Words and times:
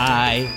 I 0.00 0.48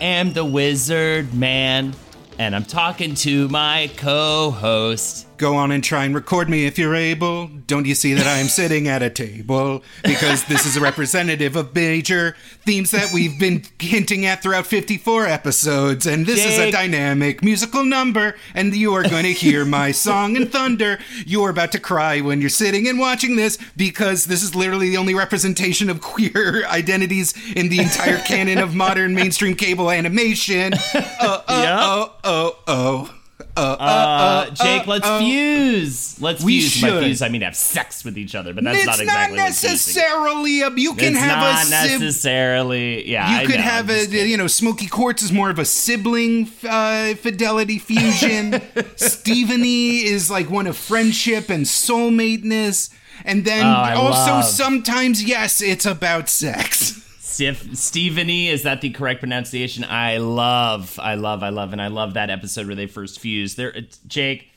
am 0.00 0.32
the 0.32 0.44
wizard 0.44 1.32
man, 1.32 1.94
and 2.38 2.56
I'm 2.56 2.64
talking 2.64 3.14
to 3.14 3.48
my 3.48 3.88
co 3.96 4.50
host. 4.50 5.29
Go 5.40 5.56
on 5.56 5.72
and 5.72 5.82
try 5.82 6.04
and 6.04 6.14
record 6.14 6.50
me 6.50 6.66
if 6.66 6.78
you're 6.78 6.94
able. 6.94 7.46
Don't 7.46 7.86
you 7.86 7.94
see 7.94 8.12
that 8.12 8.26
I 8.26 8.36
am 8.40 8.48
sitting 8.60 8.88
at 8.88 9.02
a 9.02 9.08
table? 9.08 9.82
Because 10.04 10.44
this 10.44 10.66
is 10.66 10.76
a 10.76 10.82
representative 10.82 11.56
of 11.56 11.74
major 11.74 12.36
themes 12.66 12.90
that 12.90 13.10
we've 13.14 13.40
been 13.40 13.62
hinting 13.78 14.26
at 14.26 14.42
throughout 14.42 14.66
54 14.66 15.24
episodes. 15.26 16.04
And 16.06 16.26
this 16.26 16.44
is 16.44 16.58
a 16.58 16.70
dynamic 16.70 17.42
musical 17.42 17.86
number. 17.86 18.36
And 18.54 18.76
you 18.76 18.92
are 18.92 19.02
going 19.02 19.24
to 19.24 19.32
hear 19.32 19.64
my 19.64 19.92
song 20.06 20.36
and 20.36 20.52
thunder. 20.52 20.98
You 21.24 21.42
are 21.44 21.50
about 21.50 21.72
to 21.72 21.80
cry 21.80 22.20
when 22.20 22.42
you're 22.42 22.50
sitting 22.50 22.86
and 22.86 22.98
watching 22.98 23.36
this 23.36 23.56
because 23.78 24.26
this 24.26 24.42
is 24.42 24.54
literally 24.54 24.90
the 24.90 24.98
only 24.98 25.14
representation 25.14 25.88
of 25.88 26.02
queer 26.02 26.66
identities 26.68 27.32
in 27.56 27.70
the 27.70 27.78
entire 27.80 28.18
canon 28.18 28.58
of 28.58 28.74
modern 28.74 29.14
mainstream 29.14 29.54
cable 29.56 29.90
animation. 29.90 30.74
Oh, 30.94 31.44
oh, 31.48 31.62
Yep. 31.62 31.78
oh, 31.80 32.14
oh, 32.24 32.58
oh. 32.66 33.14
Uh, 33.60 33.76
Uh, 33.80 34.50
Jake, 34.50 34.86
let's 34.86 35.06
uh, 35.06 35.18
fuse. 35.20 36.20
Let's 36.20 36.42
We 36.42 36.60
fuse. 36.60 36.80
By 36.82 36.88
should. 36.88 37.04
fuse, 37.04 37.22
I 37.22 37.28
mean 37.28 37.42
have 37.42 37.56
sex 37.56 38.04
with 38.04 38.16
each 38.18 38.34
other, 38.34 38.52
but 38.54 38.64
that's 38.64 38.78
it's 38.78 38.86
not 38.86 39.00
exactly 39.00 39.36
not 39.38 39.44
necessarily 39.44 40.60
a. 40.62 40.70
You 40.70 40.94
can 40.94 41.12
It's 41.14 41.18
have 41.18 41.54
a 41.54 41.64
sib- 41.64 42.00
necessarily. 42.00 43.08
Yeah, 43.10 43.26
I 43.26 43.42
You 43.42 43.46
could 43.48 43.56
know, 43.56 43.62
have 43.62 43.90
a, 43.90 44.06
kidding. 44.06 44.30
you 44.30 44.36
know, 44.36 44.46
Smoky 44.46 44.86
Quartz 44.86 45.22
is 45.22 45.32
more 45.32 45.50
of 45.50 45.58
a 45.58 45.64
sibling 45.64 46.50
uh, 46.68 47.14
fidelity 47.14 47.78
fusion. 47.78 48.52
Stevonnie 48.96 50.02
is 50.04 50.30
like 50.30 50.50
one 50.50 50.66
of 50.66 50.76
friendship 50.76 51.48
and 51.50 51.64
soulmateness. 51.66 52.90
And 53.24 53.44
then 53.44 53.66
Oh, 53.66 54.00
also 54.06 54.30
love- 54.32 54.44
sometimes, 54.44 55.22
yes, 55.22 55.60
it's 55.60 55.84
about 55.86 56.28
sex. 56.28 57.00
Sif- 57.40 57.70
Stevonnie, 57.72 58.48
is 58.48 58.64
that 58.64 58.82
the 58.82 58.90
correct 58.90 59.20
pronunciation? 59.20 59.82
I 59.84 60.18
love, 60.18 60.98
I 61.02 61.14
love, 61.14 61.42
I 61.42 61.48
love, 61.48 61.72
and 61.72 61.80
I 61.80 61.86
love 61.88 62.12
that 62.14 62.28
episode 62.28 62.66
where 62.66 62.76
they 62.76 62.86
first 62.86 63.18
fused. 63.18 63.56
There, 63.56 63.70
it's- 63.70 63.98
Jake, 64.06 64.48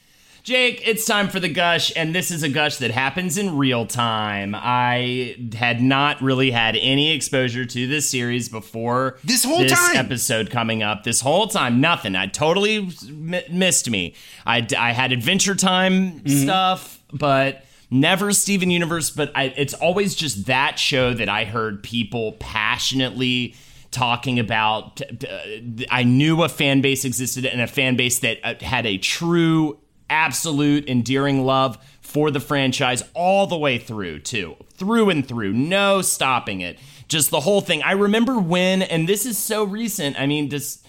Jake, 0.43 0.81
it's 0.85 1.05
time 1.05 1.29
for 1.29 1.39
the 1.39 1.47
gush, 1.47 1.93
and 1.95 2.13
this 2.13 2.29
is 2.29 2.43
a 2.43 2.49
gush 2.49 2.75
that 2.79 2.91
happens 2.91 3.37
in 3.37 3.55
real 3.55 3.85
time. 3.85 4.53
I 4.53 5.37
had 5.55 5.81
not 5.81 6.21
really 6.21 6.51
had 6.51 6.75
any 6.75 7.11
exposure 7.11 7.63
to 7.63 7.87
this 7.87 8.09
series 8.09 8.49
before 8.49 9.17
This 9.23 9.45
whole 9.45 9.65
time? 9.65 9.95
episode 9.95 10.49
coming 10.49 10.83
up. 10.83 11.05
This 11.05 11.21
whole 11.21 11.47
time, 11.47 11.79
nothing. 11.79 12.17
I 12.17 12.27
totally 12.27 12.75
m- 13.07 13.35
missed 13.49 13.89
me. 13.89 14.15
I, 14.45 14.67
I 14.77 14.91
had 14.91 15.13
Adventure 15.13 15.55
Time 15.55 16.19
Mm-hmm. 16.19 16.43
stuff, 16.43 16.99
but 17.13 17.62
never 17.93 18.33
Steven 18.33 18.69
Universe. 18.69 19.09
But 19.09 19.31
I, 19.35 19.53
it's 19.55 19.73
always 19.73 20.15
just 20.15 20.47
that 20.47 20.79
show 20.79 21.13
that 21.13 21.29
I 21.29 21.45
heard 21.45 21.83
people 21.83 22.33
passionately 22.33 23.55
talking 23.91 24.39
about. 24.39 25.01
Uh, 25.01 25.85
I 25.89 26.03
knew 26.03 26.43
a 26.43 26.49
fan 26.49 26.81
base 26.81 27.05
existed 27.05 27.45
and 27.45 27.61
a 27.61 27.67
fan 27.67 27.95
base 27.95 28.19
that 28.19 28.39
uh, 28.43 28.55
had 28.59 28.85
a 28.85 28.97
true, 28.97 29.79
absolute, 30.09 30.89
endearing 30.89 31.45
love 31.45 31.77
for 32.01 32.31
the 32.31 32.39
franchise 32.39 33.03
all 33.13 33.47
the 33.47 33.57
way 33.57 33.77
through, 33.77 34.19
too. 34.19 34.57
Through 34.73 35.09
and 35.11 35.25
through. 35.25 35.53
No 35.53 36.01
stopping 36.01 36.61
it. 36.61 36.79
Just 37.07 37.29
the 37.31 37.39
whole 37.39 37.61
thing. 37.61 37.83
I 37.83 37.93
remember 37.93 38.39
when, 38.39 38.81
and 38.81 39.07
this 39.07 39.25
is 39.25 39.37
so 39.37 39.63
recent. 39.63 40.19
I 40.19 40.25
mean, 40.25 40.49
this. 40.49 40.79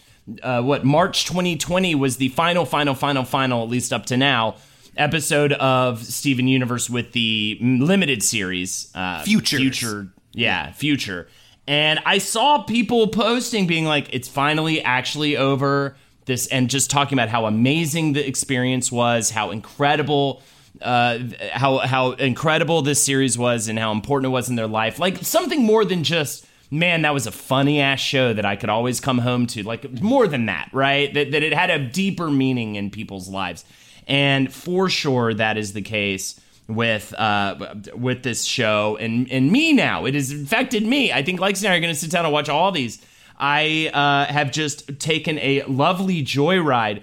Uh, 0.43 0.63
what 0.63 0.87
March 0.87 1.27
2020 1.27 1.95
was 1.97 2.17
the 2.17 2.31
final, 2.31 2.65
final, 2.65 2.95
final, 2.95 3.25
final, 3.25 3.63
at 3.63 3.69
least 3.69 3.93
up 3.93 4.07
to 4.07 4.17
now, 4.17 4.57
episode 4.97 5.53
of 5.55 6.05
Steven 6.05 6.49
Universe 6.49 6.89
with 6.89 7.13
the 7.13 7.59
limited 7.61 8.23
series. 8.23 8.91
Uh, 8.95 9.23
Futures. 9.23 9.61
Future. 9.61 10.09
Yeah, 10.33 10.73
future. 10.73 11.29
And 11.67 12.01
I 12.05 12.19
saw 12.19 12.63
people 12.63 13.09
posting, 13.09 13.67
being 13.67 13.85
like, 13.85 14.13
it's 14.13 14.29
finally 14.29 14.83
actually 14.83 15.37
over. 15.37 15.97
This, 16.27 16.47
and 16.47 16.71
just 16.71 16.91
talking 16.91 17.17
about 17.19 17.29
how 17.29 17.45
amazing 17.47 18.15
the 18.15 18.27
experience 18.27 18.91
was, 18.91 19.31
how 19.31 19.51
incredible. 19.51 20.43
Uh, 20.83 21.21
how 21.53 21.79
how 21.79 22.13
incredible 22.13 22.83
this 22.83 23.01
series 23.01 23.39
was 23.39 23.69
and 23.69 23.79
how 23.79 23.93
important 23.93 24.27
it 24.27 24.33
was 24.33 24.49
in 24.49 24.57
their 24.57 24.67
life. 24.67 24.99
Like 24.99 25.19
something 25.19 25.63
more 25.63 25.85
than 25.85 26.03
just 26.03 26.47
man, 26.71 27.03
that 27.03 27.15
was 27.15 27.27
a 27.27 27.33
funny 27.33 27.81
ass 27.81 28.01
show 28.01 28.33
that 28.33 28.45
I 28.45 28.57
could 28.57 28.69
always 28.69 29.01
come 29.01 29.19
home 29.19 29.47
to. 29.49 29.63
Like 29.63 30.03
more 30.03 30.27
than 30.27 30.47
that, 30.47 30.69
right? 30.73 31.13
That, 31.15 31.31
that 31.31 31.43
it 31.43 31.55
had 31.55 31.71
a 31.71 31.79
deeper 31.79 32.31
meaning 32.31 32.75
in 32.75 32.91
people's 32.91 33.29
lives. 33.29 33.65
And 34.07 34.53
for 34.53 34.89
sure, 34.89 35.35
that 35.35 35.57
is 35.57 35.73
the 35.73 35.83
case 35.83 36.41
with 36.69 37.13
uh, 37.15 37.75
with 37.95 38.23
this 38.23 38.45
show 38.45 38.97
and 39.01 39.31
and 39.31 39.51
me 39.51 39.73
now. 39.73 40.05
It 40.05 40.15
has 40.15 40.31
infected 40.31 40.85
me. 40.85 41.13
I 41.13 41.23
think 41.23 41.41
Lexi 41.41 41.65
and 41.65 41.73
I 41.73 41.77
are 41.77 41.81
going 41.81 41.93
to 41.93 41.99
sit 41.99 42.11
down 42.11 42.25
and 42.25 42.33
watch 42.33 42.49
all 42.49 42.73
these. 42.73 43.05
I 43.39 43.91
uh, 43.93 44.33
have 44.33 44.53
just 44.53 44.99
taken 45.01 45.39
a 45.39 45.63
lovely 45.65 46.23
joyride 46.23 47.03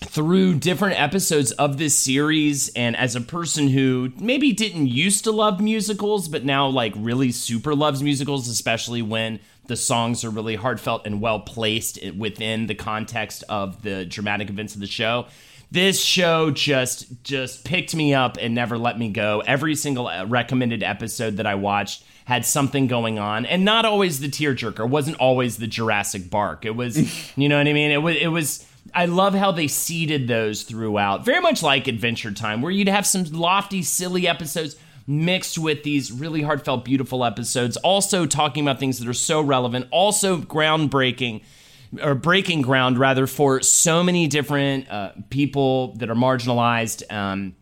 through 0.00 0.54
different 0.54 1.00
episodes 1.00 1.50
of 1.52 1.76
this 1.76 1.98
series 1.98 2.68
and 2.70 2.96
as 2.96 3.16
a 3.16 3.20
person 3.20 3.68
who 3.68 4.12
maybe 4.16 4.52
didn't 4.52 4.86
used 4.86 5.24
to 5.24 5.32
love 5.32 5.60
musicals 5.60 6.28
but 6.28 6.44
now 6.44 6.68
like 6.68 6.92
really 6.96 7.32
super 7.32 7.74
loves 7.74 8.00
musicals 8.00 8.46
especially 8.46 9.02
when 9.02 9.40
the 9.66 9.74
songs 9.74 10.24
are 10.24 10.30
really 10.30 10.54
heartfelt 10.54 11.04
and 11.04 11.20
well 11.20 11.40
placed 11.40 11.98
within 12.16 12.68
the 12.68 12.76
context 12.76 13.42
of 13.48 13.82
the 13.82 14.06
dramatic 14.06 14.48
events 14.48 14.74
of 14.76 14.80
the 14.80 14.86
show 14.86 15.26
this 15.70 16.02
show 16.02 16.50
just 16.50 17.22
just 17.22 17.64
picked 17.64 17.94
me 17.94 18.14
up 18.14 18.38
and 18.40 18.54
never 18.54 18.78
let 18.78 18.98
me 18.98 19.10
go. 19.10 19.42
Every 19.46 19.74
single 19.74 20.06
uh, 20.06 20.24
recommended 20.26 20.82
episode 20.82 21.36
that 21.36 21.46
i 21.46 21.54
watched 21.54 22.04
had 22.24 22.44
something 22.44 22.86
going 22.86 23.18
on 23.18 23.46
and 23.46 23.64
not 23.64 23.84
always 23.84 24.20
the 24.20 24.28
tearjerker. 24.28 24.80
It 24.80 24.90
wasn't 24.90 25.16
always 25.18 25.56
the 25.56 25.66
jurassic 25.66 26.30
bark. 26.30 26.64
It 26.64 26.76
was 26.76 26.96
you 27.36 27.48
know 27.48 27.58
what 27.58 27.68
i 27.68 27.72
mean? 27.72 27.90
It 27.90 28.02
was 28.02 28.16
it 28.16 28.28
was 28.28 28.66
I 28.94 29.06
love 29.06 29.34
how 29.34 29.52
they 29.52 29.68
seeded 29.68 30.28
those 30.28 30.62
throughout, 30.62 31.24
very 31.24 31.40
much 31.40 31.62
like 31.62 31.88
Adventure 31.88 32.32
Time, 32.32 32.62
where 32.62 32.72
you'd 32.72 32.88
have 32.88 33.06
some 33.06 33.24
lofty, 33.24 33.82
silly 33.82 34.26
episodes 34.26 34.76
mixed 35.06 35.58
with 35.58 35.82
these 35.82 36.12
really 36.12 36.42
heartfelt, 36.42 36.84
beautiful 36.84 37.24
episodes, 37.24 37.76
also 37.78 38.26
talking 38.26 38.62
about 38.64 38.78
things 38.78 38.98
that 38.98 39.08
are 39.08 39.14
so 39.14 39.40
relevant, 39.40 39.86
also 39.90 40.38
groundbreaking, 40.38 41.42
or 42.02 42.14
breaking 42.14 42.62
ground 42.62 42.98
rather, 42.98 43.26
for 43.26 43.62
so 43.62 44.02
many 44.02 44.26
different 44.26 44.90
uh, 44.90 45.12
people 45.30 45.94
that 45.96 46.10
are 46.10 46.14
marginalized, 46.14 47.02
um, 47.12 47.54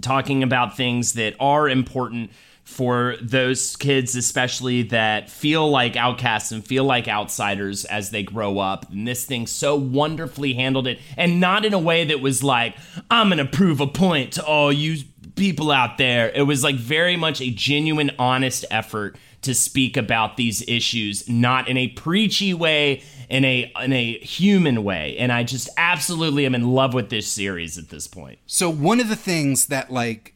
talking 0.00 0.42
about 0.42 0.76
things 0.76 1.14
that 1.14 1.34
are 1.40 1.68
important 1.68 2.30
for 2.64 3.16
those 3.20 3.74
kids, 3.76 4.14
especially 4.14 4.82
that 4.82 5.28
feel 5.28 5.68
like 5.68 5.96
outcasts 5.96 6.52
and 6.52 6.64
feel 6.64 6.84
like 6.84 7.08
outsiders 7.08 7.84
as 7.86 8.10
they 8.10 8.22
grow 8.22 8.60
up. 8.60 8.88
And 8.92 9.08
this 9.08 9.24
thing 9.24 9.48
so 9.48 9.74
wonderfully 9.74 10.54
handled 10.54 10.86
it, 10.86 11.00
and 11.16 11.40
not 11.40 11.64
in 11.64 11.74
a 11.74 11.78
way 11.80 12.04
that 12.04 12.20
was 12.20 12.44
like, 12.44 12.76
I'm 13.10 13.30
to 13.30 13.44
prove 13.44 13.80
a 13.80 13.88
point 13.88 14.34
to 14.34 14.44
all 14.44 14.72
you 14.72 15.02
people 15.34 15.72
out 15.72 15.98
there. 15.98 16.30
It 16.30 16.42
was 16.42 16.62
like 16.62 16.76
very 16.76 17.16
much 17.16 17.40
a 17.40 17.50
genuine, 17.50 18.12
honest 18.18 18.64
effort 18.70 19.16
to 19.42 19.54
speak 19.54 19.96
about 19.96 20.36
these 20.36 20.62
issues, 20.68 21.28
not 21.28 21.66
in 21.66 21.76
a 21.76 21.88
preachy 21.88 22.52
way, 22.52 23.02
in 23.30 23.44
a 23.44 23.72
in 23.80 23.92
a 23.92 24.18
human 24.18 24.84
way. 24.84 25.16
And 25.16 25.32
I 25.32 25.44
just 25.44 25.70
absolutely 25.78 26.44
am 26.44 26.54
in 26.54 26.72
love 26.72 26.92
with 26.92 27.08
this 27.08 27.30
series 27.30 27.78
at 27.78 27.88
this 27.88 28.06
point. 28.06 28.40
So 28.46 28.68
one 28.68 29.00
of 29.00 29.08
the 29.08 29.16
things 29.16 29.66
that 29.66 29.90
like 29.90 30.34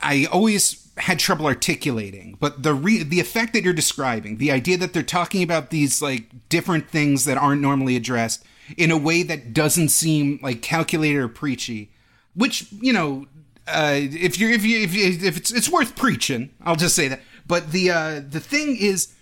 I 0.00 0.26
always 0.32 0.88
had 0.96 1.18
trouble 1.18 1.46
articulating, 1.46 2.38
but 2.40 2.62
the 2.62 2.72
re- 2.72 3.02
the 3.02 3.20
effect 3.20 3.52
that 3.52 3.64
you're 3.64 3.74
describing, 3.74 4.38
the 4.38 4.52
idea 4.52 4.78
that 4.78 4.92
they're 4.92 5.02
talking 5.02 5.42
about 5.42 5.70
these 5.70 6.00
like 6.00 6.48
different 6.48 6.88
things 6.88 7.24
that 7.24 7.36
aren't 7.36 7.60
normally 7.60 7.96
addressed 7.96 8.44
in 8.76 8.90
a 8.90 8.96
way 8.96 9.22
that 9.24 9.52
doesn't 9.52 9.88
seem 9.88 10.38
like 10.42 10.62
calculated 10.62 11.18
or 11.18 11.28
preachy, 11.28 11.90
which 12.34 12.70
you 12.72 12.92
know, 12.92 13.26
uh, 13.66 13.94
if 13.96 14.38
you're 14.38 14.52
if 14.52 14.64
you 14.64 14.78
if 14.78 14.94
you, 14.94 15.04
if 15.04 15.36
it's 15.36 15.52
it's 15.52 15.68
worth 15.68 15.96
preaching, 15.96 16.50
I'll 16.62 16.76
just 16.76 16.94
say 16.94 17.08
that. 17.08 17.20
But 17.44 17.72
the 17.72 17.90
uh, 17.90 18.20
the 18.28 18.40
thing 18.40 18.76
is, 18.76 19.12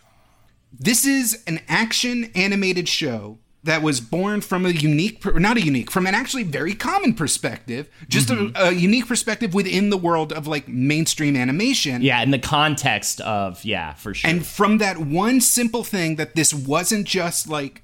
this 0.79 1.06
is 1.06 1.43
an 1.47 1.61
action 1.69 2.31
animated 2.35 2.88
show 2.88 3.38
that 3.62 3.81
was 3.82 4.00
born 4.00 4.43
from 4.43 4.67
a 4.67 4.71
unique, 4.71 5.25
not 5.37 5.56
a 5.56 5.61
unique, 5.61 5.91
from 5.91 6.06
an 6.06 6.15
actually 6.15 6.43
very 6.43 6.75
common 6.75 7.15
perspective, 7.15 7.88
just 8.09 8.29
mm-hmm. 8.29 8.55
a, 8.56 8.69
a, 8.69 8.73
unique 8.73 9.06
perspective 9.06 9.55
within 9.55 9.88
the 9.88 9.97
world 9.97 10.32
of 10.35 10.47
like 10.47 10.69
mainstream 10.69 11.35
animation. 11.35 12.03
Yeah, 12.03 12.23
in 12.23 12.31
the 12.31 12.38
context 12.38 13.23
of, 13.23 13.65
yeah, 13.65 13.94
for 13.94 14.12
sure. 14.12 14.31
And 14.31 14.44
from 14.44 14.79
that 14.79 14.99
one 14.99 15.41
simple 15.41 15.82
thing 15.82 16.17
that 16.17 16.35
this 16.35 16.53
wasn't 16.53 17.06
just 17.06 17.49
like 17.49 17.82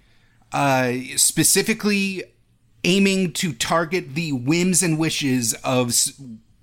uh, 0.53 0.93
specifically 1.17 2.25
aiming 2.85 3.33
to 3.35 3.53
target 3.55 4.15
the 4.15 4.33
whims 4.33 4.83
and 4.83 4.99
wishes 4.99 5.55
of 5.65 5.95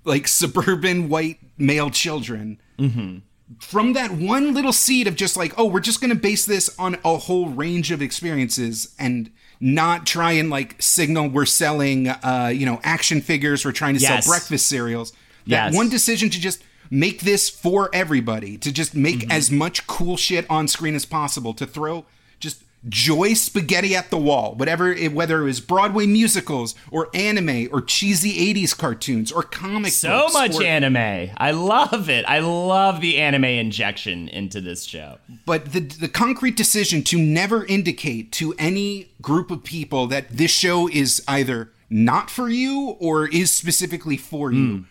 like 0.04 0.28
suburban 0.28 1.08
white 1.08 1.38
male 1.58 1.90
children. 1.90 2.60
Mm-hmm 2.78 3.18
from 3.60 3.94
that 3.94 4.10
one 4.10 4.54
little 4.54 4.72
seed 4.72 5.06
of 5.06 5.16
just 5.16 5.36
like, 5.36 5.54
oh, 5.58 5.66
we're 5.66 5.80
just 5.80 6.00
going 6.00 6.10
to 6.10 6.16
base 6.16 6.44
this 6.44 6.74
on 6.78 6.98
a 7.04 7.16
whole 7.16 7.48
range 7.48 7.90
of 7.90 8.02
experiences 8.02 8.94
and 8.98 9.30
not 9.60 10.06
try 10.06 10.32
and 10.32 10.50
like 10.50 10.80
signal 10.80 11.28
we're 11.28 11.46
selling, 11.46 12.08
uh, 12.08 12.50
you 12.54 12.66
know, 12.66 12.80
action 12.84 13.20
figures, 13.20 13.64
we're 13.64 13.72
trying 13.72 13.94
to 13.94 14.00
yes. 14.00 14.24
sell 14.24 14.32
breakfast 14.32 14.68
cereals. 14.68 15.12
That 15.46 15.66
yes. 15.66 15.74
one 15.74 15.88
decision 15.88 16.30
to 16.30 16.40
just 16.40 16.62
make 16.90 17.22
this 17.22 17.48
for 17.48 17.90
everybody, 17.92 18.58
to 18.58 18.72
just 18.72 18.94
make 18.94 19.20
mm-hmm. 19.20 19.32
as 19.32 19.50
much 19.50 19.86
cool 19.86 20.16
shit 20.16 20.46
on 20.50 20.68
screen 20.68 20.94
as 20.94 21.04
possible, 21.04 21.54
to 21.54 21.66
throw 21.66 22.04
joy 22.88 23.34
spaghetti 23.34 23.96
at 23.96 24.10
the 24.10 24.18
wall, 24.18 24.54
whatever, 24.54 24.92
it, 24.92 25.12
whether 25.12 25.40
it 25.40 25.44
was 25.44 25.60
Broadway 25.60 26.06
musicals 26.06 26.74
or 26.90 27.08
anime 27.14 27.68
or 27.72 27.80
cheesy 27.80 28.54
80s 28.54 28.76
cartoons 28.76 29.32
or 29.32 29.42
comic 29.42 29.92
so 29.92 30.08
books. 30.08 30.32
So 30.32 30.38
much 30.38 30.56
or, 30.56 30.62
anime. 30.62 31.30
I 31.36 31.50
love 31.50 32.08
it. 32.08 32.24
I 32.28 32.40
love 32.40 33.00
the 33.00 33.18
anime 33.18 33.44
injection 33.44 34.28
into 34.28 34.60
this 34.60 34.84
show. 34.84 35.18
But 35.44 35.72
the, 35.72 35.80
the 35.80 36.08
concrete 36.08 36.56
decision 36.56 37.02
to 37.04 37.18
never 37.18 37.64
indicate 37.64 38.32
to 38.32 38.54
any 38.58 39.10
group 39.20 39.50
of 39.50 39.64
people 39.64 40.06
that 40.08 40.28
this 40.30 40.50
show 40.50 40.88
is 40.88 41.22
either 41.26 41.72
not 41.90 42.30
for 42.30 42.48
you 42.48 42.96
or 43.00 43.28
is 43.28 43.50
specifically 43.50 44.16
for 44.16 44.52
you. 44.52 44.78
Mm 44.78 44.84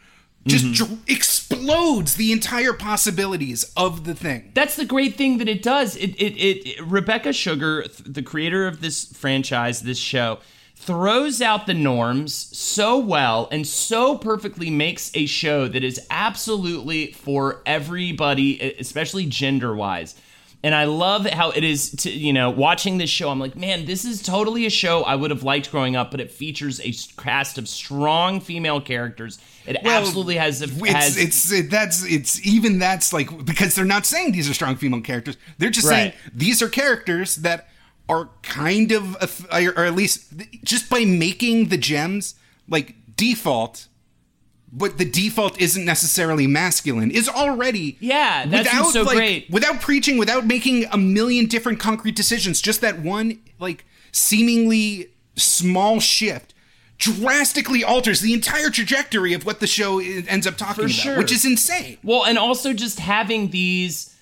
just 0.47 0.65
mm-hmm. 0.65 0.85
dr- 0.85 0.99
explodes 1.07 2.15
the 2.15 2.31
entire 2.31 2.73
possibilities 2.73 3.71
of 3.75 4.03
the 4.05 4.15
thing. 4.15 4.51
That's 4.53 4.75
the 4.75 4.85
great 4.85 5.15
thing 5.15 5.37
that 5.37 5.47
it 5.47 5.61
does. 5.61 5.95
It, 5.95 6.15
it, 6.21 6.35
it, 6.37 6.67
it 6.67 6.85
Rebecca 6.85 7.33
Sugar, 7.33 7.85
the 8.05 8.23
creator 8.23 8.67
of 8.67 8.81
this 8.81 9.05
franchise, 9.13 9.81
this 9.81 9.97
show, 9.97 10.39
throws 10.75 11.41
out 11.41 11.65
the 11.65 11.73
norms 11.73 12.33
so 12.33 12.97
well 12.97 13.49
and 13.51 13.65
so 13.65 14.17
perfectly 14.17 14.69
makes 14.69 15.11
a 15.15 15.25
show 15.25 15.67
that 15.67 15.83
is 15.83 15.99
absolutely 16.09 17.11
for 17.11 17.61
everybody, 17.65 18.61
especially 18.79 19.25
gender 19.25 19.75
wise. 19.75 20.15
And 20.63 20.73
I 20.73 20.85
love 20.85 21.25
how 21.25 21.51
it 21.51 21.63
is 21.63 21.91
to, 21.97 22.11
you 22.11 22.33
know, 22.33 22.49
watching 22.49 22.97
this 22.97 23.09
show. 23.09 23.29
I'm 23.29 23.39
like, 23.39 23.55
man, 23.55 23.85
this 23.85 24.05
is 24.05 24.21
totally 24.21 24.65
a 24.65 24.69
show 24.69 25.03
I 25.03 25.15
would 25.15 25.31
have 25.31 25.43
liked 25.43 25.71
growing 25.71 25.95
up, 25.95 26.11
but 26.11 26.19
it 26.19 26.31
features 26.31 26.79
a 26.81 26.93
cast 27.21 27.57
of 27.57 27.67
strong 27.67 28.39
female 28.39 28.81
characters. 28.81 29.39
It 29.67 29.77
well, 29.83 29.99
absolutely 29.99 30.35
has. 30.35 30.61
A, 30.61 30.65
it's, 30.65 30.93
has 30.93 31.17
it's 31.17 31.51
it, 31.51 31.69
that's 31.69 32.05
it's 32.05 32.45
even 32.45 32.79
that's 32.79 33.11
like 33.11 33.45
because 33.45 33.75
they're 33.75 33.85
not 33.85 34.05
saying 34.05 34.31
these 34.31 34.49
are 34.49 34.53
strong 34.53 34.75
female 34.77 35.01
characters. 35.01 35.37
They're 35.57 35.69
just 35.69 35.87
right. 35.87 36.13
saying 36.13 36.13
these 36.33 36.61
are 36.61 36.69
characters 36.69 37.35
that 37.37 37.67
are 38.09 38.29
kind 38.41 38.91
of, 38.91 39.17
or 39.51 39.85
at 39.85 39.93
least 39.93 40.33
just 40.63 40.89
by 40.89 41.03
making 41.03 41.67
the 41.67 41.77
gems 41.77 42.35
like 42.69 42.95
default 43.15 43.87
but 44.71 44.97
the 44.97 45.05
default 45.05 45.59
isn't 45.59 45.85
necessarily 45.85 46.45
masculine 46.45 47.09
is 47.09 47.27
already 47.29 47.97
yeah 47.99 48.45
that's 48.45 48.69
without, 48.69 48.91
so 48.91 49.01
like, 49.03 49.15
great 49.15 49.49
without 49.49 49.81
preaching 49.81 50.17
without 50.17 50.45
making 50.45 50.85
a 50.91 50.97
million 50.97 51.45
different 51.45 51.79
concrete 51.79 52.15
decisions 52.15 52.61
just 52.61 52.81
that 52.81 52.99
one 52.99 53.39
like 53.59 53.85
seemingly 54.11 55.09
small 55.35 55.99
shift 55.99 56.53
drastically 56.97 57.83
alters 57.83 58.21
the 58.21 58.33
entire 58.33 58.69
trajectory 58.69 59.33
of 59.33 59.45
what 59.45 59.59
the 59.59 59.67
show 59.67 59.99
ends 59.99 60.47
up 60.47 60.57
talking 60.57 60.85
about 60.85 61.17
which 61.17 61.31
is 61.31 61.45
insane 61.45 61.97
well 62.03 62.25
and 62.25 62.37
also 62.37 62.73
just 62.73 62.99
having 62.99 63.49
these 63.49 64.15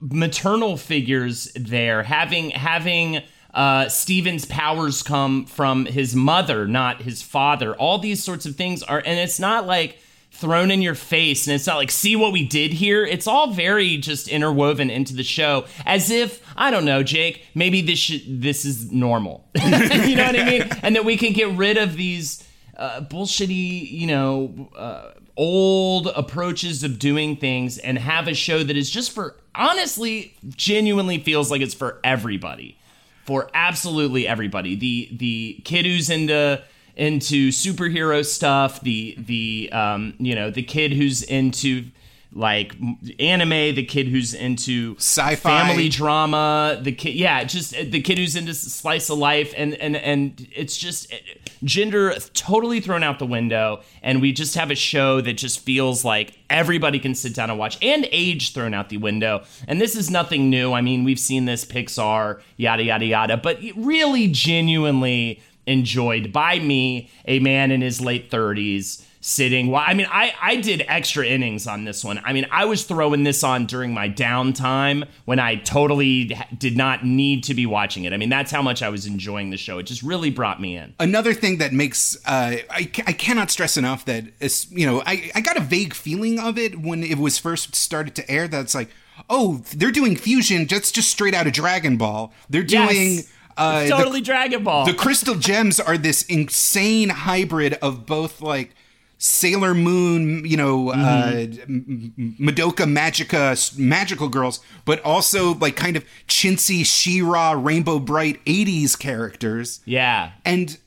maternal 0.00 0.76
figures 0.76 1.50
there 1.54 2.02
having 2.02 2.50
having 2.50 3.22
uh, 3.54 3.88
Steven's 3.88 4.44
powers 4.44 5.02
come 5.02 5.46
from 5.46 5.86
his 5.86 6.14
mother, 6.14 6.68
not 6.68 7.02
his 7.02 7.22
father. 7.22 7.74
All 7.74 7.98
these 7.98 8.22
sorts 8.22 8.46
of 8.46 8.56
things 8.56 8.82
are, 8.82 9.02
and 9.04 9.18
it's 9.18 9.40
not 9.40 9.66
like 9.66 9.98
thrown 10.38 10.70
in 10.70 10.80
your 10.80 10.94
face 10.94 11.46
and 11.46 11.54
it's 11.54 11.66
not 11.66 11.76
like 11.76 11.90
see 11.90 12.16
what 12.16 12.32
we 12.32 12.44
did 12.46 12.72
here? 12.72 13.04
It's 13.04 13.26
all 13.26 13.52
very 13.52 13.96
just 13.96 14.28
interwoven 14.28 14.90
into 14.90 15.14
the 15.14 15.24
show 15.24 15.66
as 15.84 16.10
if 16.10 16.42
i 16.56 16.70
don't 16.70 16.84
know 16.84 17.02
jake 17.02 17.44
maybe 17.54 17.80
this 17.80 17.98
should, 17.98 18.42
this 18.42 18.64
is 18.64 18.90
normal. 18.92 19.48
You 19.54 20.16
know 20.16 20.26
what 20.26 20.38
i 20.38 20.44
mean? 20.44 20.68
And 20.82 20.96
that 20.96 21.04
we 21.04 21.16
can 21.16 21.32
get 21.32 21.50
rid 21.56 21.76
of 21.76 21.96
these 21.96 22.44
uh, 22.76 23.00
bullshitty 23.00 23.90
you 23.90 24.06
know 24.06 24.70
uh, 24.76 25.10
old 25.38 26.08
approaches 26.08 26.82
of 26.82 26.98
doing 26.98 27.36
things 27.36 27.78
and 27.78 27.96
have 27.98 28.28
a 28.28 28.34
show 28.34 28.62
that 28.62 28.76
is 28.76 28.90
just 28.90 29.12
for 29.12 29.36
honestly 29.54 30.34
genuinely 30.48 31.18
feels 31.18 31.50
like 31.50 31.60
it's 31.60 31.74
for 31.74 32.00
everybody. 32.04 32.78
For 33.24 33.50
absolutely 33.52 34.26
everybody. 34.26 34.74
The 34.74 35.08
the 35.12 35.60
kid 35.64 35.84
who's 35.84 36.08
into 36.10 36.62
into 36.98 37.50
superhero 37.50 38.26
stuff, 38.26 38.80
the 38.80 39.14
the 39.18 39.70
um, 39.72 40.14
you 40.18 40.34
know, 40.34 40.50
the 40.50 40.64
kid 40.64 40.92
who's 40.92 41.22
into 41.22 41.84
like 42.32 42.74
anime, 43.18 43.74
the 43.74 43.84
kid 43.84 44.08
who's 44.08 44.34
into 44.34 44.94
sci-fi, 44.96 45.36
family 45.38 45.88
drama, 45.88 46.78
the 46.82 46.92
kid, 46.92 47.14
yeah, 47.14 47.42
just 47.44 47.74
uh, 47.74 47.84
the 47.88 48.02
kid 48.02 48.18
who's 48.18 48.36
into 48.36 48.52
slice 48.52 49.08
of 49.08 49.18
life, 49.18 49.54
and 49.56 49.74
and 49.74 49.96
and 49.96 50.46
it's 50.54 50.76
just 50.76 51.12
uh, 51.12 51.16
gender 51.64 52.14
totally 52.34 52.80
thrown 52.80 53.02
out 53.02 53.18
the 53.18 53.26
window, 53.26 53.80
and 54.02 54.20
we 54.20 54.32
just 54.32 54.56
have 54.56 54.70
a 54.70 54.74
show 54.74 55.20
that 55.20 55.34
just 55.34 55.60
feels 55.60 56.04
like 56.04 56.36
everybody 56.50 56.98
can 56.98 57.14
sit 57.14 57.34
down 57.34 57.48
and 57.48 57.58
watch, 57.58 57.78
and 57.80 58.08
age 58.10 58.52
thrown 58.52 58.74
out 58.74 58.88
the 58.88 58.98
window. 58.98 59.44
And 59.66 59.80
this 59.80 59.94
is 59.96 60.10
nothing 60.10 60.50
new. 60.50 60.72
I 60.72 60.80
mean, 60.80 61.04
we've 61.04 61.20
seen 61.20 61.44
this 61.44 61.64
Pixar, 61.64 62.40
yada 62.56 62.82
yada 62.82 63.06
yada, 63.06 63.36
but 63.36 63.58
really 63.76 64.26
genuinely 64.28 65.40
enjoyed 65.68 66.32
by 66.32 66.58
me, 66.58 67.10
a 67.26 67.38
man 67.38 67.70
in 67.70 67.80
his 67.80 68.00
late 68.00 68.30
thirties 68.30 69.04
sitting. 69.20 69.66
Well, 69.66 69.82
I 69.84 69.94
mean, 69.94 70.06
I, 70.08 70.32
I 70.40 70.56
did 70.56 70.84
extra 70.86 71.26
innings 71.26 71.66
on 71.66 71.84
this 71.84 72.04
one. 72.04 72.20
I 72.24 72.32
mean, 72.32 72.46
I 72.52 72.66
was 72.66 72.84
throwing 72.84 73.24
this 73.24 73.42
on 73.42 73.66
during 73.66 73.92
my 73.92 74.08
downtime 74.08 75.08
when 75.24 75.40
I 75.40 75.56
totally 75.56 76.36
did 76.56 76.76
not 76.76 77.04
need 77.04 77.42
to 77.44 77.54
be 77.54 77.66
watching 77.66 78.04
it. 78.04 78.12
I 78.12 78.16
mean, 78.16 78.28
that's 78.28 78.52
how 78.52 78.62
much 78.62 78.80
I 78.80 78.88
was 78.88 79.06
enjoying 79.06 79.50
the 79.50 79.56
show. 79.56 79.78
It 79.78 79.82
just 79.82 80.02
really 80.02 80.30
brought 80.30 80.60
me 80.60 80.76
in. 80.76 80.94
Another 81.00 81.34
thing 81.34 81.58
that 81.58 81.72
makes, 81.72 82.16
uh, 82.26 82.58
I, 82.70 82.90
I 83.06 83.12
cannot 83.12 83.50
stress 83.50 83.76
enough 83.76 84.04
that, 84.04 84.24
it's, 84.38 84.70
you 84.70 84.86
know, 84.86 85.02
I, 85.04 85.32
I 85.34 85.40
got 85.40 85.56
a 85.56 85.62
vague 85.62 85.94
feeling 85.94 86.38
of 86.38 86.56
it 86.56 86.78
when 86.78 87.02
it 87.02 87.18
was 87.18 87.38
first 87.38 87.74
started 87.74 88.14
to 88.14 88.30
air 88.30 88.46
that's 88.46 88.74
like, 88.74 88.88
oh, 89.28 89.62
they're 89.74 89.90
doing 89.90 90.14
fusion. 90.16 90.64
That's 90.66 90.92
just 90.92 91.10
straight 91.10 91.34
out 91.34 91.48
of 91.48 91.52
Dragon 91.52 91.96
Ball. 91.96 92.32
They're 92.48 92.62
doing. 92.62 93.14
Yes. 93.14 93.32
Uh, 93.58 93.86
totally 93.88 94.20
the, 94.20 94.26
Dragon 94.26 94.62
Ball. 94.64 94.86
The 94.86 94.94
crystal 94.94 95.34
gems 95.34 95.80
are 95.80 95.98
this 95.98 96.22
insane 96.22 97.08
hybrid 97.08 97.74
of 97.74 98.06
both 98.06 98.40
like 98.40 98.74
Sailor 99.18 99.74
Moon, 99.74 100.44
you 100.44 100.56
know, 100.56 100.86
mm-hmm. 100.86 101.00
uh, 101.00 102.50
Madoka 102.50 102.86
Magica, 102.86 103.76
magical 103.76 104.28
girls, 104.28 104.60
but 104.84 105.02
also 105.04 105.54
like 105.54 105.74
kind 105.74 105.96
of 105.96 106.04
chintzy 106.28 106.86
She-Ra, 106.86 107.52
Rainbow 107.52 107.98
Brite 107.98 108.42
80s 108.44 108.96
characters. 108.96 109.80
Yeah. 109.84 110.32
And 110.44 110.78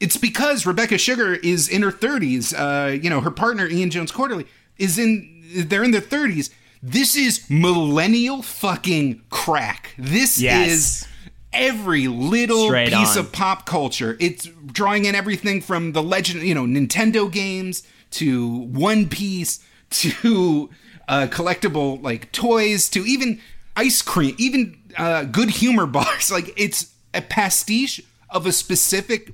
it's 0.00 0.18
because 0.18 0.66
Rebecca 0.66 0.98
Sugar 0.98 1.34
is 1.34 1.66
in 1.66 1.80
her 1.82 1.92
30s. 1.92 2.52
Uh, 2.54 2.92
you 2.92 3.08
know, 3.08 3.22
her 3.22 3.30
partner, 3.30 3.66
Ian 3.66 3.88
Jones-Quarrey 3.88 4.46
is 4.76 4.98
in, 4.98 5.42
they're 5.66 5.84
in 5.84 5.92
their 5.92 6.02
30s. 6.02 6.50
This 6.82 7.16
is 7.16 7.48
millennial 7.48 8.42
fucking 8.42 9.22
crack. 9.30 9.94
This 9.96 10.38
yes. 10.38 10.68
is 10.68 11.08
every 11.52 12.08
little 12.08 12.66
Straight 12.66 12.92
piece 12.92 13.16
on. 13.16 13.24
of 13.26 13.32
pop 13.32 13.66
culture. 13.66 14.16
It's 14.20 14.48
drawing 14.66 15.04
in 15.04 15.14
everything 15.14 15.60
from 15.60 15.92
the 15.92 16.02
legend, 16.02 16.42
you 16.42 16.54
know, 16.54 16.64
Nintendo 16.64 17.30
games 17.30 17.82
to 18.12 18.48
One 18.48 19.08
Piece 19.08 19.60
to 19.90 20.70
uh, 21.08 21.26
collectible 21.30 22.02
like 22.02 22.32
toys 22.32 22.88
to 22.90 23.04
even 23.04 23.40
ice 23.76 24.02
cream, 24.02 24.34
even 24.38 24.78
uh, 24.96 25.24
good 25.24 25.50
humor 25.50 25.86
bars. 25.98 26.30
Like 26.30 26.52
it's 26.56 26.92
a 27.14 27.20
pastiche 27.20 28.00
of 28.30 28.46
a 28.46 28.52
specific 28.52 29.32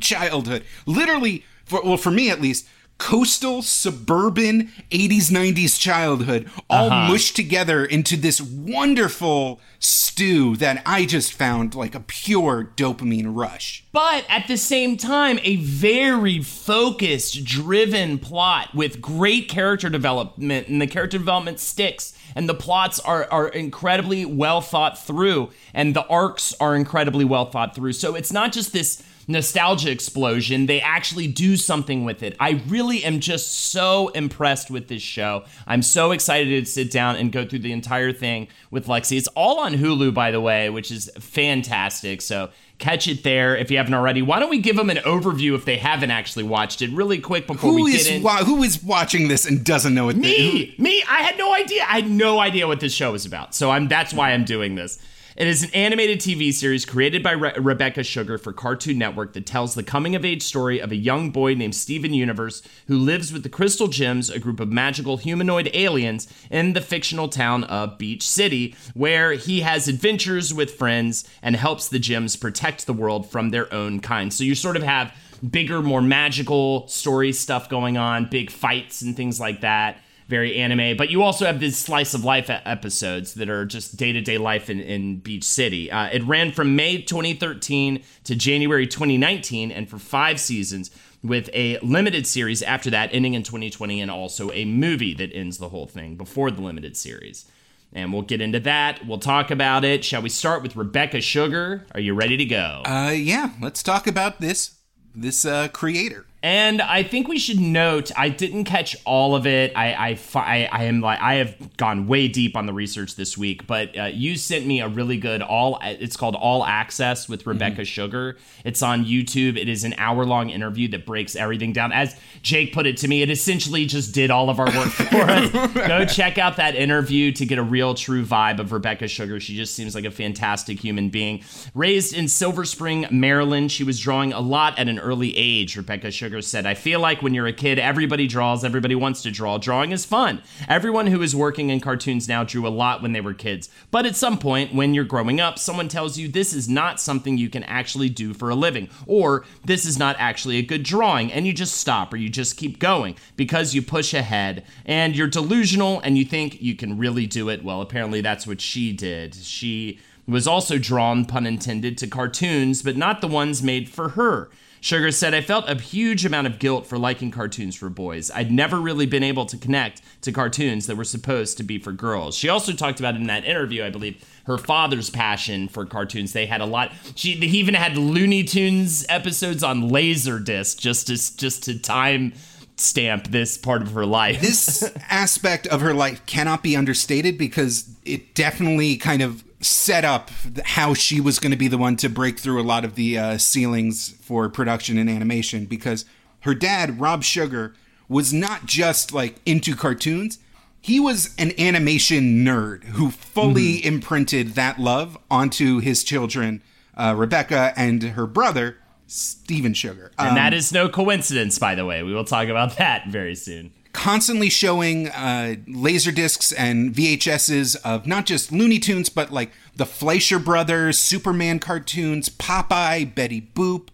childhood. 0.00 0.64
Literally, 0.86 1.44
for 1.64 1.82
well, 1.82 1.96
for 1.96 2.10
me 2.10 2.30
at 2.30 2.40
least, 2.40 2.66
coastal 2.98 3.60
suburban 3.60 4.70
80s 4.90 5.30
90s 5.30 5.78
childhood 5.78 6.48
all 6.70 6.86
Uh-huh. 6.86 7.08
mushed 7.08 7.34
together 7.36 7.84
into 7.84 8.16
this 8.16 8.40
wonderful 8.40 9.60
stew 9.78 10.56
that 10.56 10.80
I 10.86 11.04
just 11.04 11.32
found 11.32 11.74
like 11.74 11.94
a 11.94 12.00
pure 12.00 12.72
dopamine 12.76 13.34
rush. 13.34 13.84
But 13.92 14.24
at 14.28 14.46
the 14.48 14.56
same 14.56 14.96
time, 14.96 15.38
a 15.42 15.56
very 15.56 16.40
focused, 16.40 17.44
driven 17.44 18.18
plot 18.18 18.74
with 18.74 19.00
great 19.00 19.48
character 19.48 19.90
development, 19.90 20.68
and 20.68 20.80
the 20.80 20.86
character 20.86 21.18
development 21.18 21.60
sticks, 21.60 22.16
and 22.34 22.48
the 22.48 22.54
plots 22.54 23.00
are, 23.00 23.28
are 23.30 23.48
incredibly 23.48 24.24
well 24.24 24.60
thought 24.60 24.98
through, 25.04 25.50
and 25.74 25.94
the 25.94 26.06
arcs 26.06 26.54
are 26.60 26.74
incredibly 26.74 27.24
well 27.24 27.46
thought 27.50 27.74
through. 27.74 27.92
So 27.92 28.14
it's 28.14 28.32
not 28.32 28.52
just 28.52 28.72
this 28.72 29.02
nostalgia 29.26 29.90
explosion, 29.90 30.66
they 30.66 30.80
actually 30.80 31.26
do 31.26 31.56
something 31.56 32.04
with 32.04 32.22
it. 32.22 32.36
I 32.40 32.62
really 32.68 33.04
am 33.04 33.20
just 33.20 33.52
so 33.52 34.08
impressed 34.08 34.70
with 34.70 34.88
this 34.88 35.02
show. 35.02 35.44
I'm 35.66 35.82
so 35.82 36.10
excited 36.12 36.64
to 36.64 36.70
sit 36.70 36.90
down 36.90 37.16
and 37.16 37.32
go 37.32 37.46
through 37.46 37.60
the 37.60 37.72
entire 37.72 38.12
thing 38.12 38.48
with 38.70 38.86
Lexi. 38.86 39.16
It's 39.16 39.28
all 39.28 39.58
on 39.60 39.74
Hulu, 39.74 40.12
by 40.14 40.30
the 40.30 40.40
way, 40.40 40.70
which 40.70 40.90
is 40.90 41.10
fantastic. 41.18 42.22
So 42.22 42.50
catch 42.78 43.06
it 43.08 43.22
there 43.22 43.56
if 43.56 43.70
you 43.70 43.76
haven't 43.76 43.94
already. 43.94 44.20
Why 44.22 44.40
don't 44.40 44.50
we 44.50 44.58
give 44.58 44.76
them 44.76 44.90
an 44.90 44.96
overview 44.98 45.54
if 45.54 45.64
they 45.64 45.76
haven't 45.76 46.10
actually 46.10 46.42
watched 46.44 46.82
it 46.82 46.90
really 46.90 47.18
quick 47.18 47.46
before 47.46 47.70
Who 47.70 47.84
we 47.84 47.94
is 47.94 48.04
get 48.06 48.16
in? 48.16 48.22
wa- 48.22 48.44
who 48.44 48.62
is 48.62 48.82
watching 48.82 49.28
this 49.28 49.46
and 49.46 49.64
doesn't 49.64 49.94
know 49.94 50.06
what 50.06 50.16
Me, 50.16 50.74
me. 50.78 51.02
I 51.08 51.22
had 51.22 51.38
no 51.38 51.54
idea. 51.54 51.82
I 51.82 52.00
had 52.00 52.10
no 52.10 52.40
idea 52.40 52.66
what 52.66 52.80
this 52.80 52.92
show 52.92 53.12
was 53.12 53.24
about. 53.26 53.54
So 53.54 53.70
I'm. 53.70 53.88
That's 53.88 54.12
why 54.12 54.32
I'm 54.32 54.44
doing 54.44 54.74
this. 54.74 54.98
It 55.36 55.48
is 55.48 55.64
an 55.64 55.70
animated 55.74 56.20
TV 56.20 56.54
series 56.54 56.84
created 56.84 57.20
by 57.20 57.32
Re- 57.32 57.54
Rebecca 57.58 58.04
Sugar 58.04 58.38
for 58.38 58.52
Cartoon 58.52 58.98
Network 58.98 59.32
that 59.32 59.46
tells 59.46 59.74
the 59.74 59.82
coming 59.82 60.14
of 60.14 60.24
age 60.24 60.42
story 60.42 60.78
of 60.78 60.92
a 60.92 60.96
young 60.96 61.30
boy 61.30 61.54
named 61.54 61.74
Steven 61.74 62.14
Universe 62.14 62.62
who 62.86 62.96
lives 62.96 63.32
with 63.32 63.42
the 63.42 63.48
Crystal 63.48 63.88
Gems, 63.88 64.30
a 64.30 64.38
group 64.38 64.60
of 64.60 64.70
magical 64.70 65.16
humanoid 65.16 65.70
aliens, 65.74 66.28
in 66.52 66.74
the 66.74 66.80
fictional 66.80 67.26
town 67.26 67.64
of 67.64 67.98
Beach 67.98 68.22
City, 68.22 68.76
where 68.94 69.32
he 69.32 69.62
has 69.62 69.88
adventures 69.88 70.54
with 70.54 70.76
friends 70.76 71.28
and 71.42 71.56
helps 71.56 71.88
the 71.88 71.98
gems 71.98 72.36
protect 72.36 72.86
the 72.86 72.92
world 72.92 73.28
from 73.28 73.50
their 73.50 73.72
own 73.74 73.98
kind. 73.98 74.32
So 74.32 74.44
you 74.44 74.54
sort 74.54 74.76
of 74.76 74.84
have 74.84 75.12
bigger, 75.50 75.82
more 75.82 76.00
magical 76.00 76.86
story 76.86 77.32
stuff 77.32 77.68
going 77.68 77.96
on, 77.96 78.26
big 78.26 78.52
fights 78.52 79.02
and 79.02 79.16
things 79.16 79.40
like 79.40 79.62
that. 79.62 79.98
Very 80.26 80.56
anime, 80.56 80.96
but 80.96 81.10
you 81.10 81.22
also 81.22 81.44
have 81.44 81.60
these 81.60 81.76
slice 81.76 82.14
of 82.14 82.24
life 82.24 82.48
episodes 82.48 83.34
that 83.34 83.50
are 83.50 83.66
just 83.66 83.96
day 83.96 84.10
to 84.12 84.22
day 84.22 84.38
life 84.38 84.70
in, 84.70 84.80
in 84.80 85.18
Beach 85.18 85.44
City. 85.44 85.90
Uh, 85.90 86.06
it 86.06 86.24
ran 86.24 86.50
from 86.50 86.74
May 86.74 87.02
2013 87.02 88.02
to 88.24 88.34
January 88.34 88.86
2019, 88.86 89.70
and 89.70 89.88
for 89.88 89.98
five 89.98 90.40
seasons, 90.40 90.90
with 91.22 91.50
a 91.52 91.78
limited 91.80 92.26
series 92.26 92.62
after 92.62 92.88
that 92.90 93.10
ending 93.12 93.34
in 93.34 93.42
2020, 93.42 94.00
and 94.00 94.10
also 94.10 94.50
a 94.52 94.64
movie 94.64 95.12
that 95.12 95.30
ends 95.34 95.58
the 95.58 95.68
whole 95.68 95.86
thing 95.86 96.16
before 96.16 96.50
the 96.50 96.62
limited 96.62 96.96
series. 96.96 97.44
And 97.92 98.12
we'll 98.12 98.22
get 98.22 98.40
into 98.40 98.60
that. 98.60 99.06
We'll 99.06 99.18
talk 99.18 99.50
about 99.50 99.84
it. 99.84 100.04
Shall 100.04 100.22
we 100.22 100.28
start 100.30 100.62
with 100.62 100.74
Rebecca 100.74 101.20
Sugar? 101.20 101.86
Are 101.92 102.00
you 102.00 102.14
ready 102.14 102.36
to 102.38 102.44
go? 102.44 102.82
Uh, 102.86 103.14
yeah, 103.14 103.50
let's 103.60 103.82
talk 103.82 104.06
about 104.06 104.40
this 104.40 104.78
this 105.14 105.44
uh, 105.44 105.68
creator. 105.68 106.26
And 106.44 106.82
I 106.82 107.02
think 107.02 107.26
we 107.26 107.38
should 107.38 107.58
note 107.58 108.10
I 108.18 108.28
didn't 108.28 108.64
catch 108.64 108.94
all 109.06 109.34
of 109.34 109.46
it. 109.46 109.72
I 109.74 109.94
I, 109.94 110.18
I, 110.34 110.68
I 110.70 110.84
am 110.84 111.00
like 111.00 111.18
I 111.18 111.36
have 111.36 111.78
gone 111.78 112.06
way 112.06 112.28
deep 112.28 112.54
on 112.54 112.66
the 112.66 112.72
research 112.74 113.16
this 113.16 113.38
week, 113.38 113.66
but 113.66 113.96
uh, 113.96 114.04
you 114.12 114.36
sent 114.36 114.66
me 114.66 114.82
a 114.82 114.88
really 114.88 115.16
good 115.16 115.40
all. 115.40 115.78
It's 115.82 116.18
called 116.18 116.34
All 116.34 116.62
Access 116.62 117.30
with 117.30 117.46
Rebecca 117.46 117.86
Sugar. 117.86 118.36
It's 118.62 118.82
on 118.82 119.06
YouTube. 119.06 119.56
It 119.56 119.70
is 119.70 119.84
an 119.84 119.94
hour 119.96 120.26
long 120.26 120.50
interview 120.50 120.86
that 120.88 121.06
breaks 121.06 121.34
everything 121.34 121.72
down. 121.72 121.92
As 121.92 122.14
Jake 122.42 122.74
put 122.74 122.84
it 122.84 122.98
to 122.98 123.08
me, 123.08 123.22
it 123.22 123.30
essentially 123.30 123.86
just 123.86 124.12
did 124.12 124.30
all 124.30 124.50
of 124.50 124.60
our 124.60 124.66
work 124.66 124.88
for 124.90 125.22
us. 125.22 125.50
Go 125.72 126.04
check 126.04 126.36
out 126.36 126.58
that 126.58 126.74
interview 126.74 127.32
to 127.32 127.46
get 127.46 127.56
a 127.56 127.62
real 127.62 127.94
true 127.94 128.22
vibe 128.22 128.58
of 128.58 128.70
Rebecca 128.70 129.08
Sugar. 129.08 129.40
She 129.40 129.56
just 129.56 129.74
seems 129.74 129.94
like 129.94 130.04
a 130.04 130.10
fantastic 130.10 130.78
human 130.78 131.08
being. 131.08 131.42
Raised 131.74 132.12
in 132.12 132.28
Silver 132.28 132.66
Spring, 132.66 133.06
Maryland, 133.10 133.72
she 133.72 133.82
was 133.82 133.98
drawing 133.98 134.34
a 134.34 134.40
lot 134.40 134.78
at 134.78 134.88
an 134.88 134.98
early 134.98 135.34
age. 135.38 135.74
Rebecca 135.78 136.10
Sugar 136.10 136.33
said, 136.42 136.66
I 136.66 136.74
feel 136.74 137.00
like 137.00 137.22
when 137.22 137.34
you're 137.34 137.46
a 137.46 137.52
kid, 137.52 137.78
everybody 137.78 138.26
draws, 138.26 138.64
everybody 138.64 138.94
wants 138.94 139.22
to 139.22 139.30
draw. 139.30 139.58
Drawing 139.58 139.92
is 139.92 140.04
fun. 140.04 140.42
Everyone 140.68 141.06
who 141.06 141.22
is 141.22 141.34
working 141.34 141.70
in 141.70 141.80
cartoons 141.80 142.28
now 142.28 142.44
drew 142.44 142.66
a 142.66 142.68
lot 142.68 143.02
when 143.02 143.12
they 143.12 143.20
were 143.20 143.34
kids. 143.34 143.68
But 143.90 144.06
at 144.06 144.16
some 144.16 144.38
point, 144.38 144.74
when 144.74 144.94
you're 144.94 145.04
growing 145.04 145.40
up, 145.40 145.58
someone 145.58 145.88
tells 145.88 146.18
you 146.18 146.28
this 146.28 146.52
is 146.52 146.68
not 146.68 147.00
something 147.00 147.38
you 147.38 147.48
can 147.48 147.64
actually 147.64 148.08
do 148.08 148.34
for 148.34 148.50
a 148.50 148.54
living, 148.54 148.88
or 149.06 149.44
this 149.64 149.84
is 149.84 149.98
not 149.98 150.16
actually 150.18 150.56
a 150.56 150.62
good 150.62 150.82
drawing, 150.82 151.32
and 151.32 151.46
you 151.46 151.52
just 151.52 151.76
stop 151.76 152.12
or 152.12 152.16
you 152.16 152.28
just 152.28 152.56
keep 152.56 152.78
going 152.78 153.16
because 153.36 153.74
you 153.74 153.82
push 153.82 154.14
ahead 154.14 154.64
and 154.84 155.16
you're 155.16 155.28
delusional 155.28 156.00
and 156.00 156.16
you 156.18 156.24
think 156.24 156.60
you 156.60 156.74
can 156.74 156.98
really 156.98 157.26
do 157.26 157.48
it. 157.48 157.64
Well, 157.64 157.80
apparently 157.80 158.20
that's 158.20 158.46
what 158.46 158.60
she 158.60 158.92
did. 158.92 159.34
She 159.34 159.98
was 160.26 160.46
also 160.46 160.78
drawn, 160.78 161.24
pun 161.24 161.46
intended, 161.46 161.98
to 161.98 162.06
cartoons, 162.06 162.82
but 162.82 162.96
not 162.96 163.20
the 163.20 163.28
ones 163.28 163.62
made 163.62 163.88
for 163.88 164.10
her. 164.10 164.50
Sugar 164.84 165.10
said, 165.12 165.32
I 165.32 165.40
felt 165.40 165.66
a 165.66 165.80
huge 165.80 166.26
amount 166.26 166.46
of 166.46 166.58
guilt 166.58 166.86
for 166.86 166.98
liking 166.98 167.30
cartoons 167.30 167.74
for 167.74 167.88
boys. 167.88 168.30
I'd 168.30 168.52
never 168.52 168.78
really 168.78 169.06
been 169.06 169.22
able 169.22 169.46
to 169.46 169.56
connect 169.56 170.02
to 170.20 170.30
cartoons 170.30 170.88
that 170.88 170.96
were 170.98 171.04
supposed 171.04 171.56
to 171.56 171.62
be 171.62 171.78
for 171.78 171.90
girls. 171.90 172.36
She 172.36 172.50
also 172.50 172.74
talked 172.74 173.00
about 173.00 173.16
in 173.16 173.26
that 173.28 173.46
interview, 173.46 173.82
I 173.82 173.88
believe, 173.88 174.22
her 174.44 174.58
father's 174.58 175.08
passion 175.08 175.68
for 175.68 175.86
cartoons. 175.86 176.34
They 176.34 176.44
had 176.44 176.60
a 176.60 176.66
lot. 176.66 176.92
She 177.14 177.32
he 177.32 177.60
even 177.60 177.72
had 177.72 177.96
Looney 177.96 178.44
Tunes 178.44 179.06
episodes 179.08 179.62
on 179.62 179.88
Laserdisc 179.88 180.76
just 180.76 181.06
to 181.06 181.14
just 181.38 181.64
to 181.64 181.78
time 181.78 182.34
stamp 182.76 183.28
this 183.28 183.56
part 183.56 183.80
of 183.80 183.92
her 183.92 184.04
life. 184.04 184.42
This 184.42 184.82
aspect 185.08 185.66
of 185.66 185.80
her 185.80 185.94
life 185.94 186.26
cannot 186.26 186.62
be 186.62 186.76
understated 186.76 187.38
because 187.38 187.88
it 188.04 188.34
definitely 188.34 188.98
kind 188.98 189.22
of 189.22 189.42
set 189.64 190.04
up 190.04 190.30
how 190.64 190.94
she 190.94 191.20
was 191.20 191.38
going 191.38 191.50
to 191.50 191.56
be 191.56 191.68
the 191.68 191.78
one 191.78 191.96
to 191.96 192.08
break 192.08 192.38
through 192.38 192.60
a 192.60 192.64
lot 192.64 192.84
of 192.84 192.94
the 192.94 193.18
uh, 193.18 193.38
ceilings 193.38 194.10
for 194.20 194.48
production 194.48 194.98
and 194.98 195.08
animation 195.08 195.64
because 195.64 196.04
her 196.40 196.54
dad, 196.54 197.00
Rob 197.00 197.22
Sugar, 197.22 197.74
was 198.08 198.32
not 198.32 198.66
just 198.66 199.12
like 199.12 199.36
into 199.46 199.74
cartoons. 199.74 200.38
He 200.80 201.00
was 201.00 201.34
an 201.38 201.52
animation 201.58 202.44
nerd 202.44 202.84
who 202.84 203.10
fully 203.10 203.84
imprinted 203.84 204.48
that 204.54 204.78
love 204.78 205.16
onto 205.30 205.78
his 205.78 206.04
children, 206.04 206.62
uh, 206.94 207.14
Rebecca 207.16 207.72
and 207.74 208.02
her 208.02 208.26
brother, 208.26 208.76
Steven 209.06 209.72
Sugar. 209.72 210.12
and 210.18 210.36
that 210.36 210.52
is 210.52 210.72
no 210.72 210.88
coincidence, 210.90 211.58
by 211.58 211.74
the 211.74 211.86
way. 211.86 212.02
We 212.02 212.12
will 212.12 212.24
talk 212.24 212.48
about 212.48 212.76
that 212.76 213.06
very 213.08 213.34
soon. 213.34 213.72
Constantly 213.94 214.50
showing 214.50 215.08
uh, 215.08 215.54
laser 215.66 216.12
discs 216.12 216.52
and 216.52 216.92
VHSs 216.92 217.76
of 217.82 218.06
not 218.06 218.26
just 218.26 218.52
Looney 218.52 218.78
Tunes, 218.78 219.08
but 219.08 219.32
like 219.32 219.52
the 219.76 219.86
Fleischer 219.86 220.38
Brothers, 220.38 220.98
Superman 220.98 221.58
cartoons, 221.58 222.28
Popeye, 222.28 223.14
Betty 223.14 223.40
Boop. 223.54 223.88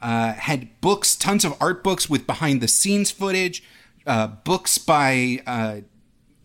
Uh, 0.00 0.34
had 0.34 0.80
books, 0.82 1.16
tons 1.16 1.44
of 1.44 1.56
art 1.60 1.82
books 1.82 2.08
with 2.08 2.26
behind 2.26 2.60
the 2.60 2.68
scenes 2.68 3.10
footage, 3.10 3.64
uh, 4.06 4.26
books 4.26 4.76
by 4.76 5.42
uh, 5.46 5.80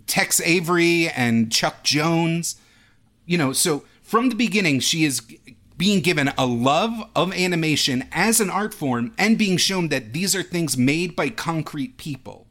Tex 0.08 0.40
Avery 0.42 1.10
and 1.10 1.52
Chuck 1.52 1.84
Jones. 1.84 2.56
You 3.26 3.38
know, 3.38 3.52
so 3.52 3.84
from 4.02 4.30
the 4.30 4.36
beginning, 4.36 4.80
she 4.80 5.04
is 5.04 5.22
being 5.78 6.00
given 6.00 6.32
a 6.38 6.46
love 6.46 7.10
of 7.16 7.34
animation 7.34 8.08
as 8.14 8.40
an 8.40 8.50
art 8.50 8.74
form 8.74 9.14
and 9.18 9.38
being 9.38 9.58
shown 9.58 9.90
that 9.90 10.14
these 10.14 10.34
are 10.34 10.44
things 10.44 10.78
made 10.78 11.16
by 11.16 11.30
concrete 11.30 11.98
people. 11.98 12.48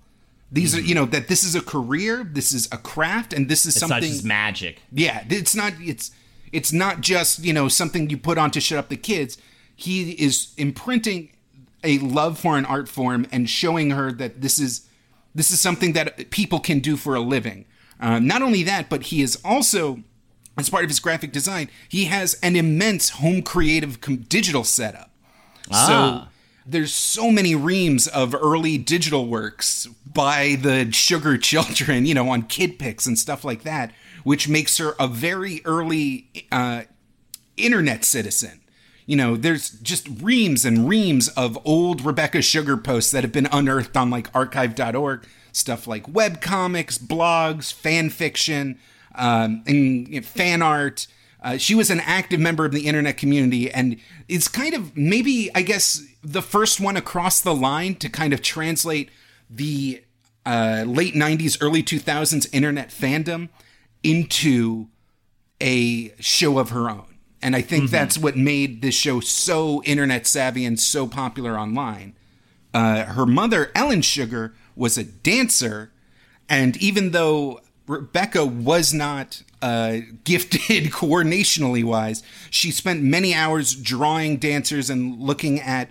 These 0.52 0.76
are, 0.76 0.80
you 0.80 0.94
know, 0.96 1.04
that 1.06 1.28
this 1.28 1.44
is 1.44 1.54
a 1.54 1.60
career, 1.60 2.24
this 2.24 2.52
is 2.52 2.68
a 2.72 2.76
craft, 2.76 3.32
and 3.32 3.48
this 3.48 3.66
is 3.66 3.76
It's 3.76 3.86
something. 3.86 4.26
magic. 4.26 4.80
Yeah, 4.92 5.24
it's 5.28 5.54
not. 5.54 5.74
It's 5.80 6.10
it's 6.52 6.72
not 6.72 7.00
just 7.00 7.44
you 7.44 7.52
know 7.52 7.68
something 7.68 8.10
you 8.10 8.16
put 8.18 8.36
on 8.38 8.50
to 8.52 8.60
shut 8.60 8.78
up 8.78 8.88
the 8.88 8.96
kids. 8.96 9.38
He 9.76 10.10
is 10.12 10.52
imprinting 10.56 11.30
a 11.84 11.98
love 12.00 12.38
for 12.38 12.58
an 12.58 12.64
art 12.66 12.88
form 12.88 13.26
and 13.32 13.48
showing 13.48 13.90
her 13.92 14.10
that 14.12 14.40
this 14.40 14.58
is 14.58 14.88
this 15.34 15.50
is 15.52 15.60
something 15.60 15.92
that 15.92 16.30
people 16.30 16.58
can 16.58 16.80
do 16.80 16.96
for 16.96 17.14
a 17.14 17.20
living. 17.20 17.64
Uh, 18.00 18.18
not 18.18 18.42
only 18.42 18.62
that, 18.64 18.88
but 18.90 19.04
he 19.04 19.22
is 19.22 19.38
also, 19.44 20.02
as 20.58 20.68
part 20.68 20.82
of 20.84 20.90
his 20.90 20.98
graphic 21.00 21.32
design, 21.32 21.68
he 21.88 22.06
has 22.06 22.34
an 22.42 22.56
immense 22.56 23.10
home 23.10 23.42
creative 23.42 24.00
com- 24.00 24.16
digital 24.28 24.64
setup. 24.64 25.10
So 25.70 26.26
there's 26.70 26.94
so 26.94 27.30
many 27.30 27.54
reams 27.54 28.06
of 28.06 28.34
early 28.34 28.78
digital 28.78 29.26
works 29.26 29.86
by 30.06 30.56
the 30.60 30.90
Sugar 30.92 31.36
Children, 31.50 32.06
you 32.06 32.14
know, 32.14 32.28
on 32.28 32.42
Kid 32.42 32.78
Pix 32.78 33.06
and 33.06 33.18
stuff 33.18 33.44
like 33.44 33.62
that, 33.62 33.92
which 34.24 34.48
makes 34.48 34.78
her 34.78 34.94
a 34.98 35.08
very 35.08 35.60
early 35.64 36.28
uh, 36.52 36.82
internet 37.56 38.04
citizen. 38.04 38.60
You 39.06 39.16
know, 39.16 39.36
there's 39.36 39.70
just 39.70 40.08
reams 40.22 40.64
and 40.64 40.88
reams 40.88 41.28
of 41.30 41.58
old 41.64 42.04
Rebecca 42.04 42.42
Sugar 42.42 42.76
posts 42.76 43.10
that 43.10 43.24
have 43.24 43.32
been 43.32 43.48
unearthed 43.50 43.96
on 43.96 44.08
like 44.08 44.32
archive.org, 44.34 45.26
stuff 45.50 45.88
like 45.88 46.06
webcomics, 46.06 46.98
blogs, 46.98 47.72
fan 47.72 48.10
fiction. 48.10 48.78
um, 49.16 49.64
and 49.66 50.06
you 50.08 50.20
know, 50.20 50.26
fan 50.26 50.62
art. 50.62 51.08
Uh, 51.42 51.56
she 51.56 51.74
was 51.74 51.90
an 51.90 52.00
active 52.00 52.38
member 52.38 52.64
of 52.66 52.72
the 52.72 52.86
internet 52.86 53.16
community 53.16 53.70
and 53.70 53.96
it's 54.28 54.46
kind 54.46 54.74
of 54.74 54.94
maybe, 54.96 55.50
I 55.54 55.62
guess, 55.62 56.04
the 56.22 56.42
first 56.42 56.80
one 56.80 56.96
across 56.96 57.40
the 57.40 57.54
line 57.54 57.94
to 57.96 58.08
kind 58.08 58.32
of 58.32 58.42
translate 58.42 59.10
the 59.48 60.02
uh, 60.46 60.84
late 60.86 61.14
90s, 61.14 61.58
early 61.60 61.82
2000s 61.82 62.48
internet 62.52 62.90
fandom 62.90 63.48
into 64.02 64.88
a 65.60 66.14
show 66.20 66.58
of 66.58 66.70
her 66.70 66.88
own. 66.88 67.06
And 67.42 67.56
I 67.56 67.62
think 67.62 67.90
that's 67.90 68.18
what 68.18 68.36
made 68.36 68.82
this 68.82 68.94
show 68.94 69.20
so 69.20 69.82
internet 69.84 70.26
savvy 70.26 70.64
and 70.64 70.78
so 70.78 71.06
popular 71.06 71.58
online. 71.58 72.14
Uh, 72.72 73.04
her 73.04 73.26
mother, 73.26 73.70
Ellen 73.74 74.02
Sugar, 74.02 74.54
was 74.76 74.98
a 74.98 75.04
dancer. 75.04 75.90
And 76.48 76.76
even 76.76 77.12
though 77.12 77.60
Rebecca 77.86 78.44
was 78.44 78.92
not 78.92 79.42
uh, 79.62 79.98
gifted 80.24 80.84
coordinationally 80.92 81.82
wise, 81.82 82.22
she 82.50 82.70
spent 82.70 83.02
many 83.02 83.34
hours 83.34 83.74
drawing 83.74 84.36
dancers 84.36 84.90
and 84.90 85.18
looking 85.18 85.60
at 85.60 85.90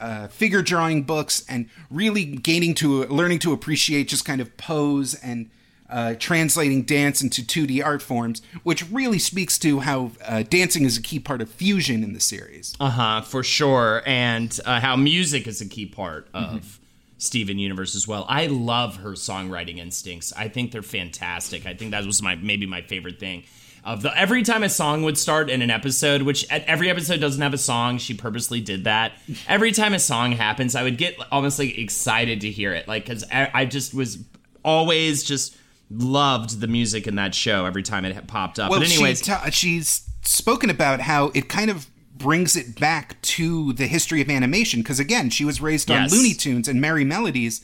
uh, 0.00 0.28
figure 0.28 0.62
drawing 0.62 1.02
books 1.02 1.44
and 1.48 1.68
really 1.90 2.24
gaining 2.24 2.74
to 2.74 3.04
learning 3.06 3.38
to 3.40 3.52
appreciate 3.52 4.08
just 4.08 4.24
kind 4.24 4.40
of 4.40 4.56
pose 4.56 5.14
and 5.14 5.50
uh, 5.90 6.14
translating 6.18 6.82
dance 6.82 7.22
into 7.22 7.42
2D 7.42 7.84
art 7.84 8.02
forms, 8.02 8.42
which 8.62 8.88
really 8.90 9.18
speaks 9.18 9.58
to 9.58 9.80
how 9.80 10.10
uh, 10.26 10.42
dancing 10.42 10.84
is 10.84 10.96
a 10.96 11.02
key 11.02 11.18
part 11.18 11.40
of 11.40 11.48
fusion 11.48 12.02
in 12.02 12.14
the 12.14 12.20
series. 12.20 12.74
Uh 12.80 12.90
huh, 12.90 13.20
for 13.20 13.42
sure. 13.42 14.02
And 14.06 14.58
uh, 14.64 14.80
how 14.80 14.96
music 14.96 15.46
is 15.46 15.60
a 15.60 15.66
key 15.66 15.86
part 15.86 16.28
of 16.34 16.80
Steven 17.18 17.58
Universe 17.58 17.94
as 17.94 18.08
well. 18.08 18.26
I 18.28 18.46
love 18.46 18.96
her 18.96 19.12
songwriting 19.12 19.78
instincts. 19.78 20.32
I 20.36 20.48
think 20.48 20.72
they're 20.72 20.82
fantastic. 20.82 21.66
I 21.66 21.74
think 21.74 21.92
that 21.92 22.04
was 22.04 22.22
my 22.22 22.34
maybe 22.34 22.66
my 22.66 22.82
favorite 22.82 23.20
thing. 23.20 23.44
Of 23.84 24.00
the 24.00 24.16
every 24.18 24.42
time 24.42 24.62
a 24.62 24.70
song 24.70 25.02
would 25.02 25.18
start 25.18 25.50
in 25.50 25.60
an 25.60 25.70
episode, 25.70 26.22
which 26.22 26.50
at 26.50 26.64
every 26.64 26.88
episode 26.88 27.20
doesn't 27.20 27.42
have 27.42 27.52
a 27.52 27.58
song, 27.58 27.98
she 27.98 28.14
purposely 28.14 28.60
did 28.62 28.84
that. 28.84 29.12
Every 29.46 29.72
time 29.72 29.92
a 29.92 29.98
song 29.98 30.32
happens, 30.32 30.74
I 30.74 30.82
would 30.82 30.96
get 30.96 31.16
almost 31.30 31.58
like 31.58 31.76
excited 31.76 32.40
to 32.40 32.50
hear 32.50 32.72
it, 32.72 32.88
like 32.88 33.04
because 33.04 33.24
I, 33.30 33.50
I 33.52 33.64
just 33.66 33.92
was 33.92 34.18
always 34.62 35.22
just 35.22 35.56
loved 35.90 36.60
the 36.60 36.66
music 36.66 37.06
in 37.06 37.16
that 37.16 37.34
show 37.34 37.66
every 37.66 37.82
time 37.82 38.06
it 38.06 38.26
popped 38.26 38.58
up. 38.58 38.70
Well, 38.70 38.80
but 38.80 38.90
anyways, 38.90 39.18
she 39.18 39.24
ta- 39.26 39.50
she's 39.50 40.08
spoken 40.22 40.70
about 40.70 41.00
how 41.00 41.30
it 41.34 41.50
kind 41.50 41.70
of 41.70 41.86
brings 42.16 42.56
it 42.56 42.80
back 42.80 43.20
to 43.20 43.74
the 43.74 43.86
history 43.86 44.22
of 44.22 44.30
animation 44.30 44.80
because 44.80 44.98
again, 44.98 45.28
she 45.28 45.44
was 45.44 45.60
raised 45.60 45.90
on 45.90 46.02
Yes. 46.04 46.12
Looney 46.12 46.32
Tunes 46.32 46.68
and 46.68 46.80
Merrie 46.82 47.06
Melodies, 47.06 47.60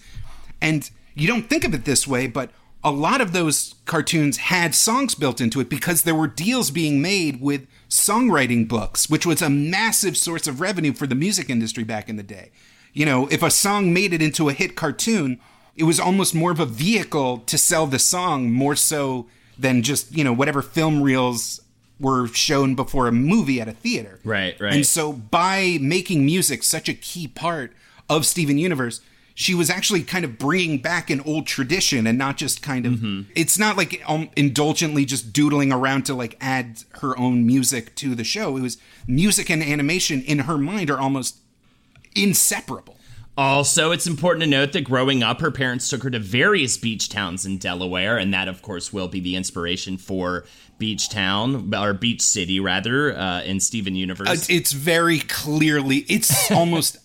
and 0.61 0.91
you 1.15 1.27
don't 1.27 1.49
think 1.49 1.65
of 1.65 1.73
it 1.73 1.87
this 1.87 2.07
way, 2.07 2.27
but 2.27 2.51
a 2.83 2.91
lot 2.91 3.21
of 3.21 3.33
those 3.33 3.75
cartoons 3.85 4.39
had 4.39 4.75
songs 4.75 5.15
built 5.15 5.41
into 5.41 5.61
it 5.61 5.69
because 5.69 6.03
there 6.03 6.15
were 6.15 6.27
deals 6.27 6.71
being 6.71 7.03
made 7.03 7.41
with 7.41 7.67
songwriting 7.89 8.67
books, 8.67 9.11
which 9.11 9.27
was 9.27 9.43
a 9.43 9.51
massive 9.51 10.17
source 10.17 10.47
of 10.47 10.61
revenue 10.61 10.93
for 10.93 11.07
the 11.07 11.15
music 11.15 11.51
industry 11.51 11.85
back 11.85 12.09
in 12.09 12.17
the 12.17 12.23
day. 12.23 12.51
You 12.93 13.05
know, 13.05 13.29
if 13.31 13.43
a 13.43 13.51
song 13.51 13.93
made 13.93 14.13
it 14.13 14.23
into 14.23 14.49
a 14.49 14.53
hit 14.53 14.77
cartoon, 14.77 15.39
it 15.77 15.85
was 15.85 16.01
almost 16.01 16.35
more 16.35 16.51
of 16.51 16.61
a 16.61 16.67
vehicle 16.67 17.39
to 17.39 17.59
sell 17.59 17.87
the 17.87 17.99
song 17.99 18.51
more 18.51 18.75
so 18.75 19.27
than 19.59 19.83
just, 19.83 20.15
you 20.15 20.25
know, 20.25 20.33
whatever 20.33 20.63
film 20.63 21.03
reels 21.03 21.61
were 22.01 22.27
shown 22.29 22.75
before 22.75 23.07
a 23.07 23.13
movie 23.13 23.61
at 23.61 23.69
a 23.69 23.73
theater. 23.73 24.21
Right, 24.25 24.59
right. 24.59 24.73
And 24.73 24.87
so 24.87 25.13
by 25.13 25.79
making 25.81 26.25
music 26.25 26.63
such 26.63 26.89
a 26.89 26.95
key 26.95 27.29
part 27.29 27.73
of 28.09 28.25
Steven 28.25 28.57
Universe, 28.57 29.01
she 29.41 29.55
was 29.55 29.71
actually 29.71 30.03
kind 30.03 30.23
of 30.23 30.37
bringing 30.37 30.77
back 30.77 31.09
an 31.09 31.19
old 31.23 31.47
tradition 31.47 32.07
and 32.07 32.19
not 32.19 32.37
just 32.37 32.63
kind 32.63 32.85
of 32.85 33.03
it's 33.35 33.59
not 33.59 33.75
like 33.75 34.03
um, 34.07 34.29
indulgently 34.37 35.07
just 35.07 35.33
doodling 35.33 35.73
around 35.73 36.05
to 36.05 36.15
like 36.15 36.37
add 36.43 36.85
her 37.01 37.19
own 37.19 37.47
music 37.47 37.95
to 37.95 38.15
the 38.15 38.23
show. 38.23 38.55
It 38.59 38.61
was 38.61 38.77
music 39.07 39.49
and 39.49 39.63
animation 39.63 40.21
in 40.21 40.41
her 40.41 40.59
mind 40.59 40.91
are 40.91 41.01
almost 41.01 41.39
inseparable. 42.15 42.99
Also, 43.39 43.93
it's 43.93 44.07
important 44.07 44.43
to 44.43 44.51
note 44.51 44.73
that 44.73 44.83
growing 44.83 45.23
up, 45.23 45.41
her 45.41 45.51
parents 45.51 45.89
took 45.89 46.03
her 46.03 46.11
to 46.11 46.19
various 46.19 46.77
beach 46.77 47.09
towns 47.09 47.47
in 47.47 47.57
Delaware, 47.57 48.19
and 48.19 48.35
that, 48.35 48.49
of 48.49 48.61
course, 48.61 48.93
will 48.93 49.09
be 49.09 49.21
the 49.21 49.37
inspiration 49.37 49.97
for 49.97 50.45
Beach 50.79 51.09
Town, 51.09 51.73
or 51.75 51.95
Beach 51.95 52.21
City, 52.21 52.61
rather, 52.61 53.17
uh, 53.17 53.43
in 53.43 53.59
Steven 53.61 53.95
Universe. 53.95 54.29
Uh, 54.29 54.53
it's 54.53 54.73
very 54.73 55.21
clearly 55.21 55.99
it's 56.09 56.51
almost 56.51 56.99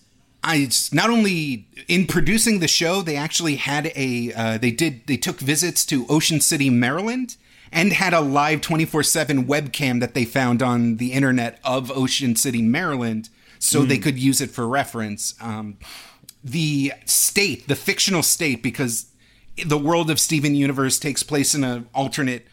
I 0.46 0.70
not 0.92 1.10
only 1.10 1.66
in 1.88 2.06
producing 2.06 2.60
the 2.60 2.68
show 2.68 3.02
they 3.02 3.16
actually 3.16 3.56
had 3.56 3.92
a 3.96 4.32
uh, 4.32 4.58
they 4.58 4.70
did 4.70 5.06
they 5.06 5.16
took 5.16 5.40
visits 5.40 5.84
to 5.86 6.06
Ocean 6.08 6.40
City, 6.40 6.70
Maryland 6.70 7.36
and 7.72 7.92
had 7.92 8.14
a 8.14 8.20
live 8.20 8.60
24/7 8.60 9.46
webcam 9.46 10.00
that 10.00 10.14
they 10.14 10.24
found 10.24 10.62
on 10.62 10.96
the 10.98 11.12
internet 11.12 11.58
of 11.64 11.90
Ocean 11.90 12.36
City, 12.36 12.62
Maryland 12.62 13.28
so 13.58 13.82
they 13.82 13.98
could 13.98 14.18
use 14.18 14.40
it 14.40 14.50
for 14.50 14.68
reference. 14.68 15.34
Um, 15.40 15.78
the 16.44 16.92
state, 17.06 17.66
the 17.66 17.74
fictional 17.74 18.22
state 18.22 18.62
because 18.62 19.06
the 19.64 19.78
world 19.78 20.10
of 20.10 20.20
Steven 20.20 20.54
Universe 20.54 20.98
takes 20.98 21.22
place 21.22 21.54
in 21.54 21.64
an 21.64 21.88
alternate 21.92 22.46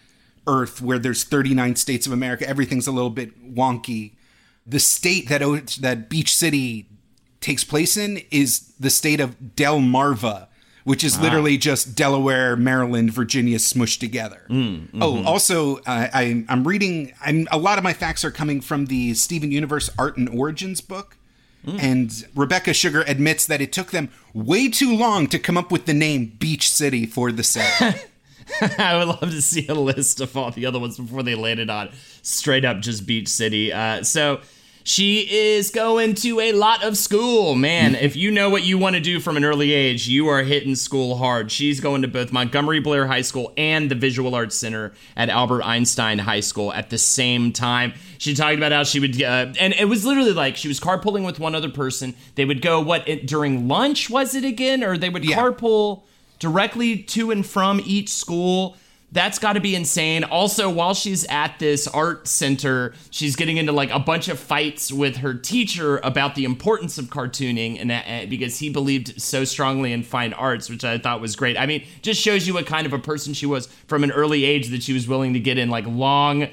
Earth 0.47 0.81
where 0.81 0.97
there's 0.97 1.23
39 1.23 1.75
states 1.75 2.07
of 2.07 2.13
America. 2.13 2.47
Everything's 2.47 2.87
a 2.87 2.91
little 2.91 3.09
bit 3.09 3.53
wonky. 3.53 4.13
The 4.65 4.79
state 4.79 5.29
that 5.29 5.43
O- 5.43 5.57
that 5.57 6.09
Beach 6.09 6.35
City 6.35 6.87
takes 7.43 7.63
place 7.63 7.95
in 7.97 8.21
is 8.31 8.73
the 8.79 8.89
state 8.89 9.19
of 9.19 9.35
Delmarva, 9.55 10.47
which 10.83 11.03
is 11.03 11.19
literally 11.19 11.57
just 11.57 11.95
Delaware, 11.95 12.55
Maryland, 12.55 13.11
Virginia 13.13 13.57
smushed 13.57 13.99
together. 13.99 14.41
Oh, 14.49 15.23
also, 15.23 15.77
uh, 15.79 16.07
I, 16.13 16.43
I'm 16.49 16.67
reading. 16.67 17.13
I'm 17.23 17.47
a 17.51 17.57
lot 17.57 17.77
of 17.77 17.83
my 17.83 17.93
facts 17.93 18.25
are 18.25 18.31
coming 18.31 18.61
from 18.61 18.87
the 18.87 19.13
Steven 19.13 19.51
Universe 19.51 19.89
Art 19.99 20.17
and 20.17 20.27
Origins 20.29 20.81
book. 20.81 21.17
And 21.65 22.11
Rebecca 22.35 22.73
Sugar 22.73 23.03
admits 23.07 23.45
that 23.45 23.61
it 23.61 23.71
took 23.71 23.91
them 23.91 24.09
way 24.33 24.67
too 24.67 24.93
long 24.97 25.27
to 25.27 25.39
come 25.39 25.57
up 25.57 25.71
with 25.71 25.85
the 25.85 25.93
name 25.93 26.33
Beach 26.37 26.69
City 26.69 27.05
for 27.05 27.31
the 27.31 27.43
set. 27.43 28.09
I 28.77 28.97
would 28.97 29.07
love 29.07 29.31
to 29.31 29.41
see 29.41 29.65
a 29.67 29.73
list 29.73 30.19
of 30.19 30.35
all 30.35 30.51
the 30.51 30.65
other 30.65 30.77
ones 30.77 30.97
before 30.97 31.23
they 31.23 31.35
landed 31.35 31.69
on 31.69 31.89
straight 32.21 32.65
up 32.65 32.81
just 32.81 33.05
Beach 33.05 33.29
City. 33.29 33.71
Uh, 33.71 34.03
so 34.03 34.41
she 34.83 35.21
is 35.21 35.69
going 35.71 36.13
to 36.15 36.39
a 36.41 36.51
lot 36.51 36.83
of 36.83 36.97
school. 36.97 37.55
Man, 37.55 37.95
if 37.95 38.15
you 38.15 38.31
know 38.31 38.49
what 38.49 38.63
you 38.63 38.77
want 38.77 38.95
to 38.95 39.01
do 39.01 39.19
from 39.19 39.37
an 39.37 39.45
early 39.45 39.71
age, 39.71 40.07
you 40.07 40.27
are 40.27 40.43
hitting 40.43 40.75
school 40.75 41.17
hard. 41.17 41.51
She's 41.51 41.79
going 41.79 42.01
to 42.01 42.07
both 42.07 42.31
Montgomery 42.33 42.79
Blair 42.81 43.07
High 43.07 43.21
School 43.21 43.53
and 43.57 43.89
the 43.89 43.95
Visual 43.95 44.35
Arts 44.35 44.55
Center 44.55 44.93
at 45.15 45.29
Albert 45.29 45.63
Einstein 45.63 46.19
High 46.19 46.41
School 46.41 46.73
at 46.73 46.89
the 46.89 46.97
same 46.97 47.53
time. 47.53 47.93
She 48.17 48.33
talked 48.35 48.57
about 48.57 48.71
how 48.73 48.83
she 48.83 48.99
would, 48.99 49.21
uh, 49.21 49.53
and 49.59 49.73
it 49.73 49.87
was 49.87 50.05
literally 50.05 50.33
like 50.33 50.57
she 50.57 50.67
was 50.67 50.79
carpooling 50.79 51.25
with 51.25 51.39
one 51.39 51.55
other 51.55 51.69
person. 51.69 52.13
They 52.35 52.45
would 52.45 52.61
go, 52.61 52.81
what, 52.81 53.07
it, 53.07 53.25
during 53.25 53.67
lunch 53.67 54.09
was 54.09 54.35
it 54.35 54.43
again? 54.43 54.83
Or 54.83 54.97
they 54.97 55.09
would 55.09 55.23
Yeah. 55.25 55.37
carpool 55.37 56.03
directly 56.39 56.97
to 56.97 57.31
and 57.31 57.45
from 57.45 57.81
each 57.85 58.09
school. 58.09 58.75
That's 59.13 59.37
got 59.37 59.53
to 59.53 59.61
be 59.61 59.75
insane. 59.75 60.23
Also, 60.23 60.69
while 60.69 60.95
she's 60.95 61.23
at 61.25 61.59
this 61.59 61.87
art 61.87 62.27
center, 62.27 62.95
she's 63.11 63.35
getting 63.35 63.57
into 63.57 63.71
like 63.71 63.91
a 63.91 63.99
bunch 63.99 64.27
of 64.27 64.39
fights 64.39 64.91
with 64.91 65.17
her 65.17 65.35
teacher 65.35 65.99
about 66.03 66.33
the 66.33 66.45
importance 66.45 66.97
of 66.97 67.05
cartooning, 67.05 67.79
and 67.79 67.91
that, 67.91 68.05
uh, 68.07 68.25
because 68.27 68.57
he 68.57 68.69
believed 68.69 69.21
so 69.21 69.43
strongly 69.43 69.93
in 69.93 70.01
fine 70.01 70.33
arts, 70.33 70.67
which 70.67 70.83
I 70.83 70.97
thought 70.97 71.21
was 71.21 71.35
great. 71.35 71.57
I 71.57 71.67
mean, 71.67 71.85
just 72.01 72.19
shows 72.19 72.47
you 72.47 72.55
what 72.55 72.65
kind 72.65 72.87
of 72.87 72.93
a 72.93 72.99
person 72.99 73.35
she 73.35 73.45
was 73.45 73.67
from 73.87 74.03
an 74.03 74.11
early 74.11 74.45
age 74.45 74.69
that 74.69 74.81
she 74.81 74.93
was 74.93 75.07
willing 75.07 75.33
to 75.33 75.39
get 75.39 75.59
in 75.59 75.69
like 75.69 75.85
long 75.85 76.47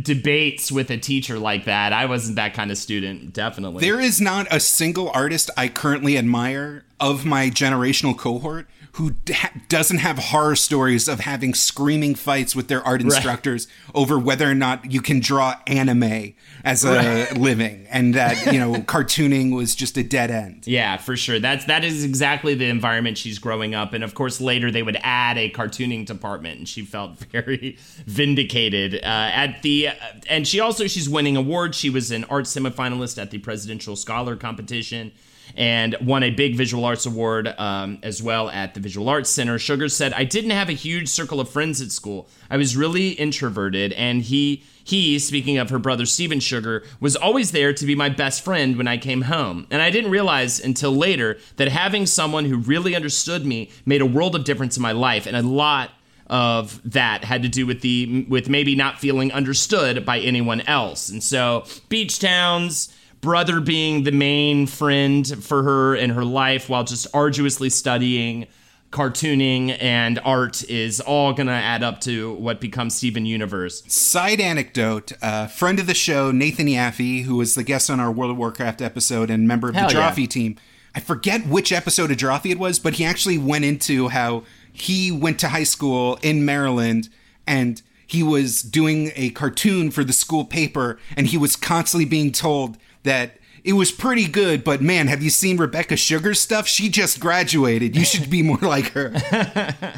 debates 0.00 0.70
with 0.70 0.90
a 0.90 0.98
teacher 0.98 1.38
like 1.38 1.64
that. 1.64 1.92
I 1.92 2.06
wasn't 2.06 2.36
that 2.36 2.54
kind 2.54 2.70
of 2.70 2.78
student, 2.78 3.32
definitely. 3.32 3.80
There 3.80 4.00
is 4.00 4.20
not 4.20 4.46
a 4.50 4.60
single 4.60 5.10
artist 5.14 5.50
I 5.56 5.68
currently 5.68 6.16
admire 6.18 6.84
of 7.00 7.24
my 7.24 7.48
generational 7.48 8.16
cohort 8.16 8.66
who 8.92 9.14
ha- 9.30 9.52
doesn't 9.68 9.98
have 9.98 10.18
horror 10.18 10.56
stories 10.56 11.08
of 11.08 11.20
having 11.20 11.54
screaming 11.54 12.14
fights 12.14 12.56
with 12.56 12.68
their 12.68 12.82
art 12.82 13.00
instructors 13.00 13.68
over 13.94 14.18
whether 14.18 14.50
or 14.50 14.54
not 14.54 14.90
you 14.90 15.00
can 15.00 15.20
draw 15.20 15.54
anime 15.66 16.34
as 16.64 16.84
a 16.84 17.28
living 17.36 17.86
and 17.90 18.14
that, 18.14 18.52
you 18.52 18.58
know, 18.58 18.74
cartooning 18.82 19.54
was 19.54 19.74
just 19.74 19.96
a 19.96 20.02
dead 20.02 20.30
end. 20.30 20.66
Yeah, 20.66 20.96
for 20.96 21.16
sure. 21.16 21.38
That's 21.38 21.64
that 21.66 21.84
is 21.84 22.04
exactly 22.04 22.54
the 22.54 22.66
environment 22.66 23.18
she's 23.18 23.38
growing 23.38 23.74
up. 23.74 23.92
And 23.92 24.02
of 24.02 24.14
course, 24.14 24.40
later 24.40 24.70
they 24.70 24.82
would 24.82 24.98
add 25.02 25.38
a 25.38 25.50
cartooning 25.50 26.04
department, 26.06 26.58
and 26.58 26.68
she 26.68 26.82
felt 26.82 27.18
very 27.30 27.78
vindicated 28.06 28.96
uh, 28.96 29.06
at 29.06 29.62
the. 29.62 29.88
Uh, 29.88 29.94
and 30.28 30.46
she 30.46 30.60
also 30.60 30.86
she's 30.86 31.08
winning 31.08 31.36
awards. 31.36 31.76
She 31.76 31.90
was 31.90 32.10
an 32.10 32.24
art 32.24 32.44
semifinalist 32.44 33.20
at 33.20 33.30
the 33.30 33.38
Presidential 33.38 33.96
Scholar 33.96 34.36
Competition. 34.36 35.12
And 35.56 35.96
won 36.00 36.22
a 36.22 36.30
big 36.30 36.56
visual 36.56 36.84
arts 36.84 37.06
award 37.06 37.54
um, 37.58 37.98
as 38.02 38.22
well 38.22 38.50
at 38.50 38.74
the 38.74 38.80
Visual 38.80 39.08
Arts 39.08 39.30
Center. 39.30 39.58
Sugar 39.58 39.88
said, 39.88 40.12
"I 40.12 40.24
didn't 40.24 40.50
have 40.50 40.68
a 40.68 40.72
huge 40.72 41.08
circle 41.08 41.40
of 41.40 41.48
friends 41.48 41.80
at 41.80 41.90
school. 41.90 42.28
I 42.50 42.56
was 42.56 42.76
really 42.76 43.10
introverted, 43.10 43.92
and 43.92 44.22
he 44.22 44.64
he, 44.90 45.18
speaking 45.18 45.58
of 45.58 45.70
her 45.70 45.78
brother 45.78 46.04
Steven 46.06 46.40
Sugar, 46.40 46.82
was 47.00 47.14
always 47.14 47.52
there 47.52 47.72
to 47.72 47.86
be 47.86 47.94
my 47.94 48.08
best 48.08 48.42
friend 48.42 48.76
when 48.76 48.88
I 48.88 48.96
came 48.96 49.22
home. 49.22 49.66
And 49.70 49.80
I 49.80 49.90
didn't 49.90 50.10
realize 50.10 50.58
until 50.58 50.90
later 50.92 51.38
that 51.56 51.68
having 51.68 52.06
someone 52.06 52.46
who 52.46 52.56
really 52.56 52.96
understood 52.96 53.46
me 53.46 53.70
made 53.86 54.00
a 54.00 54.06
world 54.06 54.34
of 54.34 54.44
difference 54.44 54.76
in 54.76 54.82
my 54.82 54.92
life 54.92 55.26
and 55.26 55.36
a 55.36 55.42
lot 55.42 55.90
of 56.26 56.80
that 56.90 57.24
had 57.24 57.42
to 57.42 57.48
do 57.48 57.66
with 57.66 57.80
the 57.80 58.24
with 58.28 58.48
maybe 58.48 58.76
not 58.76 59.00
feeling 59.00 59.32
understood 59.32 60.04
by 60.06 60.18
anyone 60.20 60.60
else. 60.62 61.08
And 61.08 61.22
so 61.22 61.64
beach 61.88 62.20
towns 62.20 62.94
brother 63.20 63.60
being 63.60 64.04
the 64.04 64.12
main 64.12 64.66
friend 64.66 65.26
for 65.42 65.62
her 65.62 65.94
in 65.94 66.10
her 66.10 66.24
life 66.24 66.68
while 66.68 66.84
just 66.84 67.06
arduously 67.14 67.70
studying 67.70 68.46
cartooning 68.90 69.76
and 69.80 70.18
art 70.24 70.68
is 70.68 71.00
all 71.00 71.32
gonna 71.32 71.52
add 71.52 71.82
up 71.82 72.00
to 72.00 72.34
what 72.34 72.60
becomes 72.60 72.94
Steven 72.96 73.24
Universe. 73.24 73.82
Side 73.86 74.40
anecdote: 74.40 75.12
uh, 75.22 75.46
friend 75.46 75.78
of 75.78 75.86
the 75.86 75.94
show, 75.94 76.32
Nathan 76.32 76.66
Yaffe, 76.66 77.24
who 77.24 77.36
was 77.36 77.54
the 77.54 77.62
guest 77.62 77.88
on 77.88 78.00
our 78.00 78.10
World 78.10 78.32
of 78.32 78.36
Warcraft 78.36 78.82
episode 78.82 79.30
and 79.30 79.46
member 79.46 79.68
of 79.68 79.74
Hell 79.74 79.88
the 79.88 79.94
yeah. 79.94 80.10
Drawfee 80.10 80.28
team. 80.28 80.56
I 80.94 81.00
forget 81.00 81.46
which 81.46 81.70
episode 81.70 82.10
of 82.10 82.16
Drawfee 82.16 82.50
it 82.50 82.58
was, 82.58 82.80
but 82.80 82.94
he 82.94 83.04
actually 83.04 83.38
went 83.38 83.64
into 83.64 84.08
how 84.08 84.42
he 84.72 85.12
went 85.12 85.38
to 85.40 85.48
high 85.48 85.64
school 85.64 86.18
in 86.20 86.44
Maryland 86.44 87.08
and 87.46 87.80
he 88.10 88.24
was 88.24 88.62
doing 88.62 89.12
a 89.14 89.30
cartoon 89.30 89.92
for 89.92 90.02
the 90.02 90.12
school 90.12 90.44
paper, 90.44 90.98
and 91.16 91.28
he 91.28 91.38
was 91.38 91.54
constantly 91.54 92.04
being 92.04 92.32
told 92.32 92.76
that. 93.04 93.36
It 93.62 93.74
was 93.74 93.92
pretty 93.92 94.26
good, 94.26 94.64
but 94.64 94.80
man, 94.80 95.08
have 95.08 95.22
you 95.22 95.28
seen 95.28 95.58
Rebecca 95.58 95.94
Sugar's 95.94 96.40
stuff? 96.40 96.66
She 96.66 96.88
just 96.88 97.20
graduated. 97.20 97.94
You 97.94 98.06
should 98.06 98.30
be 98.30 98.42
more 98.42 98.56
like 98.56 98.92
her. 98.92 99.12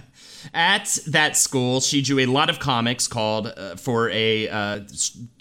At 0.55 0.98
that 1.07 1.37
school, 1.37 1.81
she 1.81 2.02
drew 2.02 2.18
a 2.20 2.26
lot 2.26 2.50
of 2.50 2.59
comics 2.59 3.07
called 3.07 3.46
uh, 3.46 3.76
for 3.76 4.11
a 4.11 4.48
uh, 4.48 4.81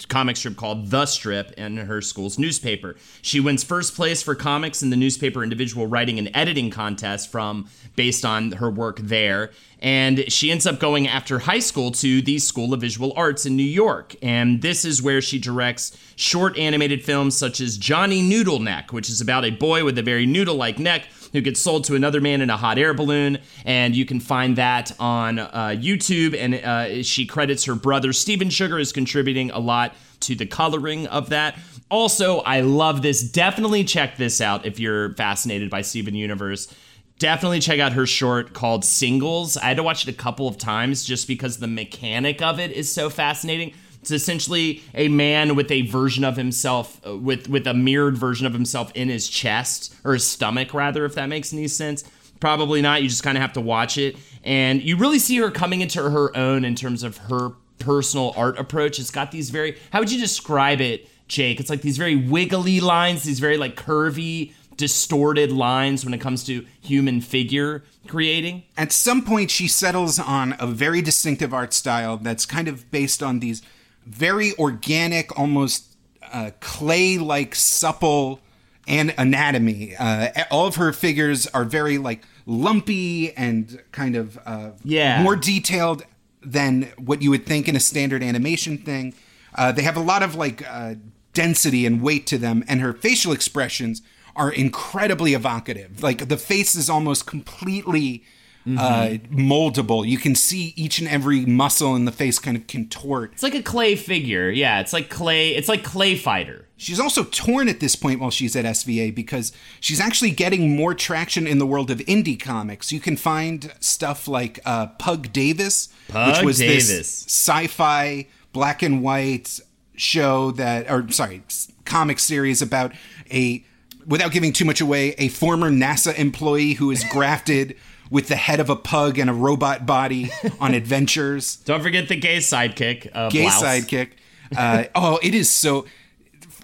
comic 0.07 0.37
strip 0.37 0.55
called 0.55 0.89
The 0.89 1.05
Strip 1.05 1.51
in 1.53 1.77
her 1.77 2.01
school's 2.01 2.37
newspaper. 2.37 2.95
She 3.21 3.39
wins 3.39 3.63
first 3.63 3.95
place 3.95 4.21
for 4.21 4.35
comics 4.35 4.81
in 4.81 4.89
the 4.89 4.97
newspaper 4.97 5.43
individual 5.43 5.87
writing 5.87 6.19
and 6.19 6.29
editing 6.33 6.69
contest 6.69 7.31
from 7.31 7.67
based 7.95 8.25
on 8.25 8.53
her 8.53 8.69
work 8.69 8.99
there. 8.99 9.51
And 9.79 10.31
she 10.31 10.51
ends 10.51 10.67
up 10.67 10.79
going 10.79 11.07
after 11.07 11.39
high 11.39 11.59
school 11.59 11.91
to 11.91 12.21
the 12.21 12.37
School 12.37 12.73
of 12.73 12.81
Visual 12.81 13.13
Arts 13.15 13.47
in 13.47 13.55
New 13.55 13.63
York. 13.63 14.15
And 14.21 14.61
this 14.61 14.85
is 14.85 15.01
where 15.01 15.21
she 15.21 15.39
directs 15.39 15.97
short 16.15 16.57
animated 16.57 17.03
films 17.03 17.35
such 17.35 17.59
as 17.59 17.77
Johnny 17.77 18.21
Noodle 18.21 18.59
Neck, 18.59 18.93
which 18.93 19.09
is 19.09 19.21
about 19.21 19.43
a 19.43 19.49
boy 19.49 19.83
with 19.83 19.97
a 19.97 20.03
very 20.03 20.27
noodle 20.27 20.55
like 20.55 20.77
neck 20.77 21.07
who 21.33 21.41
gets 21.41 21.59
sold 21.59 21.83
to 21.85 21.95
another 21.95 22.21
man 22.21 22.41
in 22.41 22.49
a 22.49 22.57
hot 22.57 22.77
air 22.77 22.93
balloon. 22.93 23.37
And 23.65 23.95
you 23.95 24.05
can 24.05 24.19
find 24.19 24.57
that 24.57 24.91
on 24.99 25.39
uh, 25.39 25.75
YouTube. 25.77 26.35
And 26.37 26.55
uh, 26.55 27.03
she 27.03 27.25
credits 27.25 27.65
her 27.65 27.75
brother, 27.75 28.13
Steven 28.13 28.49
Sugar, 28.49 28.79
as 28.79 28.91
contributing 28.91 29.51
a 29.51 29.59
lot 29.59 29.93
to 30.21 30.35
the 30.35 30.45
coloring 30.45 31.07
of 31.07 31.29
that. 31.29 31.57
Also, 31.89 32.39
I 32.39 32.61
love 32.61 33.01
this. 33.01 33.21
Definitely 33.21 33.83
check 33.83 34.17
this 34.17 34.39
out 34.39 34.65
if 34.65 34.79
you're 34.79 35.13
fascinated 35.15 35.69
by 35.69 35.81
Steven 35.81 36.15
Universe. 36.15 36.73
Definitely 37.19 37.59
check 37.59 37.79
out 37.79 37.93
her 37.93 38.07
short 38.07 38.53
called 38.53 38.83
Singles. 38.83 39.57
I 39.57 39.65
had 39.65 39.77
to 39.77 39.83
watch 39.83 40.07
it 40.07 40.09
a 40.09 40.17
couple 40.17 40.47
of 40.47 40.57
times 40.57 41.03
just 41.03 41.27
because 41.27 41.57
the 41.57 41.67
mechanic 41.67 42.41
of 42.41 42.59
it 42.59 42.71
is 42.71 42.91
so 42.91 43.09
fascinating. 43.09 43.73
It's 44.01 44.11
essentially 44.11 44.83
a 44.93 45.07
man 45.07 45.55
with 45.55 45.71
a 45.71 45.83
version 45.83 46.23
of 46.23 46.35
himself, 46.35 46.99
uh, 47.05 47.17
with 47.17 47.47
with 47.47 47.67
a 47.67 47.73
mirrored 47.73 48.17
version 48.17 48.47
of 48.47 48.53
himself 48.53 48.91
in 48.95 49.09
his 49.09 49.29
chest 49.29 49.95
or 50.03 50.13
his 50.13 50.25
stomach, 50.25 50.73
rather, 50.73 51.05
if 51.05 51.15
that 51.15 51.27
makes 51.27 51.53
any 51.53 51.67
sense. 51.67 52.03
Probably 52.39 52.81
not. 52.81 53.03
You 53.03 53.09
just 53.09 53.23
kind 53.23 53.37
of 53.37 53.41
have 53.41 53.53
to 53.53 53.61
watch 53.61 53.97
it, 53.97 54.17
and 54.43 54.81
you 54.81 54.97
really 54.97 55.19
see 55.19 55.37
her 55.37 55.51
coming 55.51 55.81
into 55.81 56.01
her 56.01 56.35
own 56.35 56.65
in 56.65 56.75
terms 56.75 57.03
of 57.03 57.17
her 57.17 57.51
personal 57.77 58.33
art 58.35 58.57
approach. 58.57 58.99
It's 58.99 59.11
got 59.11 59.31
these 59.31 59.51
very. 59.51 59.77
How 59.91 59.99
would 59.99 60.11
you 60.11 60.19
describe 60.19 60.81
it, 60.81 61.07
Jake? 61.27 61.59
It's 61.59 61.69
like 61.69 61.81
these 61.81 61.97
very 61.97 62.15
wiggly 62.15 62.79
lines, 62.79 63.21
these 63.23 63.39
very 63.39 63.57
like 63.57 63.75
curvy, 63.75 64.53
distorted 64.77 65.51
lines 65.51 66.03
when 66.03 66.15
it 66.15 66.19
comes 66.19 66.43
to 66.45 66.65
human 66.81 67.21
figure 67.21 67.83
creating. 68.07 68.63
At 68.75 68.91
some 68.91 69.23
point, 69.23 69.51
she 69.51 69.67
settles 69.67 70.17
on 70.17 70.55
a 70.59 70.65
very 70.65 71.03
distinctive 71.03 71.53
art 71.53 71.73
style 71.73 72.17
that's 72.17 72.47
kind 72.47 72.67
of 72.67 72.89
based 72.89 73.21
on 73.21 73.39
these 73.39 73.61
very 74.05 74.53
organic, 74.57 75.37
almost 75.37 75.95
uh, 76.33 76.51
clay 76.59 77.17
like 77.17 77.55
supple 77.55 78.39
and 78.87 79.13
anatomy. 79.17 79.95
Uh, 79.97 80.29
all 80.49 80.67
of 80.67 80.75
her 80.75 80.91
figures 80.93 81.47
are 81.47 81.63
very 81.65 81.97
like 81.97 82.23
lumpy 82.45 83.31
and 83.37 83.81
kind 83.91 84.15
of 84.15 84.39
uh, 84.45 84.71
Yeah. 84.83 85.21
more 85.23 85.35
detailed 85.35 86.03
than 86.41 86.91
what 86.97 87.21
you 87.21 87.29
would 87.29 87.45
think 87.45 87.67
in 87.67 87.75
a 87.75 87.79
standard 87.79 88.23
animation 88.23 88.77
thing. 88.77 89.13
Uh, 89.53 89.71
they 89.71 89.83
have 89.83 89.97
a 89.97 90.01
lot 90.01 90.23
of 90.23 90.35
like 90.35 90.67
uh, 90.67 90.95
density 91.33 91.85
and 91.85 92.01
weight 92.01 92.25
to 92.27 92.37
them, 92.37 92.63
and 92.67 92.81
her 92.81 92.93
facial 92.93 93.31
expressions 93.31 94.01
are 94.35 94.49
incredibly 94.51 95.33
evocative. 95.33 96.01
Like 96.01 96.29
the 96.29 96.37
face 96.37 96.75
is 96.75 96.89
almost 96.89 97.27
completely 97.27 98.23
uh, 98.65 99.17
moldable. 99.31 100.07
You 100.07 100.17
can 100.17 100.35
see 100.35 100.73
each 100.75 100.99
and 100.99 101.07
every 101.07 101.45
muscle 101.45 101.95
in 101.95 102.05
the 102.05 102.11
face 102.11 102.39
kind 102.39 102.55
of 102.55 102.67
contort. 102.67 103.33
It's 103.33 103.43
like 103.43 103.55
a 103.55 103.63
clay 103.63 103.95
figure. 103.95 104.49
Yeah, 104.49 104.79
it's 104.79 104.93
like 104.93 105.09
clay. 105.09 105.55
It's 105.55 105.67
like 105.67 105.83
clay 105.83 106.15
fighter. 106.15 106.67
She's 106.77 106.99
also 106.99 107.23
torn 107.25 107.69
at 107.69 107.79
this 107.79 107.95
point 107.95 108.19
while 108.19 108.31
she's 108.31 108.55
at 108.55 108.65
SVA 108.65 109.13
because 109.13 109.51
she's 109.79 109.99
actually 109.99 110.31
getting 110.31 110.75
more 110.75 110.95
traction 110.95 111.45
in 111.45 111.59
the 111.59 111.65
world 111.65 111.91
of 111.91 111.99
indie 111.99 112.39
comics. 112.39 112.91
You 112.91 112.99
can 112.99 113.17
find 113.17 113.71
stuff 113.79 114.27
like 114.27 114.59
uh, 114.65 114.87
Pug 114.87 115.31
Davis, 115.31 115.89
which 116.07 116.41
was 116.41 116.57
Davis. 116.57 116.87
this 116.87 117.25
sci-fi 117.25 118.27
black 118.51 118.81
and 118.81 119.03
white 119.03 119.59
show 119.95 120.51
that, 120.51 120.89
or 120.89 121.07
sorry, 121.11 121.43
comic 121.85 122.17
series 122.17 122.63
about 122.63 122.93
a, 123.31 123.63
without 124.07 124.31
giving 124.31 124.51
too 124.51 124.65
much 124.65 124.81
away, 124.81 125.09
a 125.19 125.27
former 125.27 125.69
NASA 125.69 126.17
employee 126.17 126.73
who 126.73 126.89
is 126.89 127.03
grafted 127.11 127.75
with 128.11 128.27
the 128.27 128.35
head 128.35 128.59
of 128.59 128.69
a 128.69 128.75
pug 128.75 129.17
and 129.17 129.29
a 129.29 129.33
robot 129.33 129.85
body 129.87 130.29
on 130.59 130.75
adventures 130.75 131.55
Don't 131.65 131.81
forget 131.81 132.07
the 132.09 132.17
gay 132.17 132.37
sidekick. 132.37 133.09
Uh, 133.11 133.29
gay 133.29 133.43
blouse. 133.43 133.63
sidekick. 133.63 134.09
Uh, 134.55 134.83
oh, 134.95 135.19
it 135.23 135.33
is 135.33 135.49
so. 135.49 135.87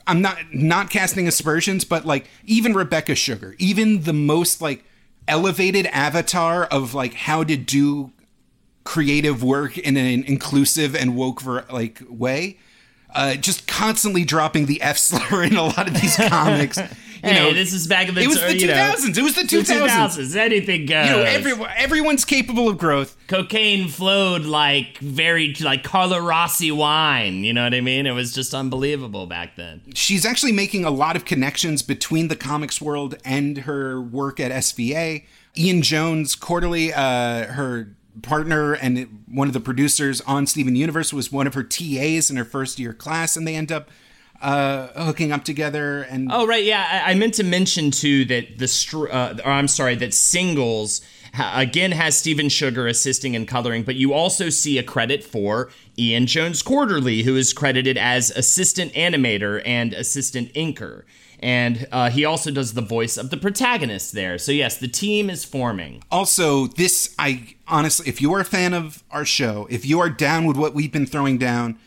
I'm 0.05 0.21
not 0.21 0.37
not 0.53 0.89
casting 0.89 1.27
aspersions, 1.27 1.83
but 1.83 2.05
like 2.05 2.27
even 2.45 2.73
Rebecca 2.73 3.15
Sugar, 3.15 3.55
even 3.57 4.03
the 4.03 4.13
most 4.13 4.61
like 4.61 4.83
elevated 5.27 5.85
avatar 5.87 6.65
of 6.65 6.93
like 6.93 7.13
how 7.13 7.43
to 7.43 7.57
do 7.57 8.11
creative 8.83 9.43
work 9.43 9.77
in 9.77 9.97
an 9.97 10.23
inclusive 10.23 10.95
and 10.95 11.15
woke 11.15 11.41
ver- 11.41 11.65
like 11.71 12.01
way. 12.09 12.57
Uh, 13.13 13.35
just 13.35 13.67
constantly 13.67 14.23
dropping 14.23 14.65
the 14.65 14.81
F 14.81 14.97
slur 14.97 15.43
in 15.45 15.55
a 15.55 15.63
lot 15.63 15.87
of 15.87 15.93
these 15.99 16.15
comics. 16.15 16.77
You 17.23 17.29
Hey, 17.29 17.39
know, 17.39 17.53
this 17.53 17.73
is 17.73 17.87
back 17.87 18.09
in 18.09 18.15
the 18.15 18.21
it 18.21 18.27
was 18.27 18.39
the 18.41 18.57
you 18.57 18.67
know, 18.67 18.73
2000s. 18.73 19.17
It 19.17 19.21
was 19.23 19.35
the 19.35 19.41
the 19.43 19.57
2000s. 19.57 19.87
2000s. 19.87 20.35
Anything 20.35 20.85
goes. 20.85 21.05
You 21.07 21.11
know, 21.15 21.21
everyone, 21.23 21.69
everyone's 21.75 22.25
capable 22.25 22.69
of 22.69 22.77
growth. 22.77 23.17
cocaine 23.27 23.87
flowed 23.87 24.43
like 24.43 24.97
very 24.99 25.53
like 25.61 25.83
Carlo 25.83 26.19
Rossi 26.19 26.71
wine. 26.71 27.43
You 27.43 27.53
know 27.53 27.63
what 27.63 27.73
I 27.73 27.81
mean? 27.81 28.05
It 28.05 28.11
was 28.11 28.33
just 28.33 28.53
unbelievable 28.53 29.25
back 29.27 29.55
then. 29.55 29.81
she's 29.95 30.25
actually 30.25 30.51
making 30.51 30.85
a 30.85 30.91
lot 30.91 31.15
of 31.15 31.25
connections 31.25 31.81
between 31.81 32.27
the 32.27 32.35
comics 32.35 32.81
world 32.81 33.15
and 33.25 33.59
her 33.59 33.99
work 34.01 34.39
at 34.39 34.51
SVA. 34.51 35.23
Ian 35.57 35.81
Jones, 35.81 36.35
Quarrey, 36.35 36.91
uh, 36.95 37.51
her 37.53 37.95
partner 38.21 38.73
and 38.73 39.23
one 39.27 39.47
of 39.47 39.53
the 39.53 39.59
producers 39.59 40.21
on 40.21 40.45
Steven 40.47 40.75
Universe, 40.75 41.11
was 41.13 41.31
one 41.31 41.47
of 41.47 41.53
her 41.55 41.63
TAs 41.63 42.29
in 42.29 42.35
her 42.37 42.45
first 42.45 42.79
year 42.79 42.93
class, 42.93 43.35
and 43.35 43.47
they 43.47 43.55
end 43.55 43.71
up 43.71 43.89
uh, 44.41 44.87
hooking 45.05 45.31
up 45.31 45.43
together. 45.43 46.01
And 46.03 46.29
Oh 46.31 46.45
right, 46.45 46.63
yeah. 46.63 47.03
I, 47.05 47.11
I 47.11 47.15
meant 47.15 47.33
to 47.35 47.43
mention 47.43 47.91
too 47.91 48.25
that 48.25 48.57
the 48.57 48.67
str- 48.67 49.09
uh, 49.09 49.37
or 49.43 49.51
I'm 49.51 49.67
sorry 49.67 49.95
that 49.95 50.13
singles 50.13 51.01
ha- 51.33 51.53
again 51.55 51.91
has 51.91 52.17
Steven 52.17 52.49
Sugar 52.49 52.87
assisting 52.87 53.35
and 53.35 53.47
coloring, 53.47 53.83
but 53.83 53.95
you 53.95 54.13
also 54.13 54.49
see 54.49 54.77
a 54.77 54.83
credit 54.83 55.23
for 55.23 55.69
Ian 55.97 56.27
Jones-Quarrey, 56.27 57.23
who 57.23 57.35
is 57.35 57.53
credited 57.53 57.97
as 57.97 58.31
assistant 58.31 58.93
animator 58.93 59.61
and 59.65 59.93
assistant 59.93 60.53
inker. 60.53 61.03
And 61.39 61.87
uh, 61.91 62.09
he 62.09 62.25
also 62.25 62.49
does 62.49 62.73
the 62.73 62.81
voice 62.81 63.15
of 63.15 63.29
the 63.29 63.37
protagonist 63.37 64.13
there. 64.13 64.39
So, 64.39 64.51
yes, 64.51 64.77
the 64.77 64.87
team 64.87 65.29
is 65.29 65.45
forming. 65.45 66.01
also, 66.11 66.65
this, 66.65 67.13
I 67.19 67.55
honestly, 67.67 68.07
if 68.07 68.21
you 68.21 68.33
are 68.33 68.39
a 68.39 68.45
fan 68.45 68.73
of 68.73 69.03
our 69.11 69.23
show, 69.25 69.67
if 69.69 69.85
you 69.85 69.99
are 69.99 70.09
down 70.09 70.45
with 70.45 70.57
what 70.57 70.73
we've 70.73 70.91
been 70.91 71.05
throwing 71.05 71.37
down, 71.37 71.77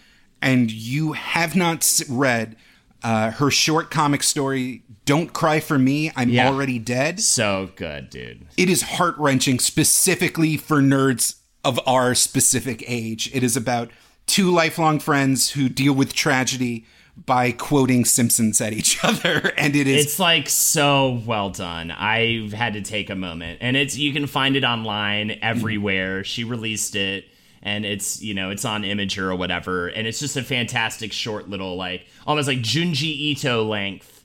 and 0.43 0.71
you 0.71 1.13
have 1.13 1.55
not 1.57 2.01
read 2.09 2.57
uh, 3.03 3.31
her 3.33 3.51
short 3.51 3.91
comic 3.91 4.23
story, 4.23 4.83
Don't 5.05 5.33
Cry 5.33 5.61
for 5.61 5.79
Me, 5.79 6.13
I'm 6.17 6.29
Yeah. 6.29 6.49
Already 6.49 6.79
Dead. 6.79 7.21
So 7.21 7.71
good, 7.77 8.11
dude. 8.11 8.47
it 8.57 8.69
is 8.69 8.83
heart 8.83 9.17
wrenching, 9.19 9.59
specifically 9.59 10.57
for 10.57 10.81
nerds 10.81 11.37
of 11.65 11.79
our 11.87 12.15
specific 12.15 12.83
age. 12.87 13.31
It 13.35 13.43
is 13.43 13.57
about 13.57 13.91
two 14.27 14.51
lifelong 14.51 14.99
friends 15.01 15.51
who 15.51 15.69
deal 15.69 15.93
with 15.95 16.13
tragedy 16.15 16.85
by 17.27 17.53
quoting 17.53 18.05
Simpsons 18.05 18.61
at 18.61 18.73
each 18.73 18.99
other, 19.05 19.53
and 19.59 19.75
it 19.77 19.87
is 19.87 20.05
It's 20.07 20.19
like 20.19 20.49
so 20.49 21.21
well 21.27 21.51
done. 21.51 21.91
I've 21.91 22.53
had 22.53 22.73
to 22.75 22.81
take 22.83 23.11
a 23.11 23.15
moment, 23.17 23.59
and 23.61 23.77
it's 23.77 23.97
you 23.97 24.13
can 24.13 24.27
find 24.27 24.57
it 24.57 24.65
online 24.65 25.39
everywhere. 25.43 26.25
She 26.25 26.45
released 26.45 26.95
it, 26.97 27.25
and 27.63 27.85
it's 27.85 28.23
you 28.23 28.35
know 28.35 28.51
it's 28.51 28.65
on 28.65 28.83
Imgur 28.83 29.31
or 29.31 29.37
whatever, 29.37 29.89
and 29.89 30.07
it's 30.07 30.19
just 30.19 30.37
a 30.37 30.43
fantastic 30.43 31.13
short 31.13 31.49
little 31.49 31.77
like 31.77 32.07
almost 32.27 32.49
like 32.49 32.59
Junji 32.59 33.05
Ito 33.05 33.65
length 33.65 34.21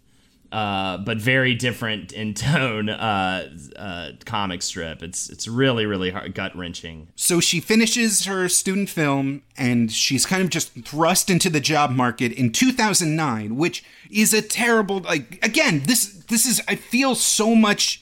uh, 0.56 0.98
but 1.00 1.18
very 1.18 1.54
different 1.54 2.14
in 2.14 2.34
tone 2.34 2.88
uh, 2.90 3.50
uh, 3.76 4.12
comic 4.24 4.62
strip. 4.62 5.04
It's 5.04 5.30
it's 5.30 5.50
really 5.50 5.86
really 5.86 6.12
gut 6.34 6.56
wrenching. 6.56 7.10
So 7.16 7.42
she 7.42 7.60
finishes 7.60 8.26
her 8.26 8.48
student 8.48 8.90
film 8.90 9.42
and 9.58 9.92
she's 9.92 10.26
kind 10.26 10.42
of 10.42 10.50
just 10.50 10.72
thrust 10.86 11.30
into 11.30 11.50
the 11.50 11.60
job 11.60 11.92
market 11.92 12.32
in 12.32 12.54
2009, 12.54 13.58
which 13.58 13.84
is 14.10 14.34
a 14.34 14.42
terrible 14.42 15.00
like 15.00 15.44
again 15.44 15.84
this 15.86 16.06
this 16.30 16.46
is 16.46 16.62
I 16.70 16.76
feel 16.76 17.16
so 17.16 17.54
much. 17.54 18.02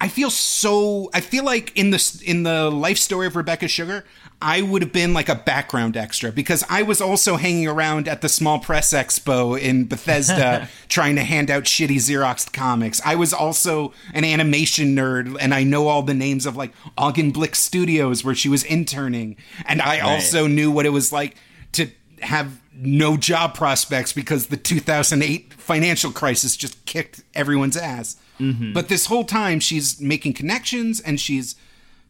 I 0.00 0.06
feel 0.06 0.30
so. 0.30 1.10
I 1.12 1.20
feel 1.20 1.42
like 1.42 1.76
in 1.76 1.90
the 1.90 2.22
in 2.24 2.44
the 2.44 2.70
life 2.70 2.98
story 2.98 3.26
of 3.26 3.34
Rebecca 3.34 3.66
Sugar, 3.66 4.04
I 4.40 4.62
would 4.62 4.82
have 4.82 4.92
been 4.92 5.14
like 5.14 5.28
a 5.28 5.34
background 5.34 5.96
extra 5.96 6.30
because 6.30 6.64
I 6.70 6.82
was 6.82 7.00
also 7.00 7.36
hanging 7.36 7.66
around 7.66 8.06
at 8.06 8.20
the 8.20 8.28
Small 8.28 8.60
Press 8.60 8.92
Expo 8.92 9.60
in 9.60 9.86
Bethesda 9.86 10.68
trying 10.88 11.16
to 11.16 11.24
hand 11.24 11.50
out 11.50 11.64
shitty 11.64 11.96
Xeroxed 11.96 12.52
comics. 12.52 13.00
I 13.04 13.16
was 13.16 13.32
also 13.32 13.92
an 14.14 14.24
animation 14.24 14.94
nerd 14.94 15.36
and 15.40 15.52
I 15.52 15.64
know 15.64 15.88
all 15.88 16.02
the 16.02 16.14
names 16.14 16.46
of 16.46 16.56
like 16.56 16.72
Augenblick 16.96 17.56
Studios 17.56 18.24
where 18.24 18.34
she 18.34 18.48
was 18.48 18.62
interning. 18.62 19.36
And 19.66 19.82
I 19.82 20.00
right. 20.00 20.02
also 20.02 20.46
knew 20.46 20.70
what 20.70 20.86
it 20.86 20.90
was 20.90 21.12
like 21.12 21.36
to 21.72 21.90
have 22.22 22.60
no 22.72 23.16
job 23.16 23.54
prospects 23.54 24.12
because 24.12 24.46
the 24.46 24.56
2008 24.56 25.52
financial 25.54 26.12
crisis 26.12 26.56
just 26.56 26.84
kicked 26.84 27.24
everyone's 27.34 27.76
ass. 27.76 28.16
Mm-hmm. 28.38 28.72
But 28.72 28.88
this 28.88 29.06
whole 29.06 29.24
time 29.24 29.58
she's 29.58 30.00
making 30.00 30.34
connections 30.34 31.00
and 31.00 31.18
she's 31.18 31.56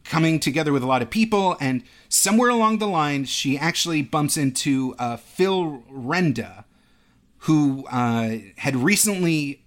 coming 0.03 0.39
together 0.39 0.71
with 0.73 0.83
a 0.83 0.87
lot 0.87 1.01
of 1.01 1.09
people. 1.09 1.55
And 1.59 1.83
somewhere 2.07 2.49
along 2.49 2.79
the 2.79 2.87
line, 2.87 3.25
she 3.25 3.57
actually 3.57 4.01
bumps 4.01 4.37
into 4.37 4.95
uh, 4.97 5.17
Phil 5.17 5.83
Rynda, 5.91 6.65
who 7.39 7.85
uh, 7.91 8.37
had 8.57 8.75
recently 8.75 9.61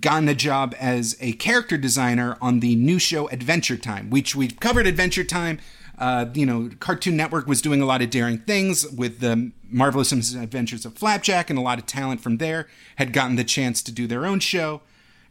gotten 0.00 0.28
a 0.28 0.34
job 0.34 0.74
as 0.78 1.16
a 1.20 1.32
character 1.34 1.76
designer 1.76 2.36
on 2.40 2.60
the 2.60 2.74
new 2.76 2.98
show 2.98 3.28
Adventure 3.28 3.76
Time, 3.76 4.10
which 4.10 4.34
we've 4.34 4.58
covered 4.58 4.86
Adventure 4.86 5.24
Time. 5.24 5.58
Uh, 5.98 6.26
you 6.34 6.46
know, 6.46 6.70
Cartoon 6.80 7.16
Network 7.16 7.46
was 7.46 7.62
doing 7.62 7.80
a 7.80 7.86
lot 7.86 8.02
of 8.02 8.10
daring 8.10 8.38
things 8.38 8.88
with 8.90 9.20
the 9.20 9.52
Marvelous 9.70 10.10
Adventures 10.10 10.84
of 10.84 10.94
Flapjack, 10.94 11.50
and 11.50 11.58
a 11.58 11.62
lot 11.62 11.78
of 11.78 11.86
talent 11.86 12.20
from 12.20 12.38
there 12.38 12.66
had 12.96 13.12
gotten 13.12 13.36
the 13.36 13.44
chance 13.44 13.82
to 13.82 13.92
do 13.92 14.06
their 14.06 14.26
own 14.26 14.40
show. 14.40 14.80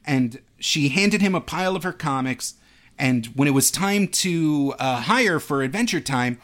And 0.06 0.40
she 0.60 0.90
handed 0.90 1.22
him 1.22 1.36
a 1.36 1.42
pile 1.42 1.76
of 1.76 1.84
her 1.84 1.92
comics, 1.92 2.54
and 3.02 3.26
when 3.34 3.48
it 3.48 3.52
was 3.52 3.72
time 3.72 4.08
to 4.08 4.76
uh, 4.78 5.02
hire 5.02 5.40
for 5.40 5.64
Adventure 5.64 6.00
Time, 6.00 6.38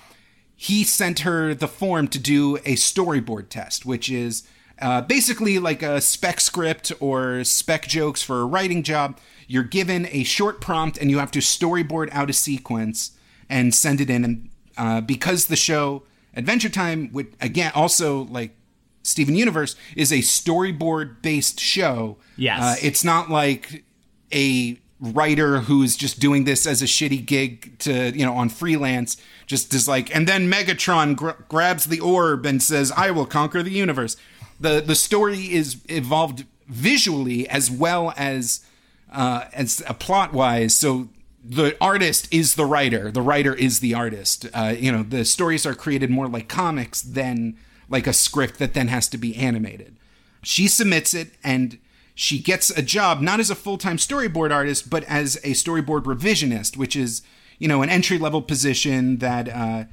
he 0.56 0.84
sent 0.84 1.20
her 1.20 1.54
the 1.54 1.68
form 1.68 2.08
to 2.08 2.18
do 2.18 2.56
a 2.58 2.74
storyboard 2.74 3.50
test, 3.50 3.86
which 3.86 4.10
is 4.10 4.42
uh, 4.82 5.02
basically 5.02 5.60
like 5.60 5.84
a 5.84 6.02
spec 6.02 6.42
script 6.42 6.92
or 7.00 7.44
spec 7.44 7.88
jokes 7.88 8.24
for 8.24 8.42
a 8.42 8.46
writing 8.46 8.82
job. 8.82 9.20
You're 9.48 9.62
given 9.62 10.08
a 10.10 10.24
short 10.24 10.60
prompt 10.60 10.98
and 10.98 11.12
you 11.12 11.20
have 11.20 11.30
to 11.32 11.40
storyboard 11.40 12.10
out 12.12 12.32
a 12.32 12.34
sequence 12.34 13.12
and 13.48 13.74
send 13.74 14.02
it 14.02 14.10
in. 14.10 14.26
And 14.26 14.50
uh, 14.78 15.02
because 15.02 15.46
the 15.46 15.56
show 15.56 16.04
Adventure 16.36 16.70
Time 16.70 17.12
would 17.14 17.36
again 17.40 17.72
also 17.76 18.24
like 18.24 18.56
Steven 19.04 19.36
Universe 19.36 19.76
is 19.96 20.12
a 20.12 20.20
storyboard 20.20 21.22
based 21.22 21.60
show. 21.60 22.18
Yes, 22.36 22.62
uh, 22.62 22.76
it's 22.82 23.04
not 23.04 23.30
like 23.30 23.84
a 24.34 24.80
writer 25.00 25.60
who's 25.60 25.96
just 25.96 26.20
doing 26.20 26.46
this 26.46 26.66
as 26.66 26.82
a 26.82 26.86
shitty 26.86 27.24
gig 27.24 27.78
to 27.78 28.10
you 28.18 28.26
know 28.26 28.34
on 28.34 28.50
freelance 28.50 29.16
just 29.46 29.72
is 29.74 29.88
like 29.88 30.14
and 30.16 30.28
then 30.28 30.52
megatron 30.52 31.16
gr- 31.16 31.32
grabs 31.48 31.86
the 31.86 32.00
orb 32.00 32.48
and 32.48 32.64
says 32.64 32.92
i 32.98 33.12
will 33.12 33.26
conquer 33.26 33.62
the 33.62 33.72
universe. 33.72 34.18
The 34.60 34.82
the 34.82 34.96
story 34.96 35.54
is 35.54 35.78
evolved 35.88 36.46
visually 36.68 37.48
as 37.48 37.70
well 37.70 38.12
as 38.18 38.66
uh 39.12 39.46
as 39.54 39.84
a 39.88 39.94
plot 39.94 40.34
wise 40.34 40.74
so 40.74 41.10
the 41.50 41.78
artist 41.80 42.28
is 42.34 42.56
the 42.56 42.66
writer. 42.66 43.10
The 43.10 43.22
writer 43.22 43.54
is 43.54 43.80
the 43.80 43.94
artist. 43.94 44.48
Uh 44.54 44.74
you 44.78 44.92
know 44.92 45.04
the 45.04 45.24
stories 45.26 45.66
are 45.66 45.76
created 45.76 46.10
more 46.10 46.28
like 46.28 46.48
comics 46.50 47.02
than 47.02 47.56
like 47.88 48.08
a 48.08 48.14
script 48.14 48.58
that 48.60 48.74
then 48.74 48.88
has 48.88 49.08
to 49.10 49.18
be 49.18 49.36
animated. 49.36 49.96
She 50.42 50.68
submits 50.68 51.14
it 51.14 51.30
and 51.44 51.78
she 52.20 52.40
gets 52.40 52.72
a 52.72 52.82
job 52.82 53.22
not 53.22 53.40
as 53.40 53.52
a 53.52 53.56
full-time 53.56 53.98
storyboard 53.98 54.52
artist 54.52 54.90
but 54.90 55.04
as 55.04 55.36
a 55.38 55.52
storyboard 55.52 56.04
revisionist 56.04 56.76
which 56.76 56.96
is 56.96 57.22
you 57.60 57.68
know 57.68 57.84
an 57.84 57.90
entry 57.90 58.18
level 58.18 58.42
position 58.42 59.18
that 59.18 59.48
uh, 59.48 59.84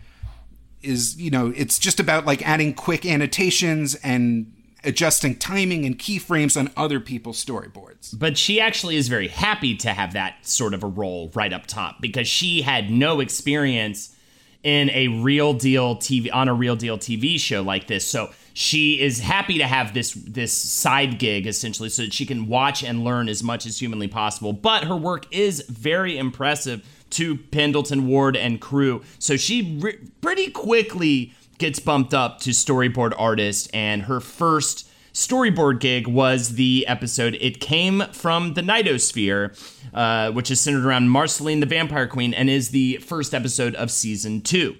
is 0.82 1.20
you 1.20 1.30
know 1.30 1.52
it's 1.54 1.78
just 1.78 2.00
about 2.00 2.24
like 2.24 2.46
adding 2.46 2.72
quick 2.72 3.04
annotations 3.04 3.94
and 3.96 4.50
adjusting 4.84 5.36
timing 5.36 5.84
and 5.84 5.98
keyframes 5.98 6.58
on 6.58 6.70
other 6.76 7.00
people's 7.00 7.42
storyboards. 7.42 8.18
But 8.18 8.36
she 8.36 8.60
actually 8.60 8.96
is 8.96 9.08
very 9.08 9.28
happy 9.28 9.76
to 9.78 9.92
have 9.94 10.12
that 10.12 10.46
sort 10.46 10.74
of 10.74 10.82
a 10.82 10.86
role 10.86 11.30
right 11.34 11.52
up 11.52 11.66
top 11.66 12.00
because 12.00 12.28
she 12.28 12.62
had 12.62 12.90
no 12.90 13.20
experience 13.20 14.14
in 14.62 14.90
a 14.90 15.08
real 15.08 15.54
deal 15.54 15.96
TV 15.96 16.28
on 16.32 16.48
a 16.48 16.54
real 16.54 16.76
deal 16.76 16.98
TV 16.98 17.38
show 17.38 17.62
like 17.62 17.86
this. 17.86 18.06
So 18.06 18.30
she 18.54 19.00
is 19.00 19.18
happy 19.18 19.58
to 19.58 19.66
have 19.66 19.92
this 19.94 20.12
this 20.12 20.52
side 20.52 21.18
gig 21.18 21.46
essentially 21.46 21.88
so 21.88 22.02
that 22.02 22.12
she 22.12 22.24
can 22.24 22.46
watch 22.46 22.84
and 22.84 23.04
learn 23.04 23.28
as 23.28 23.42
much 23.42 23.66
as 23.66 23.80
humanly 23.80 24.08
possible. 24.08 24.52
But 24.52 24.84
her 24.84 24.96
work 24.96 25.26
is 25.32 25.62
very 25.68 26.16
impressive 26.16 26.86
to 27.10 27.36
pendleton 27.36 28.06
ward 28.06 28.36
and 28.36 28.60
crew. 28.60 29.02
So 29.18 29.36
she 29.36 29.78
re- 29.80 29.98
pretty 30.20 30.50
quickly 30.50 31.34
gets 31.58 31.80
bumped 31.80 32.14
up 32.14 32.40
to 32.40 32.50
storyboard 32.50 33.12
artist 33.18 33.70
and 33.74 34.02
her 34.02 34.20
first 34.20 34.88
storyboard 35.12 35.80
gig 35.80 36.06
was 36.06 36.54
the 36.54 36.84
episode 36.88 37.36
it 37.40 37.60
came 37.60 38.02
from 38.12 38.54
the 38.54 38.60
nightosphere 38.60 39.56
uh, 39.94 40.32
which 40.32 40.50
is 40.50 40.60
centered 40.60 40.84
around 40.84 41.08
marceline 41.08 41.60
the 41.60 41.66
vampire 41.66 42.08
queen 42.08 42.34
and 42.34 42.50
is 42.50 42.70
the 42.70 42.96
first 42.96 43.32
episode 43.32 43.76
of 43.76 43.92
season 43.92 44.40
two 44.40 44.76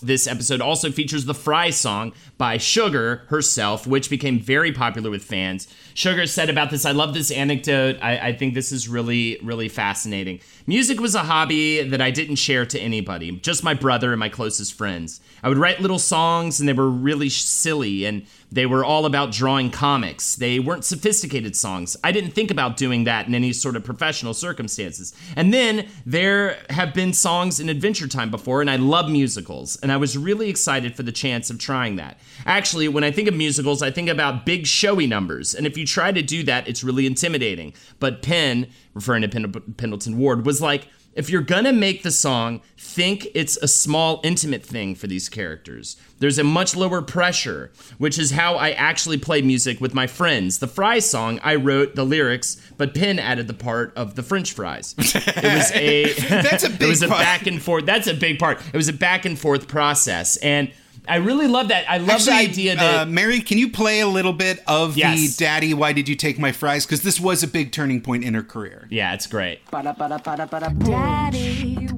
this 0.00 0.26
episode 0.26 0.60
also 0.60 0.90
features 0.90 1.24
the 1.24 1.34
Fry 1.34 1.70
song 1.70 2.12
by 2.38 2.58
Sugar 2.58 3.24
herself, 3.28 3.86
which 3.86 4.10
became 4.10 4.38
very 4.38 4.72
popular 4.72 5.10
with 5.10 5.24
fans. 5.24 5.68
Sugar 5.94 6.26
said 6.26 6.50
about 6.50 6.70
this, 6.70 6.84
I 6.84 6.92
love 6.92 7.14
this 7.14 7.30
anecdote. 7.30 7.98
I, 8.02 8.18
I, 8.28 8.32
think 8.36 8.54
this 8.54 8.72
is 8.72 8.88
really, 8.88 9.38
really 9.42 9.68
fascinating. 9.68 10.40
Music 10.66 11.00
was 11.00 11.14
a 11.14 11.20
hobby 11.20 11.82
that 11.82 12.00
I 12.00 12.10
didn't 12.10 12.36
share 12.36 12.66
to 12.66 12.78
anybody, 12.78 13.32
just 13.32 13.64
my 13.64 13.74
brother 13.74 14.12
and 14.12 14.20
my 14.20 14.28
closest 14.28 14.74
friends. 14.74 15.20
I 15.42 15.48
would 15.48 15.58
write 15.58 15.80
little 15.80 15.98
songs 15.98 16.60
and 16.60 16.68
they 16.68 16.72
were 16.72 16.90
really 16.90 17.28
silly 17.28 18.04
and 18.04 18.26
they 18.50 18.66
were 18.66 18.84
all 18.84 19.06
about 19.06 19.32
drawing 19.32 19.70
comics. 19.70 20.36
They 20.36 20.58
weren't 20.58 20.84
sophisticated 20.84 21.56
songs. 21.56 21.96
I 22.04 22.12
didn't 22.12 22.30
think 22.30 22.50
about 22.50 22.76
doing 22.76 23.04
that 23.04 23.26
in 23.26 23.34
any 23.34 23.52
sort 23.52 23.76
of 23.76 23.84
professional 23.84 24.34
circumstances. 24.34 25.14
And 25.34 25.52
then 25.52 25.88
there 26.04 26.58
have 26.70 26.94
been 26.94 27.12
songs 27.12 27.58
in 27.58 27.68
Adventure 27.68 28.06
Time 28.06 28.30
before, 28.30 28.60
and 28.60 28.70
I 28.70 28.76
love 28.76 29.10
musicals. 29.10 29.76
And 29.76 29.90
I 29.90 29.96
was 29.96 30.16
really 30.16 30.48
excited 30.48 30.94
for 30.94 31.02
the 31.02 31.12
chance 31.12 31.50
of 31.50 31.58
trying 31.58 31.96
that. 31.96 32.18
Actually, 32.44 32.88
when 32.88 33.04
I 33.04 33.10
think 33.10 33.28
of 33.28 33.34
musicals, 33.34 33.82
I 33.82 33.90
think 33.90 34.08
about 34.08 34.46
big 34.46 34.66
showy 34.66 35.06
numbers. 35.06 35.54
And 35.54 35.66
if 35.66 35.76
you 35.76 35.84
try 35.84 36.12
to 36.12 36.22
do 36.22 36.42
that, 36.44 36.68
it's 36.68 36.84
really 36.84 37.06
intimidating. 37.06 37.74
But 37.98 38.22
Penn, 38.22 38.68
referring 38.94 39.28
to 39.28 39.60
Pendleton 39.76 40.18
Ward, 40.18 40.46
was 40.46 40.62
like, 40.62 40.88
if 41.16 41.28
you're 41.30 41.42
gonna 41.42 41.72
make 41.72 42.02
the 42.02 42.10
song, 42.10 42.60
think 42.76 43.26
it's 43.34 43.56
a 43.56 43.66
small, 43.68 44.20
intimate 44.22 44.64
thing 44.64 44.94
for 44.94 45.06
these 45.06 45.28
characters. 45.28 45.96
There's 46.18 46.38
a 46.38 46.44
much 46.44 46.76
lower 46.76 47.02
pressure, 47.02 47.72
which 47.98 48.18
is 48.18 48.30
how 48.30 48.54
I 48.54 48.70
actually 48.70 49.18
play 49.18 49.42
music 49.42 49.80
with 49.80 49.92
my 49.94 50.06
friends. 50.06 50.58
The 50.58 50.66
Fry 50.68 50.98
song, 51.00 51.40
I 51.42 51.56
wrote 51.56 51.94
the 51.94 52.04
lyrics, 52.04 52.56
but 52.78 52.94
Penn 52.94 53.18
added 53.18 53.48
the 53.48 53.54
part 53.54 53.92
of 53.96 54.14
the 54.14 54.22
French 54.22 54.52
fries. 54.52 54.94
It 55.36 55.42
was 55.42 55.72
a 55.72 56.12
that's 56.28 56.64
a 56.64 56.70
big 56.70 56.82
it 56.82 56.88
was 56.88 57.02
a 57.02 57.08
part. 57.08 57.20
back 57.20 57.46
and 57.46 57.60
forth. 57.62 57.86
That's 57.86 58.06
a 58.06 58.14
big 58.14 58.38
part. 58.38 58.60
It 58.72 58.76
was 58.76 58.88
a 58.88 58.92
back 58.92 59.24
and 59.24 59.38
forth 59.38 59.68
process, 59.68 60.36
and 60.38 60.70
I 61.08 61.16
really 61.16 61.46
love 61.46 61.68
that. 61.68 61.88
I 61.88 61.98
love 61.98 62.10
Actually, 62.10 62.46
the 62.46 62.50
idea 62.50 62.74
that 62.76 63.00
uh, 63.00 63.06
Mary, 63.06 63.40
can 63.40 63.58
you 63.58 63.70
play 63.70 64.00
a 64.00 64.08
little 64.08 64.32
bit 64.32 64.62
of 64.66 64.96
Yes. 64.96 65.36
the 65.36 65.44
"Daddy, 65.44 65.74
Why 65.74 65.92
Did 65.92 66.08
You 66.08 66.16
Take 66.16 66.38
My 66.38 66.52
Fries"? 66.52 66.86
Because 66.86 67.02
this 67.02 67.20
was 67.20 67.42
a 67.42 67.48
big 67.48 67.72
turning 67.72 68.00
point 68.00 68.24
in 68.24 68.32
her 68.34 68.42
career. 68.42 68.86
yeah, 68.90 69.14
it's 69.14 69.26
great. 69.26 69.60
Daddy, 69.70 69.84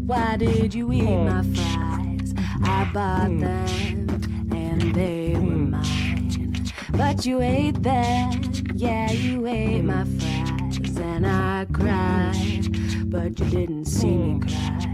why 0.06 0.37
did 0.37 0.74
you 0.74 0.92
eat 0.92 1.04
hmm. 1.04 1.26
my 1.26 1.42
fries? 1.42 2.34
I 2.62 2.90
bought 2.92 3.28
hmm. 3.28 3.40
them 3.40 4.52
and 4.52 4.94
they 4.94 5.32
were 5.34 5.40
hmm. 5.40 5.70
mine. 5.70 6.54
But 6.92 7.26
you 7.26 7.40
ate 7.40 7.82
them, 7.82 8.32
yeah, 8.74 9.11
you 9.12 9.46
ate 9.46 9.82
my 9.82 10.04
fries. 10.04 10.96
And 10.98 11.26
I 11.26 11.66
cried, 11.72 13.11
but 13.11 13.38
you 13.38 13.50
didn't 13.50 13.84
see 13.84 14.16
me 14.16 14.40
cry. 14.40 14.88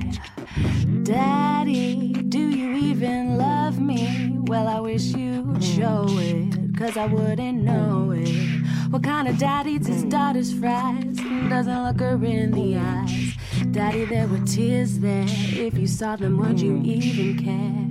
Daddy, 1.03 2.12
do 2.12 2.38
you 2.38 2.77
even 2.77 3.37
love 3.37 3.81
me? 3.81 4.38
Well, 4.47 4.69
I 4.69 4.79
wish 4.79 5.03
you'd 5.07 5.62
show 5.62 6.07
it, 6.11 6.77
cause 6.79 6.97
I 6.97 7.07
wouldn't 7.07 7.62
know 7.62 8.12
it. 8.12 8.29
What 8.90 9.03
kind 9.03 9.27
of 9.27 9.37
daddy 9.38 9.73
eats 9.73 9.88
his 9.88 10.05
daughter's 10.05 10.53
fries 10.53 11.19
and 11.19 11.51
doesn't 11.51 11.85
look 11.85 11.99
her 11.99 12.25
in 12.25 12.53
the 12.53 12.77
eyes? 12.77 13.35
Daddy, 13.73 14.05
there 14.05 14.29
were 14.29 14.38
tears 14.47 15.01
there. 15.01 15.27
If 15.29 15.77
you 15.77 15.88
saw 15.88 16.14
them, 16.14 16.38
would 16.38 16.61
you 16.61 16.81
even 16.85 17.43
care? 17.43 17.85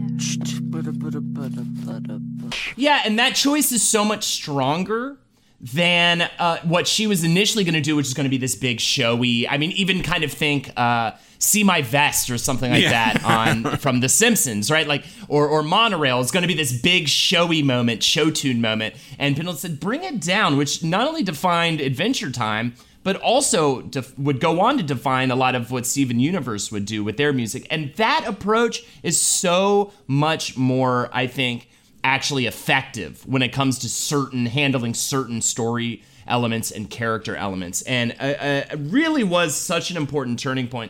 Yeah, 2.77 3.01
and 3.03 3.19
that 3.19 3.35
choice 3.35 3.71
is 3.73 3.87
so 3.87 4.05
much 4.05 4.23
stronger 4.23 5.17
than 5.59 6.21
uh, 6.39 6.59
what 6.63 6.87
she 6.87 7.07
was 7.07 7.23
initially 7.23 7.63
going 7.63 7.73
to 7.73 7.81
do, 7.81 7.95
which 7.95 8.07
is 8.07 8.13
going 8.13 8.25
to 8.25 8.29
be 8.29 8.37
this 8.37 8.55
big 8.55 8.79
showy. 8.79 9.47
I 9.47 9.57
mean, 9.57 9.71
even 9.71 10.03
kind 10.03 10.23
of 10.23 10.31
think 10.31 10.71
uh, 10.77 11.11
"See 11.43 11.63
My 11.63 11.81
Vest" 11.81 12.29
or 12.29 12.37
something 12.37 12.71
like 12.71 12.81
Yeah. 12.83 12.89
that 13.13 13.23
on 13.23 13.77
from 13.77 13.99
The 13.99 14.09
Simpsons, 14.09 14.71
right? 14.71 14.87
Like, 14.87 15.03
or 15.27 15.47
or 15.47 15.61
Monorail 15.63 16.19
is 16.21 16.31
going 16.31 16.41
to 16.43 16.47
be 16.47 16.53
this 16.53 16.71
big 16.73 17.07
showy 17.07 17.61
moment, 17.61 18.01
show 18.03 18.29
tune 18.31 18.61
moment. 18.61 18.95
And 19.19 19.35
Pendleton 19.35 19.59
said, 19.59 19.79
"Bring 19.79 20.03
it 20.03 20.19
down," 20.21 20.57
which 20.57 20.83
not 20.83 21.07
only 21.07 21.23
defined 21.23 21.81
Adventure 21.81 22.31
Time. 22.31 22.73
But 23.05 23.17
also 23.17 23.81
def- 23.81 24.17
would 24.17 24.39
go 24.39 24.61
on 24.61 24.77
to 24.77 24.83
define 24.83 25.29
a 25.29 25.35
lot 25.35 25.55
of 25.55 25.71
what 25.71 25.85
Steven 25.85 26.21
Universe 26.21 26.71
would 26.71 26.85
do 26.85 27.03
with 27.03 27.17
their 27.17 27.33
music. 27.33 27.67
And 27.69 27.93
that 27.97 28.23
approach 28.25 28.81
is 29.03 29.19
so 29.19 29.91
much 30.07 30.55
more, 30.55 31.09
I 31.11 31.27
think, 31.27 31.67
actually 32.05 32.45
effective 32.45 33.21
when 33.27 33.41
it 33.41 33.49
comes 33.51 33.77
to 33.79 33.89
certain 33.89 34.45
handling 34.45 34.93
certain 34.93 35.41
story 35.41 36.01
elements 36.27 36.71
and 36.71 36.89
character 36.89 37.35
elements 37.35 37.81
and 37.81 38.15
uh, 38.21 38.23
uh, 38.23 38.63
really 38.77 39.25
was 39.25 39.53
such 39.53 39.91
an 39.91 39.97
important 39.97 40.39
turning 40.39 40.69
point 40.69 40.89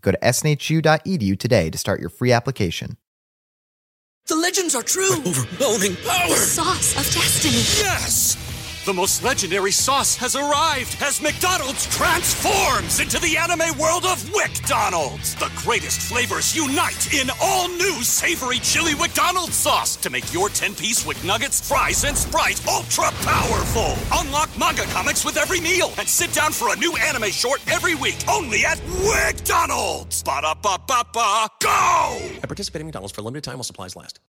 Go 0.00 0.12
to 0.12 0.18
snhu.edu 0.18 1.38
today 1.38 1.70
to 1.70 1.78
start 1.78 2.00
your 2.00 2.10
free 2.10 2.32
application. 2.32 2.96
The 4.26 4.36
legends 4.36 4.74
are 4.74 4.82
true. 4.82 5.16
overwhelming 5.26 5.96
power! 5.96 6.36
Sauce 6.36 6.92
of 6.96 7.12
destiny. 7.12 7.64
Yes! 7.84 8.49
The 8.86 8.94
most 8.94 9.22
legendary 9.22 9.72
sauce 9.72 10.16
has 10.16 10.34
arrived 10.34 10.96
as 11.02 11.20
McDonald's 11.20 11.84
transforms 11.94 12.98
into 12.98 13.20
the 13.20 13.36
anime 13.36 13.76
world 13.78 14.06
of 14.06 14.16
WcDonald's. 14.32 15.34
The 15.34 15.52
greatest 15.54 16.00
flavors 16.00 16.56
unite 16.56 17.12
in 17.12 17.28
all 17.42 17.68
new 17.68 18.02
savory 18.02 18.58
chili 18.58 18.94
McDonald's 18.94 19.56
sauce 19.56 19.96
to 19.96 20.08
make 20.08 20.32
your 20.32 20.48
10-piece 20.48 21.04
Wick 21.04 21.22
Nuggets, 21.22 21.68
fries, 21.68 22.04
and 22.04 22.16
Sprite 22.16 22.66
ultra 22.66 23.10
powerful. 23.20 23.96
Unlock 24.14 24.48
manga 24.58 24.84
comics 24.84 25.26
with 25.26 25.36
every 25.36 25.60
meal 25.60 25.92
and 25.98 26.08
sit 26.08 26.32
down 26.32 26.50
for 26.50 26.72
a 26.72 26.76
new 26.78 26.96
anime 26.96 27.30
short 27.30 27.60
every 27.70 27.94
week 27.94 28.16
only 28.30 28.64
at 28.64 28.78
WcDonald's. 28.78 30.22
Ba-da-ba-ba-ba, 30.22 31.48
go! 31.62 32.18
At 32.42 32.48
participating 32.48 32.86
McDonald's 32.86 33.14
for 33.14 33.20
limited 33.20 33.44
time 33.44 33.56
while 33.56 33.64
supplies 33.64 33.94
last. 33.94 34.20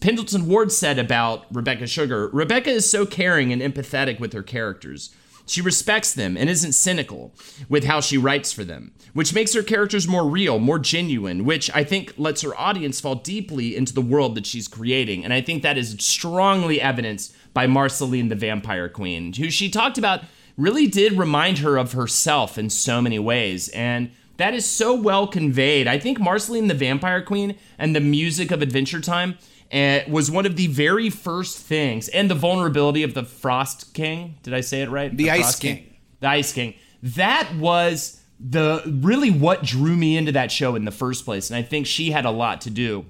Pendleton 0.00 0.46
ward 0.46 0.70
said 0.70 0.98
about 0.98 1.46
rebecca 1.54 1.86
sugar 1.86 2.28
rebecca 2.28 2.70
is 2.70 2.88
so 2.88 3.06
caring 3.06 3.52
and 3.52 3.62
empathetic 3.62 4.20
with 4.20 4.32
her 4.32 4.42
characters 4.42 5.14
she 5.46 5.60
respects 5.60 6.14
them 6.14 6.36
and 6.36 6.48
isn't 6.48 6.72
cynical 6.72 7.34
with 7.68 7.84
how 7.84 8.00
she 8.00 8.16
writes 8.16 8.52
for 8.52 8.64
them, 8.64 8.92
which 9.12 9.34
makes 9.34 9.52
her 9.54 9.62
characters 9.62 10.08
more 10.08 10.28
real, 10.28 10.58
more 10.58 10.78
genuine, 10.78 11.44
which 11.44 11.70
I 11.74 11.84
think 11.84 12.14
lets 12.16 12.42
her 12.42 12.58
audience 12.58 13.00
fall 13.00 13.16
deeply 13.16 13.76
into 13.76 13.92
the 13.92 14.00
world 14.00 14.34
that 14.36 14.46
she's 14.46 14.68
creating. 14.68 15.24
And 15.24 15.32
I 15.32 15.42
think 15.42 15.62
that 15.62 15.76
is 15.76 15.96
strongly 15.98 16.80
evidenced 16.80 17.36
by 17.52 17.66
Marceline 17.66 18.28
the 18.28 18.34
Vampire 18.34 18.88
Queen, 18.88 19.32
who 19.34 19.50
she 19.50 19.68
talked 19.68 19.98
about 19.98 20.22
really 20.56 20.86
did 20.86 21.12
remind 21.18 21.58
her 21.58 21.76
of 21.76 21.92
herself 21.92 22.56
in 22.56 22.70
so 22.70 23.02
many 23.02 23.18
ways. 23.18 23.68
And 23.70 24.10
that 24.38 24.54
is 24.54 24.68
so 24.68 24.94
well 24.94 25.26
conveyed. 25.26 25.86
I 25.86 25.98
think 25.98 26.18
Marceline 26.18 26.68
the 26.68 26.74
Vampire 26.74 27.22
Queen 27.22 27.56
and 27.78 27.94
the 27.94 28.00
music 28.00 28.50
of 28.50 28.62
Adventure 28.62 29.00
Time 29.00 29.36
uh, 29.74 30.00
was 30.08 30.30
one 30.30 30.46
of 30.46 30.56
the 30.56 30.68
very 30.68 31.10
first 31.10 31.58
things, 31.58 32.08
and 32.08 32.30
the 32.30 32.34
vulnerability 32.34 33.02
of 33.02 33.12
the 33.14 33.24
Frost 33.24 33.92
King. 33.92 34.36
Did 34.42 34.54
I 34.54 34.60
say 34.60 34.82
it 34.82 34.90
right? 34.90 35.14
The 35.14 35.30
Ice 35.30 35.40
Frost 35.40 35.62
King. 35.62 35.94
The 36.20 36.28
Ice 36.28 36.52
King. 36.52 36.74
That 37.02 37.52
was 37.56 38.20
the 38.40 38.82
really 39.02 39.30
what 39.30 39.62
drew 39.64 39.96
me 39.96 40.16
into 40.16 40.32
that 40.32 40.50
show 40.52 40.74
in 40.76 40.84
the 40.84 40.90
first 40.90 41.24
place, 41.24 41.50
and 41.50 41.56
I 41.56 41.62
think 41.62 41.86
she 41.86 42.12
had 42.12 42.24
a 42.24 42.30
lot 42.30 42.60
to 42.62 42.70
do 42.70 43.06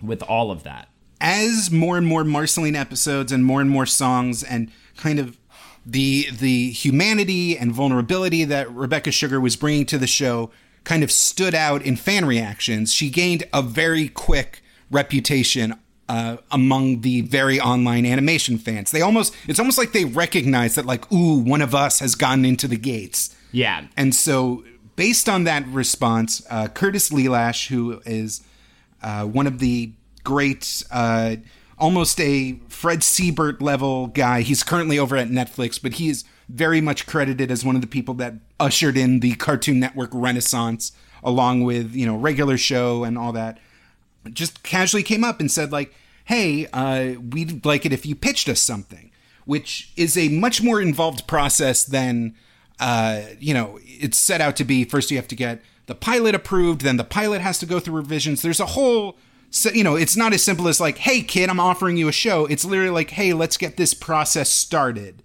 with 0.00 0.22
all 0.22 0.50
of 0.50 0.62
that. 0.62 0.88
as 1.20 1.70
more 1.70 1.96
and 1.96 2.06
more 2.06 2.22
Marceline 2.24 2.76
episodes 2.76 3.32
and 3.32 3.44
more 3.44 3.60
and 3.62 3.70
more 3.70 3.86
songs 3.86 4.42
and 4.42 4.70
kind 4.96 5.18
of 5.18 5.38
the 5.86 6.28
the 6.30 6.70
humanity 6.70 7.56
and 7.56 7.72
vulnerability 7.72 8.44
that 8.44 8.70
Rebecca 8.70 9.10
Sugar 9.10 9.40
was 9.40 9.56
bringing 9.56 9.86
to 9.86 9.98
the 9.98 10.06
show 10.06 10.50
kind 10.84 11.02
of 11.02 11.10
stood 11.10 11.54
out 11.54 11.82
in 11.82 11.96
fan 11.96 12.24
reactions. 12.26 12.92
She 12.92 13.08
gained 13.08 13.44
a 13.52 13.62
very 13.62 14.08
quick 14.08 14.62
reputation 14.90 15.74
uh, 16.08 16.36
among 16.50 17.00
the 17.00 17.22
very 17.22 17.60
online 17.60 18.06
animation 18.06 18.58
fans. 18.58 18.90
They 18.90 19.00
almost 19.00 19.34
it's 19.48 19.58
almost 19.58 19.78
like 19.78 19.92
they 19.92 20.04
recognize 20.04 20.74
that 20.76 20.86
like 20.86 21.10
ooh 21.12 21.38
one 21.38 21.62
of 21.62 21.74
us 21.74 22.00
has 22.00 22.14
gotten 22.14 22.44
into 22.44 22.68
the 22.68 22.76
gates. 22.76 23.34
Yeah. 23.52 23.86
And 23.96 24.14
so, 24.14 24.64
based 24.96 25.28
on 25.28 25.44
that 25.44 25.66
response, 25.68 26.44
uh, 26.50 26.68
Curtis 26.68 27.10
Lelash, 27.10 27.68
who 27.68 28.00
is 28.04 28.42
uh, 29.02 29.24
one 29.24 29.46
of 29.46 29.60
the 29.60 29.92
great, 30.24 30.82
uh, 30.90 31.36
almost 31.78 32.20
a 32.20 32.58
Fred 32.68 33.00
Seibert 33.00 33.62
level 33.62 34.08
guy, 34.08 34.42
he's 34.42 34.62
currently 34.62 34.98
over 34.98 35.16
at 35.16 35.28
Netflix, 35.28 35.80
but 35.80 35.94
he 35.94 36.08
is 36.08 36.24
very 36.48 36.80
much 36.80 37.06
credited 37.06 37.50
as 37.50 37.64
one 37.64 37.74
of 37.74 37.80
the 37.80 37.86
people 37.86 38.14
that 38.14 38.34
ushered 38.60 38.96
in 38.96 39.20
the 39.20 39.34
Cartoon 39.36 39.80
Network 39.80 40.10
renaissance, 40.12 40.92
along 41.24 41.64
with 41.64 41.94
you 41.94 42.04
know 42.04 42.16
regular 42.16 42.56
show 42.58 43.04
and 43.04 43.16
all 43.16 43.32
that. 43.32 43.58
Just 44.32 44.62
casually 44.62 45.02
came 45.02 45.24
up 45.24 45.40
and 45.40 45.50
said 45.50 45.72
like, 45.72 45.94
"Hey, 46.24 46.66
uh, 46.72 47.20
we'd 47.20 47.64
like 47.64 47.86
it 47.86 47.92
if 47.92 48.06
you 48.06 48.14
pitched 48.14 48.48
us 48.48 48.60
something," 48.60 49.10
which 49.44 49.92
is 49.96 50.16
a 50.16 50.28
much 50.28 50.62
more 50.62 50.80
involved 50.80 51.26
process 51.26 51.84
than 51.84 52.34
uh, 52.78 53.22
you 53.38 53.54
know, 53.54 53.78
it's 53.82 54.18
set 54.18 54.40
out 54.40 54.56
to 54.56 54.64
be. 54.64 54.84
First, 54.84 55.10
you 55.10 55.16
have 55.16 55.28
to 55.28 55.36
get 55.36 55.62
the 55.86 55.94
pilot 55.94 56.34
approved, 56.34 56.82
then 56.82 56.96
the 56.96 57.04
pilot 57.04 57.40
has 57.40 57.58
to 57.60 57.66
go 57.66 57.80
through 57.80 57.94
revisions. 57.94 58.42
There's 58.42 58.60
a 58.60 58.66
whole, 58.66 59.16
so, 59.50 59.70
you 59.70 59.84
know, 59.84 59.96
it's 59.96 60.16
not 60.16 60.32
as 60.32 60.42
simple 60.42 60.68
as 60.68 60.80
like, 60.80 60.98
hey, 60.98 61.22
kid, 61.22 61.48
I'm 61.48 61.60
offering 61.60 61.96
you 61.96 62.08
a 62.08 62.12
show. 62.12 62.46
It's 62.46 62.64
literally 62.64 62.90
like, 62.90 63.10
hey, 63.10 63.32
let's 63.32 63.56
get 63.56 63.76
this 63.76 63.94
process 63.94 64.50
started. 64.50 65.22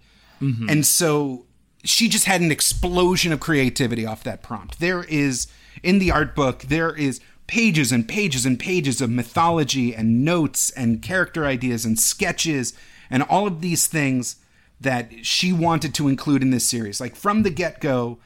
And 0.70 0.86
so 0.86 1.46
she 1.84 2.08
just 2.08 2.24
had 2.24 2.40
an 2.40 2.50
explosion 2.50 3.32
of 3.32 3.40
creativity 3.40 4.06
off 4.06 4.24
that 4.24 4.42
prompt. 4.42 4.80
There 4.80 5.04
is, 5.04 5.46
in 5.82 5.98
the 5.98 6.10
art 6.10 6.34
book, 6.34 6.62
there 6.62 6.94
is 6.96 7.20
pages 7.52 7.92
and 7.92 8.08
pages 8.08 8.46
and 8.46 8.58
pages 8.58 9.02
of 9.02 9.10
mythology 9.10 9.94
and 9.94 10.24
notes 10.24 10.70
and 10.70 11.02
character 11.02 11.44
ideas 11.44 11.84
and 11.84 11.98
sketches 11.98 12.72
and 13.10 13.22
all 13.24 13.46
of 13.46 13.60
these 13.60 13.86
things 13.86 14.36
that 14.80 15.10
she 15.20 15.52
wanted 15.52 15.92
to 15.92 16.08
include 16.08 16.40
in 16.40 16.50
this 16.50 16.66
series. 16.66 16.98
Like 16.98 17.14
from 17.14 17.42
the 17.42 17.50
get 17.50 17.78
go, 17.78 18.16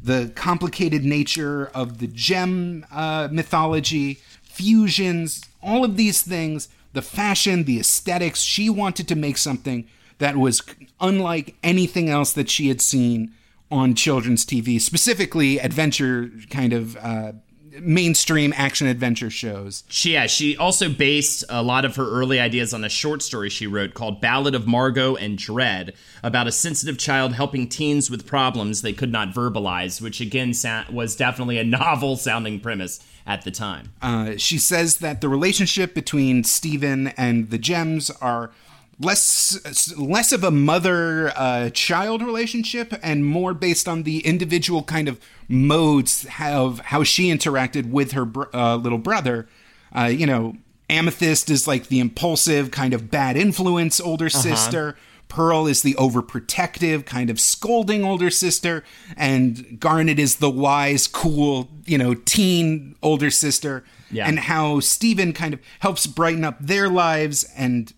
the 0.00 0.30
complicated 0.36 1.04
nature 1.04 1.66
of 1.74 1.98
the 1.98 2.06
gem 2.06 2.86
uh, 2.92 3.26
mythology, 3.28 4.20
fusions, 4.44 5.42
all 5.60 5.84
of 5.84 5.96
these 5.96 6.22
things, 6.22 6.68
the 6.92 7.02
fashion, 7.02 7.64
the 7.64 7.80
aesthetics. 7.80 8.42
She 8.42 8.70
wanted 8.70 9.08
to 9.08 9.16
make 9.16 9.36
something 9.36 9.88
that 10.18 10.36
was 10.36 10.62
unlike 11.00 11.56
anything 11.64 12.08
else 12.08 12.32
that 12.34 12.48
she 12.48 12.68
had 12.68 12.80
seen 12.80 13.34
on 13.68 13.96
children's 13.96 14.46
TV, 14.46 14.80
specifically 14.80 15.58
adventure 15.58 16.30
kind 16.50 16.72
of 16.72 16.96
uh, 16.98 17.32
mainstream 17.80 18.52
action 18.56 18.86
adventure 18.86 19.30
shows. 19.30 19.84
She, 19.88 20.12
yeah, 20.12 20.26
she 20.26 20.56
also 20.56 20.88
based 20.88 21.44
a 21.48 21.62
lot 21.62 21.84
of 21.84 21.96
her 21.96 22.08
early 22.08 22.40
ideas 22.40 22.72
on 22.74 22.84
a 22.84 22.88
short 22.88 23.22
story 23.22 23.50
she 23.50 23.66
wrote 23.66 23.94
called 23.94 24.20
Ballad 24.20 24.54
of 24.54 24.66
Margot 24.66 25.16
and 25.16 25.38
Dread 25.38 25.94
about 26.22 26.46
a 26.46 26.52
sensitive 26.52 26.98
child 26.98 27.32
helping 27.34 27.68
teens 27.68 28.10
with 28.10 28.26
problems 28.26 28.82
they 28.82 28.92
could 28.92 29.12
not 29.12 29.34
verbalize, 29.34 30.00
which 30.00 30.20
again 30.20 30.54
sa- 30.54 30.84
was 30.90 31.16
definitely 31.16 31.58
a 31.58 31.64
novel 31.76 32.16
sounding 32.16 32.60
premise 32.60 33.00
at 33.26 33.42
the 33.42 33.50
time. 33.50 33.92
Uh, 34.00 34.36
she 34.36 34.58
says 34.58 34.98
that 34.98 35.20
the 35.20 35.28
relationship 35.28 35.94
between 35.94 36.44
Steven 36.44 37.08
and 37.08 37.50
the 37.50 37.58
gems 37.58 38.10
are 38.10 38.50
less 38.98 39.94
less 39.96 40.32
of 40.32 40.42
a 40.42 40.50
mother 40.50 41.32
uh, 41.36 41.70
child 41.70 42.22
relationship 42.22 42.94
and 43.02 43.26
more 43.26 43.52
based 43.52 43.86
on 43.86 44.04
the 44.04 44.20
individual 44.26 44.82
kind 44.82 45.08
of 45.08 45.20
modes 45.48 46.26
of 46.40 46.78
how 46.80 47.02
she 47.02 47.30
interacted 47.30 47.90
with 47.90 48.12
her 48.12 48.24
br- 48.24 48.44
uh, 48.54 48.76
little 48.76 48.98
brother. 48.98 49.46
Uh, 49.94 50.04
you 50.04 50.26
know, 50.26 50.56
Amethyst 50.88 51.50
is 51.50 51.66
like 51.66 51.88
the 51.88 52.00
impulsive 52.00 52.70
kind 52.70 52.94
of 52.94 53.10
bad 53.10 53.36
influence 53.36 54.00
older 54.00 54.30
sister. 54.30 54.96
Pearl 55.28 55.66
is 55.66 55.82
the 55.82 55.94
overprotective, 55.94 57.04
kind 57.04 57.30
of 57.30 57.40
scolding 57.40 58.04
older 58.04 58.30
sister, 58.30 58.84
and 59.16 59.80
Garnet 59.80 60.20
is 60.20 60.36
the 60.36 60.48
wise, 60.48 61.08
cool, 61.08 61.68
you 61.84 61.98
know, 61.98 62.14
teen 62.14 62.94
older 63.02 63.30
sister. 63.30 63.82
Yeah. 64.10 64.28
And 64.28 64.38
how 64.38 64.78
Steven 64.78 65.32
kind 65.32 65.52
of 65.52 65.60
helps 65.80 66.06
brighten 66.06 66.44
up 66.44 66.58
their 66.60 66.88
lives 66.88 67.44
and 67.56 67.92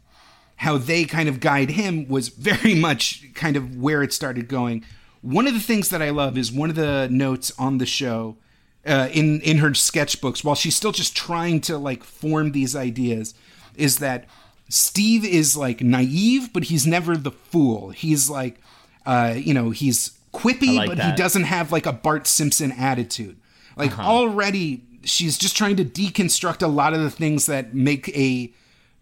how 0.58 0.76
they 0.78 1.04
kind 1.04 1.28
of 1.28 1.40
guide 1.40 1.70
him 1.70 2.08
was 2.08 2.28
very 2.28 2.74
much 2.88 3.24
kind 3.34 3.56
of 3.56 3.76
where 3.76 4.02
it 4.02 4.12
started 4.12 4.48
going. 4.48 4.84
One 5.22 5.46
of 5.46 5.54
the 5.54 5.60
things 5.60 5.88
that 5.90 6.02
I 6.02 6.10
love 6.10 6.38
is 6.38 6.52
one 6.52 6.70
of 6.70 6.76
the 6.76 7.08
notes 7.10 7.52
on 7.58 7.78
the 7.78 7.86
show 7.86 8.36
uh, 8.86 9.08
in 9.12 9.40
in 9.40 9.58
her 9.58 9.70
sketchbooks 9.70 10.44
while 10.44 10.54
she's 10.54 10.76
still 10.76 10.92
just 10.92 11.16
trying 11.16 11.60
to 11.62 11.76
like 11.76 12.04
form 12.04 12.52
these 12.52 12.76
ideas 12.76 13.34
is 13.76 13.98
that 13.98 14.26
Steve 14.68 15.24
is 15.24 15.56
like 15.56 15.80
naive, 15.80 16.52
but 16.52 16.64
he's 16.64 16.86
never 16.86 17.16
the 17.16 17.30
fool. 17.30 17.90
He's 17.90 18.28
like, 18.30 18.60
uh, 19.06 19.34
you 19.36 19.54
know, 19.54 19.70
he's 19.70 20.12
quippy, 20.32 20.76
like 20.76 20.88
but 20.88 20.96
that. 20.98 21.10
he 21.10 21.16
doesn't 21.16 21.44
have 21.44 21.72
like 21.72 21.86
a 21.86 21.92
Bart 21.92 22.26
Simpson 22.26 22.72
attitude. 22.72 23.36
Like 23.76 23.92
Uh-huh. 23.92 24.02
already, 24.10 24.82
she's 25.04 25.38
just 25.38 25.56
trying 25.56 25.76
to 25.76 25.84
deconstruct 25.84 26.62
a 26.62 26.66
lot 26.66 26.92
of 26.94 27.00
the 27.00 27.10
things 27.10 27.46
that 27.46 27.74
make 27.74 28.08
a 28.10 28.52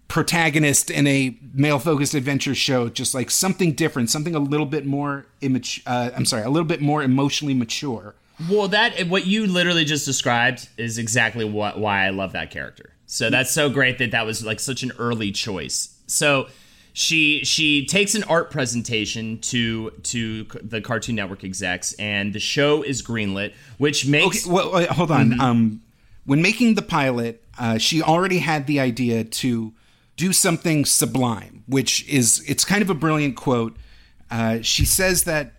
protagonist 0.09 0.91
in 0.91 1.07
a 1.07 1.37
male-focused 1.53 2.15
adventure 2.15 2.55
show 2.55 2.89
just 2.89 3.15
like 3.15 3.31
something 3.31 3.73
different, 3.73 4.09
something 4.11 4.35
a 4.35 4.39
little 4.39 4.67
bit 4.67 4.87
more 4.87 5.27
immature. 5.41 5.83
Uh, 5.87 6.11
I'm 6.15 6.25
sorry, 6.25 6.43
a 6.45 6.51
little 6.51 6.67
bit 6.67 6.81
more 6.81 7.03
emotionally 7.03 7.55
mature. 7.55 8.15
Well, 8.51 8.69
that 8.69 9.09
what 9.09 9.27
you 9.27 9.47
literally 9.47 9.85
just 9.85 10.05
described 10.05 10.69
is 10.77 10.99
exactly 10.99 11.45
what 11.45 11.79
why 11.79 12.07
I 12.07 12.11
love 12.11 12.33
that 12.33 12.51
character. 12.51 12.91
So 13.07 13.31
that's 13.31 13.51
so 13.51 13.71
great 13.71 13.99
that 13.99 14.11
that 14.11 14.27
was 14.27 14.45
like 14.45 14.61
such 14.61 14.83
an 14.83 14.93
early 14.99 15.33
choice. 15.33 15.97
So 16.07 16.49
she 16.93 17.45
she 17.45 17.87
takes 17.87 18.15
an 18.15 18.25
art 18.25 18.51
presentation 18.51 19.39
to 19.41 19.91
to 20.05 20.45
the 20.63 20.81
Cartoon 20.81 21.15
Network 21.15 21.45
execs, 21.45 21.95
and 21.95 22.33
the 22.33 22.41
show 22.41 22.83
is 22.83 23.03
greenlit, 23.03 23.55
which 23.79 24.07
makes 24.07 24.47
Okay, 24.47 24.55
well, 24.55 24.73
wait, 24.73 24.89
hold 24.89 25.11
on. 25.11 25.41
Um, 25.41 25.83
when 26.25 26.43
making 26.43 26.75
the 26.75 26.83
pilot, 26.83 27.43
uh, 27.59 27.79
she 27.79 28.03
already 28.03 28.39
had 28.39 28.67
the 28.67 28.81
idea 28.81 29.25
to 29.25 29.73
do 30.17 30.33
something 30.33 30.85
sublime, 30.85 31.63
which 31.67 32.07
is 32.09 32.43
it's 32.49 32.65
kind 32.65 32.83
of 32.83 32.91
a 32.91 32.95
brilliant 32.95 33.37
quote. 33.37 33.77
Uh, 34.31 34.61
she 34.63 34.85
says 34.85 35.25
that 35.25 35.53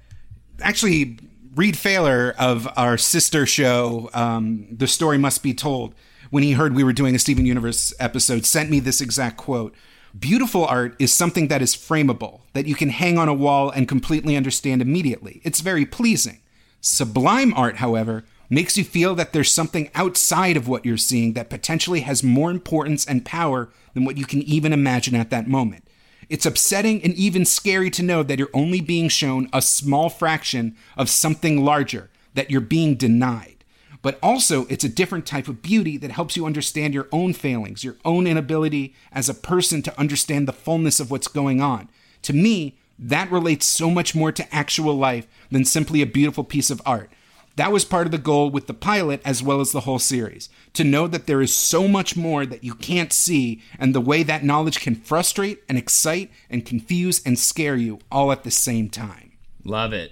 actually 0.62 1.20
Reed 1.56 1.78
Failer 1.78 2.36
of 2.38 2.68
our 2.76 2.98
sister 2.98 3.46
show, 3.46 4.10
um, 4.14 4.68
The 4.72 4.88
Story 4.88 5.18
Must 5.18 5.42
Be 5.42 5.54
Told, 5.54 5.96
when 6.30 6.44
he 6.44 6.52
heard 6.54 6.76
we 6.76 6.84
were 6.84 6.94
doing 6.94 7.16
a 7.16 7.20
Steven 7.20 7.46
Universe 7.46 7.94
episode, 8.00 8.46
sent 8.46 8.70
me 8.70 8.80
this 8.80 9.02
exact 9.02 9.38
quote. 9.38 9.74
Beautiful 10.18 10.66
art 10.66 10.96
is 11.00 11.14
something 11.14 11.48
that 11.48 11.62
is 11.62 11.76
frameable, 11.76 12.42
that 12.54 12.66
you 12.66 12.76
can 12.76 12.90
hang 12.90 13.18
on 13.18 13.30
a 13.30 13.34
wall 13.34 13.70
and 13.70 13.88
completely 13.88 14.36
understand 14.36 14.82
immediately. 14.82 15.42
It's 15.44 15.62
very 15.62 15.86
pleasing. 15.86 16.42
Sublime 16.82 17.54
art, 17.54 17.78
however, 17.78 18.24
makes 18.50 18.78
you 18.78 18.84
feel 18.84 19.16
that 19.16 19.34
there's 19.34 19.52
something 19.52 19.90
outside 19.94 20.56
of 20.58 20.68
what 20.68 20.86
you're 20.86 20.98
seeing 20.98 21.34
that 21.34 21.50
potentially 21.50 22.02
has 22.02 22.24
more 22.24 22.52
importance 22.52 23.06
and 23.06 23.26
power 23.26 23.70
than 23.94 24.06
what 24.06 24.18
you 24.18 24.26
can 24.26 24.42
even 24.44 24.74
imagine 24.74 25.16
at 25.16 25.30
that 25.30 25.48
moment. 25.48 25.88
It's 26.30 26.46
upsetting 26.46 27.04
and 27.04 27.14
even 27.14 27.46
scary 27.46 27.90
to 27.92 28.04
know 28.04 28.24
that 28.24 28.38
you're 28.38 28.50
only 28.54 28.82
being 28.82 29.10
shown 29.10 29.50
a 29.54 29.62
small 29.62 30.10
fraction 30.10 30.76
of 30.98 31.10
something 31.10 31.64
larger, 31.64 32.10
that 32.34 32.52
you're 32.52 32.62
being 32.62 32.96
denied. 32.96 33.64
But 34.02 34.20
also, 34.22 34.66
it's 34.68 34.84
a 34.84 34.90
different 34.90 35.26
type 35.26 35.48
of 35.48 35.62
beauty 35.62 35.98
that 35.98 36.12
helps 36.12 36.38
you 36.38 36.46
understand 36.46 36.94
your 36.94 37.08
own 37.12 37.34
failings, 37.34 37.84
your 37.84 37.96
own 38.06 38.28
inability 38.28 38.94
as 39.12 39.28
a 39.28 39.34
person 39.34 39.82
to 39.84 40.00
understand 40.00 40.48
the 40.48 40.54
fullness 40.54 41.00
of 41.00 41.10
what's 41.12 41.28
going 41.28 41.62
on. 41.62 41.90
To 42.24 42.34
me, 42.34 42.78
that 43.00 43.32
relates 43.32 43.66
so 43.66 43.90
much 43.90 44.16
more 44.16 44.32
to 44.32 44.56
actual 44.56 44.98
life 44.98 45.28
than 45.52 45.66
simply 45.66 46.02
a 46.02 46.08
beautiful 46.08 46.44
piece 46.44 46.70
of 46.70 46.82
art. 46.86 47.12
That 47.58 47.72
was 47.72 47.86
part 47.86 48.06
of 48.06 48.12
the 48.12 48.20
goal 48.20 48.52
with 48.52 48.68
the 48.68 48.74
pilot 48.76 49.20
as 49.26 49.42
well 49.42 49.60
as 49.62 49.72
the 49.72 49.82
whole 49.82 49.98
series 49.98 50.48
to 50.74 50.84
know 50.84 51.08
that 51.08 51.26
there 51.26 51.42
is 51.42 51.54
so 51.54 51.88
much 51.88 52.16
more 52.16 52.46
that 52.46 52.64
you 52.64 52.76
can't 52.76 53.12
see, 53.12 53.64
and 53.80 53.96
the 53.96 54.02
way 54.02 54.22
that 54.22 54.44
knowledge 54.44 54.80
can 54.80 54.94
frustrate 54.94 55.64
and 55.68 55.76
excite 55.76 56.30
and 56.52 56.68
confuse 56.68 57.20
and 57.26 57.40
scare 57.40 57.76
you 57.76 57.98
all 58.12 58.32
at 58.32 58.44
the 58.44 58.52
same 58.52 58.90
time. 58.90 59.34
love 59.64 59.92
it. 59.92 60.12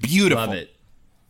Beautiful. 0.00 0.44
Love 0.44 0.54
it. 0.54 0.76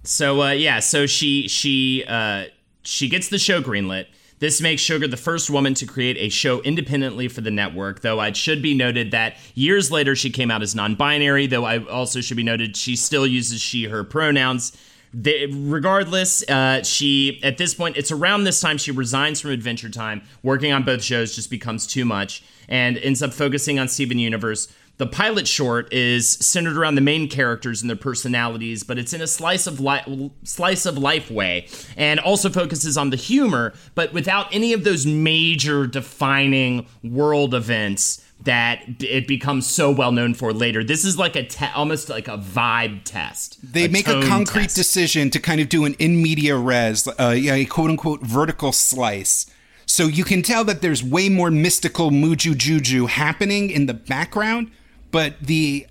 So 0.02 0.42
uh, 0.42 0.50
yeah, 0.50 0.80
so 0.80 1.06
she 1.06 1.46
she 1.46 2.04
uh, 2.06 2.46
she 2.82 3.08
gets 3.08 3.28
the 3.28 3.38
show 3.38 3.62
greenlit. 3.62 4.06
This 4.40 4.60
makes 4.60 4.82
Sugar 4.82 5.06
the 5.06 5.16
first 5.16 5.48
woman 5.48 5.74
to 5.74 5.86
create 5.86 6.16
a 6.18 6.28
show 6.28 6.60
independently 6.62 7.28
for 7.28 7.42
the 7.42 7.52
network, 7.52 8.00
though 8.00 8.20
it 8.20 8.36
should 8.36 8.60
be 8.60 8.74
noted 8.74 9.12
that 9.12 9.36
years 9.54 9.92
later 9.92 10.16
she 10.16 10.30
came 10.30 10.50
out 10.50 10.62
as 10.62 10.74
non 10.74 10.96
binary, 10.96 11.46
though 11.46 11.64
I 11.64 11.78
also 11.84 12.20
should 12.20 12.36
be 12.36 12.42
noted 12.42 12.76
she 12.76 12.96
still 12.96 13.26
uses 13.26 13.60
she, 13.60 13.84
her 13.84 14.02
pronouns. 14.02 14.76
The, 15.14 15.46
regardless, 15.46 16.42
uh, 16.48 16.82
she, 16.82 17.40
at 17.44 17.56
this 17.56 17.72
point, 17.72 17.96
it's 17.96 18.10
around 18.10 18.44
this 18.44 18.60
time 18.60 18.78
she 18.78 18.90
resigns 18.90 19.40
from 19.40 19.52
Adventure 19.52 19.88
Time. 19.88 20.22
Working 20.42 20.72
on 20.72 20.82
both 20.82 21.04
shows 21.04 21.36
just 21.36 21.50
becomes 21.50 21.86
too 21.86 22.04
much 22.04 22.42
and 22.68 22.98
ends 22.98 23.22
up 23.22 23.32
focusing 23.32 23.78
on 23.78 23.86
Steven 23.86 24.18
Universe. 24.18 24.66
The 24.96 25.06
pilot 25.06 25.46
short 25.46 25.92
is 25.92 26.28
centered 26.28 26.76
around 26.76 26.96
the 26.96 27.00
main 27.00 27.28
characters 27.28 27.80
and 27.80 27.88
their 27.88 27.96
personalities, 27.96 28.82
but 28.82 28.98
it's 28.98 29.12
in 29.12 29.20
a 29.20 29.26
slice 29.26 29.66
of 29.68 29.80
li- 29.80 30.30
slice 30.42 30.86
of 30.86 30.98
life 30.98 31.30
way, 31.30 31.68
and 31.96 32.18
also 32.20 32.48
focuses 32.48 32.96
on 32.96 33.10
the 33.10 33.16
humor, 33.16 33.72
but 33.94 34.12
without 34.12 34.52
any 34.52 34.72
of 34.72 34.84
those 34.84 35.04
major 35.06 35.86
defining 35.86 36.86
world 37.02 37.54
events 37.54 38.23
that 38.42 38.82
it 39.00 39.26
becomes 39.26 39.66
so 39.66 39.90
well 39.90 40.12
known 40.12 40.34
for 40.34 40.52
later. 40.52 40.84
This 40.84 41.04
is 41.04 41.18
like 41.18 41.36
a 41.36 41.44
te- 41.44 41.66
almost 41.74 42.08
like 42.08 42.28
a 42.28 42.36
vibe 42.36 43.04
test. 43.04 43.58
They 43.62 43.88
make 43.88 44.08
a 44.08 44.22
concrete 44.22 44.64
test. 44.64 44.76
decision 44.76 45.30
to 45.30 45.40
kind 45.40 45.60
of 45.60 45.68
do 45.68 45.84
an 45.84 45.94
in 45.94 46.22
media 46.22 46.56
res, 46.56 47.08
uh, 47.08 47.12
a 47.18 47.64
quote 47.66 47.90
unquote 47.90 48.20
vertical 48.22 48.72
slice. 48.72 49.46
So 49.86 50.06
you 50.06 50.24
can 50.24 50.42
tell 50.42 50.64
that 50.64 50.82
there's 50.82 51.02
way 51.02 51.28
more 51.28 51.50
mystical 51.50 52.10
muju 52.10 52.56
juju 52.56 53.06
happening 53.06 53.70
in 53.70 53.86
the 53.86 53.94
background, 53.94 54.70
but 55.10 55.38
the 55.40 55.86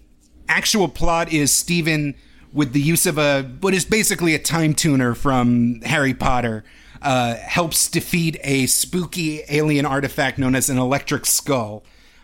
actual 0.48 0.88
plot 0.88 1.32
is 1.32 1.52
Steven 1.52 2.16
with 2.52 2.74
the 2.74 2.82
use 2.82 3.06
of 3.06 3.18
a 3.18 3.44
what 3.62 3.74
is 3.74 3.86
basically 3.86 4.36
a 4.36 4.40
Time-Turner 4.40 5.16
from 5.16 5.82
Harry 5.82 6.14
Potter 6.14 6.64
uh, 7.02 7.36
helps 7.36 7.90
defeat 7.90 8.38
a 8.44 8.68
spooky 8.68 9.42
alien 9.50 9.86
artifact 9.86 10.38
known 10.38 10.56
as 10.56 10.70
an 10.70 10.78
electric 10.78 11.26
skull 11.26 11.84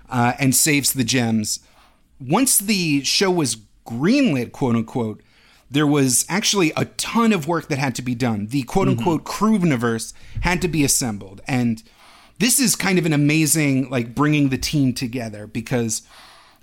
uh, 0.09 0.33
and 0.39 0.55
saves 0.55 0.93
the 0.93 1.03
gems 1.03 1.59
once 2.19 2.57
the 2.57 3.03
show 3.03 3.31
was 3.31 3.57
greenlit, 3.85 4.51
quote 4.51 4.75
unquote, 4.75 5.21
there 5.71 5.87
was 5.87 6.25
actually 6.27 6.71
a 6.75 6.85
ton 6.85 7.31
of 7.31 7.47
work 7.47 7.67
that 7.67 7.77
had 7.77 7.95
to 7.95 8.01
be 8.01 8.15
done. 8.15 8.47
The 8.47 8.63
quote 8.63 8.87
unquote 8.87 9.23
crew 9.23 9.57
universe 9.57 10.13
had 10.41 10.61
to 10.61 10.67
be 10.67 10.83
assembled. 10.83 11.41
And 11.47 11.83
this 12.39 12.59
is 12.59 12.75
kind 12.75 12.97
of 12.97 13.05
an 13.05 13.13
amazing, 13.13 13.89
like, 13.89 14.15
bringing 14.15 14.49
the 14.49 14.57
team 14.57 14.93
together 14.93 15.45
because 15.45 16.01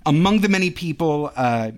among 0.05 0.41
the 0.41 0.49
many 0.49 0.69
people, 0.69 1.31
uh, 1.35 1.71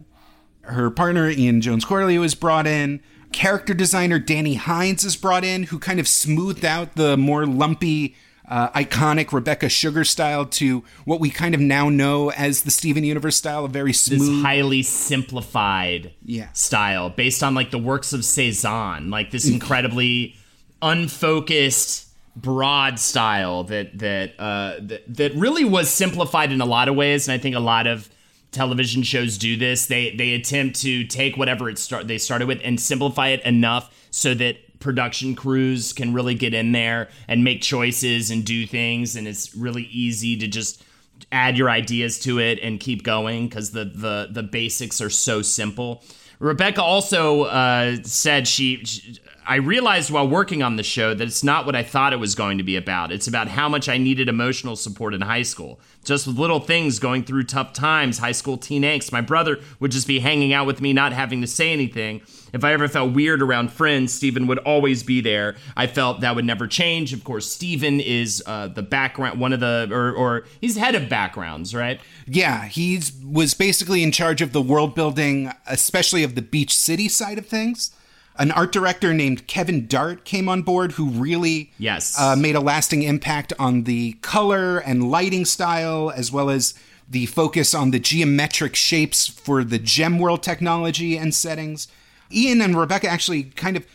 her 0.61 0.89
partner 0.89 1.29
Ian 1.29 1.61
Jones-Quarrey 1.61 2.19
was 2.19 2.35
brought 2.35 2.67
in. 2.67 3.01
Character 3.31 3.75
designer 3.75 4.17
Danny 4.17 4.57
Hynes 4.57 5.05
is 5.05 5.15
brought 5.15 5.43
in, 5.43 5.63
who 5.63 5.77
kind 5.77 5.99
of 5.99 6.07
smoothed 6.07 6.65
out 6.65 6.95
the 6.95 7.15
more 7.15 7.45
lumpy, 7.45 8.15
uh, 8.49 8.69
iconic 8.71 9.31
Rebecca 9.31 9.69
Sugar 9.69 10.03
style 10.03 10.45
to 10.45 10.83
what 11.05 11.19
we 11.19 11.29
kind 11.29 11.53
of 11.53 11.61
now 11.61 11.87
know 11.89 12.31
as 12.31 12.63
the 12.63 12.71
Steven 12.71 13.03
Universe 13.03 13.35
style, 13.37 13.63
a 13.63 13.67
very 13.69 13.91
this 13.91 14.01
smooth. 14.05 14.41
highly 14.43 14.81
simplified 14.83 16.11
Yeah. 16.25 16.51
style 16.53 17.09
based 17.11 17.43
on 17.43 17.53
like 17.53 17.69
the 17.71 17.77
works 17.77 18.11
of 18.11 18.25
Cezanne, 18.25 19.09
like 19.11 19.29
this 19.31 19.47
incredibly 19.47 20.35
unfocused 20.81 22.07
broad 22.35 22.99
style 22.99 23.63
that 23.65 23.97
that 23.97 24.31
uh 24.39 24.75
that, 24.79 25.03
that 25.07 25.33
really 25.35 25.65
was 25.65 25.89
simplified 25.89 26.51
in 26.51 26.61
a 26.61 26.65
lot 26.65 26.87
of 26.87 26.95
ways 26.95 27.27
and 27.27 27.33
I 27.33 27.37
think 27.37 27.53
a 27.55 27.59
lot 27.59 27.85
of 27.85 28.07
television 28.51 29.03
shows 29.03 29.37
do 29.37 29.57
this 29.57 29.87
they 29.87 30.15
they 30.15 30.33
attempt 30.35 30.79
to 30.81 31.03
take 31.05 31.35
whatever 31.35 31.69
it 31.69 31.77
start 31.77 32.07
they 32.07 32.17
started 32.17 32.47
with 32.47 32.61
and 32.63 32.79
simplify 32.79 33.29
it 33.29 33.41
enough 33.43 33.93
so 34.09 34.33
that 34.35 34.55
production 34.79 35.35
crews 35.35 35.93
can 35.93 36.13
really 36.13 36.35
get 36.35 36.53
in 36.53 36.71
there 36.71 37.09
and 37.27 37.43
make 37.43 37.61
choices 37.61 38.31
and 38.31 38.45
do 38.45 38.65
things 38.65 39.15
and 39.15 39.27
it's 39.27 39.55
really 39.55 39.83
easy 39.91 40.37
to 40.37 40.47
just 40.47 40.83
add 41.31 41.57
your 41.57 41.69
ideas 41.69 42.19
to 42.19 42.39
it 42.39 42.59
and 42.61 42.79
keep 42.79 43.03
going 43.03 43.47
because 43.47 43.71
the, 43.71 43.85
the 43.85 44.29
the 44.31 44.43
basics 44.43 45.01
are 45.01 45.09
so 45.09 45.41
simple. 45.41 46.03
Rebecca 46.39 46.81
also 46.81 47.43
uh, 47.43 47.97
said 48.03 48.47
she, 48.47 48.83
she. 48.85 49.19
I 49.49 49.55
realized 49.55 50.11
while 50.11 50.27
working 50.27 50.61
on 50.61 50.75
the 50.75 50.83
show 50.83 51.15
that 51.15 51.27
it's 51.27 51.43
not 51.43 51.65
what 51.65 51.75
I 51.75 51.81
thought 51.81 52.13
it 52.13 52.19
was 52.19 52.35
going 52.35 52.59
to 52.59 52.63
be 52.63 52.75
about. 52.75 53.11
It's 53.11 53.25
about 53.25 53.47
how 53.47 53.67
much 53.67 53.89
I 53.89 53.97
needed 53.97 54.29
emotional 54.29 54.75
support 54.75 55.15
in 55.15 55.21
high 55.21 55.41
school. 55.41 55.79
Just 56.03 56.27
with 56.27 56.37
little 56.37 56.59
things 56.59 56.99
going 56.99 57.23
through 57.23 57.45
tough 57.45 57.73
times, 57.73 58.19
high 58.19 58.31
school 58.31 58.57
teen 58.57 58.83
angst. 58.83 59.11
My 59.11 59.21
brother 59.21 59.57
would 59.79 59.89
just 59.89 60.05
be 60.05 60.19
hanging 60.19 60.53
out 60.53 60.67
with 60.67 60.81
me, 60.81 60.93
not 60.93 61.13
having 61.13 61.41
to 61.41 61.47
say 61.47 61.73
anything. 61.73 62.21
If 62.53 62.63
I 62.63 62.73
ever 62.73 62.87
felt 62.87 63.13
weird 63.13 63.41
around 63.41 63.73
friends, 63.73 64.13
Steven 64.13 64.45
would 64.45 64.59
always 64.59 65.01
be 65.01 65.19
there. 65.19 65.55
I 65.75 65.87
felt 65.87 66.21
that 66.21 66.35
would 66.35 66.45
never 66.45 66.67
change. 66.67 67.11
Of 67.11 67.23
course, 67.23 67.51
Steven 67.51 67.99
is 67.99 68.43
uh, 68.45 68.67
the 68.67 68.83
background, 68.83 69.39
one 69.39 69.51
of 69.51 69.61
the, 69.61 69.89
or, 69.91 70.11
or 70.11 70.45
he's 70.61 70.77
head 70.77 70.93
of 70.93 71.09
backgrounds, 71.09 71.73
right? 71.73 71.99
yeah, 72.27 72.65
he 72.65 73.01
was 73.25 73.55
basically 73.55 74.03
in 74.03 74.11
charge 74.11 74.43
of 74.43 74.51
the 74.51 74.61
world 74.61 74.93
building, 74.93 75.51
especially 75.65 76.23
of 76.23 76.35
the 76.35 76.41
Beach 76.43 76.75
City 76.75 77.09
side 77.09 77.39
of 77.39 77.47
things. 77.47 77.91
An 78.39 78.51
art 78.51 78.71
director 78.71 79.13
named 79.13 79.45
Kevin 79.47 79.85
Dart 79.85 80.23
came 80.23 80.47
on 80.47 80.61
board 80.61 80.93
who 80.93 81.09
really 81.09 81.71
Yes. 81.77 82.17
uh, 82.17 82.35
made 82.37 82.55
a 82.55 82.61
lasting 82.61 83.03
impact 83.03 83.51
on 83.59 83.83
the 83.83 84.13
color 84.21 84.77
and 84.79 85.11
lighting 85.11 85.43
style, 85.45 86.09
as 86.15 86.31
well 86.31 86.49
as 86.49 86.73
the 87.09 87.25
focus 87.25 87.73
on 87.73 87.91
the 87.91 87.99
geometric 87.99 88.75
shapes 88.75 89.27
for 89.27 89.63
the 89.63 89.77
gem 89.77 90.19
world 90.19 90.41
technology 90.41 91.17
and 91.17 91.35
settings. 91.35 91.87
Ian 92.31 92.61
and 92.61 92.77
Rebecca 92.77 93.09
actually 93.09 93.43
kind 93.43 93.75
of 93.75 93.85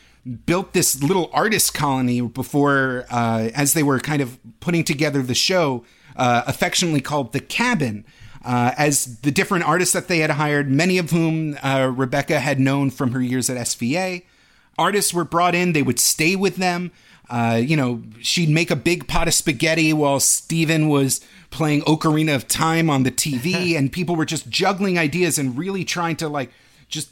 built 0.47 0.73
this 0.75 1.03
little 1.03 1.31
artist 1.33 1.73
colony 1.75 2.21
before, 2.21 3.07
uh, 3.11 3.51
as 3.55 3.73
they 3.73 3.83
were 3.83 3.99
kind 4.01 4.21
of 4.21 4.39
putting 4.61 4.85
together 4.85 5.23
the 5.23 5.35
show, 5.35 5.85
uh, 6.17 6.43
affectionately 6.47 7.01
called 7.01 7.33
the 7.33 7.41
Cabin. 7.41 8.05
Uh, 8.45 8.73
as 8.77 9.21
the 9.21 9.31
different 9.31 9.65
artists 9.65 9.95
that 9.95 10.07
they 10.09 10.19
had 10.19 10.29
hired, 10.31 10.71
many 10.71 10.99
of 10.99 11.11
whom 11.11 11.57
uh, 11.63 11.91
Rebecca 11.95 12.41
had 12.41 12.61
known 12.61 12.91
from 12.91 13.13
her 13.13 13.23
years 13.23 13.49
at 13.49 13.57
SVA, 13.57 14.23
artists 14.79 15.15
were 15.15 15.25
brought 15.25 15.55
in. 15.55 15.73
They 15.73 15.83
would 15.83 15.99
stay 15.99 16.37
with 16.37 16.57
them. 16.57 16.91
Uh, 17.31 17.61
you 17.63 17.77
know, 17.77 18.03
she'd 18.21 18.51
make 18.51 18.71
a 18.71 18.77
big 18.77 19.09
pot 19.09 19.29
of 19.29 19.35
spaghetti 19.35 19.93
while 19.93 20.21
Steven 20.21 20.89
was 20.89 21.21
playing 21.51 21.83
Ocarina 21.83 22.35
of 22.35 22.47
Time 22.49 22.91
on 22.91 23.03
the 23.03 23.11
TV, 23.11 23.75
and 23.79 23.91
people 23.91 24.17
were 24.17 24.27
just 24.27 24.49
juggling 24.49 24.99
ideas 24.99 25.39
and 25.39 25.57
really 25.57 25.85
trying 25.85 26.17
to 26.17 26.29
like 26.29 26.51
just 26.89 27.11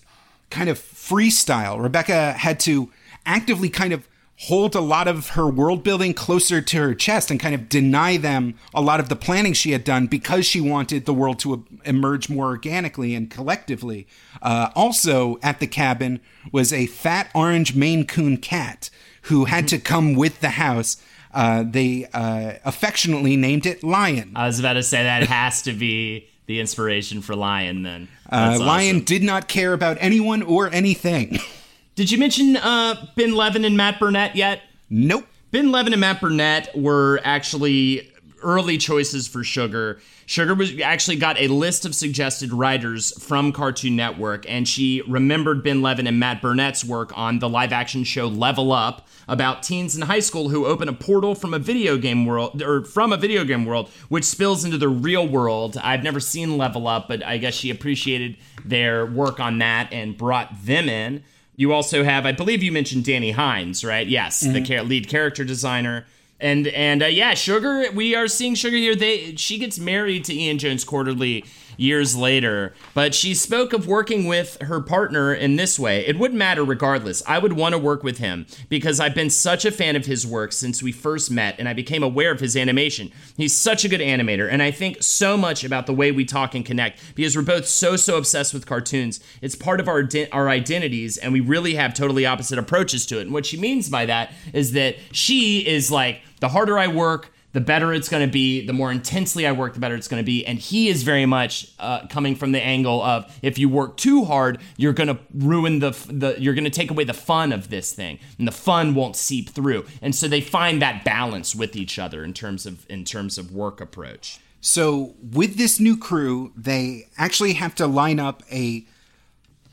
kind 0.50 0.68
of 0.68 0.78
freestyle. 0.78 1.82
Rebecca 1.82 2.32
had 2.32 2.60
to 2.60 2.90
actively 3.24 3.68
kind 3.68 3.92
of 3.92 4.06
hold 4.36 4.74
a 4.74 4.80
lot 4.80 5.06
of 5.06 5.30
her 5.30 5.46
world 5.46 5.84
building 5.84 6.12
closer 6.12 6.60
to 6.60 6.76
her 6.78 6.94
chest 6.94 7.30
and 7.30 7.38
kind 7.38 7.54
of 7.54 7.68
deny 7.68 8.16
them 8.16 8.54
a 8.74 8.80
lot 8.80 8.98
of 8.98 9.08
the 9.08 9.16
planning 9.16 9.52
she 9.52 9.70
had 9.70 9.84
done 9.84 10.06
because 10.06 10.44
she 10.44 10.60
wanted 10.60 11.04
the 11.04 11.14
world 11.14 11.38
to 11.38 11.64
emerge 11.84 12.28
more 12.28 12.46
organically 12.46 13.14
and 13.14 13.30
collectively. 13.30 14.06
Uh, 14.40 14.70
also 14.74 15.38
at 15.42 15.60
the 15.60 15.66
cabin 15.66 16.20
was 16.50 16.72
a 16.72 16.86
fat 16.86 17.30
orange 17.34 17.74
Maine 17.74 18.04
Coon 18.04 18.36
cat 18.36 18.90
who 19.22 19.44
had 19.44 19.68
to 19.68 19.78
come 19.78 20.14
with 20.14 20.40
the 20.40 20.50
house. 20.50 20.96
Uh, 21.32 21.64
they 21.66 22.06
uh, 22.12 22.54
affectionately 22.64 23.36
named 23.36 23.64
it 23.64 23.84
Lion. 23.84 24.32
I 24.34 24.46
was 24.46 24.58
about 24.58 24.74
to 24.74 24.82
say 24.82 25.04
that 25.04 25.22
has 25.28 25.62
to 25.62 25.72
be 25.72 26.28
the 26.46 26.58
inspiration 26.58 27.22
for 27.22 27.36
Lion 27.36 27.82
then. 27.82 28.08
Uh, 28.30 28.58
Lion 28.60 29.04
did 29.04 29.22
not 29.22 29.46
care 29.46 29.72
about 29.72 29.98
anyone 30.00 30.42
or 30.42 30.68
anything. 30.72 31.38
Did 31.94 32.10
you 32.10 32.16
mention 32.16 32.56
uh, 32.56 33.06
Ben 33.16 33.34
Levin 33.34 33.64
and 33.64 33.76
Matt 33.76 34.00
Burnett 34.00 34.34
yet? 34.34 34.62
Nope. 34.88 35.26
Ben 35.50 35.70
Levin 35.70 35.92
and 35.92 36.00
Matt 36.00 36.22
Burnett 36.22 36.74
were 36.74 37.20
actually 37.22 38.10
early 38.42 38.78
choices 38.78 39.28
for 39.28 39.44
Sugar. 39.44 40.00
Sugar 40.24 40.54
was 40.54 40.80
actually 40.80 41.16
got 41.16 41.38
a 41.38 41.48
list 41.48 41.84
of 41.84 41.94
suggested 41.94 42.50
writers 42.50 43.12
from 43.22 43.52
Cartoon 43.52 43.94
Network, 43.94 44.48
and 44.48 44.66
she 44.66 45.02
remembered 45.06 45.62
Ben 45.62 45.82
Levin 45.82 46.06
and 46.06 46.18
Matt 46.18 46.40
Burnett's 46.40 46.82
work 46.82 47.16
on 47.16 47.38
the 47.38 47.48
live 47.48 47.72
action 47.72 48.04
show 48.04 48.26
Level 48.26 48.72
Up 48.72 49.06
about 49.28 49.62
teens 49.62 49.94
in 49.94 50.02
high 50.02 50.20
school 50.20 50.48
who 50.48 50.66
open 50.66 50.88
a 50.88 50.92
portal 50.92 51.34
from 51.34 51.52
a 51.52 51.58
video 51.58 51.98
game 51.98 52.24
world 52.24 52.62
or 52.62 52.84
from 52.84 53.12
a 53.12 53.16
video 53.16 53.44
game 53.44 53.64
world 53.64 53.88
which 54.08 54.24
spills 54.24 54.64
into 54.64 54.78
the 54.78 54.88
real 54.88 55.28
world. 55.28 55.76
I've 55.76 56.02
never 56.02 56.20
seen 56.20 56.56
Level 56.56 56.88
Up, 56.88 57.06
but 57.08 57.22
I 57.22 57.36
guess 57.36 57.54
she 57.54 57.70
appreciated 57.70 58.38
their 58.64 59.04
work 59.04 59.38
on 59.38 59.58
that 59.58 59.92
and 59.92 60.16
brought 60.16 60.64
them 60.64 60.88
in. 60.88 61.22
You 61.54 61.72
also 61.72 62.02
have, 62.02 62.24
I 62.24 62.32
believe 62.32 62.62
you 62.62 62.72
mentioned 62.72 63.04
Danny 63.04 63.32
Hynes, 63.32 63.86
right? 63.86 64.06
Yes, 64.06 64.42
mm-hmm. 64.42 64.64
the 64.64 64.82
lead 64.82 65.08
character 65.08 65.44
designer. 65.44 66.06
And 66.42 66.66
and 66.68 67.02
uh, 67.02 67.06
yeah, 67.06 67.34
Sugar, 67.34 67.86
we 67.92 68.14
are 68.14 68.26
seeing 68.26 68.54
Sugar 68.54 68.76
here. 68.76 68.96
They 68.96 69.36
she 69.36 69.58
gets 69.58 69.78
married 69.78 70.24
to 70.24 70.34
Ian 70.34 70.58
Jones-Quarrey 70.58 71.44
years 71.76 72.16
later. 72.16 72.74
But 72.94 73.14
she 73.14 73.34
spoke 73.34 73.72
of 73.72 73.86
working 73.86 74.26
with 74.26 74.60
her 74.62 74.80
partner 74.80 75.32
in 75.34 75.56
this 75.56 75.78
way. 75.78 76.06
It 76.06 76.18
wouldn't 76.18 76.38
matter 76.38 76.64
regardless. 76.64 77.22
I 77.26 77.38
would 77.38 77.54
want 77.54 77.74
to 77.74 77.78
work 77.78 78.02
with 78.02 78.18
him 78.18 78.46
because 78.68 79.00
I've 79.00 79.14
been 79.14 79.30
such 79.30 79.64
a 79.64 79.70
fan 79.70 79.96
of 79.96 80.06
his 80.06 80.26
work 80.26 80.52
since 80.52 80.82
we 80.82 80.92
first 80.92 81.30
met 81.30 81.56
and 81.58 81.68
I 81.68 81.72
became 81.72 82.02
aware 82.02 82.32
of 82.32 82.40
his 82.40 82.56
animation. 82.56 83.10
He's 83.36 83.56
such 83.56 83.84
a 83.84 83.88
good 83.88 84.00
animator 84.00 84.48
and 84.50 84.62
I 84.62 84.70
think 84.70 85.02
so 85.02 85.36
much 85.36 85.64
about 85.64 85.86
the 85.86 85.94
way 85.94 86.12
we 86.12 86.24
talk 86.24 86.54
and 86.54 86.64
connect 86.64 87.14
because 87.14 87.36
we're 87.36 87.42
both 87.42 87.66
so 87.66 87.96
so 87.96 88.16
obsessed 88.16 88.54
with 88.54 88.66
cartoons. 88.66 89.20
It's 89.40 89.54
part 89.54 89.80
of 89.80 89.88
our 89.88 90.08
our 90.32 90.48
identities 90.48 91.16
and 91.16 91.32
we 91.32 91.40
really 91.40 91.74
have 91.74 91.94
totally 91.94 92.26
opposite 92.26 92.58
approaches 92.58 93.06
to 93.06 93.18
it. 93.18 93.22
And 93.22 93.32
what 93.32 93.46
she 93.46 93.56
means 93.56 93.88
by 93.88 94.06
that 94.06 94.32
is 94.52 94.72
that 94.72 94.96
she 95.12 95.66
is 95.66 95.90
like 95.90 96.20
the 96.42 96.48
harder 96.48 96.76
I 96.76 96.88
work, 96.88 97.32
the 97.52 97.60
better 97.60 97.92
it's 97.92 98.08
going 98.08 98.26
to 98.26 98.30
be. 98.30 98.66
The 98.66 98.72
more 98.72 98.90
intensely 98.90 99.46
I 99.46 99.52
work, 99.52 99.74
the 99.74 99.80
better 99.80 99.94
it's 99.94 100.08
going 100.08 100.20
to 100.20 100.26
be. 100.26 100.44
And 100.44 100.58
he 100.58 100.88
is 100.88 101.04
very 101.04 101.24
much 101.24 101.70
uh, 101.78 102.08
coming 102.08 102.34
from 102.34 102.50
the 102.50 102.60
angle 102.60 103.00
of 103.00 103.32
if 103.42 103.60
you 103.60 103.68
work 103.68 103.96
too 103.96 104.24
hard, 104.24 104.58
you're 104.76 104.92
going 104.92 105.06
to 105.06 105.20
ruin 105.32 105.78
the 105.78 105.90
the 106.10 106.34
you're 106.40 106.54
going 106.54 106.64
to 106.64 106.70
take 106.70 106.90
away 106.90 107.04
the 107.04 107.14
fun 107.14 107.52
of 107.52 107.70
this 107.70 107.92
thing, 107.92 108.18
and 108.38 108.48
the 108.48 108.52
fun 108.52 108.96
won't 108.96 109.14
seep 109.14 109.50
through. 109.50 109.86
And 110.02 110.16
so 110.16 110.26
they 110.26 110.40
find 110.40 110.82
that 110.82 111.04
balance 111.04 111.54
with 111.54 111.76
each 111.76 111.96
other 111.96 112.24
in 112.24 112.34
terms 112.34 112.66
of 112.66 112.84
in 112.90 113.04
terms 113.04 113.38
of 113.38 113.52
work 113.52 113.80
approach. 113.80 114.40
So 114.60 115.14
with 115.22 115.56
this 115.56 115.78
new 115.78 115.96
crew, 115.96 116.52
they 116.56 117.06
actually 117.16 117.52
have 117.52 117.76
to 117.76 117.86
line 117.86 118.18
up 118.18 118.42
a 118.50 118.84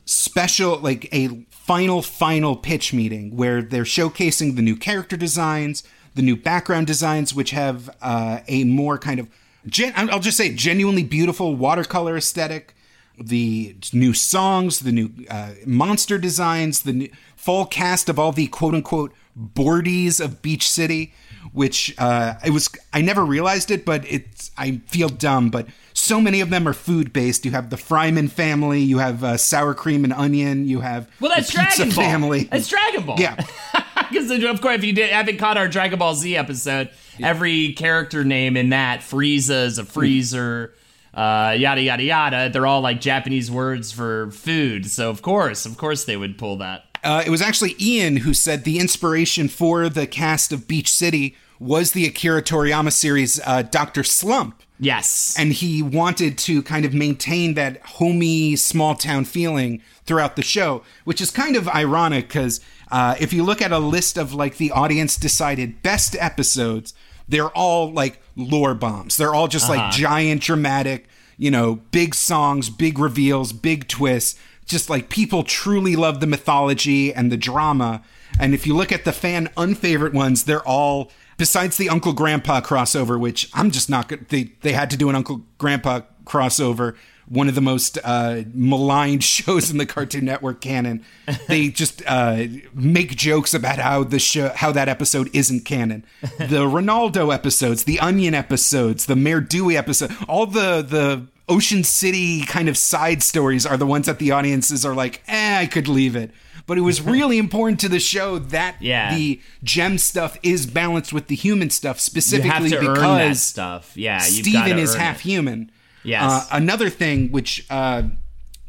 special 0.04 0.78
like 0.78 1.12
a 1.12 1.46
final 1.50 2.00
final 2.00 2.54
pitch 2.54 2.92
meeting 2.92 3.36
where 3.36 3.60
they're 3.60 3.82
showcasing 3.82 4.54
the 4.54 4.62
new 4.62 4.76
character 4.76 5.16
designs 5.16 5.82
the 6.20 6.26
new 6.26 6.36
background 6.36 6.86
designs, 6.86 7.34
which 7.34 7.50
have 7.52 7.88
uh, 8.02 8.40
a 8.46 8.64
more 8.64 8.98
kind 8.98 9.18
of, 9.18 9.28
gen- 9.66 9.94
I'll 9.96 10.20
just 10.20 10.36
say, 10.36 10.52
genuinely 10.54 11.02
beautiful 11.02 11.56
watercolor 11.56 12.14
aesthetic. 12.16 12.74
The 13.18 13.74
new 13.92 14.12
songs, 14.12 14.80
the 14.80 14.92
new 14.92 15.10
uh, 15.30 15.52
monster 15.66 16.18
designs, 16.18 16.82
the 16.82 16.92
new, 16.92 17.08
full 17.36 17.64
cast 17.66 18.08
of 18.08 18.18
all 18.18 18.32
the 18.32 18.46
quote 18.48 18.74
unquote 18.74 19.12
boardies 19.38 20.22
of 20.22 20.40
Beach 20.42 20.68
City, 20.68 21.12
which 21.52 21.94
uh, 21.98 22.34
it 22.44 22.50
was. 22.50 22.70
I 22.94 23.02
never 23.02 23.24
realized 23.24 23.70
it, 23.70 23.84
but 23.84 24.04
it's. 24.10 24.50
I 24.56 24.78
feel 24.86 25.10
dumb, 25.10 25.50
but 25.50 25.66
so 25.92 26.18
many 26.18 26.40
of 26.40 26.48
them 26.48 26.66
are 26.66 26.72
food 26.72 27.12
based. 27.12 27.44
You 27.44 27.50
have 27.50 27.68
the 27.68 27.76
Fryman 27.76 28.30
family, 28.30 28.80
you 28.80 28.98
have 28.98 29.22
uh, 29.22 29.36
sour 29.36 29.74
cream 29.74 30.04
and 30.04 30.14
onion, 30.14 30.66
you 30.66 30.80
have 30.80 31.10
well, 31.20 31.30
that's 31.34 31.52
Dragon 31.52 31.90
Ball. 31.90 32.04
family. 32.04 32.44
That's 32.44 32.68
Dragon 32.68 33.04
Ball. 33.04 33.16
Yeah. 33.18 33.36
Because 34.10 34.30
of 34.30 34.60
course, 34.60 34.76
if 34.76 34.84
you 34.84 34.92
did, 34.92 35.10
haven't 35.10 35.38
caught 35.38 35.56
our 35.56 35.68
Dragon 35.68 35.98
Ball 35.98 36.14
Z 36.14 36.36
episode, 36.36 36.90
yeah. 37.18 37.28
every 37.28 37.72
character 37.72 38.24
name 38.24 38.56
in 38.56 38.70
that 38.70 39.00
Frieza 39.00 39.64
is 39.64 39.78
a 39.78 39.84
freezer. 39.84 40.74
Uh, 41.12 41.56
yada 41.58 41.82
yada 41.82 42.02
yada. 42.02 42.50
They're 42.52 42.66
all 42.66 42.80
like 42.80 43.00
Japanese 43.00 43.50
words 43.50 43.90
for 43.90 44.30
food. 44.30 44.86
So 44.86 45.10
of 45.10 45.22
course, 45.22 45.66
of 45.66 45.76
course, 45.76 46.04
they 46.04 46.16
would 46.16 46.38
pull 46.38 46.56
that. 46.58 46.84
Uh, 47.02 47.22
it 47.26 47.30
was 47.30 47.42
actually 47.42 47.74
Ian 47.80 48.18
who 48.18 48.34
said 48.34 48.64
the 48.64 48.78
inspiration 48.78 49.48
for 49.48 49.88
the 49.88 50.06
cast 50.06 50.52
of 50.52 50.68
Beach 50.68 50.92
City 50.92 51.34
was 51.58 51.92
the 51.92 52.06
Akira 52.06 52.42
Toriyama 52.42 52.92
series 52.92 53.40
uh, 53.44 53.62
Doctor 53.62 54.04
Slump. 54.04 54.62
Yes. 54.78 55.36
And 55.38 55.52
he 55.52 55.82
wanted 55.82 56.38
to 56.38 56.62
kind 56.62 56.86
of 56.86 56.94
maintain 56.94 57.52
that 57.54 57.82
homey 57.82 58.56
small 58.56 58.94
town 58.94 59.26
feeling 59.26 59.82
throughout 60.04 60.36
the 60.36 60.42
show, 60.42 60.82
which 61.04 61.20
is 61.20 61.30
kind 61.30 61.54
of 61.54 61.68
ironic 61.68 62.28
because 62.28 62.60
uh, 62.90 63.14
if 63.20 63.32
you 63.32 63.44
look 63.44 63.62
at 63.62 63.72
a 63.72 63.78
list 63.78 64.16
of 64.16 64.34
like 64.34 64.56
the 64.56 64.70
audience 64.70 65.16
decided 65.16 65.82
best 65.82 66.16
episodes, 66.18 66.94
they're 67.28 67.50
all 67.50 67.92
like 67.92 68.20
lore 68.36 68.74
bombs. 68.74 69.16
They're 69.16 69.34
all 69.34 69.48
just 69.48 69.70
uh-huh. 69.70 69.80
like 69.80 69.92
giant 69.92 70.42
dramatic, 70.42 71.06
you 71.36 71.50
know, 71.50 71.76
big 71.92 72.14
songs, 72.14 72.68
big 72.68 72.98
reveals, 72.98 73.52
big 73.52 73.88
twists. 73.88 74.38
Just 74.66 74.88
like 74.88 75.08
people 75.08 75.42
truly 75.42 75.96
love 75.96 76.20
the 76.20 76.26
mythology 76.26 77.12
and 77.12 77.32
the 77.32 77.36
drama. 77.36 78.02
And 78.38 78.54
if 78.54 78.66
you 78.66 78.76
look 78.76 78.92
at 78.92 79.04
the 79.04 79.12
fan 79.12 79.48
unfavorite 79.56 80.12
ones, 80.12 80.44
they're 80.44 80.66
all 80.66 81.10
besides 81.36 81.76
the 81.76 81.88
Uncle 81.88 82.12
Grandpa 82.12 82.60
crossover, 82.60 83.18
which 83.18 83.50
I'm 83.54 83.70
just 83.70 83.90
not 83.90 84.08
good. 84.08 84.28
They 84.28 84.52
they 84.60 84.72
had 84.72 84.90
to 84.90 84.96
do 84.96 85.08
an 85.08 85.16
Uncle 85.16 85.42
Grandpa 85.58 86.02
crossover 86.24 86.96
one 87.30 87.48
of 87.48 87.54
the 87.54 87.60
most 87.60 87.96
uh, 88.02 88.42
maligned 88.52 89.24
shows 89.24 89.70
in 89.70 89.78
the 89.78 89.86
Cartoon 89.86 90.26
Network 90.26 90.60
canon. 90.60 91.04
They 91.48 91.68
just 91.70 92.02
uh, 92.06 92.44
make 92.74 93.16
jokes 93.16 93.54
about 93.54 93.78
how 93.78 94.04
the 94.04 94.18
show, 94.18 94.50
how 94.54 94.72
that 94.72 94.88
episode 94.88 95.34
isn't 95.34 95.64
canon. 95.64 96.04
The 96.40 96.66
Ronaldo 96.66 97.32
episodes, 97.32 97.84
the 97.84 98.00
Onion 98.00 98.34
episodes, 98.34 99.06
the 99.06 99.14
Mayor 99.14 99.40
Dewey 99.40 99.76
episode, 99.76 100.10
all 100.26 100.46
the 100.46 100.82
the 100.82 101.26
Ocean 101.48 101.84
City 101.84 102.42
kind 102.42 102.68
of 102.68 102.76
side 102.76 103.22
stories 103.22 103.64
are 103.64 103.76
the 103.76 103.86
ones 103.86 104.06
that 104.06 104.18
the 104.18 104.32
audiences 104.32 104.84
are 104.84 104.94
like, 104.94 105.22
eh, 105.28 105.58
I 105.60 105.66
could 105.66 105.86
leave 105.86 106.16
it. 106.16 106.32
But 106.66 106.78
it 106.78 106.82
was 106.82 107.02
really 107.02 107.38
important 107.38 107.78
to 107.80 107.88
the 107.88 108.00
show 108.00 108.38
that 108.38 108.76
yeah. 108.80 109.14
the 109.14 109.40
gem 109.62 109.98
stuff 109.98 110.38
is 110.42 110.66
balanced 110.66 111.12
with 111.12 111.26
the 111.26 111.36
human 111.36 111.70
stuff, 111.70 112.00
specifically 112.00 112.70
because 112.70 113.42
stuff. 113.42 113.96
Yeah, 113.96 114.18
Steven 114.18 114.78
is 114.78 114.94
half 114.94 115.20
it. 115.20 115.28
human. 115.28 115.70
Yes. 116.02 116.22
Uh, 116.22 116.46
another 116.52 116.90
thing 116.90 117.30
which 117.30 117.66
uh, 117.70 118.02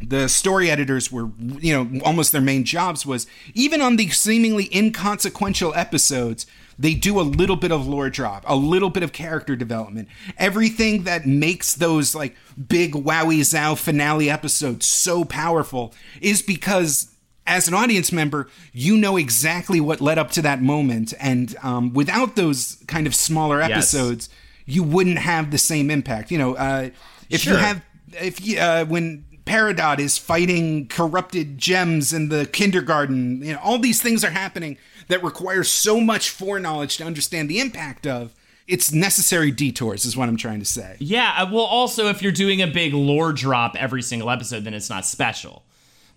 the 0.01 0.27
story 0.27 0.69
editors 0.69 1.11
were, 1.11 1.29
you 1.39 1.73
know, 1.73 2.01
almost 2.03 2.31
their 2.31 2.41
main 2.41 2.63
jobs 2.63 3.05
was 3.05 3.27
even 3.53 3.81
on 3.81 3.95
the 3.95 4.09
seemingly 4.09 4.69
inconsequential 4.75 5.73
episodes, 5.75 6.45
they 6.77 6.93
do 6.93 7.19
a 7.19 7.21
little 7.21 7.55
bit 7.55 7.71
of 7.71 7.87
lore 7.87 8.09
drop, 8.09 8.43
a 8.47 8.55
little 8.55 8.89
bit 8.89 9.03
of 9.03 9.13
character 9.13 9.55
development. 9.55 10.07
Everything 10.37 11.03
that 11.03 11.25
makes 11.27 11.75
those 11.75 12.15
like 12.15 12.35
big 12.67 12.93
wowie 12.93 13.43
zow 13.43 13.75
finale 13.75 14.29
episodes 14.29 14.85
so 14.85 15.23
powerful 15.23 15.93
is 16.21 16.41
because 16.41 17.11
as 17.45 17.67
an 17.67 17.73
audience 17.73 18.11
member, 18.11 18.47
you 18.71 18.97
know 18.97 19.17
exactly 19.17 19.81
what 19.81 20.01
led 20.01 20.17
up 20.17 20.31
to 20.31 20.41
that 20.41 20.61
moment. 20.61 21.13
And 21.19 21.55
um, 21.61 21.93
without 21.93 22.35
those 22.35 22.77
kind 22.87 23.07
of 23.07 23.13
smaller 23.13 23.61
episodes, 23.61 24.29
yes. 24.65 24.75
you 24.75 24.83
wouldn't 24.83 25.17
have 25.19 25.51
the 25.51 25.57
same 25.57 25.91
impact. 25.91 26.31
You 26.31 26.37
know, 26.37 26.55
uh, 26.55 26.89
If 27.31 27.41
Sure. 27.41 27.53
you 27.53 27.59
have, 27.59 27.81
if 28.19 28.45
you, 28.45 28.59
uh, 28.59 28.85
when 28.85 29.25
Peridot 29.45 29.99
is 29.99 30.17
fighting 30.17 30.87
corrupted 30.87 31.57
gems 31.57 32.13
in 32.13 32.29
the 32.29 32.45
kindergarten, 32.45 33.41
you 33.43 33.53
know, 33.53 33.59
all 33.63 33.79
these 33.79 34.01
things 34.01 34.23
are 34.23 34.29
happening 34.29 34.77
that 35.07 35.23
require 35.23 35.63
so 35.63 35.99
much 35.99 36.29
foreknowledge 36.29 36.97
to 36.97 37.03
understand 37.03 37.49
the 37.49 37.59
impact 37.59 38.05
of. 38.05 38.33
It's 38.67 38.93
necessary 38.93 39.51
detours, 39.51 40.05
is 40.05 40.15
what 40.15 40.29
I'm 40.29 40.37
trying 40.37 40.59
to 40.59 40.65
say. 40.65 40.95
Yeah, 40.99 41.33
uh, 41.37 41.49
well, 41.51 41.65
also, 41.65 42.07
if 42.07 42.21
you're 42.21 42.31
doing 42.31 42.61
a 42.61 42.67
big 42.67 42.93
lore 42.93 43.33
drop 43.33 43.75
every 43.75 44.01
single 44.01 44.29
episode, 44.29 44.63
then 44.63 44.73
it's 44.73 44.89
not 44.89 45.05
special. 45.05 45.63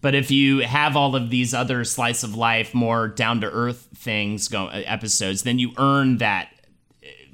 But 0.00 0.14
if 0.14 0.30
you 0.30 0.58
have 0.58 0.96
all 0.96 1.16
of 1.16 1.30
these 1.30 1.54
other 1.54 1.82
slice 1.84 2.22
of 2.22 2.36
life, 2.36 2.74
more 2.74 3.08
down 3.08 3.40
to 3.40 3.50
earth 3.50 3.88
things 3.96 4.48
go 4.48 4.66
uh, 4.66 4.82
episodes, 4.84 5.42
then 5.42 5.58
you 5.58 5.72
earn 5.78 6.18
that 6.18 6.50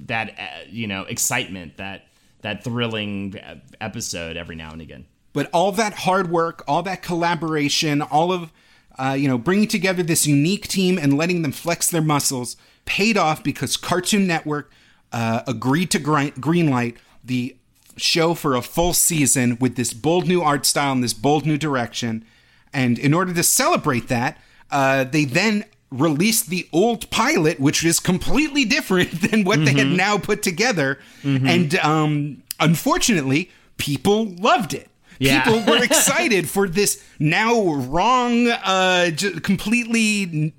that 0.07 0.31
uh, 0.39 0.43
you 0.71 0.87
know 0.87 1.03
excitement, 1.03 1.77
that 1.79 2.07
that 2.43 2.65
thrilling 2.65 3.35
episode 3.81 4.37
every 4.37 4.57
now 4.57 4.73
and 4.73 4.81
again. 4.81 5.07
but 5.33 5.49
all 5.53 5.73
that 5.73 5.93
hard 5.95 6.31
work, 6.31 6.65
all 6.67 6.83
that 6.83 7.03
collaboration, 7.03 8.03
all 8.03 8.33
of 8.33 8.53
uh, 8.99 9.17
you 9.19 9.29
know 9.29 9.39
bringing 9.39 9.69
together 9.69 10.03
this 10.03 10.27
unique 10.27 10.69
team 10.69 10.99
and 10.99 11.17
letting 11.17 11.43
them 11.43 11.53
flex 11.53 11.91
their 11.91 12.03
muscles 12.03 12.57
paid 12.85 13.17
off 13.17 13.43
because 13.43 13.77
Cartoon 13.77 14.27
Network 14.27 14.73
uh, 15.13 15.43
agreed 15.47 15.91
to 15.93 16.01
greenlight 16.01 16.97
the 17.25 17.57
show 17.97 18.35
for 18.35 18.55
a 18.55 18.63
full 18.63 18.93
season 18.93 19.57
with 19.61 19.77
this 19.77 19.93
bold 19.93 20.27
new 20.27 20.43
art 20.43 20.65
style 20.67 20.93
and 20.93 21.05
this 21.05 21.15
bold 21.15 21.47
new 21.47 21.59
direction. 21.59 22.25
And 22.73 22.99
in 22.99 23.13
order 23.13 23.35
to 23.35 23.43
celebrate 23.43 24.09
that, 24.09 24.39
uh, 24.71 25.05
they 25.05 25.25
then 25.25 25.65
released 25.91 26.49
the 26.49 26.69
old 26.73 27.11
pilot, 27.11 27.59
which 27.61 27.85
is 27.85 27.99
completely 28.01 28.65
different 28.65 29.11
than 29.31 29.45
what 29.45 29.65
they 29.65 29.73
had 29.73 29.89
now 29.89 30.19
put 30.19 30.43
together. 30.43 30.99
And 31.25 31.75
um, 31.81 32.43
unfortunately, 32.59 33.51
people 33.77 34.27
loved 34.27 34.75
it. 34.75 34.89
Yeah. 35.19 35.43
People 35.43 35.61
were 35.75 35.83
excited 35.83 36.49
for 36.49 36.69
this 36.69 37.05
now 37.19 37.61
wrong, 37.75 38.47
uh, 38.49 39.11
j- 39.11 39.39
completely 39.41 40.55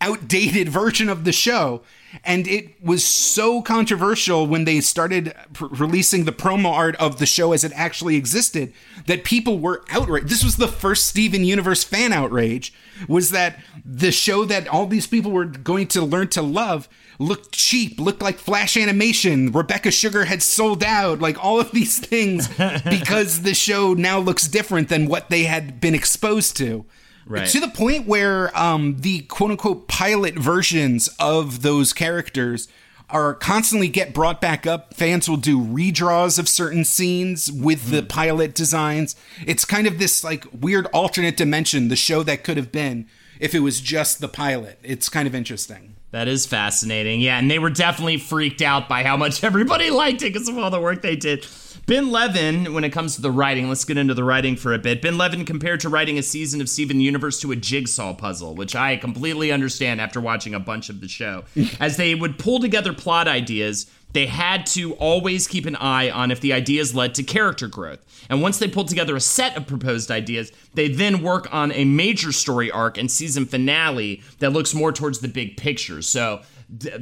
outdated 0.00 0.68
version 0.68 1.08
of 1.08 1.24
the 1.24 1.32
show. 1.32 1.82
And 2.24 2.46
it 2.46 2.82
was 2.82 3.04
so 3.04 3.62
controversial 3.62 4.46
when 4.46 4.64
they 4.64 4.80
started 4.80 5.34
pr- 5.52 5.66
releasing 5.66 6.24
the 6.24 6.32
promo 6.32 6.70
art 6.72 6.96
of 6.96 7.18
the 7.18 7.26
show 7.26 7.52
as 7.52 7.64
it 7.64 7.72
actually 7.74 8.16
existed 8.16 8.72
that 9.06 9.24
people 9.24 9.58
were 9.58 9.84
outraged. 9.90 10.28
This 10.28 10.44
was 10.44 10.56
the 10.56 10.68
first 10.68 11.06
Steven 11.06 11.44
Universe 11.44 11.84
fan 11.84 12.12
outrage 12.12 12.72
was 13.08 13.30
that 13.30 13.58
the 13.84 14.12
show 14.12 14.44
that 14.44 14.68
all 14.68 14.86
these 14.86 15.06
people 15.06 15.30
were 15.30 15.44
going 15.44 15.86
to 15.88 16.02
learn 16.02 16.28
to 16.28 16.42
love 16.42 16.88
looked 17.18 17.52
cheap, 17.52 18.00
looked 18.00 18.22
like 18.22 18.38
flash 18.38 18.76
animation. 18.76 19.52
Rebecca 19.52 19.90
Sugar 19.90 20.24
had 20.24 20.42
sold 20.42 20.82
out, 20.82 21.20
like 21.20 21.42
all 21.42 21.60
of 21.60 21.70
these 21.72 21.98
things 21.98 22.48
because 22.88 23.42
the 23.42 23.54
show 23.54 23.94
now 23.94 24.18
looks 24.18 24.48
different 24.48 24.88
than 24.88 25.06
what 25.06 25.30
they 25.30 25.44
had 25.44 25.80
been 25.80 25.94
exposed 25.94 26.56
to. 26.58 26.84
Right. 27.26 27.48
To 27.48 27.60
the 27.60 27.68
point 27.68 28.06
where 28.06 28.56
um, 28.58 28.96
the 29.00 29.20
quote 29.22 29.52
unquote 29.52 29.88
pilot 29.88 30.34
versions 30.34 31.08
of 31.18 31.62
those 31.62 31.92
characters 31.92 32.68
are 33.12 33.34
constantly 33.34 33.88
get 33.88 34.14
brought 34.14 34.40
back 34.40 34.66
up. 34.66 34.94
Fans 34.94 35.28
will 35.28 35.36
do 35.36 35.60
redraws 35.60 36.38
of 36.38 36.48
certain 36.48 36.84
scenes 36.84 37.52
with 37.52 37.90
the 37.90 38.02
pilot 38.02 38.54
designs. 38.54 39.14
It's 39.46 39.64
kind 39.64 39.86
of 39.86 39.98
this 39.98 40.24
like 40.24 40.46
weird 40.52 40.86
alternate 40.86 41.36
dimension, 41.36 41.88
the 41.88 41.96
show 41.96 42.22
that 42.22 42.42
could 42.42 42.56
have 42.56 42.72
been 42.72 43.06
if 43.38 43.54
it 43.54 43.60
was 43.60 43.80
just 43.80 44.20
the 44.20 44.28
pilot. 44.28 44.78
It's 44.82 45.08
kind 45.08 45.28
of 45.28 45.34
interesting. 45.34 45.96
That 46.10 46.28
is 46.28 46.46
fascinating. 46.46 47.20
Yeah, 47.20 47.38
and 47.38 47.50
they 47.50 47.58
were 47.58 47.70
definitely 47.70 48.18
freaked 48.18 48.62
out 48.62 48.88
by 48.88 49.02
how 49.02 49.16
much 49.16 49.44
everybody 49.44 49.90
liked 49.90 50.22
it 50.22 50.32
because 50.32 50.48
of 50.48 50.56
all 50.56 50.70
the 50.70 50.80
work 50.80 51.02
they 51.02 51.16
did. 51.16 51.46
Ben 51.86 52.12
Levin, 52.12 52.74
when 52.74 52.84
it 52.84 52.90
comes 52.90 53.16
to 53.16 53.22
the 53.22 53.30
writing, 53.30 53.68
let's 53.68 53.84
get 53.84 53.98
into 53.98 54.14
the 54.14 54.22
writing 54.22 54.54
for 54.54 54.72
a 54.72 54.78
bit. 54.78 55.02
Ben 55.02 55.18
Levin 55.18 55.44
compared 55.44 55.80
to 55.80 55.88
writing 55.88 56.16
a 56.16 56.22
season 56.22 56.60
of 56.60 56.68
Steven 56.68 57.00
Universe 57.00 57.40
to 57.40 57.50
a 57.50 57.56
jigsaw 57.56 58.14
puzzle, 58.14 58.54
which 58.54 58.76
I 58.76 58.96
completely 58.96 59.50
understand 59.50 60.00
after 60.00 60.20
watching 60.20 60.54
a 60.54 60.60
bunch 60.60 60.90
of 60.90 61.00
the 61.00 61.08
show. 61.08 61.44
As 61.80 61.96
they 61.96 62.14
would 62.14 62.38
pull 62.38 62.60
together 62.60 62.92
plot 62.92 63.26
ideas, 63.26 63.90
they 64.12 64.26
had 64.26 64.66
to 64.66 64.94
always 64.94 65.48
keep 65.48 65.66
an 65.66 65.74
eye 65.76 66.08
on 66.08 66.30
if 66.30 66.40
the 66.40 66.52
ideas 66.52 66.94
led 66.94 67.16
to 67.16 67.24
character 67.24 67.66
growth. 67.66 67.98
And 68.30 68.42
once 68.42 68.58
they 68.58 68.68
pulled 68.68 68.88
together 68.88 69.16
a 69.16 69.20
set 69.20 69.56
of 69.56 69.66
proposed 69.66 70.10
ideas, 70.10 70.52
they 70.74 70.88
then 70.88 71.20
work 71.20 71.52
on 71.52 71.72
a 71.72 71.84
major 71.84 72.30
story 72.30 72.70
arc 72.70 72.96
and 72.96 73.10
season 73.10 73.44
finale 73.44 74.22
that 74.38 74.50
looks 74.50 74.72
more 74.72 74.92
towards 74.92 75.18
the 75.18 75.28
big 75.28 75.56
picture. 75.56 76.00
So, 76.02 76.42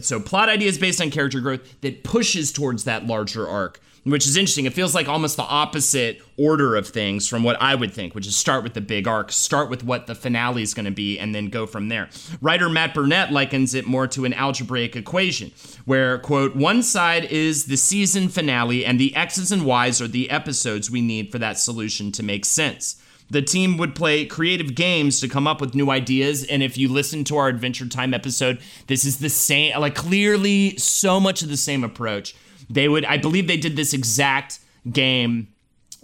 so 0.00 0.20
plot 0.20 0.48
ideas 0.48 0.78
based 0.78 1.02
on 1.02 1.10
character 1.10 1.40
growth 1.40 1.80
that 1.82 2.02
pushes 2.02 2.50
towards 2.50 2.84
that 2.84 3.06
larger 3.06 3.46
arc, 3.46 3.80
which 4.04 4.26
is 4.26 4.36
interesting. 4.36 4.64
It 4.64 4.72
feels 4.72 4.94
like 4.94 5.08
almost 5.08 5.36
the 5.36 5.42
opposite 5.42 6.22
order 6.36 6.74
of 6.76 6.88
things 6.88 7.28
from 7.28 7.42
what 7.42 7.60
I 7.60 7.74
would 7.74 7.92
think, 7.92 8.14
which 8.14 8.26
is 8.26 8.34
start 8.34 8.64
with 8.64 8.74
the 8.74 8.80
big 8.80 9.06
arc, 9.06 9.30
start 9.30 9.68
with 9.68 9.84
what 9.84 10.06
the 10.06 10.14
finale 10.14 10.62
is 10.62 10.74
going 10.74 10.86
to 10.86 10.90
be, 10.90 11.18
and 11.18 11.34
then 11.34 11.48
go 11.48 11.66
from 11.66 11.88
there. 11.88 12.08
Writer 12.40 12.68
Matt 12.68 12.94
Burnett 12.94 13.32
likens 13.32 13.74
it 13.74 13.86
more 13.86 14.06
to 14.08 14.24
an 14.24 14.32
algebraic 14.32 14.96
equation, 14.96 15.52
where, 15.84 16.18
quote, 16.18 16.56
one 16.56 16.82
side 16.82 17.24
is 17.26 17.66
the 17.66 17.76
season 17.76 18.28
finale, 18.28 18.84
and 18.84 18.98
the 18.98 19.14
X's 19.14 19.52
and 19.52 19.66
Y's 19.66 20.00
are 20.00 20.08
the 20.08 20.30
episodes 20.30 20.90
we 20.90 21.02
need 21.02 21.30
for 21.30 21.38
that 21.38 21.58
solution 21.58 22.10
to 22.12 22.22
make 22.22 22.44
sense. 22.44 22.96
The 23.30 23.42
team 23.42 23.76
would 23.76 23.94
play 23.94 24.26
creative 24.26 24.74
games 24.74 25.20
to 25.20 25.28
come 25.28 25.46
up 25.46 25.60
with 25.60 25.74
new 25.74 25.88
ideas. 25.90 26.42
And 26.42 26.64
if 26.64 26.76
you 26.76 26.88
listen 26.88 27.22
to 27.24 27.36
our 27.36 27.46
Adventure 27.46 27.86
Time 27.86 28.12
episode, 28.12 28.58
this 28.88 29.04
is 29.04 29.18
the 29.18 29.28
same, 29.28 29.78
like 29.78 29.94
clearly 29.94 30.76
so 30.78 31.20
much 31.20 31.42
of 31.42 31.48
the 31.48 31.56
same 31.56 31.84
approach. 31.84 32.34
They 32.70 32.88
would, 32.88 33.04
I 33.04 33.18
believe 33.18 33.48
they 33.48 33.56
did 33.56 33.76
this 33.76 33.92
exact 33.92 34.60
game 34.90 35.48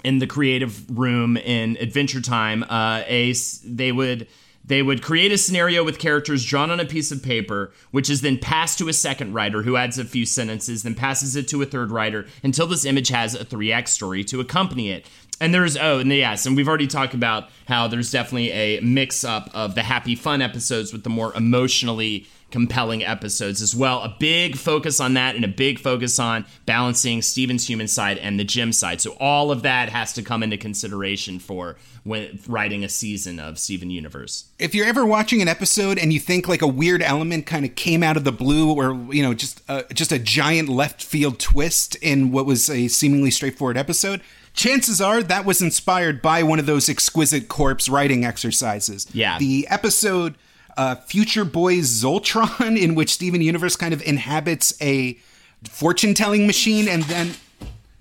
in 0.04 0.18
the 0.18 0.26
creative 0.26 0.98
room 0.98 1.36
in 1.36 1.76
Adventure 1.78 2.20
Time. 2.20 2.64
Uh, 2.64 3.02
a, 3.06 3.32
they 3.64 3.92
would. 3.92 4.26
They 4.68 4.82
would 4.82 5.00
create 5.00 5.30
a 5.30 5.38
scenario 5.38 5.84
with 5.84 6.00
characters 6.00 6.44
drawn 6.44 6.72
on 6.72 6.80
a 6.80 6.84
piece 6.84 7.12
of 7.12 7.22
paper, 7.22 7.72
which 7.92 8.10
is 8.10 8.22
then 8.22 8.36
passed 8.36 8.78
to 8.78 8.88
a 8.88 8.92
second 8.92 9.32
writer 9.32 9.62
who 9.62 9.76
adds 9.76 9.96
a 9.96 10.04
few 10.04 10.26
sentences, 10.26 10.82
then 10.82 10.96
passes 10.96 11.36
it 11.36 11.46
to 11.50 11.62
a 11.62 11.66
third 11.66 11.92
writer 11.92 12.26
until 12.42 12.66
this 12.66 12.84
image 12.84 13.06
has 13.10 13.36
a 13.36 13.44
3x 13.44 13.86
story 13.86 14.24
to 14.24 14.40
accompany 14.40 14.90
it. 14.90 15.06
And 15.40 15.54
there's 15.54 15.76
oh, 15.76 16.00
and 16.00 16.10
yes, 16.10 16.46
and 16.46 16.56
we've 16.56 16.66
already 16.66 16.88
talked 16.88 17.14
about 17.14 17.48
how 17.68 17.86
there's 17.86 18.10
definitely 18.10 18.50
a 18.50 18.80
mix 18.80 19.22
up 19.22 19.50
of 19.54 19.76
the 19.76 19.84
happy 19.84 20.16
fun 20.16 20.42
episodes 20.42 20.92
with 20.92 21.04
the 21.04 21.10
more 21.10 21.32
emotionally 21.36 22.26
compelling 22.50 23.04
episodes 23.04 23.60
as 23.60 23.74
well. 23.74 24.00
A 24.02 24.14
big 24.20 24.56
focus 24.56 25.00
on 25.00 25.14
that 25.14 25.34
and 25.34 25.44
a 25.44 25.48
big 25.48 25.78
focus 25.78 26.18
on 26.18 26.46
balancing 26.64 27.20
Steven's 27.20 27.68
human 27.68 27.88
side 27.88 28.18
and 28.18 28.38
the 28.38 28.44
gem 28.44 28.72
side. 28.72 29.00
So 29.00 29.16
all 29.18 29.50
of 29.50 29.62
that 29.62 29.88
has 29.88 30.12
to 30.14 30.22
come 30.22 30.42
into 30.42 30.56
consideration 30.56 31.38
for 31.40 31.76
when 32.04 32.38
writing 32.46 32.84
a 32.84 32.88
season 32.88 33.40
of 33.40 33.58
Steven 33.58 33.90
Universe. 33.90 34.44
if 34.60 34.76
you're 34.76 34.86
ever 34.86 35.04
watching 35.04 35.42
an 35.42 35.48
episode 35.48 35.98
and 35.98 36.12
you 36.12 36.20
think 36.20 36.46
like 36.46 36.62
a 36.62 36.66
weird 36.68 37.02
element 37.02 37.46
kind 37.46 37.64
of 37.66 37.74
came 37.74 38.02
out 38.04 38.16
of 38.16 38.22
the 38.22 38.30
blue 38.30 38.72
or 38.72 38.94
you 39.12 39.24
know 39.24 39.34
just 39.34 39.60
uh, 39.68 39.82
just 39.92 40.12
a 40.12 40.18
giant 40.18 40.68
left 40.68 41.02
field 41.02 41.40
twist 41.40 41.96
in 41.96 42.30
what 42.30 42.46
was 42.46 42.70
a 42.70 42.86
seemingly 42.86 43.30
straightforward 43.32 43.76
episode 43.76 44.20
chances 44.54 45.00
are 45.00 45.20
that 45.22 45.44
was 45.44 45.60
inspired 45.60 46.22
by 46.22 46.44
one 46.44 46.60
of 46.60 46.66
those 46.66 46.88
exquisite 46.88 47.48
corpse 47.48 47.88
writing 47.88 48.24
exercises 48.24 49.06
Yeah. 49.12 49.36
the 49.40 49.66
episode 49.68 50.36
uh, 50.76 50.94
future 50.96 51.44
boys 51.44 51.86
zoltron 51.88 52.78
in 52.80 52.94
which 52.94 53.12
steven 53.12 53.40
universe 53.40 53.76
kind 53.76 53.94
of 53.94 54.02
inhabits 54.02 54.74
a 54.80 55.18
fortune 55.64 56.14
telling 56.14 56.46
machine 56.46 56.88
and 56.88 57.02
then 57.04 57.34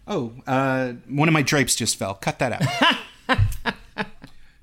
oh 0.07 0.34
uh, 0.47 0.93
one 1.07 1.28
of 1.28 1.34
my 1.34 1.41
drapes 1.41 1.76
just 1.76 1.97
fell. 1.97 2.13
Cut 2.13 2.39
that 2.39 2.53
out 2.53 2.97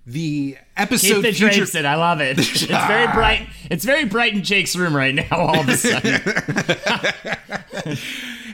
the 0.07 0.57
episode 0.77 1.23
Keep 1.23 1.23
the 1.23 1.33
future 1.33 1.55
drapes 1.55 1.75
in. 1.75 1.87
I 1.87 1.95
love 1.95 2.21
it. 2.21 2.39
It's 2.39 2.63
very 2.67 3.07
bright. 3.13 3.49
It's 3.71 3.85
very 3.85 4.05
bright 4.05 4.35
in 4.35 4.43
Jake's 4.43 4.75
room 4.75 4.97
right 4.97 5.15
now. 5.15 5.27
All 5.31 5.61
of 5.61 5.69
a 5.69 5.77
sudden, 5.77 6.21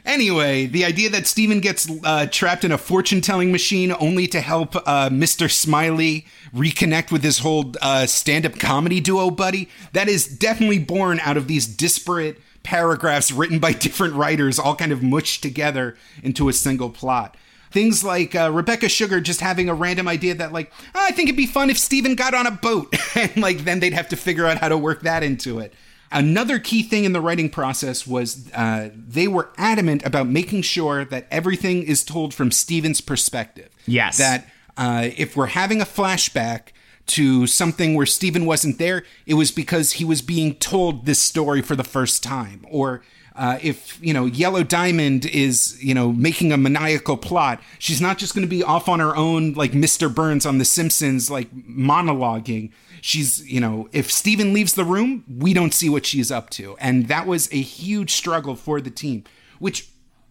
Anyway, 0.04 0.64
the 0.66 0.84
idea 0.86 1.10
that 1.10 1.26
Steven 1.26 1.60
gets 1.60 1.86
uh, 2.02 2.26
trapped 2.30 2.64
in 2.64 2.72
a 2.72 2.78
fortune 2.78 3.20
telling 3.20 3.52
machine 3.52 3.92
only 4.00 4.26
to 4.28 4.40
help 4.40 4.74
uh, 4.74 5.10
Mr. 5.10 5.50
Smiley 5.50 6.24
reconnect 6.54 7.12
with 7.12 7.22
his 7.22 7.40
whole 7.40 7.74
uh, 7.82 8.06
stand 8.06 8.46
up 8.46 8.58
comedy 8.58 9.00
duo 9.00 9.30
buddy, 9.30 9.68
that 9.92 10.08
is 10.08 10.26
definitely 10.26 10.78
born 10.78 11.20
out 11.20 11.36
of 11.36 11.46
these 11.46 11.66
disparate 11.66 12.40
paragraphs 12.62 13.30
written 13.30 13.58
by 13.58 13.72
different 13.84 14.14
writers, 14.14 14.58
all 14.58 14.74
kind 14.74 14.92
of 14.92 15.02
mushed 15.02 15.42
together 15.42 15.96
into 16.22 16.48
a 16.48 16.52
single 16.54 16.88
plot. 16.88 17.36
Things 17.70 18.02
like 18.02 18.34
uh, 18.34 18.50
Rebecca 18.52 18.88
Sugar 18.88 19.20
just 19.20 19.40
having 19.40 19.68
a 19.68 19.74
random 19.74 20.08
idea 20.08 20.34
that, 20.34 20.52
like, 20.52 20.72
"Oh, 20.94 21.04
I 21.04 21.10
think 21.10 21.28
it'd 21.28 21.36
be 21.36 21.46
fun 21.46 21.70
if 21.70 21.78
Steven 21.78 22.14
got 22.14 22.34
on 22.34 22.46
a 22.46 22.50
boat. 22.50 22.94
and, 23.14 23.36
like, 23.36 23.58
then 23.58 23.80
they'd 23.80 23.92
have 23.92 24.08
to 24.08 24.16
figure 24.16 24.46
out 24.46 24.58
how 24.58 24.68
to 24.68 24.78
work 24.78 25.02
that 25.02 25.22
into 25.22 25.58
it. 25.58 25.74
Another 26.10 26.58
key 26.58 26.82
thing 26.82 27.04
in 27.04 27.12
the 27.12 27.20
writing 27.20 27.50
process 27.50 28.06
was 28.06 28.50
uh, 28.54 28.90
they 28.94 29.28
were 29.28 29.50
adamant 29.58 30.04
about 30.06 30.26
making 30.26 30.62
sure 30.62 31.04
that 31.04 31.26
everything 31.30 31.82
is 31.82 32.02
told 32.02 32.32
from 32.32 32.50
Steven's 32.50 33.02
perspective. 33.02 33.68
Yes. 33.86 34.16
That 34.16 34.48
uh, 34.78 35.10
if 35.16 35.36
we're 35.36 35.46
having 35.46 35.82
a 35.82 35.84
flashback 35.84 36.68
to 37.08 37.46
something 37.46 37.94
where 37.94 38.06
Steven 38.06 38.46
wasn't 38.46 38.78
there, 38.78 39.04
it 39.26 39.34
was 39.34 39.50
because 39.50 39.92
he 39.92 40.04
was 40.04 40.22
being 40.22 40.54
told 40.54 41.04
this 41.04 41.18
story 41.18 41.60
for 41.60 41.76
the 41.76 41.84
first 41.84 42.22
time. 42.22 42.64
Or 42.70 43.02
uh, 43.38 43.56
if 43.62 43.98
you 44.02 44.12
know 44.12 44.26
Yellow 44.26 44.64
Diamond 44.64 45.24
is 45.24 45.82
you 45.82 45.94
know 45.94 46.12
making 46.12 46.52
a 46.52 46.56
maniacal 46.56 47.16
plot, 47.16 47.62
she's 47.78 48.00
not 48.00 48.18
just 48.18 48.34
going 48.34 48.44
to 48.44 48.50
be 48.50 48.64
off 48.64 48.88
on 48.88 48.98
her 48.98 49.16
own 49.16 49.52
like 49.52 49.70
Mr. 49.72 50.12
Burns 50.12 50.44
on 50.44 50.58
The 50.58 50.64
Simpsons, 50.64 51.30
like 51.30 51.54
monologuing. 51.54 52.72
She's 53.00 53.48
you 53.50 53.60
know 53.60 53.88
if 53.92 54.10
Steven 54.10 54.52
leaves 54.52 54.74
the 54.74 54.84
room, 54.84 55.24
we 55.28 55.54
don't 55.54 55.72
see 55.72 55.88
what 55.88 56.04
she's 56.04 56.32
up 56.32 56.50
to, 56.50 56.76
and 56.78 57.06
that 57.06 57.28
was 57.28 57.48
a 57.52 57.60
huge 57.60 58.10
struggle 58.10 58.56
for 58.56 58.80
the 58.80 58.90
team, 58.90 59.24
which. 59.58 59.88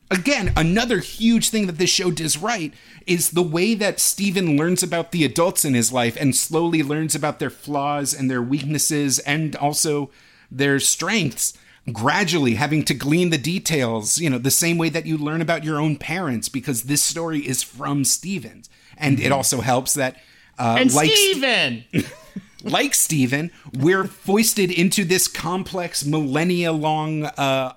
Again, 0.10 0.54
another 0.56 1.00
huge 1.00 1.50
thing 1.50 1.68
that 1.68 1.80
this 1.80 1.90
show 1.90 2.12
does 2.12 2.38
right 2.38 2.74
is 3.06 3.32
the 3.32 3.44
way 3.44 3.74
that 3.74 4.00
Steven 4.00 4.56
learns 4.56 4.82
about 4.82 5.12
the 5.12 5.26
adults 5.26 5.66
in 5.66 5.74
his 5.74 5.92
life 5.92 6.16
and 6.18 6.34
slowly 6.34 6.82
learns 6.82 7.14
about 7.14 7.40
their 7.40 7.50
flaws 7.50 8.14
and 8.14 8.32
their 8.32 8.42
weaknesses 8.42 9.20
and 9.20 9.54
also 9.58 10.10
their 10.50 10.80
strengths 10.80 11.58
gradually 11.92 12.56
having 12.56 12.84
to 12.86 12.94
glean 12.94 13.30
the 13.30 13.38
details, 13.38 14.20
you 14.20 14.30
know, 14.30 14.38
the 14.38 14.52
same 14.52 14.78
way 14.78 14.90
that 14.90 15.06
you 15.06 15.18
learn 15.18 15.42
about 15.42 15.64
your 15.64 15.80
own 15.80 15.96
parents, 15.96 16.50
because 16.50 16.84
this 16.84 17.02
story 17.02 17.40
is 17.40 17.64
from 17.64 18.04
Stevens. 18.04 18.70
And 18.98 19.20
it 19.20 19.32
also 19.32 19.62
helps 19.62 19.94
that, 19.94 20.16
uh, 20.58 20.78
And 20.80 20.94
like, 20.94 21.12
Steven! 21.12 21.86
like 22.64 22.94
Steven, 22.94 23.52
we're 23.74 24.06
foisted 24.06 24.72
into 24.72 25.06
this 25.06 25.28
complex 25.28 26.06
millennia 26.06 26.72
long, 26.72 27.26
uh, 27.26 27.74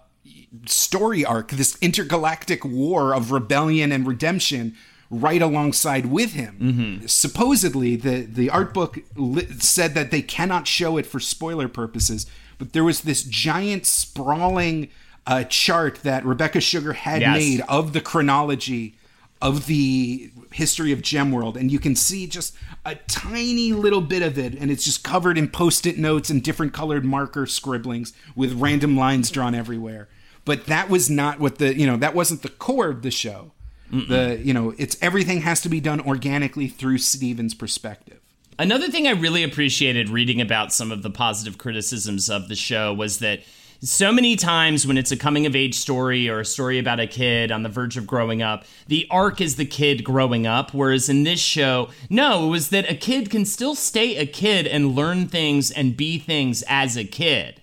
story 0.67 1.25
arc, 1.25 1.51
this 1.51 1.77
intergalactic 1.81 2.65
war 2.65 3.15
of 3.15 3.31
rebellion 3.31 3.93
and 3.93 4.07
redemption 4.07 4.75
right 5.11 5.43
alongside 5.43 6.07
with 6.07 6.33
him. 6.33 7.03
Supposedly, 7.07 7.97
the, 7.97 8.21
the 8.23 8.49
art 8.51 8.73
book 8.73 8.99
li- 9.17 9.47
said 9.59 9.95
that 9.95 10.11
they 10.11 10.23
cannot 10.23 10.67
show 10.67 10.97
it 10.97 11.07
for 11.07 11.21
spoiler 11.21 11.69
purposes, 11.69 12.27
but 12.61 12.73
there 12.73 12.85
was 12.85 13.01
this 13.01 13.25
giant 13.25 13.87
sprawling 13.87 14.89
uh, 15.27 15.43
chart 15.45 15.97
that 16.03 16.25
Rebecca 16.25 16.61
Sugar 16.61 16.93
had 16.93 17.23
Yes. 17.23 17.37
made 17.37 17.61
of 17.69 17.93
the 17.93 18.01
chronology 18.01 18.95
of 19.43 19.67
the 19.67 20.31
history 20.53 20.93
of 20.93 21.01
Gemworld, 21.01 21.57
and 21.57 21.73
you 21.73 21.79
can 21.79 21.97
see 21.97 22.27
just 22.27 22.55
a 22.85 22.95
tiny 23.09 23.73
little 23.73 24.01
bit 24.03 24.23
of 24.23 24.39
it, 24.39 24.55
and 24.55 24.71
it's 24.71 24.85
just 24.85 25.03
covered 25.03 25.39
in 25.39 25.49
post-it 25.49 25.97
notes 25.99 26.29
and 26.31 26.43
different 26.43 26.73
colored 26.75 27.05
marker 27.05 27.47
scribblings 27.47 28.13
with 28.37 28.53
random 28.61 28.97
lines 28.97 29.31
drawn 29.31 29.55
everywhere. 29.55 30.09
But 30.45 30.67
that 30.67 30.89
was 30.91 31.09
not 31.11 31.41
what 31.41 31.57
the 31.59 31.75
you 31.75 31.87
know 31.87 31.97
that 31.97 32.15
wasn't 32.15 32.43
the 32.43 32.49
core 32.51 32.89
of 32.89 33.03
the 33.03 33.11
show. 33.11 33.53
The 33.91 34.41
you 34.43 34.55
know 34.55 34.75
it's 34.79 34.97
everything 35.03 35.41
has 35.41 35.61
to 35.63 35.69
be 35.69 35.81
done 35.81 36.01
organically 36.01 36.69
through 36.69 36.99
Steven's 36.99 37.55
perspective. 37.55 38.20
Another 38.61 38.89
thing 38.89 39.07
I 39.07 39.13
really 39.13 39.43
appreciated 39.43 40.11
reading 40.11 40.39
about 40.39 40.71
some 40.71 40.93
of 40.93 41.03
the 41.03 41.09
positive 41.09 41.57
criticisms 41.57 42.29
of 42.29 42.49
the 42.49 42.55
show 42.55 42.93
was 42.93 43.21
that 43.21 43.41
so 43.81 44.13
many 44.13 44.37
times 44.37 44.87
when 44.87 44.99
it's 44.99 45.11
a 45.11 45.17
coming 45.17 45.47
of 45.47 45.57
age 45.57 45.77
story 45.77 46.29
or 46.29 46.41
a 46.41 46.45
story 46.45 46.79
about 46.79 47.01
a 47.01 47.07
kid 47.07 47.51
on 47.51 47.63
the 47.63 47.71
verge 47.71 47.97
of 47.97 48.07
growing 48.07 48.43
up, 48.43 48.67
the 48.87 49.07
arc 49.11 49.41
is 49.41 49.57
the 49.57 49.65
kid 49.65 50.05
growing 50.05 50.47
up. 50.47 50.75
Whereas 50.75 51.09
in 51.09 51.23
this 51.23 51.41
show, 51.41 51.89
no, 52.11 52.49
it 52.49 52.51
was 52.51 52.69
that 52.69 52.91
a 52.91 52.95
kid 52.95 53.31
can 53.31 53.47
still 53.47 53.75
stay 53.75 54.17
a 54.17 54.27
kid 54.27 54.67
and 54.67 54.95
learn 54.95 55.27
things 55.27 55.71
and 55.71 55.97
be 55.97 56.19
things 56.19 56.63
as 56.69 56.99
a 56.99 57.05
kid. 57.05 57.60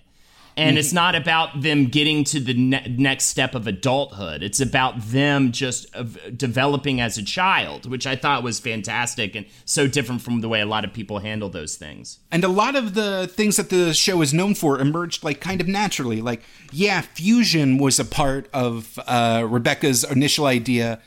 And 0.58 0.76
it's 0.76 0.92
not 0.92 1.14
about 1.14 1.62
them 1.62 1.86
getting 1.86 2.24
to 2.24 2.40
the 2.40 2.54
ne- 2.54 2.96
next 2.98 3.26
step 3.26 3.54
of 3.54 3.66
adulthood. 3.66 4.42
It's 4.42 4.60
about 4.60 5.00
them 5.00 5.52
just 5.52 5.94
of 5.94 6.18
developing 6.36 7.00
as 7.00 7.16
a 7.16 7.22
child, 7.22 7.88
which 7.88 8.06
I 8.06 8.16
thought 8.16 8.42
was 8.42 8.58
fantastic 8.58 9.36
and 9.36 9.46
so 9.64 9.86
different 9.86 10.20
from 10.20 10.40
the 10.40 10.48
way 10.48 10.60
a 10.60 10.66
lot 10.66 10.84
of 10.84 10.92
people 10.92 11.20
handle 11.20 11.48
those 11.48 11.76
things. 11.76 12.18
And 12.30 12.42
a 12.42 12.48
lot 12.48 12.74
of 12.74 12.94
the 12.94 13.28
things 13.28 13.56
that 13.56 13.70
the 13.70 13.94
show 13.94 14.20
is 14.20 14.34
known 14.34 14.54
for 14.54 14.80
emerged 14.80 15.22
like 15.22 15.40
kind 15.40 15.60
of 15.60 15.68
naturally. 15.68 16.20
Like, 16.20 16.42
yeah, 16.72 17.02
fusion 17.02 17.78
was 17.78 18.00
a 18.00 18.04
part 18.04 18.48
of 18.52 18.98
uh, 19.06 19.46
Rebecca's 19.48 20.04
initial 20.04 20.46
idea 20.46 21.00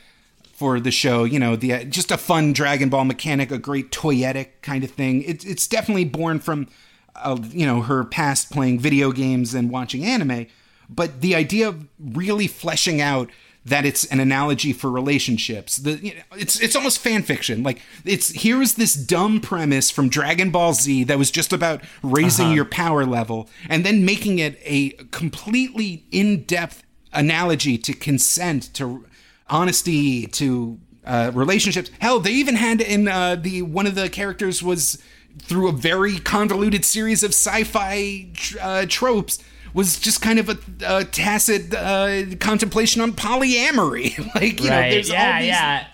for 0.54 0.80
the 0.80 0.90
show. 0.90 1.24
You 1.24 1.38
know, 1.38 1.56
the 1.56 1.84
just 1.84 2.10
a 2.10 2.16
fun 2.16 2.52
Dragon 2.52 2.88
Ball 2.88 3.04
mechanic, 3.04 3.50
a 3.50 3.58
great 3.58 3.90
toyetic 3.90 4.48
kind 4.62 4.84
of 4.84 4.90
thing. 4.90 5.22
It, 5.24 5.44
it's 5.44 5.66
definitely 5.66 6.04
born 6.04 6.38
from, 6.38 6.68
uh, 7.16 7.38
you 7.50 7.66
know, 7.66 7.82
her 7.82 8.04
past 8.04 8.50
playing 8.50 8.80
video 8.80 9.12
games 9.12 9.54
and 9.54 9.70
watching 9.70 10.04
anime. 10.04 10.46
But 10.88 11.20
the 11.20 11.34
idea 11.34 11.68
of 11.68 11.86
really 11.98 12.46
fleshing 12.46 13.00
out 13.00 13.30
that 13.64 13.84
it's 13.84 14.04
an 14.06 14.18
analogy 14.18 14.72
for 14.72 14.90
relationships. 14.90 15.76
The 15.76 15.92
you 15.92 16.14
know, 16.14 16.22
it's 16.36 16.60
it's 16.60 16.74
almost 16.74 16.98
fan 16.98 17.22
fiction. 17.22 17.62
Like 17.62 17.80
it's 18.04 18.30
here 18.30 18.60
is 18.60 18.74
this 18.74 18.94
dumb 18.94 19.40
premise 19.40 19.90
from 19.90 20.08
Dragon 20.08 20.50
Ball 20.50 20.72
Z 20.72 21.04
that 21.04 21.18
was 21.18 21.30
just 21.30 21.52
about 21.52 21.82
raising 22.02 22.52
your 22.52 22.64
power 22.64 23.04
level 23.04 23.48
and 23.68 23.84
then 23.86 24.04
making 24.04 24.38
it 24.38 24.58
a 24.64 24.90
completely 25.10 26.04
in-depth 26.10 26.82
analogy 27.12 27.78
to 27.78 27.92
consent 27.92 28.74
to 28.74 29.06
honesty 29.48 30.26
to 30.26 30.80
uh, 31.04 31.30
relationships. 31.34 31.90
Hell, 32.00 32.18
they 32.20 32.32
even 32.32 32.56
had 32.56 32.80
in 32.80 33.06
uh, 33.06 33.36
the 33.36 33.62
one 33.62 33.86
of 33.86 33.94
the 33.94 34.08
characters 34.08 34.62
was 34.62 35.00
through 35.38 35.68
a 35.68 35.72
very 35.72 36.18
convoluted 36.18 36.84
series 36.84 37.22
of 37.22 37.30
sci-fi 37.30 38.28
uh, 38.60 38.86
tropes 38.88 39.38
was 39.74 39.98
just 39.98 40.20
kind 40.20 40.38
of 40.38 40.48
a, 40.48 40.58
a 40.86 41.04
tacit 41.04 41.74
uh, 41.74 42.36
contemplation 42.40 43.00
on 43.00 43.12
polyamory. 43.12 44.18
like 44.34 44.60
you 44.60 44.70
know, 44.70 44.80
there's 44.80 45.10
yeah, 45.10 45.32
all 45.32 45.40
these 45.40 45.48
yeah. 45.48 45.86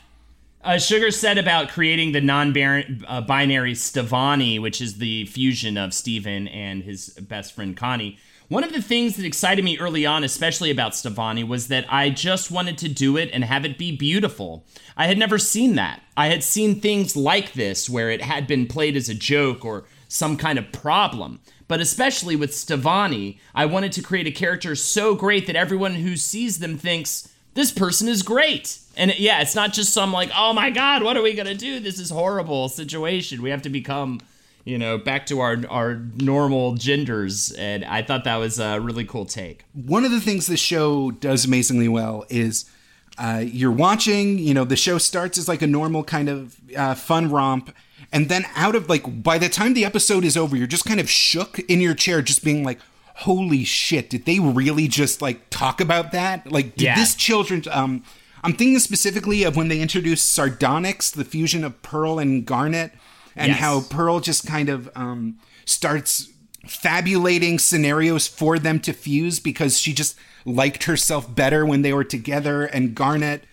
Uh, 0.64 0.78
Sugar 0.78 1.10
said 1.10 1.38
about 1.38 1.68
creating 1.68 2.12
the 2.12 2.20
non-binary 2.20 3.02
uh, 3.06 3.74
Stevonnie, 3.74 4.60
which 4.60 4.80
is 4.80 4.98
the 4.98 5.24
fusion 5.26 5.78
of 5.78 5.94
Steven 5.94 6.48
and 6.48 6.82
his 6.82 7.10
best 7.10 7.54
friend 7.54 7.76
Connie. 7.76 8.18
One 8.48 8.64
of 8.64 8.72
the 8.72 8.80
things 8.80 9.16
that 9.16 9.26
excited 9.26 9.62
me 9.62 9.78
early 9.78 10.06
on, 10.06 10.24
especially 10.24 10.70
about 10.70 10.92
Stevonnie, 10.92 11.46
was 11.46 11.68
that 11.68 11.84
I 11.92 12.08
just 12.08 12.50
wanted 12.50 12.78
to 12.78 12.88
do 12.88 13.18
it 13.18 13.28
and 13.30 13.44
have 13.44 13.66
it 13.66 13.76
be 13.76 13.94
beautiful. 13.94 14.64
I 14.96 15.06
had 15.06 15.18
never 15.18 15.38
seen 15.38 15.74
that. 15.74 16.00
I 16.16 16.28
had 16.28 16.42
seen 16.42 16.80
things 16.80 17.14
like 17.14 17.52
this 17.52 17.90
where 17.90 18.10
it 18.10 18.22
had 18.22 18.46
been 18.46 18.66
played 18.66 18.96
as 18.96 19.10
a 19.10 19.14
joke 19.14 19.66
or 19.66 19.84
some 20.08 20.38
kind 20.38 20.58
of 20.58 20.72
problem. 20.72 21.40
But 21.68 21.80
especially 21.80 22.36
with 22.36 22.52
Stevonnie, 22.52 23.38
I 23.54 23.66
wanted 23.66 23.92
to 23.92 24.02
create 24.02 24.26
a 24.26 24.30
character 24.30 24.74
so 24.74 25.14
great 25.14 25.46
that 25.46 25.54
everyone 25.54 25.96
who 25.96 26.16
sees 26.16 26.58
them 26.58 26.78
thinks, 26.78 27.28
this 27.52 27.70
person 27.70 28.08
is 28.08 28.22
great. 28.22 28.78
And 28.96 29.14
yeah, 29.18 29.42
it's 29.42 29.54
not 29.54 29.74
just 29.74 29.92
some 29.92 30.10
like, 30.10 30.30
oh 30.34 30.54
my 30.54 30.70
God, 30.70 31.02
what 31.02 31.18
are 31.18 31.22
we 31.22 31.34
going 31.34 31.48
to 31.48 31.54
do? 31.54 31.80
This 31.80 31.98
is 31.98 32.08
horrible 32.08 32.70
situation. 32.70 33.42
We 33.42 33.50
have 33.50 33.62
to 33.62 33.68
become, 33.68 34.22
you 34.68 34.76
know, 34.78 34.98
back 34.98 35.24
to 35.26 35.40
our, 35.40 35.56
our 35.70 35.94
normal 36.16 36.74
genders. 36.74 37.52
And 37.52 37.84
I 37.84 38.02
thought 38.02 38.24
that 38.24 38.36
was 38.36 38.58
a 38.60 38.78
really 38.80 39.04
cool 39.04 39.24
take. 39.24 39.64
one 39.72 40.04
of 40.04 40.10
the 40.10 40.20
things 40.20 40.46
the 40.46 40.56
show 40.56 41.10
does 41.10 41.44
amazingly 41.46 41.88
well 41.88 42.24
is 42.28 42.68
uh, 43.16 43.42
you're 43.44 43.72
watching, 43.72 44.38
you 44.38 44.52
know, 44.54 44.64
the 44.64 44.76
show 44.76 44.98
starts 44.98 45.38
as 45.38 45.48
like 45.48 45.62
a 45.62 45.66
normal 45.66 46.04
kind 46.04 46.28
of 46.28 46.56
uh, 46.76 46.94
fun 46.94 47.30
romp. 47.30 47.74
And 48.12 48.28
then 48.28 48.44
out 48.56 48.74
of 48.74 48.88
like, 48.88 49.22
by 49.22 49.38
the 49.38 49.48
time 49.48 49.74
the 49.74 49.84
episode 49.84 50.24
is 50.24 50.36
over, 50.36 50.56
you're 50.56 50.66
just 50.66 50.84
kind 50.84 51.00
of 51.00 51.08
shook 51.10 51.58
in 51.60 51.80
your 51.80 51.94
chair, 51.94 52.22
just 52.22 52.44
being 52.44 52.62
like, 52.64 52.78
holy 53.16 53.64
shit, 53.64 54.08
did 54.10 54.24
they 54.26 54.38
really 54.38 54.86
just 54.86 55.20
like 55.20 55.50
talk 55.50 55.80
about 55.80 56.12
that? 56.12 56.50
Like, 56.52 56.76
did 56.76 56.84
Yeah. 56.84 56.94
this 56.94 57.14
children? 57.14 57.62
um, 57.70 58.04
I'm 58.44 58.52
thinking 58.52 58.78
specifically 58.78 59.42
of 59.42 59.56
when 59.56 59.66
they 59.68 59.80
introduced 59.80 60.30
Sardonyx, 60.30 61.10
the 61.10 61.24
fusion 61.24 61.64
of 61.64 61.82
Pearl 61.82 62.18
and 62.20 62.46
Garnet, 62.46 62.92
and 63.38 63.48
Yes. 63.48 63.58
how 63.60 63.80
Pearl 63.82 64.20
just 64.20 64.46
kind 64.46 64.68
of 64.68 64.90
um, 64.94 65.38
starts 65.64 66.28
fabulating 66.66 67.58
scenarios 67.58 68.26
for 68.26 68.58
them 68.58 68.78
to 68.80 68.92
fuse 68.92 69.40
because 69.40 69.78
she 69.78 69.92
just 69.92 70.16
liked 70.44 70.84
herself 70.84 71.32
better 71.34 71.64
when 71.64 71.82
they 71.82 71.92
were 71.92 72.04
together, 72.04 72.64
and 72.64 72.94
Garnet, 72.94 73.44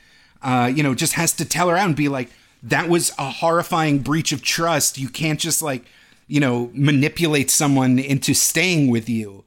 uh, 0.41 0.71
you 0.73 0.83
know, 0.83 0.93
just 0.93 1.13
has 1.13 1.31
to 1.33 1.45
tell 1.45 1.69
her 1.69 1.77
out 1.77 1.87
and 1.87 1.95
be 1.95 2.07
like, 2.07 2.29
that 2.63 2.89
was 2.89 3.11
a 3.17 3.29
horrifying 3.29 3.99
breach 3.99 4.31
of 4.31 4.41
trust. 4.41 4.97
You 4.97 5.09
can't 5.09 5.39
just 5.39 5.61
like, 5.61 5.85
you 6.27 6.39
know, 6.39 6.71
manipulate 6.73 7.51
someone 7.51 7.99
into 7.99 8.33
staying 8.33 8.89
with 8.89 9.07
you. 9.07 9.43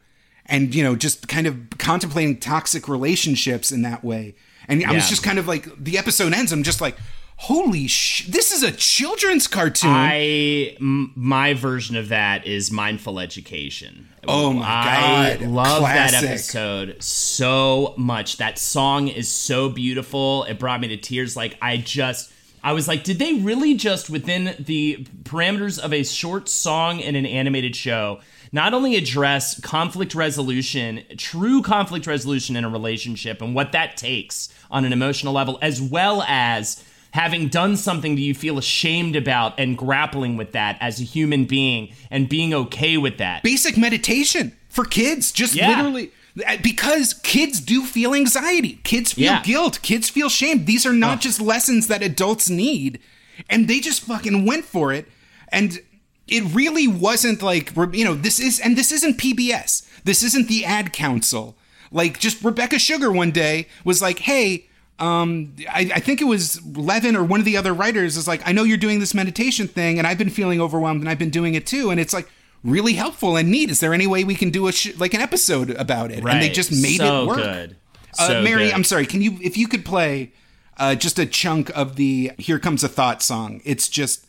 And, 0.47 0.75
you 0.75 0.83
know, 0.83 0.97
just 0.97 1.29
kind 1.29 1.47
of 1.47 1.57
contemplating 1.79 2.39
toxic 2.39 2.89
relationships 2.89 3.71
in 3.71 3.83
that 3.83 4.03
way. 4.03 4.35
And 4.67 4.83
I 4.85 4.93
was 4.93 5.09
just 5.09 5.23
kind 5.23 5.39
of 5.39 5.47
like, 5.47 5.67
the 5.83 5.99
episode 5.99 6.33
ends. 6.33 6.53
I'm 6.53 6.63
just 6.63 6.81
like, 6.81 6.97
holy 7.39 7.87
sh! 7.87 8.27
This 8.27 8.53
is 8.53 8.63
a 8.63 8.71
children's 8.71 9.47
cartoon. 9.47 9.91
I 9.91 10.77
m- 10.81 11.13
my 11.15 11.55
version 11.55 11.97
of 11.97 12.09
that 12.09 12.47
is 12.47 12.71
mindful 12.71 13.19
education. 13.19 14.09
Oh 14.27 14.53
my 14.53 14.67
I 14.67 15.37
God. 15.39 15.43
I 15.43 15.47
love 15.47 15.83
that 15.83 16.15
episode 16.15 17.03
so 17.03 17.95
much. 17.97 18.37
That 18.37 18.59
song 18.59 19.09
is 19.09 19.29
so 19.29 19.71
beautiful. 19.71 20.45
It 20.45 20.59
brought 20.59 20.81
me 20.81 20.89
to 20.89 20.97
tears. 20.97 21.37
Like 21.37 21.57
I 21.63 21.79
just 21.79 22.31
I 22.63 22.73
was 22.73 22.89
like, 22.89 23.05
did 23.05 23.19
they 23.19 23.35
really 23.35 23.75
just 23.75 24.11
within 24.11 24.55
the 24.59 25.07
parameters 25.23 25.79
of 25.79 25.93
a 25.93 26.05
short 26.05 26.49
song 26.49 27.01
in 27.01 27.17
an 27.17 27.25
animated 27.25 27.75
show 27.75 28.21
not 28.51 28.73
only 28.73 28.97
address 28.97 29.61
conflict 29.61 30.15
resolution, 30.15 31.03
true 31.17 31.63
conflict 31.63 32.07
resolution 32.07 32.57
in 32.57 32.65
a 32.65 32.69
relationship 32.69 33.43
and 33.43 33.55
what 33.55 33.73
that 33.73 33.97
takes 33.97 34.49
on 34.71 34.85
an 34.85 34.93
emotional 34.93 35.35
level 35.35 35.59
as 35.63 35.81
well 35.81 36.23
as 36.27 36.83
having 37.13 37.49
done 37.49 37.77
something 37.77 38.15
that 38.15 38.21
you 38.21 38.35
feel 38.35 38.59
ashamed 38.59 39.17
about 39.17 39.59
and 39.59 39.77
grappling 39.79 40.37
with 40.37 40.53
that 40.53 40.77
as 40.81 41.01
a 41.01 41.05
human 41.05 41.45
being 41.45 41.93
and 42.11 42.29
being 42.29 42.53
okay 42.55 42.97
with 42.97 43.19
that. 43.19 43.43
basic 43.43 43.77
meditation 43.77 44.53
for 44.69 44.85
kids. 44.85 45.33
Just 45.33 45.55
Yeah. 45.55 45.69
literally, 45.69 46.11
Uh, 46.47 46.57
Because 46.63 47.15
kids 47.25 47.59
do 47.59 47.85
feel 47.85 48.15
anxiety, 48.15 48.79
kids 48.85 49.13
feel 49.15 49.25
Yeah. 49.25 49.43
guilt, 49.43 49.81
kids 49.83 50.09
feel 50.09 50.29
shame. 50.29 50.67
These 50.67 50.87
are 50.87 50.93
not 50.93 51.21
just 51.21 51.41
lessons 51.41 51.89
that 51.89 52.01
adults 52.03 52.49
need, 52.49 53.01
and 53.51 53.67
they 53.67 53.81
just 53.81 54.03
fucking 54.03 54.45
went 54.45 54.65
for 54.65 54.93
it. 54.93 55.09
And 55.51 55.81
it 56.29 56.45
really 56.55 56.87
wasn't 56.87 57.43
like 57.43 57.73
you 57.93 58.05
know 58.05 58.15
this 58.15 58.39
is 58.39 58.61
and 58.61 58.77
this 58.77 58.93
isn't 58.93 59.19
PBS. 59.19 59.83
This 60.05 60.23
isn't 60.23 60.47
the 60.47 60.65
ad 60.65 60.93
council. 60.93 61.57
Like 61.91 62.21
just 62.21 62.45
Rebecca 62.45 62.79
Sugar 62.79 63.11
one 63.11 63.33
day 63.33 63.67
was 63.85 64.01
like, 64.01 64.21
"Hey, 64.21 64.67
um, 64.99 65.55
I, 65.69 65.91
I 65.95 66.01
think 66.01 66.21
it 66.21 66.25
was 66.25 66.61
Levin 66.77 67.15
or 67.17 67.23
one 67.25 67.39
of 67.41 67.47
the 67.47 67.57
other 67.57 67.73
writers 67.73 68.17
is 68.17 68.27
like, 68.27 68.43
I 68.47 68.53
know 68.53 68.65
you're 68.65 68.77
doing 68.77 68.99
this 69.01 69.15
meditation 69.15 69.69
thing, 69.69 69.99
and 69.99 70.07
I've 70.07 70.19
been 70.19 70.31
feeling 70.31 70.61
overwhelmed, 70.61 71.01
and 71.01 71.09
I've 71.09 71.19
been 71.19 71.31
doing 71.31 71.55
it 71.55 71.67
too, 71.67 71.91
and 71.91 72.01
it's 72.01 72.13
like 72.13 72.29
really 72.65 72.95
helpful 72.95 73.37
and 73.37 73.51
neat. 73.51 73.71
Is 73.71 73.81
there 73.81 73.95
any 73.95 74.07
way 74.07 74.25
we 74.25 74.35
can 74.35 74.51
do 74.51 74.67
a 74.69 74.73
sh- 74.73 74.97
like 74.99 75.15
an 75.15 75.21
episode 75.21 75.71
about 75.71 76.11
it? 76.11 76.25
And 76.25 76.43
they 76.43 76.49
just 76.51 76.73
made 76.73 76.99
So 76.99 77.23
it 77.23 77.27
work. 77.27 77.37
good. 77.39 77.77
Uh, 78.19 78.41
Mary, 78.43 78.65
good. 78.67 78.75
I'm 78.75 78.85
sorry. 78.85 79.07
Can 79.07 79.23
you 79.23 79.39
if 79.43 79.57
you 79.57 79.69
could 79.69 79.85
play 79.85 80.33
uh, 80.79 80.95
just 80.97 81.19
a 81.19 81.27
chunk 81.27 81.71
of 81.77 81.95
the 81.97 82.33
"Here 82.39 82.59
Comes 82.59 82.83
a 82.83 82.89
Thought" 82.89 83.23
song? 83.23 83.61
It's 83.65 83.89
just 83.89 84.27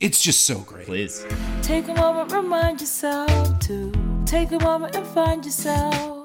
it's 0.00 0.22
just 0.22 0.42
so 0.42 0.60
great. 0.60 0.86
Please. 0.86 1.26
Take 1.62 1.88
a 1.88 1.94
moment, 1.94 2.30
remind 2.32 2.80
yourself 2.80 3.58
to 3.60 3.92
take 4.26 4.52
a 4.52 4.58
moment 4.60 4.94
and 4.94 5.06
find 5.08 5.44
yourself. 5.44 6.22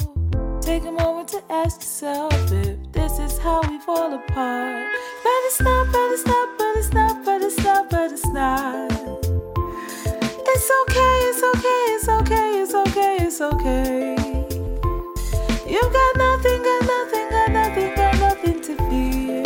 Take 0.61 0.83
a 0.83 0.91
moment 0.91 1.29
to 1.29 1.41
ask 1.51 1.79
yourself 1.81 2.33
if 2.51 2.77
this 2.99 3.17
is 3.19 3.37
how 3.37 3.61
we 3.69 3.77
fall 3.79 4.13
apart. 4.13 4.87
But 5.23 5.39
it's 5.47 5.61
not, 5.61 5.85
but 5.91 6.07
it's 6.15 6.25
not, 6.25 6.47
but 6.57 6.73
it's 6.75 6.93
not, 6.93 7.25
but 7.25 7.41
it's 7.41 7.63
not, 7.63 7.89
but 7.89 8.11
it's 8.11 8.27
not. 8.27 8.91
It's 10.51 10.69
okay, 10.81 11.15
it's 11.29 11.43
okay, 11.51 11.81
it's 11.95 12.09
okay, 12.19 12.49
it's 12.61 12.75
okay, 12.83 13.17
it's 13.27 13.41
okay. 13.41 14.15
You 15.73 15.81
got 15.99 16.13
nothing, 16.25 16.59
got 16.69 16.81
nothing, 16.95 17.27
got 17.35 17.49
nothing, 17.59 17.89
got 17.95 18.15
nothing 18.27 18.57
to 18.67 18.73
fear. 18.89 19.43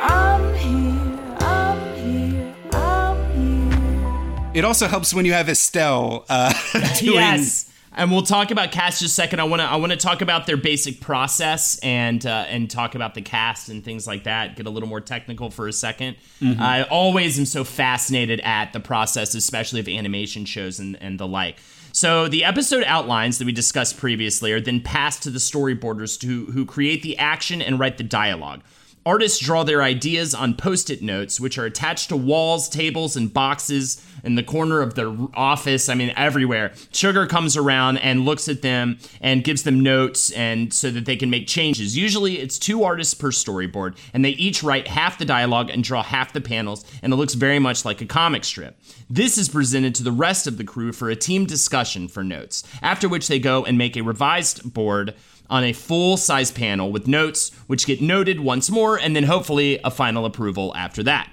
I'm 0.00 0.44
here, 0.64 1.18
I'm 1.54 1.80
here, 1.96 2.54
I'm 2.72 3.18
here. 3.36 4.50
It 4.54 4.64
also 4.64 4.86
helps 4.86 5.12
when 5.12 5.24
you 5.24 5.32
have 5.32 5.48
Estelle 5.48 6.24
uh, 6.28 6.52
doing. 7.00 7.14
Yes. 7.14 7.68
And 7.96 8.10
we'll 8.10 8.22
talk 8.22 8.50
about 8.50 8.70
cast 8.70 9.00
just 9.00 9.12
a 9.12 9.14
second. 9.14 9.40
I 9.40 9.44
want 9.44 9.60
to 9.60 9.66
I 9.66 9.76
want 9.76 9.92
to 9.92 9.98
talk 9.98 10.20
about 10.20 10.46
their 10.46 10.56
basic 10.56 11.00
process 11.00 11.78
and 11.78 12.24
uh, 12.24 12.44
and 12.48 12.70
talk 12.70 12.94
about 12.94 13.14
the 13.14 13.22
cast 13.22 13.68
and 13.68 13.84
things 13.84 14.06
like 14.06 14.24
that. 14.24 14.56
Get 14.56 14.66
a 14.66 14.70
little 14.70 14.88
more 14.88 15.00
technical 15.00 15.50
for 15.50 15.66
a 15.66 15.70
2nd 15.70 16.16
I 16.60 16.82
always 16.84 17.38
am 17.38 17.46
so 17.46 17.64
fascinated 17.64 18.40
at 18.40 18.72
the 18.72 18.80
process, 18.80 19.34
especially 19.34 19.80
of 19.80 19.88
animation 19.88 20.44
shows 20.44 20.78
and, 20.78 20.96
and 21.00 21.18
the 21.18 21.26
like. 21.26 21.56
So 21.92 22.28
the 22.28 22.44
episode 22.44 22.84
outlines 22.84 23.38
that 23.38 23.44
we 23.46 23.52
discussed 23.52 23.96
previously 23.96 24.52
are 24.52 24.60
then 24.60 24.80
passed 24.80 25.22
to 25.24 25.30
the 25.30 25.38
storyboarders 25.38 26.22
who 26.22 26.52
who 26.52 26.64
create 26.64 27.02
the 27.02 27.18
action 27.18 27.60
and 27.62 27.78
write 27.78 27.98
the 27.98 28.04
dialogue. 28.04 28.62
Artists 29.08 29.38
draw 29.38 29.64
their 29.64 29.82
ideas 29.82 30.34
on 30.34 30.52
post 30.52 30.90
it 30.90 31.00
notes, 31.00 31.40
which 31.40 31.56
are 31.56 31.64
attached 31.64 32.10
to 32.10 32.16
walls, 32.16 32.68
tables, 32.68 33.16
and 33.16 33.32
boxes 33.32 34.04
in 34.22 34.34
the 34.34 34.42
corner 34.42 34.82
of 34.82 34.96
their 34.96 35.10
office. 35.32 35.88
I 35.88 35.94
mean, 35.94 36.12
everywhere. 36.14 36.74
Sugar 36.92 37.26
comes 37.26 37.56
around 37.56 37.96
and 37.96 38.26
looks 38.26 38.50
at 38.50 38.60
them 38.60 38.98
and 39.22 39.42
gives 39.42 39.62
them 39.62 39.80
notes 39.80 40.30
and 40.32 40.74
so 40.74 40.90
that 40.90 41.06
they 41.06 41.16
can 41.16 41.30
make 41.30 41.46
changes. 41.46 41.96
Usually 41.96 42.38
it's 42.38 42.58
two 42.58 42.84
artists 42.84 43.14
per 43.14 43.30
storyboard, 43.30 43.96
and 44.12 44.22
they 44.22 44.32
each 44.32 44.62
write 44.62 44.88
half 44.88 45.16
the 45.16 45.24
dialogue 45.24 45.70
and 45.70 45.82
draw 45.82 46.02
half 46.02 46.34
the 46.34 46.42
panels, 46.42 46.84
and 47.02 47.10
it 47.10 47.16
looks 47.16 47.32
very 47.32 47.58
much 47.58 47.86
like 47.86 48.02
a 48.02 48.06
comic 48.06 48.44
strip. 48.44 48.78
This 49.08 49.38
is 49.38 49.48
presented 49.48 49.94
to 49.94 50.02
the 50.02 50.12
rest 50.12 50.46
of 50.46 50.58
the 50.58 50.64
crew 50.64 50.92
for 50.92 51.08
a 51.08 51.16
team 51.16 51.46
discussion 51.46 52.08
for 52.08 52.22
notes, 52.22 52.62
after 52.82 53.08
which 53.08 53.28
they 53.28 53.38
go 53.38 53.64
and 53.64 53.78
make 53.78 53.96
a 53.96 54.02
revised 54.02 54.74
board 54.74 55.14
on 55.50 55.64
a 55.64 55.72
full 55.72 56.16
size 56.16 56.50
panel 56.50 56.92
with 56.92 57.06
notes, 57.06 57.50
which 57.66 57.86
get 57.86 58.00
noted 58.00 58.40
once 58.40 58.70
more, 58.70 58.98
and 58.98 59.14
then 59.14 59.24
hopefully 59.24 59.78
a 59.84 59.90
final 59.90 60.24
approval 60.24 60.74
after 60.76 61.02
that. 61.02 61.30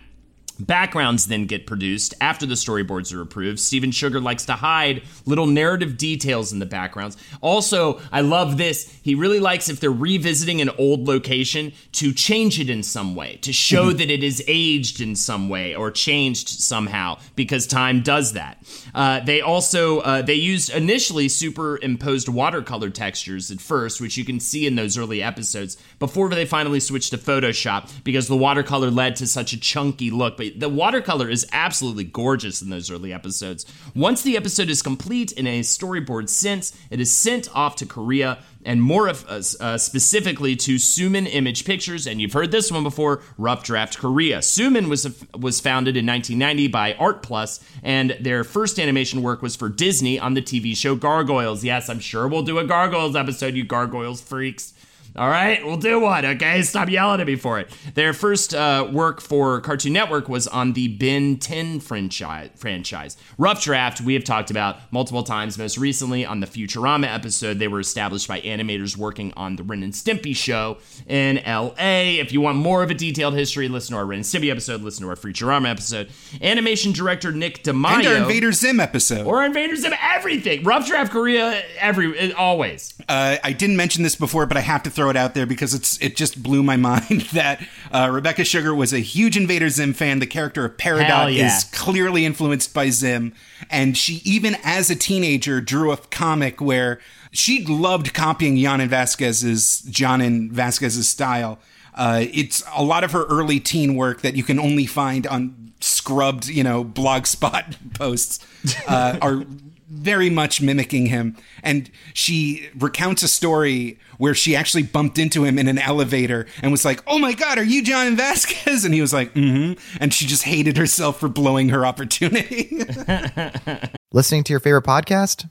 Backgrounds 0.59 1.27
then 1.27 1.45
get 1.45 1.67
produced 1.67 2.13
after 2.21 2.45
the 2.45 2.55
storyboards 2.55 3.13
are 3.13 3.21
approved. 3.21 3.59
Steven 3.59 3.91
Sugar 3.91 4.21
likes 4.21 4.45
to 4.45 4.53
hide 4.53 5.03
little 5.25 5.47
narrative 5.47 5.97
details 5.97 6.53
in 6.53 6.59
the 6.59 6.65
backgrounds. 6.65 7.17
Also, 7.41 7.99
I 8.11 8.21
love 8.21 8.57
this. 8.57 8.97
He 9.01 9.15
really 9.15 9.39
likes 9.39 9.69
if 9.69 9.79
they're 9.79 9.91
revisiting 9.91 10.61
an 10.61 10.69
old 10.77 11.07
location 11.07 11.73
to 11.93 12.13
change 12.13 12.59
it 12.59 12.69
in 12.69 12.83
some 12.83 13.15
way, 13.15 13.37
to 13.41 13.51
show 13.51 13.91
that 13.91 14.09
it 14.09 14.23
is 14.23 14.43
aged 14.47 15.01
in 15.01 15.15
some 15.15 15.49
way 15.49 15.75
or 15.75 15.91
changed 15.91 16.47
somehow, 16.47 17.17
because 17.35 17.67
time 17.67 18.01
does 18.01 18.33
that. 18.33 18.63
Uh, 18.93 19.19
they 19.19 19.41
also 19.41 19.99
uh, 19.99 20.21
they 20.21 20.35
used 20.35 20.69
initially 20.69 21.27
superimposed 21.27 22.29
watercolor 22.29 22.89
textures 22.89 23.51
at 23.51 23.59
first, 23.59 23.99
which 23.99 24.17
you 24.17 24.23
can 24.23 24.39
see 24.39 24.65
in 24.65 24.75
those 24.75 24.97
early 24.97 25.21
episodes, 25.21 25.77
before 25.99 26.29
they 26.29 26.45
finally 26.45 26.79
switched 26.79 27.11
to 27.11 27.17
Photoshop 27.17 27.91
because 28.03 28.27
the 28.27 28.37
watercolor 28.37 28.89
led 28.89 29.15
to 29.17 29.27
such 29.27 29.53
a 29.53 29.59
chunky 29.59 30.11
look. 30.11 30.37
But 30.37 30.44
the 30.49 30.69
watercolor 30.69 31.29
is 31.29 31.47
absolutely 31.51 32.03
gorgeous 32.03 32.61
in 32.61 32.69
those 32.69 32.91
early 32.91 33.13
episodes. 33.13 33.65
Once 33.95 34.21
the 34.21 34.37
episode 34.37 34.69
is 34.69 34.81
complete 34.81 35.31
in 35.31 35.47
a 35.47 35.61
storyboard 35.61 36.29
sense, 36.29 36.77
it 36.89 36.99
is 36.99 37.11
sent 37.11 37.53
off 37.55 37.75
to 37.77 37.85
Korea 37.85 38.39
and 38.65 38.81
more 38.81 39.07
of, 39.07 39.25
uh, 39.29 39.41
uh, 39.63 39.77
specifically 39.77 40.55
to 40.55 40.75
Sunmin 40.75 41.27
Image 41.31 41.65
Pictures. 41.65 42.07
And 42.07 42.19
you've 42.19 42.33
heard 42.33 42.51
this 42.51 42.71
one 42.71 42.83
before, 42.83 43.21
Rough 43.37 43.63
Draft 43.63 43.97
Korea. 43.97 44.39
Sunmin 44.39 44.89
was 44.89 45.05
was 45.37 45.59
founded 45.59 45.95
in 45.95 46.05
1990 46.05 46.67
by 46.69 46.93
Art 46.95 47.21
Plus, 47.21 47.59
and 47.83 48.17
their 48.19 48.43
first 48.43 48.79
animation 48.79 49.21
work 49.21 49.41
was 49.41 49.55
for 49.55 49.69
Disney 49.69 50.19
on 50.19 50.33
the 50.33 50.41
TV 50.41 50.75
show 50.75 50.95
Gargoyles. 50.95 51.63
Yes, 51.63 51.89
I'm 51.89 51.99
sure 51.99 52.27
we'll 52.27 52.43
do 52.43 52.57
a 52.57 52.65
Gargoyles 52.65 53.15
episode, 53.15 53.53
you 53.55 53.63
Gargoyles 53.63 54.21
freaks. 54.21 54.73
All 55.17 55.29
right, 55.29 55.65
we'll 55.65 55.77
do 55.77 56.01
one, 56.01 56.25
okay? 56.25 56.61
Stop 56.61 56.89
yelling 56.89 57.21
at 57.21 57.27
me 57.27 57.37
for 57.37 57.57
it. 57.57 57.69
Their 57.93 58.11
first 58.11 58.53
uh, 58.53 58.85
work 58.91 59.21
for 59.21 59.61
Cartoon 59.61 59.93
Network 59.93 60.27
was 60.27 60.45
on 60.45 60.73
the 60.73 60.89
Ben 60.89 61.37
10 61.37 61.79
franchise. 61.79 62.49
franchise. 62.57 63.15
Rough 63.37 63.63
Draft, 63.63 64.01
we 64.01 64.13
have 64.15 64.25
talked 64.25 64.51
about 64.51 64.77
multiple 64.91 65.23
times, 65.23 65.57
most 65.57 65.77
recently 65.77 66.25
on 66.25 66.41
the 66.41 66.47
Futurama 66.47 67.07
episode. 67.07 67.59
They 67.59 67.69
were 67.69 67.79
established 67.79 68.27
by 68.27 68.41
animators 68.41 68.97
working 68.97 69.31
on 69.37 69.55
the 69.55 69.63
Ren 69.63 69.83
and 69.83 69.93
Stimpy 69.93 70.35
show 70.35 70.79
in 71.07 71.37
LA. 71.47 72.19
If 72.19 72.33
you 72.33 72.41
want 72.41 72.57
more 72.57 72.83
of 72.83 72.91
a 72.91 72.93
detailed 72.93 73.35
history, 73.35 73.69
listen 73.69 73.93
to 73.93 73.99
our 73.99 74.05
Ren 74.05 74.17
and 74.17 74.25
Stimpy 74.25 74.51
episode, 74.51 74.81
listen 74.81 75.03
to 75.03 75.09
our 75.09 75.15
Futurama 75.15 75.69
episode. 75.69 76.09
Animation 76.41 76.91
director 76.91 77.31
Nick 77.31 77.63
DeMayo. 77.63 77.99
And 77.99 78.07
our 78.07 78.15
Invader 78.15 78.51
Zim 78.51 78.81
episode. 78.81 79.25
Or 79.25 79.45
Invaders 79.45 79.85
of 79.85 79.93
everything. 80.01 80.63
Rough 80.63 80.87
Draft 80.87 81.13
Korea, 81.13 81.63
every 81.79 82.33
always. 82.33 82.93
Uh, 83.07 83.37
I 83.41 83.53
didn't 83.53 83.77
mention 83.77 84.03
this 84.03 84.15
before, 84.17 84.45
but 84.45 84.57
I 84.57 84.61
have 84.61 84.83
to 84.83 84.89
throw 84.89 85.04
it 85.09 85.17
out 85.17 85.33
there 85.33 85.45
because 85.45 85.73
it's 85.73 86.01
it 86.01 86.15
just 86.15 86.41
blew 86.41 86.63
my 86.63 86.77
mind 86.85 87.21
that 87.33 87.65
uh, 87.91 88.09
Rebecca 88.11 88.43
Sugar 88.43 88.73
was 88.73 88.93
a 88.93 88.99
huge 88.99 89.37
Invader 89.37 89.69
Zim 89.69 89.93
fan. 89.93 90.19
The 90.19 90.27
character 90.27 90.65
of 90.65 90.77
Peridot 90.77 91.35
yeah. 91.35 91.47
is 91.47 91.63
clearly 91.65 92.25
influenced 92.25 92.73
by 92.73 92.89
Zim, 92.89 93.33
and 93.69 93.97
she 93.97 94.21
even 94.23 94.57
as 94.63 94.89
a 94.89 94.95
teenager 94.95 95.61
drew 95.61 95.91
a 95.91 95.97
comic 95.97 96.61
where 96.61 96.99
she 97.31 97.65
loved 97.65 98.13
copying 98.13 98.55
Yanin 98.55 98.87
Vasquez's 98.87 99.83
Jhonen 99.89 100.51
Vasquez's 100.51 101.07
style. 101.07 101.59
Uh, 101.93 102.25
it's 102.33 102.61
a 102.75 102.83
lot 102.83 103.03
of 103.03 103.11
her 103.13 103.25
early 103.25 103.59
teen 103.59 103.95
work 103.95 104.21
that 104.21 104.35
you 104.35 104.43
can 104.43 104.59
only 104.59 104.85
find 104.85 105.25
on 105.27 105.73
scrubbed, 105.79 106.47
you 106.47 106.63
know, 106.63 106.83
blogspot 106.83 107.75
posts 107.93 108.45
uh, 108.87 109.17
are 109.21 109.45
very 109.89 110.29
much 110.29 110.61
mimicking 110.61 111.07
him. 111.07 111.37
And 111.63 111.89
she 112.13 112.69
recounts 112.77 113.23
a 113.23 113.27
story 113.27 113.99
where 114.17 114.33
she 114.33 114.55
actually 114.55 114.83
bumped 114.83 115.17
into 115.17 115.43
him 115.43 115.59
in 115.59 115.67
an 115.67 115.77
elevator 115.77 116.47
and 116.61 116.71
was 116.71 116.85
like, 116.85 117.03
"Oh 117.07 117.19
my 117.19 117.33
god, 117.33 117.57
are 117.57 117.63
you 117.63 117.83
Jhonen 117.83 118.15
Vasquez?" 118.15 118.85
And 118.85 118.93
he 118.93 119.01
was 119.01 119.13
like, 119.13 119.33
"Mm-hmm." 119.33 119.79
And 120.01 120.13
she 120.13 120.25
just 120.25 120.43
hated 120.43 120.77
herself 120.77 121.19
for 121.19 121.27
blowing 121.27 121.69
her 121.69 121.85
opportunity. 121.85 122.79
Listening 124.11 124.43
to 124.45 124.53
your 124.53 124.59
favorite 124.59 124.85
podcast? 124.85 125.49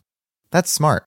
That's 0.51 0.70
smart. 0.70 1.05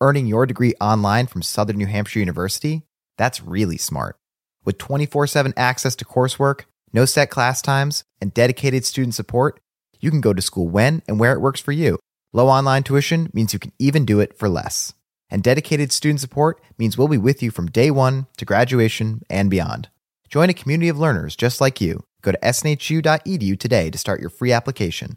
Earning 0.00 0.26
your 0.26 0.46
degree 0.46 0.74
online 0.80 1.26
from 1.26 1.42
Southern 1.42 1.76
New 1.76 1.86
Hampshire 1.86 2.20
University? 2.20 2.82
That's 3.16 3.42
really 3.42 3.78
smart. 3.78 4.16
With 4.64 4.78
24 4.78 5.26
7 5.26 5.54
access 5.56 5.96
to 5.96 6.04
coursework, 6.04 6.62
no 6.92 7.04
set 7.04 7.30
class 7.30 7.62
times, 7.62 8.04
and 8.20 8.34
dedicated 8.34 8.84
student 8.84 9.14
support, 9.14 9.60
you 10.00 10.10
can 10.10 10.20
go 10.20 10.32
to 10.32 10.42
school 10.42 10.68
when 10.68 11.02
and 11.08 11.18
where 11.18 11.32
it 11.32 11.40
works 11.40 11.60
for 11.60 11.72
you. 11.72 11.98
Low 12.32 12.48
online 12.48 12.82
tuition 12.82 13.30
means 13.32 13.52
you 13.52 13.58
can 13.58 13.72
even 13.78 14.04
do 14.04 14.20
it 14.20 14.36
for 14.38 14.48
less. 14.48 14.92
And 15.30 15.42
dedicated 15.42 15.92
student 15.92 16.20
support 16.20 16.60
means 16.78 16.96
we'll 16.96 17.08
be 17.08 17.18
with 17.18 17.42
you 17.42 17.50
from 17.50 17.66
day 17.66 17.90
one 17.90 18.26
to 18.36 18.44
graduation 18.44 19.22
and 19.30 19.50
beyond. 19.50 19.88
Join 20.28 20.50
a 20.50 20.54
community 20.54 20.88
of 20.88 20.98
learners 20.98 21.36
just 21.36 21.60
like 21.60 21.80
you. 21.80 22.04
Go 22.22 22.32
to 22.32 22.38
snhu.edu 22.38 23.58
today 23.58 23.90
to 23.90 23.98
start 23.98 24.20
your 24.20 24.30
free 24.30 24.52
application. 24.52 25.16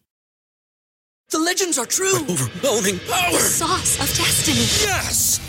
The 1.29 1.39
legends 1.39 1.77
are 1.77 1.85
true. 1.85 2.15
Overwhelming 2.15 2.99
power! 3.07 3.37
Sauce 3.37 3.99
of 3.99 4.17
destiny. 4.17 4.65
Yes! 4.87 5.48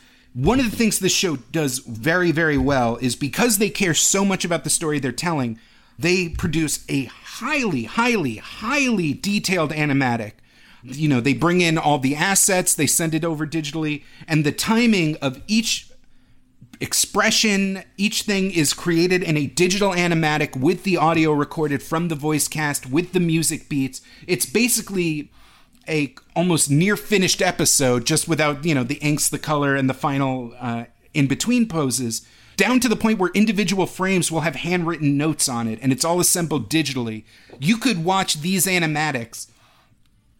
one 0.33 0.59
of 0.59 0.69
the 0.69 0.75
things 0.75 0.99
this 0.99 1.11
show 1.11 1.35
does 1.35 1.79
very, 1.79 2.31
very 2.31 2.57
well 2.57 2.97
is 2.97 3.15
because 3.15 3.57
they 3.57 3.69
care 3.69 3.93
so 3.93 4.23
much 4.23 4.45
about 4.45 4.63
the 4.63 4.69
story 4.69 4.99
they're 4.99 5.11
telling, 5.11 5.59
they 5.99 6.29
produce 6.29 6.85
a 6.87 7.05
highly, 7.05 7.83
highly, 7.83 8.37
highly 8.37 9.13
detailed 9.13 9.71
animatic. 9.71 10.33
You 10.83 11.09
know, 11.09 11.21
they 11.21 11.33
bring 11.33 11.61
in 11.61 11.77
all 11.77 11.99
the 11.99 12.15
assets, 12.15 12.73
they 12.73 12.87
send 12.87 13.13
it 13.13 13.25
over 13.25 13.45
digitally, 13.45 14.03
and 14.27 14.43
the 14.43 14.51
timing 14.51 15.17
of 15.17 15.41
each 15.47 15.91
expression, 16.79 17.83
each 17.97 18.23
thing 18.23 18.51
is 18.51 18.73
created 18.73 19.21
in 19.21 19.37
a 19.37 19.45
digital 19.45 19.91
animatic 19.91 20.55
with 20.55 20.83
the 20.83 20.97
audio 20.97 21.31
recorded 21.31 21.83
from 21.83 22.07
the 22.07 22.15
voice 22.15 22.47
cast 22.47 22.89
with 22.89 23.13
the 23.13 23.19
music 23.19 23.69
beats. 23.69 24.01
It's 24.25 24.47
basically 24.47 25.31
a 25.87 26.13
almost 26.35 26.69
near 26.69 26.95
finished 26.95 27.41
episode 27.41 28.05
just 28.05 28.27
without 28.27 28.63
you 28.65 28.75
know 28.75 28.83
the 28.83 28.95
inks 28.95 29.29
the 29.29 29.39
color 29.39 29.75
and 29.75 29.89
the 29.89 29.93
final 29.93 30.53
uh, 30.59 30.85
in 31.13 31.27
between 31.27 31.67
poses 31.67 32.25
down 32.57 32.79
to 32.79 32.87
the 32.87 32.95
point 32.95 33.17
where 33.17 33.31
individual 33.33 33.87
frames 33.87 34.31
will 34.31 34.41
have 34.41 34.55
handwritten 34.55 35.17
notes 35.17 35.49
on 35.49 35.67
it 35.67 35.79
and 35.81 35.91
it's 35.91 36.05
all 36.05 36.19
assembled 36.19 36.69
digitally. 36.69 37.23
You 37.59 37.77
could 37.77 38.03
watch 38.03 38.41
these 38.41 38.65
animatics 38.65 39.47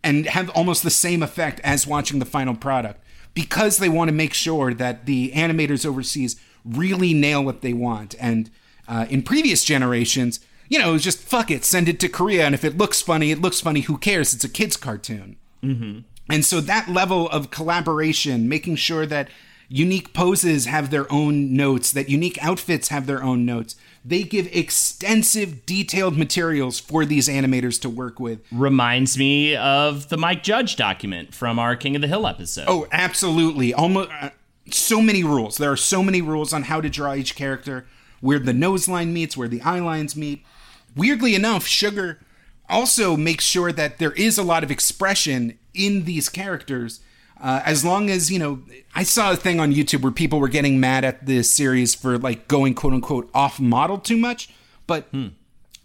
and 0.04 0.28
have 0.28 0.50
almost 0.52 0.84
the 0.84 0.90
same 0.90 1.24
effect 1.24 1.60
as 1.64 1.88
watching 1.88 2.20
the 2.20 2.26
final 2.26 2.56
product 2.56 3.04
because 3.34 3.78
they 3.78 3.90
want 3.90 4.10
to 4.10 4.14
make 4.14 4.34
sure 4.34 4.74
that 4.74 5.06
the 5.06 5.32
animators 5.32 5.86
overseas 5.86 6.36
really 6.66 7.14
nail 7.14 7.44
what 7.44 7.62
they 7.62 7.74
want. 7.74 8.16
And 8.20 8.50
uh, 8.88 9.06
in 9.10 9.24
previous 9.24 9.64
generations 9.64 10.40
you 10.72 10.80
know, 10.80 10.98
just 10.98 11.20
fuck 11.20 11.52
it, 11.52 11.66
send 11.66 11.90
it 11.90 12.00
to 12.00 12.08
Korea, 12.08 12.46
and 12.46 12.56
if 12.56 12.64
it 12.64 12.78
looks 12.78 13.02
funny, 13.02 13.30
it 13.30 13.42
looks 13.42 13.60
funny. 13.60 13.82
Who 13.82 13.98
cares? 13.98 14.34
It's 14.34 14.46
a 14.46 14.50
kids' 14.50 14.78
cartoon. 14.78 15.36
Mm-hmm. 15.62 16.00
And 16.30 16.46
so 16.46 16.62
that 16.62 16.88
level 16.88 17.28
of 17.28 17.52
collaboration, 17.52 18.48
making 18.48 18.78
sure 18.78 19.06
that 19.06 19.28
unique 19.68 20.14
poses 20.14 20.68
have 20.68 20.90
their 20.90 21.12
own 21.12 21.58
notes, 21.58 21.92
that 21.92 22.08
unique 22.08 22.42
outfits 22.42 22.88
have 22.88 23.06
their 23.06 23.22
own 23.22 23.46
notes. 23.46 23.76
They 24.06 24.24
give 24.24 24.48
extensive, 24.56 25.66
detailed 25.66 26.18
materials 26.18 26.80
for 26.80 27.04
these 27.04 27.28
animators 27.28 27.80
to 27.82 27.90
work 27.90 28.22
with. 28.22 28.40
Reminds 28.50 29.18
me 29.18 29.58
of 29.58 30.08
the 30.08 30.16
Mike 30.16 30.42
Judge 30.42 30.78
document 30.78 31.36
from 31.36 31.60
our 31.60 31.76
King 31.76 31.98
of 31.98 32.02
the 32.02 32.08
Hill 32.08 32.26
episode. 32.26 32.66
Oh, 32.70 32.88
absolutely. 32.94 33.74
Almost 33.74 34.10
uh, 34.22 34.30
so 34.70 35.02
many 35.02 35.22
rules. 35.22 35.58
There 35.58 35.72
are 35.72 35.76
so 35.76 36.02
many 36.02 36.22
rules 36.22 36.54
on 36.54 36.64
how 36.64 36.80
to 36.80 36.90
draw 36.90 37.14
each 37.14 37.36
character, 37.36 37.86
where 38.22 38.40
the 38.40 38.54
nose 38.54 38.88
line 38.88 39.12
meets, 39.12 39.36
where 39.36 39.50
the 39.50 39.62
eye 39.64 39.80
lines 39.80 40.16
meet 40.16 40.46
weirdly 40.96 41.36
enough, 41.36 41.66
Sugar 41.66 42.20
also 42.70 43.18
makes 43.18 43.44
sure 43.44 43.72
that 43.72 44.00
there 44.00 44.14
is 44.14 44.38
a 44.38 44.44
lot 44.44 44.64
of 44.64 44.72
expression 44.72 45.58
in 45.74 46.06
these 46.06 46.30
characters. 46.30 47.02
Uh, 47.40 47.62
as 47.66 47.84
long 47.84 48.10
as 48.10 48.32
you 48.32 48.40
know, 48.40 48.62
I 48.96 49.04
saw 49.04 49.32
a 49.32 49.36
thing 49.36 49.60
on 49.60 49.74
YouTube 49.74 50.02
where 50.02 50.12
people 50.12 50.40
were 50.40 50.48
getting 50.48 50.80
mad 50.80 51.04
at 51.04 51.26
this 51.26 51.52
series 51.52 51.96
for 51.96 52.18
like 52.18 52.48
going 52.48 52.76
quote 52.76 52.94
unquote 52.94 53.30
off 53.34 53.60
model 53.60 53.98
too 53.98 54.18
much, 54.18 54.50
but 54.88 55.06
hmm. 55.06 55.30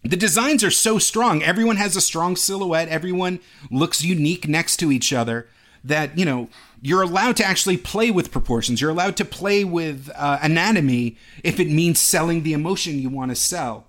the 0.02 0.16
designs 0.16 0.62
are 0.62 0.70
so 0.70 0.98
strong. 0.98 1.42
Everyone 1.42 1.76
has 1.76 1.96
a 1.96 2.00
strong 2.00 2.36
silhouette. 2.36 2.88
Everyone 2.88 3.40
looks 3.70 4.04
unique 4.04 4.46
next 4.46 4.76
to 4.78 4.92
each 4.92 5.12
other. 5.12 5.48
That 5.82 6.18
you 6.18 6.24
know, 6.24 6.48
you're 6.82 7.02
allowed 7.02 7.36
to 7.36 7.44
actually 7.44 7.78
play 7.78 8.10
with 8.10 8.30
proportions. 8.30 8.80
You're 8.80 8.90
allowed 8.90 9.16
to 9.16 9.24
play 9.24 9.64
with 9.64 10.10
uh, 10.14 10.38
anatomy 10.42 11.16
if 11.42 11.58
it 11.58 11.70
means 11.70 12.00
selling 12.00 12.42
the 12.42 12.52
emotion 12.52 12.98
you 12.98 13.08
want 13.08 13.30
to 13.30 13.36
sell. 13.36 13.85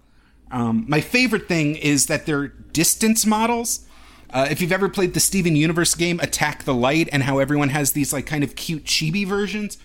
Um, 0.52 0.86
my 0.88 1.02
favorite 1.02 1.48
thing 1.48 1.76
is 1.76 2.08
that 2.08 2.26
they're 2.26 2.48
distance 2.48 3.26
models. 3.26 3.86
Uh, 4.30 4.48
if 4.50 4.62
you've 4.62 4.72
ever 4.72 4.90
played 4.90 5.14
the 5.14 5.20
Steven 5.20 5.56
Universe 5.56 5.96
game 5.96 6.20
Attack 6.20 6.64
the 6.64 6.74
Light 6.74 7.10
and 7.12 7.24
how 7.24 7.40
everyone 7.40 7.70
has 7.70 7.94
these 7.94 8.12
like 8.12 8.26
kind 8.26 8.44
of 8.44 8.56
cute 8.56 8.84
chibi 8.84 9.26
versions, 9.26 9.78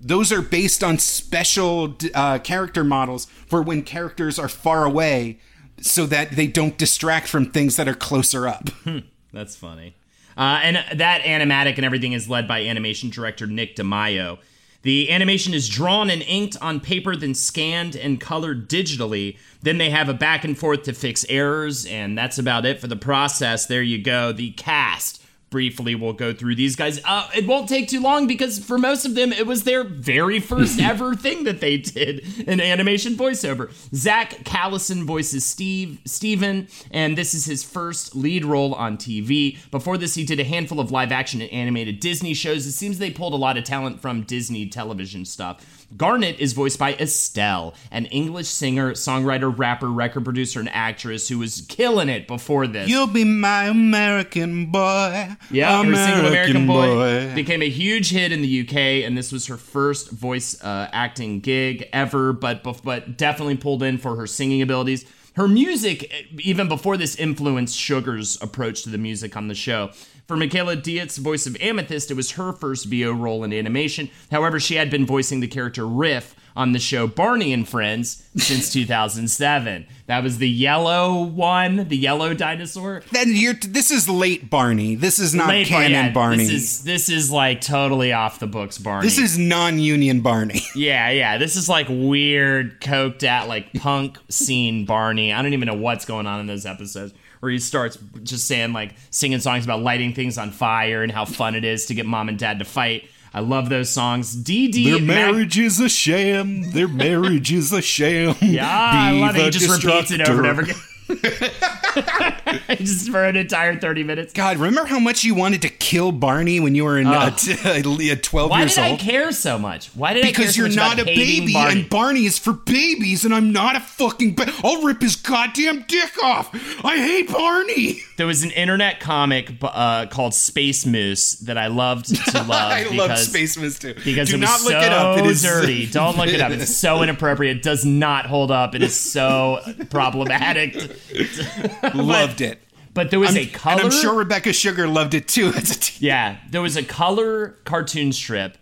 those 0.00 0.32
are 0.32 0.42
based 0.42 0.82
on 0.82 0.98
special 0.98 1.96
uh, 2.14 2.38
character 2.38 2.82
models 2.82 3.26
for 3.46 3.60
when 3.62 3.82
characters 3.82 4.38
are 4.38 4.48
far 4.48 4.84
away 4.84 5.38
so 5.80 6.06
that 6.06 6.32
they 6.32 6.46
don't 6.46 6.78
distract 6.78 7.28
from 7.28 7.50
things 7.50 7.76
that 7.76 7.88
are 7.88 7.94
closer 7.94 8.48
up. 8.48 8.70
That's 9.32 9.56
funny. 9.56 9.96
Uh, 10.36 10.60
and 10.62 10.98
that 10.98 11.22
animatic 11.22 11.76
and 11.76 11.84
everything 11.84 12.12
is 12.12 12.28
led 12.28 12.48
by 12.48 12.62
animation 12.62 13.10
director 13.10 13.46
Nick 13.46 13.76
DeMayo. 13.76 14.38
The 14.82 15.10
animation 15.10 15.52
is 15.52 15.68
drawn 15.68 16.08
and 16.08 16.22
inked 16.22 16.56
on 16.62 16.80
paper, 16.80 17.14
then 17.14 17.34
scanned 17.34 17.94
and 17.94 18.20
colored 18.20 18.68
digitally. 18.68 19.36
Then 19.62 19.78
they 19.78 19.90
have 19.90 20.08
a 20.08 20.14
back 20.14 20.42
and 20.42 20.56
forth 20.58 20.84
to 20.84 20.94
fix 20.94 21.26
errors, 21.28 21.84
and 21.84 22.16
that's 22.16 22.38
about 22.38 22.64
it 22.64 22.80
for 22.80 22.86
the 22.86 22.96
process. 22.96 23.66
There 23.66 23.82
you 23.82 24.02
go. 24.02 24.32
The 24.32 24.52
cast 24.52 25.19
briefly 25.50 25.94
we'll 25.94 26.12
go 26.12 26.32
through 26.32 26.54
these 26.54 26.76
guys. 26.76 27.00
Uh, 27.04 27.28
it 27.36 27.46
won't 27.46 27.68
take 27.68 27.88
too 27.88 28.00
long 28.00 28.26
because 28.26 28.58
for 28.58 28.78
most 28.78 29.04
of 29.04 29.14
them, 29.14 29.32
it 29.32 29.46
was 29.46 29.64
their 29.64 29.84
very 29.84 30.40
first 30.40 30.80
ever 30.80 31.14
thing 31.14 31.44
that 31.44 31.60
they 31.60 31.76
did 31.76 32.20
in 32.48 32.60
animation 32.60 33.14
voiceover. 33.14 33.70
Zach 33.94 34.30
Callison 34.44 35.04
voices 35.04 35.44
Steve 35.44 36.00
Steven, 36.04 36.68
and 36.90 37.18
this 37.18 37.34
is 37.34 37.44
his 37.44 37.62
first 37.62 38.14
lead 38.14 38.44
role 38.44 38.74
on 38.74 38.96
TV. 38.96 39.58
Before 39.70 39.98
this, 39.98 40.14
he 40.14 40.24
did 40.24 40.40
a 40.40 40.44
handful 40.44 40.80
of 40.80 40.90
live 40.90 41.12
action 41.12 41.40
and 41.40 41.52
animated 41.52 42.00
Disney 42.00 42.34
shows. 42.34 42.66
It 42.66 42.72
seems 42.72 42.98
they 42.98 43.10
pulled 43.10 43.34
a 43.34 43.36
lot 43.36 43.56
of 43.56 43.64
talent 43.64 44.00
from 44.00 44.22
Disney 44.22 44.68
television 44.68 45.24
stuff. 45.24 45.79
Garnet 45.96 46.38
is 46.38 46.52
voiced 46.52 46.78
by 46.78 46.94
Estelle, 46.94 47.74
an 47.90 48.06
English 48.06 48.46
singer, 48.48 48.92
songwriter, 48.92 49.52
rapper, 49.56 49.88
record 49.90 50.24
producer, 50.24 50.60
and 50.60 50.68
actress 50.68 51.28
who 51.28 51.38
was 51.38 51.62
killing 51.68 52.08
it 52.08 52.28
before 52.28 52.66
this. 52.66 52.88
You'll 52.88 53.06
be 53.06 53.24
my 53.24 53.64
American 53.64 54.66
boy. 54.66 55.36
Yeah, 55.50 55.80
American, 55.80 56.06
single 56.06 56.28
American 56.28 56.66
Boy, 56.66 56.86
boy. 56.86 57.34
became 57.34 57.62
a 57.62 57.68
huge 57.68 58.10
hit 58.10 58.30
in 58.32 58.42
the 58.42 58.60
UK, 58.60 59.04
and 59.04 59.18
this 59.18 59.32
was 59.32 59.46
her 59.46 59.56
first 59.56 60.10
voice 60.10 60.62
uh, 60.62 60.88
acting 60.92 61.40
gig 61.40 61.88
ever. 61.92 62.32
But 62.32 62.62
but 62.84 63.16
definitely 63.16 63.56
pulled 63.56 63.82
in 63.82 63.98
for 63.98 64.16
her 64.16 64.26
singing 64.26 64.62
abilities. 64.62 65.04
Her 65.34 65.46
music, 65.46 66.12
even 66.40 66.68
before 66.68 66.96
this, 66.96 67.16
influenced 67.16 67.76
Sugar's 67.76 68.40
approach 68.42 68.82
to 68.82 68.90
the 68.90 68.98
music 68.98 69.36
on 69.36 69.48
the 69.48 69.54
show. 69.54 69.90
For 70.26 70.36
Michaela 70.36 70.76
Dietz, 70.76 71.18
voice 71.18 71.46
of 71.46 71.56
Amethyst, 71.60 72.10
it 72.10 72.14
was 72.14 72.32
her 72.32 72.52
first 72.52 72.86
VO 72.86 73.12
role 73.12 73.44
in 73.44 73.52
animation. 73.52 74.10
However, 74.30 74.60
she 74.60 74.74
had 74.74 74.90
been 74.90 75.06
voicing 75.06 75.40
the 75.40 75.48
character 75.48 75.86
Riff 75.86 76.34
on 76.56 76.72
the 76.72 76.78
show 76.78 77.06
Barney 77.06 77.52
and 77.52 77.68
Friends 77.68 78.26
since 78.36 78.72
2007. 78.72 79.86
That 80.06 80.22
was 80.22 80.38
the 80.38 80.48
yellow 80.48 81.22
one, 81.22 81.88
the 81.88 81.96
yellow 81.96 82.34
dinosaur. 82.34 83.02
Then 83.12 83.28
you're 83.34 83.54
this 83.54 83.90
is 83.90 84.08
late 84.08 84.50
Barney. 84.50 84.94
This 84.94 85.18
is 85.18 85.34
not 85.34 85.48
Late 85.48 85.68
canon 85.68 85.92
yeah, 85.92 86.10
Barney. 86.12 86.38
This 86.38 86.50
is 86.50 86.84
this 86.84 87.08
is 87.08 87.30
like 87.30 87.60
totally 87.60 88.12
off 88.12 88.40
the 88.40 88.46
books 88.46 88.78
Barney. 88.78 89.06
This 89.06 89.18
is 89.18 89.38
non-union 89.38 90.20
Barney. 90.20 90.62
yeah, 90.74 91.10
yeah. 91.10 91.38
This 91.38 91.56
is 91.56 91.68
like 91.68 91.86
weird, 91.88 92.80
coked 92.80 93.24
out, 93.24 93.48
like 93.48 93.72
punk 93.74 94.18
scene 94.28 94.84
Barney. 94.84 95.32
I 95.32 95.42
don't 95.42 95.52
even 95.52 95.66
know 95.66 95.74
what's 95.74 96.04
going 96.04 96.26
on 96.26 96.40
in 96.40 96.46
those 96.46 96.66
episodes 96.66 97.14
where 97.40 97.50
he 97.50 97.58
starts 97.58 97.98
just 98.22 98.46
saying 98.46 98.72
like 98.72 98.94
singing 99.10 99.40
songs 99.40 99.64
about 99.64 99.80
lighting 99.82 100.14
things 100.14 100.38
on 100.38 100.50
fire 100.50 101.02
and 101.02 101.10
how 101.10 101.24
fun 101.24 101.54
it 101.54 101.64
is 101.64 101.86
to 101.86 101.94
get 101.94 102.06
mom 102.06 102.28
and 102.28 102.38
dad 102.38 102.58
to 102.58 102.64
fight. 102.64 103.08
I 103.32 103.40
love 103.40 103.68
those 103.68 103.90
songs. 103.90 104.34
DD 104.36 104.84
Their 104.86 104.98
Mac- 105.00 105.06
marriage 105.32 105.58
is 105.58 105.78
a 105.78 105.88
sham. 105.88 106.72
Their 106.72 106.88
marriage 106.88 107.52
is 107.52 107.72
a 107.72 107.80
sham. 107.80 108.34
Yeah, 108.42 108.66
I 108.68 109.12
Be 109.12 109.20
love 109.20 109.36
it. 109.36 109.44
He 109.44 109.50
just 109.50 109.84
repeats 109.84 110.10
it 110.10 110.20
over 110.28 110.38
and 110.40 110.46
over 110.48 110.62
again. 110.62 110.76
just 112.78 113.10
for 113.10 113.24
an 113.24 113.36
entire 113.36 113.78
30 113.78 114.04
minutes. 114.04 114.32
God, 114.32 114.56
remember 114.58 114.86
how 114.86 114.98
much 114.98 115.24
you 115.24 115.34
wanted 115.34 115.62
to 115.62 115.68
kill 115.68 116.12
Barney 116.12 116.60
when 116.60 116.74
you 116.74 116.84
were 116.84 116.98
in 116.98 117.06
uh, 117.06 117.30
t- 117.30 117.52
uh, 118.12 118.16
12 118.20 118.50
Why 118.50 118.60
years 118.60 118.74
did 118.74 118.84
I 118.84 118.96
care 118.96 119.32
so 119.32 119.58
much? 119.58 119.88
Why 119.88 120.14
did 120.14 120.24
I 120.24 120.32
care 120.32 120.32
because 120.36 120.56
you're 120.56 120.68
not 120.68 120.98
a 120.98 121.04
baby, 121.04 121.52
Barney? 121.52 121.80
and 121.80 121.90
Barney 121.90 122.26
is 122.26 122.38
for 122.38 122.52
babies, 122.52 123.24
and 123.24 123.34
I'm 123.34 123.52
not 123.52 123.76
a 123.76 123.80
fucking. 123.80 124.34
Ba- 124.34 124.52
I'll 124.62 124.82
rip 124.82 125.02
his 125.02 125.16
goddamn 125.16 125.84
dick 125.88 126.22
off. 126.22 126.54
I 126.84 126.96
hate 126.96 127.30
Barney. 127.30 128.00
There 128.20 128.26
was 128.26 128.42
an 128.42 128.50
internet 128.50 129.00
comic 129.00 129.50
uh, 129.62 130.04
called 130.04 130.34
Space 130.34 130.84
Moose 130.84 131.36
that 131.36 131.56
I 131.56 131.68
loved 131.68 132.04
to 132.32 132.38
love. 132.42 132.50
I 132.50 132.82
because, 132.82 132.98
love 132.98 133.18
Space 133.18 133.56
Moose 133.56 133.78
too. 133.78 133.94
Because 133.94 134.28
Do 134.28 134.36
it 134.36 134.40
was 134.40 134.50
not 134.50 134.60
look 134.60 134.72
so 134.72 134.78
it 134.78 134.92
up. 134.92 135.18
It 135.20 135.24
is 135.24 135.40
dirty. 135.42 135.86
Don't 135.86 136.18
look 136.18 136.28
it 136.28 136.38
up. 136.38 136.52
It's 136.52 136.76
so 136.76 137.02
inappropriate. 137.02 137.56
It 137.56 137.62
does 137.62 137.86
not 137.86 138.26
hold 138.26 138.50
up. 138.50 138.74
It 138.74 138.82
is 138.82 138.94
so 138.94 139.60
problematic. 139.88 140.74
Loved 141.94 142.40
it. 142.40 142.58
But 142.92 143.10
there 143.10 143.20
was 143.20 143.30
I'm, 143.30 143.36
a 143.38 143.46
color. 143.46 143.82
and 143.82 143.84
I'm 143.84 143.90
sure 143.90 144.14
Rebecca 144.14 144.52
Sugar 144.52 144.88
loved 144.88 145.14
it 145.14 145.28
too 145.28 145.48
as 145.48 145.70
a 145.70 145.78
teen. 145.78 146.08
Yeah, 146.08 146.38
there 146.50 146.60
was 146.60 146.76
a 146.76 146.82
color 146.82 147.56
cartoon 147.64 148.12
strip 148.12 148.58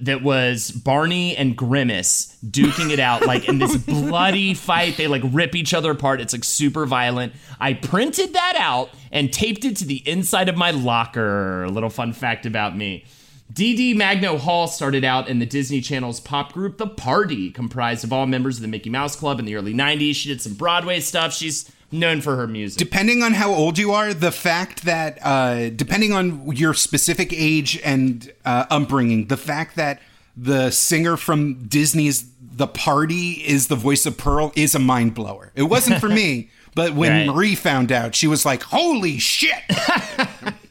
that 0.00 0.22
was 0.22 0.72
Barney 0.72 1.36
and 1.36 1.56
Grimace 1.56 2.36
duking 2.44 2.90
it 2.90 2.98
out 2.98 3.24
like 3.24 3.48
in 3.48 3.58
this 3.58 3.76
bloody 3.76 4.54
fight. 4.54 4.96
They 4.96 5.06
like 5.06 5.22
rip 5.30 5.54
each 5.54 5.74
other 5.74 5.92
apart. 5.92 6.20
It's 6.20 6.32
like 6.32 6.42
super 6.42 6.86
violent. 6.86 7.34
I 7.60 7.74
printed 7.74 8.32
that 8.32 8.56
out 8.58 8.90
and 9.12 9.32
taped 9.32 9.64
it 9.64 9.76
to 9.76 9.84
the 9.84 10.02
inside 10.08 10.48
of 10.48 10.56
my 10.56 10.72
locker. 10.72 11.62
A 11.62 11.70
little 11.70 11.90
fun 11.90 12.12
fact 12.12 12.46
about 12.46 12.76
me. 12.76 13.04
Dee 13.52 13.92
Magno 13.94 14.38
Hall 14.38 14.66
started 14.68 15.04
out 15.04 15.28
in 15.28 15.38
the 15.38 15.46
Disney 15.46 15.80
Channel's 15.80 16.20
pop 16.20 16.52
group 16.52 16.78
The 16.78 16.86
Party, 16.86 17.50
comprised 17.50 18.04
of 18.04 18.12
all 18.12 18.26
members 18.26 18.56
of 18.56 18.62
the 18.62 18.68
Mickey 18.68 18.88
Mouse 18.90 19.16
Club 19.16 19.38
in 19.38 19.44
the 19.44 19.56
early 19.56 19.74
90s. 19.74 20.14
She 20.14 20.28
did 20.28 20.40
some 20.40 20.54
Broadway 20.54 21.00
stuff. 21.00 21.32
She's 21.34 21.70
known 21.90 22.20
for 22.20 22.36
her 22.36 22.46
music. 22.46 22.78
Depending 22.78 23.22
on 23.22 23.34
how 23.34 23.52
old 23.52 23.78
you 23.78 23.92
are, 23.92 24.14
the 24.14 24.30
fact 24.32 24.84
that, 24.84 25.18
uh, 25.22 25.68
depending 25.70 26.12
on 26.12 26.52
your 26.56 26.72
specific 26.72 27.32
age 27.32 27.80
and 27.84 28.32
uh, 28.44 28.66
upbringing, 28.70 29.26
the 29.26 29.36
fact 29.36 29.76
that 29.76 30.00
the 30.36 30.70
singer 30.70 31.16
from 31.16 31.64
Disney's 31.66 32.24
The 32.40 32.66
Party 32.68 33.32
is 33.46 33.66
the 33.66 33.76
voice 33.76 34.06
of 34.06 34.16
Pearl 34.16 34.52
is 34.56 34.74
a 34.74 34.78
mind 34.78 35.14
blower. 35.14 35.52
It 35.54 35.64
wasn't 35.64 36.00
for 36.00 36.08
me, 36.22 36.48
but 36.74 36.94
when 36.94 37.10
Right. 37.12 37.26
Marie 37.26 37.54
found 37.54 37.92
out, 37.92 38.14
she 38.14 38.26
was 38.26 38.46
like, 38.46 38.62
"Holy 38.62 39.18
shit!" 39.18 39.52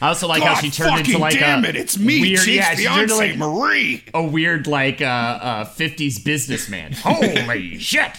I 0.00 0.08
also 0.08 0.28
like 0.28 0.42
how 0.42 0.54
she 0.54 0.70
turned 0.70 0.98
into 0.98 1.18
like 1.18 1.34
damn 1.34 1.64
a 1.64 1.68
it, 1.68 1.76
it's 1.76 1.98
me, 1.98 2.20
weird, 2.20 2.40
Chief's 2.40 2.56
yeah, 2.56 2.74
she 2.74 2.84
turned 2.84 3.02
into 3.02 3.16
like 3.16 3.36
Marie. 3.36 4.04
a 4.14 4.22
weird 4.22 4.66
like 4.66 5.00
uh, 5.00 5.04
uh 5.04 5.64
50s 5.64 6.22
businessman. 6.22 6.92
Holy 6.92 7.78
shit. 7.78 8.12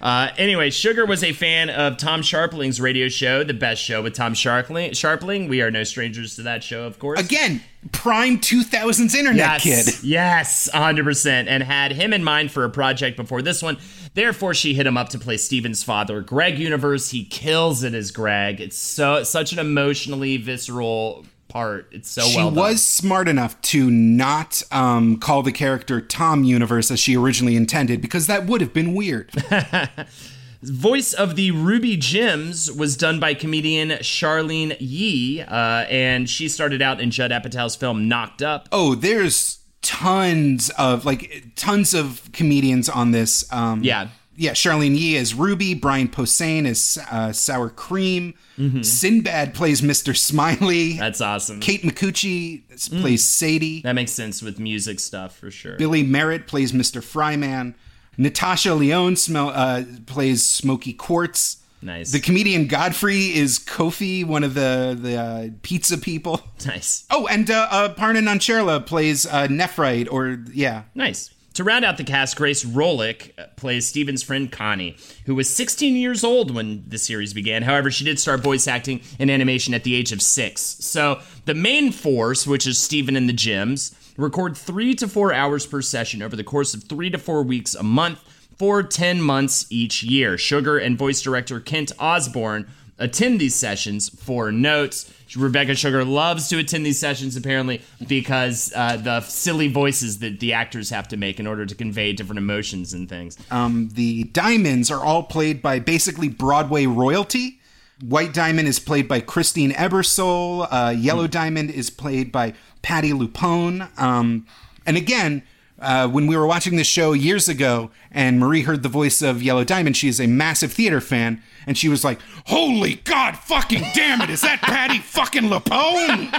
Uh, 0.00 0.30
anyway, 0.36 0.70
Sugar 0.70 1.06
was 1.06 1.24
a 1.24 1.32
fan 1.32 1.70
of 1.70 1.96
Tom 1.96 2.22
Scharpling's 2.22 2.80
radio 2.80 3.08
show, 3.08 3.44
The 3.44 3.54
Best 3.54 3.82
Show 3.82 4.02
with 4.02 4.14
Tom 4.14 4.34
Scharpling. 4.34 4.90
Scharpling. 4.90 5.48
We 5.48 5.62
are 5.62 5.70
no 5.70 5.84
strangers 5.84 6.36
to 6.36 6.42
that 6.42 6.62
show, 6.62 6.84
of 6.84 6.98
course. 6.98 7.20
Again, 7.20 7.62
prime 7.92 8.38
2000s 8.38 9.14
internet 9.14 9.64
yes, 9.64 10.00
kid. 10.00 10.04
Yes, 10.04 10.68
100%. 10.72 11.46
And 11.48 11.62
had 11.62 11.92
him 11.92 12.12
in 12.12 12.22
mind 12.22 12.52
for 12.52 12.64
a 12.64 12.70
project 12.70 13.16
before 13.16 13.42
this 13.42 13.62
one. 13.62 13.78
Therefore, 14.14 14.54
she 14.54 14.74
hit 14.74 14.86
him 14.86 14.96
up 14.96 15.10
to 15.10 15.18
play 15.18 15.36
Steven's 15.36 15.82
father, 15.82 16.20
Greg 16.20 16.58
Universe. 16.58 17.10
He 17.10 17.24
kills 17.24 17.82
it 17.82 17.94
as 17.94 18.10
Greg. 18.10 18.60
It's 18.60 18.78
so 18.78 19.22
such 19.24 19.52
an 19.52 19.58
emotionally 19.58 20.36
visceral 20.36 21.26
part. 21.48 21.88
It's 21.92 22.10
so 22.10 22.22
she 22.22 22.36
well 22.36 22.50
done. 22.50 22.54
was 22.56 22.84
smart 22.84 23.28
enough 23.28 23.60
to 23.62 23.90
not 23.90 24.62
um, 24.72 25.18
call 25.18 25.42
the 25.42 25.52
character 25.52 26.00
Tom 26.00 26.44
Universe 26.44 26.90
as 26.90 27.00
she 27.00 27.16
originally 27.16 27.56
intended 27.56 28.00
because 28.00 28.26
that 28.26 28.46
would 28.46 28.60
have 28.60 28.72
been 28.72 28.94
weird. 28.94 29.30
Voice 30.62 31.12
of 31.12 31.36
the 31.36 31.50
Ruby 31.50 31.96
Gems 31.96 32.72
was 32.72 32.96
done 32.96 33.20
by 33.20 33.34
comedian 33.34 33.90
Charlyne 34.02 34.74
Yi, 34.80 35.42
uh, 35.42 35.84
and 35.88 36.28
she 36.28 36.48
started 36.48 36.80
out 36.82 37.00
in 37.00 37.10
Judd 37.10 37.30
Apatow's 37.30 37.76
film 37.76 38.08
Knocked 38.08 38.42
Up. 38.42 38.68
oh, 38.72 38.94
there's 38.94 39.58
tons 39.82 40.70
of 40.70 41.04
like 41.04 41.44
tons 41.54 41.94
of 41.94 42.28
comedians 42.32 42.88
on 42.88 43.10
this. 43.12 43.50
Um, 43.52 43.84
Yeah. 43.84 44.08
Yeah. 44.36 44.52
Charlyne 44.52 44.94
Yi 44.96 45.16
as 45.16 45.34
Ruby, 45.34 45.74
Brian 45.74 46.08
Posehn 46.08 46.66
as 46.66 46.98
uh, 47.10 47.32
Sour 47.32 47.70
Cream, 47.70 48.34
Mm-hmm. 48.58 48.80
Sinbad 48.82 49.52
plays 49.52 49.82
Mr. 49.82 50.16
Smiley, 50.16 50.94
That's 50.98 51.20
awesome. 51.20 51.60
Kate 51.60 51.82
Micucci 51.82 52.62
Mm. 52.76 53.00
plays 53.02 53.24
Sadie. 53.24 53.82
that 53.82 53.94
makes 53.94 54.12
sense 54.12 54.40
with 54.42 54.58
music 54.58 54.98
stuff 55.00 55.36
for 55.36 55.50
sure. 55.50 55.76
Billy 55.76 56.02
Merritt 56.02 56.46
plays 56.46 56.72
Mr. 56.72 57.02
Fryman. 57.02 57.74
Natasha 58.18 58.72
Lyonne 58.74 59.16
smell, 59.16 59.50
uh, 59.50 59.82
plays 60.06 60.46
Smoky 60.46 60.92
Quartz. 60.94 61.58
Nice. 61.82 62.10
The 62.12 62.20
comedian 62.20 62.66
Godfrey 62.66 63.34
is 63.34 63.58
Kofi, 63.58 64.24
one 64.24 64.42
of 64.42 64.54
the 64.54 64.96
the 64.98 65.16
uh, 65.16 65.48
pizza 65.62 65.98
people. 65.98 66.40
nice. 66.66 67.04
Oh, 67.10 67.26
and 67.26 67.50
uh, 67.50 67.68
uh, 67.70 67.94
Parna 67.94 68.20
Nancherla 68.22 68.84
plays 68.86 69.26
uh, 69.26 69.46
Nephrite, 69.48 70.08
or 70.10 70.42
yeah, 70.54 70.84
Nice. 70.94 71.30
To 71.56 71.64
round 71.64 71.86
out 71.86 71.96
the 71.96 72.04
cast, 72.04 72.36
Grace 72.36 72.66
Rolek 72.66 73.30
uh, 73.38 73.46
plays 73.56 73.86
Steven's 73.86 74.22
friend 74.22 74.52
Connie, 74.52 74.94
who 75.24 75.34
was 75.34 75.48
16 75.48 75.96
years 75.96 76.22
old 76.22 76.54
when 76.54 76.84
the 76.86 76.98
series 76.98 77.32
began. 77.32 77.62
However, 77.62 77.90
she 77.90 78.04
did 78.04 78.20
start 78.20 78.42
voice 78.42 78.68
acting 78.68 79.00
in 79.18 79.30
animation 79.30 79.72
at 79.72 79.82
the 79.82 79.94
age 79.94 80.12
of 80.12 80.20
six. 80.20 80.60
So 80.60 81.18
the 81.46 81.54
main 81.54 81.92
force, 81.92 82.46
which 82.46 82.66
is 82.66 82.76
Steven 82.76 83.16
and 83.16 83.26
the 83.26 83.32
Gems, 83.32 83.94
record 84.18 84.54
three 84.54 84.94
to 84.96 85.08
four 85.08 85.32
hours 85.32 85.64
per 85.64 85.80
session 85.80 86.20
over 86.20 86.36
the 86.36 86.44
course 86.44 86.74
of 86.74 86.84
three 86.84 87.08
to 87.08 87.16
four 87.16 87.42
weeks 87.42 87.74
a 87.74 87.82
month 87.82 88.20
for 88.58 88.82
10 88.82 89.22
months 89.22 89.64
each 89.70 90.02
year. 90.02 90.36
Sugar 90.36 90.76
and 90.76 90.98
voice 90.98 91.22
director 91.22 91.58
Kent 91.58 91.90
Osborne 91.98 92.68
attend 92.98 93.40
these 93.40 93.54
sessions 93.54 94.08
for 94.08 94.50
notes. 94.50 95.12
Rebecca 95.36 95.74
Sugar 95.74 96.04
loves 96.04 96.48
to 96.48 96.58
attend 96.58 96.86
these 96.86 96.98
sessions 96.98 97.36
apparently 97.36 97.82
because 98.06 98.72
uh, 98.74 98.96
the 98.96 99.20
silly 99.20 99.68
voices 99.68 100.20
that 100.20 100.40
the 100.40 100.52
actors 100.52 100.90
have 100.90 101.08
to 101.08 101.16
make 101.16 101.38
in 101.40 101.46
order 101.46 101.66
to 101.66 101.74
convey 101.74 102.12
different 102.12 102.38
emotions 102.38 102.92
and 102.92 103.08
things. 103.08 103.36
um, 103.50 103.88
the 103.92 104.24
Diamonds 104.24 104.90
are 104.90 105.04
all 105.04 105.24
played 105.24 105.60
by 105.60 105.78
basically 105.78 106.28
Broadway 106.28 106.86
royalty. 106.86 107.60
White 108.02 108.34
Diamond 108.34 108.68
is 108.68 108.78
played 108.78 109.08
by 109.08 109.20
Christine 109.20 109.72
Ebersole. 109.72 110.68
Uh, 110.70 110.90
Yellow 110.90 111.26
Diamond 111.26 111.70
is 111.70 111.90
played 111.90 112.30
by 112.30 112.52
Patti 112.82 113.12
LuPone. 113.12 113.88
Um, 113.98 114.46
and 114.84 114.96
again, 114.96 115.42
uh, 115.80 116.08
when 116.08 116.26
we 116.26 116.36
were 116.36 116.46
watching 116.46 116.76
this 116.76 116.86
show 116.86 117.12
years 117.12 117.48
ago, 117.48 117.90
and 118.10 118.38
Marie 118.38 118.62
heard 118.62 118.82
the 118.82 118.88
voice 118.88 119.22
of 119.22 119.42
Yellow 119.42 119.64
Diamond, 119.64 119.96
she 119.96 120.08
is 120.08 120.20
a 120.20 120.26
massive 120.26 120.72
theater 120.72 121.00
fan, 121.00 121.42
and 121.66 121.76
she 121.76 121.88
was 121.88 122.04
like, 122.04 122.20
"Holy 122.46 122.96
God, 122.96 123.36
fucking 123.36 123.84
damn 123.94 124.20
it! 124.22 124.30
Is 124.30 124.42
that 124.42 124.60
Patti 124.62 124.98
fucking 124.98 125.44
LuPone?" 125.44 126.32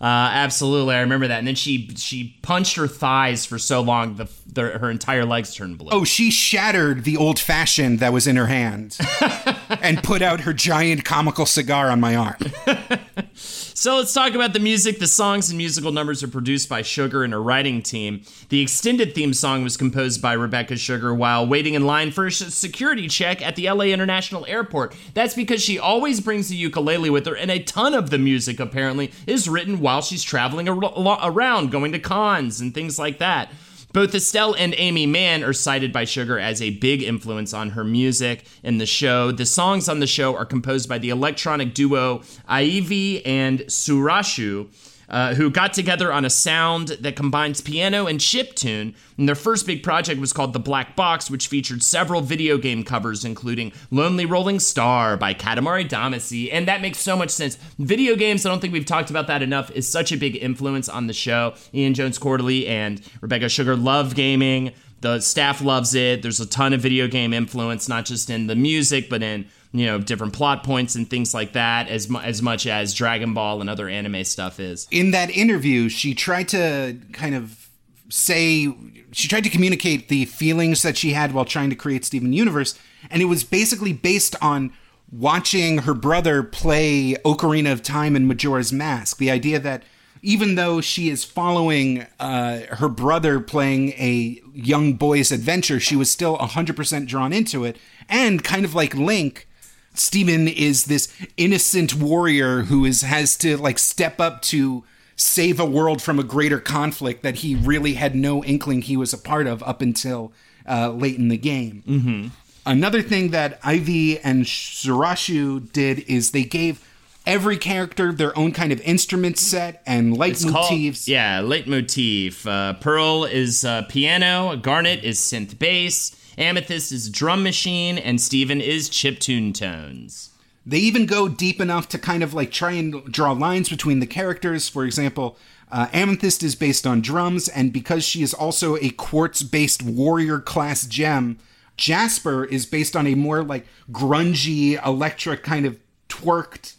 Uh, 0.00 0.32
absolutely, 0.32 0.94
I 0.94 1.00
remember 1.00 1.28
that. 1.28 1.38
And 1.40 1.46
then 1.46 1.54
she 1.54 1.90
she 1.96 2.34
punched 2.40 2.76
her 2.76 2.88
thighs 2.88 3.44
for 3.44 3.58
so 3.58 3.82
long, 3.82 4.16
the, 4.16 4.30
the 4.50 4.62
her 4.62 4.90
entire 4.90 5.26
legs 5.26 5.54
turned 5.54 5.76
blue. 5.76 5.90
Oh, 5.92 6.04
she 6.04 6.30
shattered 6.30 7.04
the 7.04 7.18
old 7.18 7.38
fashioned 7.38 7.98
that 7.98 8.10
was 8.10 8.26
in 8.26 8.36
her 8.36 8.46
hand 8.46 8.96
and 9.82 10.02
put 10.02 10.22
out 10.22 10.40
her 10.40 10.54
giant 10.54 11.04
comical 11.04 11.44
cigar 11.44 11.90
on 11.90 12.00
my 12.00 12.16
arm. 12.16 12.36
So 13.80 13.96
let's 13.96 14.12
talk 14.12 14.34
about 14.34 14.52
the 14.52 14.60
music. 14.60 14.98
The 14.98 15.06
songs 15.06 15.48
and 15.48 15.56
musical 15.56 15.90
numbers 15.90 16.22
are 16.22 16.28
produced 16.28 16.68
by 16.68 16.82
Sugar 16.82 17.24
and 17.24 17.32
her 17.32 17.42
writing 17.42 17.80
team. 17.80 18.20
The 18.50 18.60
extended 18.60 19.14
theme 19.14 19.32
song 19.32 19.64
was 19.64 19.78
composed 19.78 20.20
by 20.20 20.34
Rebecca 20.34 20.76
Sugar 20.76 21.14
while 21.14 21.46
waiting 21.46 21.72
in 21.72 21.86
line 21.86 22.10
for 22.10 22.26
a 22.26 22.30
security 22.30 23.08
check 23.08 23.40
at 23.40 23.56
the 23.56 23.70
LA 23.70 23.84
International 23.84 24.44
Airport. 24.44 24.94
That's 25.14 25.32
because 25.32 25.62
she 25.62 25.78
always 25.78 26.20
brings 26.20 26.50
a 26.50 26.56
ukulele 26.56 27.08
with 27.08 27.24
her, 27.24 27.34
and 27.34 27.50
a 27.50 27.62
ton 27.62 27.94
of 27.94 28.10
the 28.10 28.18
music 28.18 28.60
apparently 28.60 29.12
is 29.26 29.48
written 29.48 29.80
while 29.80 30.02
she's 30.02 30.22
traveling 30.22 30.68
ar- 30.68 31.18
around, 31.22 31.70
going 31.70 31.92
to 31.92 31.98
cons 31.98 32.60
and 32.60 32.74
things 32.74 32.98
like 32.98 33.16
that. 33.18 33.50
Both 33.92 34.14
Estelle 34.14 34.54
and 34.54 34.72
Aimee 34.78 35.06
Mann 35.06 35.42
are 35.42 35.52
cited 35.52 35.92
by 35.92 36.04
Sugar 36.04 36.38
as 36.38 36.62
a 36.62 36.70
big 36.70 37.02
influence 37.02 37.52
on 37.52 37.70
her 37.70 37.82
music 37.82 38.44
in 38.62 38.78
the 38.78 38.86
show. 38.86 39.32
The 39.32 39.44
songs 39.44 39.88
on 39.88 39.98
the 39.98 40.06
show 40.06 40.36
are 40.36 40.44
composed 40.44 40.88
by 40.88 40.98
the 40.98 41.10
electronic 41.10 41.74
duo 41.74 42.18
Aivi 42.48 43.20
and 43.26 43.60
Surasshu, 43.62 44.68
uh, 45.10 45.34
who 45.34 45.50
got 45.50 45.72
together 45.72 46.12
on 46.12 46.24
a 46.24 46.30
sound 46.30 46.88
that 47.00 47.16
combines 47.16 47.60
piano 47.60 48.06
and 48.06 48.20
chip 48.20 48.54
tune. 48.54 48.94
And 49.18 49.28
their 49.28 49.34
first 49.34 49.66
big 49.66 49.82
project 49.82 50.20
was 50.20 50.32
called 50.32 50.52
The 50.52 50.58
Black 50.58 50.96
Box, 50.96 51.30
which 51.30 51.48
featured 51.48 51.82
several 51.82 52.20
video 52.20 52.56
game 52.56 52.84
covers, 52.84 53.24
including 53.24 53.72
Lonely 53.90 54.24
Rolling 54.24 54.60
Star 54.60 55.16
by 55.16 55.34
Katamari 55.34 55.88
Damacy. 55.88 56.48
And 56.52 56.66
that 56.68 56.80
makes 56.80 56.98
so 56.98 57.16
much 57.16 57.30
sense. 57.30 57.56
Video 57.78 58.16
games, 58.16 58.46
I 58.46 58.48
don't 58.48 58.60
think 58.60 58.72
we've 58.72 58.86
talked 58.86 59.10
about 59.10 59.26
that 59.26 59.42
enough, 59.42 59.70
is 59.72 59.88
such 59.88 60.12
a 60.12 60.16
big 60.16 60.36
influence 60.36 60.88
on 60.88 61.06
the 61.06 61.12
show. 61.12 61.54
Ian 61.74 61.94
Jones-Quarrey 61.94 62.68
and 62.68 63.02
Rebecca 63.20 63.48
Sugar 63.48 63.76
love 63.76 64.14
gaming. 64.14 64.72
The 65.00 65.20
staff 65.20 65.62
loves 65.62 65.94
it. 65.94 66.22
There's 66.22 66.40
a 66.40 66.46
ton 66.46 66.72
of 66.72 66.80
video 66.80 67.08
game 67.08 67.32
influence, 67.32 67.88
not 67.88 68.04
just 68.04 68.28
in 68.30 68.46
the 68.46 68.54
music, 68.54 69.08
but 69.08 69.22
in 69.22 69.48
you 69.72 69.86
know 69.86 69.98
different 69.98 70.32
plot 70.32 70.64
points 70.64 70.94
and 70.94 71.08
things 71.08 71.32
like 71.32 71.52
that, 71.52 71.88
as 71.88 72.08
mu- 72.08 72.18
as 72.20 72.42
much 72.42 72.66
as 72.66 72.94
Dragon 72.94 73.34
Ball 73.34 73.60
and 73.60 73.70
other 73.70 73.88
anime 73.88 74.24
stuff 74.24 74.58
is. 74.60 74.88
In 74.90 75.12
that 75.12 75.30
interview, 75.30 75.88
she 75.88 76.14
tried 76.14 76.48
to 76.48 76.98
kind 77.12 77.34
of 77.34 77.68
say, 78.08 78.72
she 79.12 79.28
tried 79.28 79.44
to 79.44 79.50
communicate 79.50 80.08
the 80.08 80.24
feelings 80.26 80.82
that 80.82 80.96
she 80.96 81.12
had 81.12 81.32
while 81.32 81.44
trying 81.44 81.70
to 81.70 81.76
create 81.76 82.04
Steven 82.04 82.32
Universe. 82.32 82.78
And 83.10 83.22
it 83.22 83.26
was 83.26 83.44
basically 83.44 83.92
based 83.92 84.36
on 84.42 84.72
watching 85.10 85.78
her 85.78 85.94
brother 85.94 86.42
play 86.42 87.14
Ocarina 87.24 87.72
of 87.72 87.82
Time 87.82 88.14
and 88.14 88.28
Majora's 88.28 88.72
Mask. 88.72 89.18
The 89.18 89.30
idea 89.30 89.58
that 89.58 89.84
even 90.22 90.54
though 90.54 90.80
she 90.80 91.08
is 91.08 91.24
following 91.24 92.06
uh, 92.18 92.60
her 92.74 92.88
brother 92.88 93.40
playing 93.40 93.90
a 93.90 94.40
young 94.52 94.94
boy's 94.94 95.32
adventure, 95.32 95.80
she 95.80 95.96
was 95.96 96.10
still 96.10 96.36
100% 96.36 97.06
drawn 97.06 97.32
into 97.32 97.64
it. 97.64 97.78
And 98.08 98.44
kind 98.44 98.64
of 98.64 98.74
like 98.74 98.94
Link, 98.94 99.48
Steven 99.94 100.48
is 100.48 100.84
this 100.84 101.12
innocent 101.36 101.94
warrior 101.94 102.62
who 102.62 102.84
is 102.84 103.02
has 103.02 103.36
to 103.38 103.56
like 103.56 103.78
step 103.78 104.20
up 104.20 104.42
to 104.42 104.84
save 105.16 105.60
a 105.60 105.66
world 105.66 106.00
from 106.00 106.18
a 106.18 106.24
greater 106.24 106.58
conflict 106.58 107.22
that 107.22 107.36
he 107.36 107.54
really 107.54 107.94
had 107.94 108.14
no 108.14 108.42
inkling 108.44 108.82
he 108.82 108.96
was 108.96 109.12
a 109.12 109.18
part 109.18 109.46
of 109.46 109.62
up 109.64 109.82
until 109.82 110.32
uh, 110.68 110.90
late 110.90 111.18
in 111.18 111.28
the 111.28 111.36
game. 111.36 111.82
Mm-hmm. 111.86 112.28
Another 112.64 113.02
thing 113.02 113.30
that 113.30 113.60
Aivi 113.62 114.20
and 114.22 114.44
Surasshu 114.44 115.72
did 115.72 116.00
is 116.00 116.30
they 116.30 116.44
gave 116.44 116.86
every 117.26 117.56
character 117.56 118.12
their 118.12 118.36
own 118.38 118.52
kind 118.52 118.72
of 118.72 118.80
instrument 118.82 119.38
set 119.38 119.82
and 119.86 120.16
leitmotifs. 120.16 121.08
yeah, 121.08 121.40
leitmotif. 121.40 122.46
Uh, 122.46 122.74
Pearl 122.74 123.24
is 123.24 123.64
uh, 123.64 123.82
piano, 123.88 124.56
Garnet 124.56 125.04
is 125.04 125.18
synth 125.18 125.58
bass, 125.58 126.16
Amethyst 126.38 126.92
is 126.92 127.10
drum 127.10 127.42
machine, 127.42 127.98
and 127.98 128.20
Steven 128.20 128.60
is 128.60 128.88
chiptune 128.88 129.54
tones. 129.54 130.30
They 130.64 130.78
even 130.78 131.06
go 131.06 131.28
deep 131.28 131.60
enough 131.60 131.88
to 131.88 131.98
kind 131.98 132.22
of 132.22 132.34
like 132.34 132.50
try 132.50 132.72
and 132.72 133.04
draw 133.04 133.32
lines 133.32 133.68
between 133.68 134.00
the 134.00 134.06
characters. 134.06 134.68
For 134.68 134.84
example, 134.84 135.36
uh, 135.72 135.88
Amethyst 135.92 136.42
is 136.42 136.54
based 136.54 136.86
on 136.86 137.00
drums, 137.00 137.48
and 137.48 137.72
because 137.72 138.04
she 138.04 138.22
is 138.22 138.34
also 138.34 138.76
a 138.76 138.90
quartz 138.90 139.42
based 139.42 139.82
warrior 139.82 140.38
class 140.38 140.86
gem, 140.86 141.38
Jasper 141.76 142.44
is 142.44 142.66
based 142.66 142.94
on 142.94 143.06
a 143.06 143.14
more 143.14 143.42
like 143.42 143.66
grungy, 143.90 144.84
electric 144.84 145.42
kind 145.42 145.64
of 145.64 145.78
twerked 146.08 146.74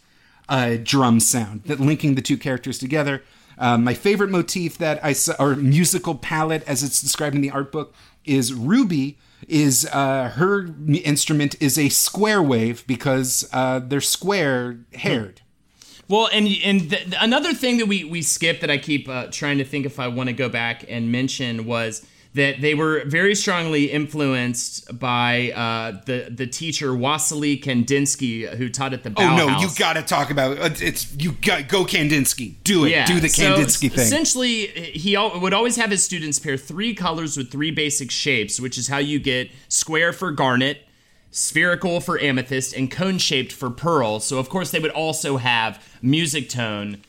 uh, 0.48 0.76
drum 0.82 1.18
sound 1.18 1.64
that 1.64 1.80
linking 1.80 2.14
the 2.14 2.22
two 2.22 2.36
characters 2.36 2.78
together. 2.78 3.22
Uh, 3.58 3.78
my 3.78 3.94
favorite 3.94 4.30
motif 4.30 4.78
that 4.78 5.04
I 5.04 5.12
saw, 5.12 5.34
or 5.38 5.56
musical 5.56 6.14
palette 6.14 6.62
as 6.66 6.82
it's 6.82 7.00
described 7.00 7.34
in 7.34 7.42
the 7.42 7.50
art 7.50 7.72
book, 7.72 7.94
is 8.24 8.54
Ruby. 8.54 9.18
Is 9.48 9.86
uh, 9.92 10.32
her 10.36 10.68
instrument 11.04 11.56
is 11.60 11.78
a 11.78 11.88
square 11.88 12.42
wave 12.42 12.86
because 12.86 13.48
uh, 13.52 13.80
they're 13.80 14.00
square 14.00 14.78
haired. 14.94 15.40
Well, 16.08 16.28
and 16.32 16.48
and 16.62 16.90
th- 16.90 17.14
another 17.20 17.54
thing 17.54 17.78
that 17.78 17.86
we 17.86 18.04
we 18.04 18.22
skipped 18.22 18.60
that 18.60 18.70
I 18.70 18.78
keep 18.78 19.08
uh, 19.08 19.28
trying 19.30 19.58
to 19.58 19.64
think 19.64 19.86
if 19.86 19.98
I 19.98 20.08
want 20.08 20.28
to 20.28 20.32
go 20.34 20.48
back 20.48 20.84
and 20.88 21.10
mention 21.10 21.64
was 21.64 22.06
that 22.34 22.62
they 22.62 22.74
were 22.74 23.04
very 23.04 23.34
strongly 23.34 23.90
influenced 23.90 24.98
by 24.98 25.52
uh, 25.52 26.00
the 26.06 26.28
the 26.30 26.46
teacher 26.46 26.94
Wassily 26.94 27.60
Kandinsky, 27.60 28.48
who 28.56 28.68
taught 28.68 28.94
at 28.94 29.02
the 29.02 29.10
Bauhaus. 29.10 29.40
Oh 29.40 29.48
no, 29.48 29.58
you 29.60 29.68
got 29.76 29.94
to 29.94 30.02
talk 30.02 30.30
about 30.30 30.80
it's 30.80 31.14
you 31.16 31.32
got 31.32 31.68
go 31.68 31.84
Kandinsky. 31.84 32.54
Do 32.64 32.86
it. 32.86 33.06
Do 33.06 33.20
the 33.20 33.28
so 33.28 33.42
Kandinsky 33.42 33.90
thing. 33.90 34.04
Essentially, 34.04 34.66
he 34.66 35.14
al- 35.14 35.40
would 35.40 35.52
always 35.52 35.76
have 35.76 35.90
his 35.90 36.02
students 36.02 36.38
pair 36.38 36.56
three 36.56 36.94
colors 36.94 37.36
with 37.36 37.50
three 37.50 37.70
basic 37.70 38.10
shapes, 38.10 38.58
which 38.58 38.78
is 38.78 38.88
how 38.88 38.98
you 38.98 39.18
get 39.18 39.50
square 39.68 40.12
for 40.12 40.32
garnet, 40.32 40.86
spherical 41.30 42.00
for 42.00 42.18
amethyst, 42.18 42.74
and 42.74 42.90
cone 42.90 43.18
shaped 43.18 43.52
for 43.52 43.68
pearl. 43.68 44.20
So, 44.20 44.38
of 44.38 44.48
course, 44.48 44.70
they 44.70 44.80
would 44.80 44.90
also 44.92 45.36
have 45.36 45.82
music 46.00 46.48
tone 46.48 47.02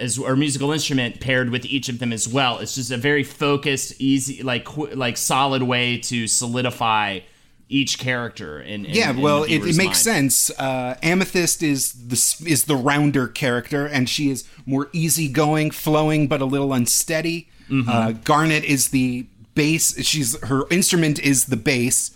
as 0.00 0.18
or 0.18 0.34
musical 0.34 0.72
instrument 0.72 1.20
paired 1.20 1.50
with 1.50 1.64
each 1.66 1.88
of 1.88 1.98
them 1.98 2.12
as 2.12 2.26
well. 2.26 2.58
It's 2.58 2.74
just 2.74 2.90
a 2.90 2.96
very 2.96 3.22
focused, 3.22 4.00
easy, 4.00 4.42
like 4.42 4.64
qu- 4.64 4.94
like 4.94 5.16
solid 5.16 5.62
way 5.62 5.98
to 5.98 6.26
solidify 6.26 7.20
each 7.68 7.98
character. 7.98 8.60
In, 8.60 8.84
in 8.84 8.94
yeah, 8.94 9.10
in 9.10 9.20
well, 9.20 9.44
it, 9.44 9.58
it 9.58 9.76
makes 9.76 9.78
mind. 9.78 10.32
sense. 10.32 10.50
Uh, 10.58 10.96
Amethyst 11.02 11.62
is 11.62 11.92
the 11.92 12.50
is 12.50 12.64
the 12.64 12.76
rounder 12.76 13.28
character, 13.28 13.86
and 13.86 14.08
she 14.08 14.30
is 14.30 14.44
more 14.66 14.88
easygoing, 14.92 15.70
flowing, 15.70 16.26
but 16.26 16.40
a 16.40 16.46
little 16.46 16.72
unsteady. 16.72 17.48
Mm-hmm. 17.68 17.88
Uh, 17.88 18.12
Garnet 18.24 18.64
is 18.64 18.88
the 18.88 19.26
bass. 19.54 20.02
She's 20.04 20.40
her 20.46 20.64
instrument 20.70 21.20
is 21.20 21.46
the 21.46 21.56
bass, 21.56 22.10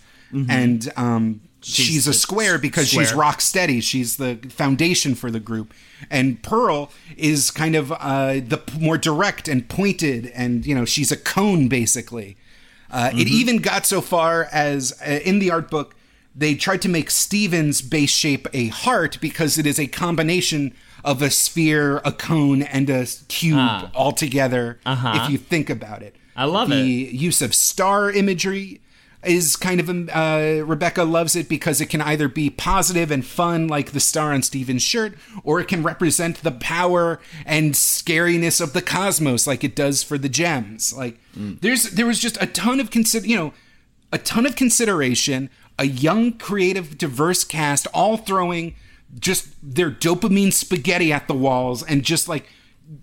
and 0.49 0.91
um, 0.97 1.39
she's, 1.65 1.85
Mm-hmm. 1.85 1.93
She's 1.93 2.07
a 2.07 2.13
square 2.13 2.57
because 2.59 2.87
she's 2.87 3.13
rock 3.13 3.41
steady. 3.41 3.81
She's 3.81 4.17
the 4.17 4.35
foundation 4.49 5.15
for 5.15 5.31
the 5.31 5.39
group. 5.39 5.73
And 6.09 6.41
Pearl 6.43 6.91
is 7.17 7.51
kind 7.51 7.75
of 7.75 7.91
uh, 7.91 8.33
the 8.35 8.61
more 8.79 8.97
direct 8.97 9.47
and 9.47 9.67
pointed, 9.67 10.27
and 10.35 10.65
you 10.65 10.75
know 10.75 10.85
she's 10.85 11.11
a 11.11 11.17
cone 11.17 11.67
basically. 11.67 12.37
Uh, 12.91 13.09
It 13.13 13.27
even 13.27 13.57
got 13.57 13.85
so 13.85 13.99
far 14.01 14.47
as 14.51 14.93
uh, 15.05 15.19
in 15.25 15.39
the 15.39 15.49
art 15.51 15.69
book, 15.71 15.95
they 16.35 16.53
tried 16.55 16.81
to 16.83 16.89
make 16.89 17.09
Steven's 17.09 17.81
base 17.81 18.11
shape 18.11 18.47
a 18.53 18.67
heart 18.67 19.17
because 19.21 19.57
it 19.57 19.65
is 19.65 19.79
a 19.79 19.87
combination 19.87 20.73
of 21.03 21.21
a 21.21 21.29
sphere, 21.29 21.97
a 22.05 22.11
cone, 22.11 22.61
and 22.61 22.89
a 22.89 23.05
cube 23.27 23.89
all 23.95 24.11
together. 24.11 24.79
If 24.85 25.29
you 25.31 25.37
think 25.37 25.69
about 25.69 26.03
it, 26.03 26.15
I 26.35 26.45
love 26.45 26.69
the 26.69 27.05
it. 27.05 27.13
use 27.13 27.41
of 27.41 27.55
star 27.55 28.11
imagery 28.11 28.81
is 29.25 29.55
kind 29.55 29.79
of 29.79 29.89
um, 29.89 30.09
uh, 30.13 30.61
Rebecca 30.63 31.03
loves 31.03 31.35
it 31.35 31.49
because 31.49 31.81
it 31.81 31.87
can 31.87 32.01
either 32.01 32.27
be 32.27 32.49
positive 32.49 33.11
and 33.11 33.25
fun, 33.25 33.67
like 33.67 33.91
the 33.91 33.99
star 33.99 34.33
on 34.33 34.41
Steven's 34.41 34.81
shirt, 34.81 35.15
or 35.43 35.59
it 35.59 35.67
can 35.67 35.83
represent 35.83 36.37
the 36.43 36.51
power 36.51 37.19
and 37.45 37.73
scariness 37.73 38.61
of 38.61 38.73
the 38.73 38.81
cosmos, 38.81 39.47
like 39.47 39.63
it 39.63 39.75
does 39.75 40.03
for 40.03 40.17
the 40.17 40.29
gems. 40.29 40.93
Like 40.95 41.19
there's 41.61 41.91
there 41.91 42.05
was 42.05 42.19
just 42.19 42.41
a 42.41 42.47
ton 42.47 42.79
of 42.79 42.91
consider, 42.91 43.27
you 43.27 43.35
know, 43.35 43.53
a 44.11 44.17
ton 44.17 44.45
of 44.45 44.55
consideration, 44.55 45.49
a 45.77 45.85
young, 45.85 46.33
creative, 46.33 46.97
diverse 46.97 47.43
cast, 47.43 47.87
all 47.93 48.17
throwing 48.17 48.75
just 49.19 49.49
their 49.61 49.91
dopamine 49.91 50.51
spaghetti 50.51 51.11
at 51.11 51.27
the 51.27 51.33
walls 51.33 51.83
and 51.83 52.03
just 52.03 52.27
like 52.27 52.47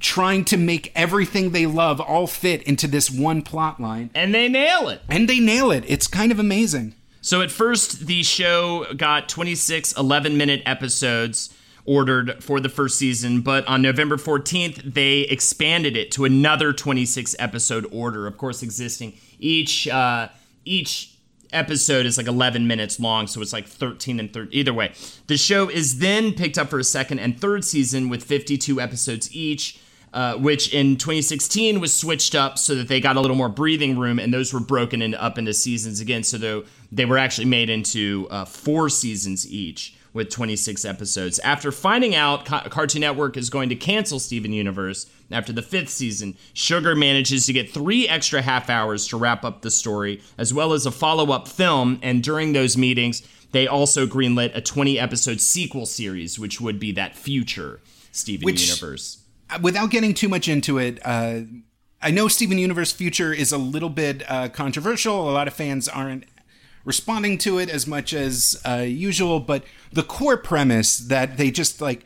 trying 0.00 0.44
to 0.46 0.56
make 0.56 0.92
everything 0.94 1.50
they 1.50 1.66
love 1.66 2.00
all 2.00 2.26
fit 2.26 2.62
into 2.62 2.86
this 2.86 3.10
one 3.10 3.42
plot 3.42 3.80
line 3.80 4.10
and 4.14 4.34
they 4.34 4.48
nail 4.48 4.88
it. 4.88 5.00
and 5.09 5.28
they 5.28 5.40
nail 5.40 5.70
it. 5.70 5.84
It's 5.86 6.06
kind 6.06 6.30
of 6.32 6.38
amazing. 6.38 6.94
So 7.20 7.40
at 7.40 7.50
first, 7.50 8.06
the 8.06 8.22
show 8.22 8.86
got 8.96 9.28
26 9.28 9.96
11 9.96 10.36
minute 10.36 10.62
episodes 10.66 11.56
ordered 11.84 12.42
for 12.42 12.60
the 12.60 12.68
first 12.68 12.98
season, 12.98 13.40
but 13.40 13.66
on 13.66 13.82
November 13.82 14.16
14th, 14.16 14.94
they 14.94 15.20
expanded 15.20 15.96
it 15.96 16.10
to 16.12 16.24
another 16.24 16.72
26 16.72 17.34
episode 17.38 17.86
order, 17.92 18.26
of 18.26 18.36
course, 18.38 18.62
existing. 18.62 19.14
Each, 19.40 19.88
uh, 19.88 20.28
each 20.64 21.11
episode 21.52 22.06
is 22.06 22.16
like 22.16 22.26
11 22.26 22.66
minutes 22.66 22.98
long, 22.98 23.26
so 23.26 23.40
it's 23.40 23.52
like 23.52 23.66
13 23.66 24.20
and 24.20 24.32
13. 24.32 24.52
Either 24.52 24.74
way, 24.74 24.92
the 25.26 25.36
show 25.36 25.68
is 25.68 25.98
then 25.98 26.32
picked 26.32 26.58
up 26.58 26.68
for 26.68 26.78
a 26.78 26.84
second 26.84 27.18
and 27.18 27.40
third 27.40 27.64
season 27.64 28.08
with 28.08 28.24
52 28.24 28.80
episodes 28.80 29.34
each. 29.34 29.78
Uh, 30.14 30.36
which 30.36 30.74
in 30.74 30.98
2016 30.98 31.80
was 31.80 31.90
switched 31.90 32.34
up 32.34 32.58
so 32.58 32.74
that 32.74 32.86
they 32.86 33.00
got 33.00 33.16
a 33.16 33.20
little 33.22 33.34
more 33.34 33.48
breathing 33.48 33.98
room, 33.98 34.18
and 34.18 34.34
those 34.34 34.52
were 34.52 34.60
broken 34.60 35.00
in, 35.00 35.14
up 35.14 35.38
into 35.38 35.54
seasons 35.54 36.00
again. 36.00 36.22
So 36.22 36.64
they 36.92 37.06
were 37.06 37.16
actually 37.16 37.46
made 37.46 37.70
into 37.70 38.28
uh, 38.30 38.44
four 38.44 38.90
seasons 38.90 39.50
each 39.50 39.96
with 40.12 40.30
26 40.30 40.84
episodes. 40.84 41.39
After 41.40 41.72
finding 41.72 42.14
out 42.14 42.44
Ca- 42.44 42.68
Cartoon 42.68 43.01
Network 43.01 43.36
is 43.36 43.48
going 43.51 43.68
to 43.70 43.74
cancel 43.74 44.18
Steven 44.18 44.52
Universe 44.52 45.06
after 45.30 45.52
the 45.52 45.62
fifth 45.62 45.89
season, 45.89 46.36
Sugar 46.52 46.94
manages 46.94 47.47
to 47.47 47.52
get 47.52 47.70
three 47.70 48.06
extra 48.09 48.43
half 48.43 48.68
hours 48.68 49.06
to 49.09 49.16
wrap 49.16 49.44
up 49.44 49.62
the 49.62 49.70
story, 49.70 50.20
as 50.36 50.52
well 50.52 50.72
as 50.72 50.84
a 50.86 50.90
follow 50.90 51.32
up 51.32 51.48
film. 51.48 51.98
And 52.02 52.22
during 52.22 52.52
those 52.52 52.76
meetings, 52.76 53.22
they 53.52 53.66
also 53.66 54.06
greenlit 54.06 54.55
a 54.56 54.60
20 54.60 54.98
episode 54.98 55.40
sequel 55.40 55.86
series, 55.86 56.39
which 56.39 56.60
would 56.60 56.78
be 56.78 56.93
that 56.93 57.16
future 57.16 57.80
Steven 58.10 58.44
Which- 58.44 58.68
Universe. 58.68 59.18
Without 59.60 59.90
getting 59.90 60.14
too 60.14 60.28
much 60.30 60.48
into 60.48 60.78
it, 60.78 60.98
uh, 61.05 61.40
I 62.01 62.10
know 62.10 62.26
Steven 62.26 62.59
Universe 62.59 62.90
Future 62.90 63.32
is 63.34 63.52
a 63.52 63.59
little 63.59 63.90
bit 63.90 64.22
uh, 64.28 64.48
controversial. 64.48 65.28
A 65.28 65.32
lot 65.32 65.47
of 65.47 65.55
fans 65.55 65.89
aren't 65.89 66.24
responding 66.84 67.38
to 67.38 67.59
it 67.59 67.68
as 67.68 67.86
much 67.86 68.12
as 68.12 68.60
uh, 68.68 68.84
usual, 68.86 69.40
but 69.40 69.64
the 69.92 70.02
core 70.02 70.36
premise 70.36 70.98
that 70.98 71.36
they 71.36 71.50
just 71.50 71.80
like 71.80 72.04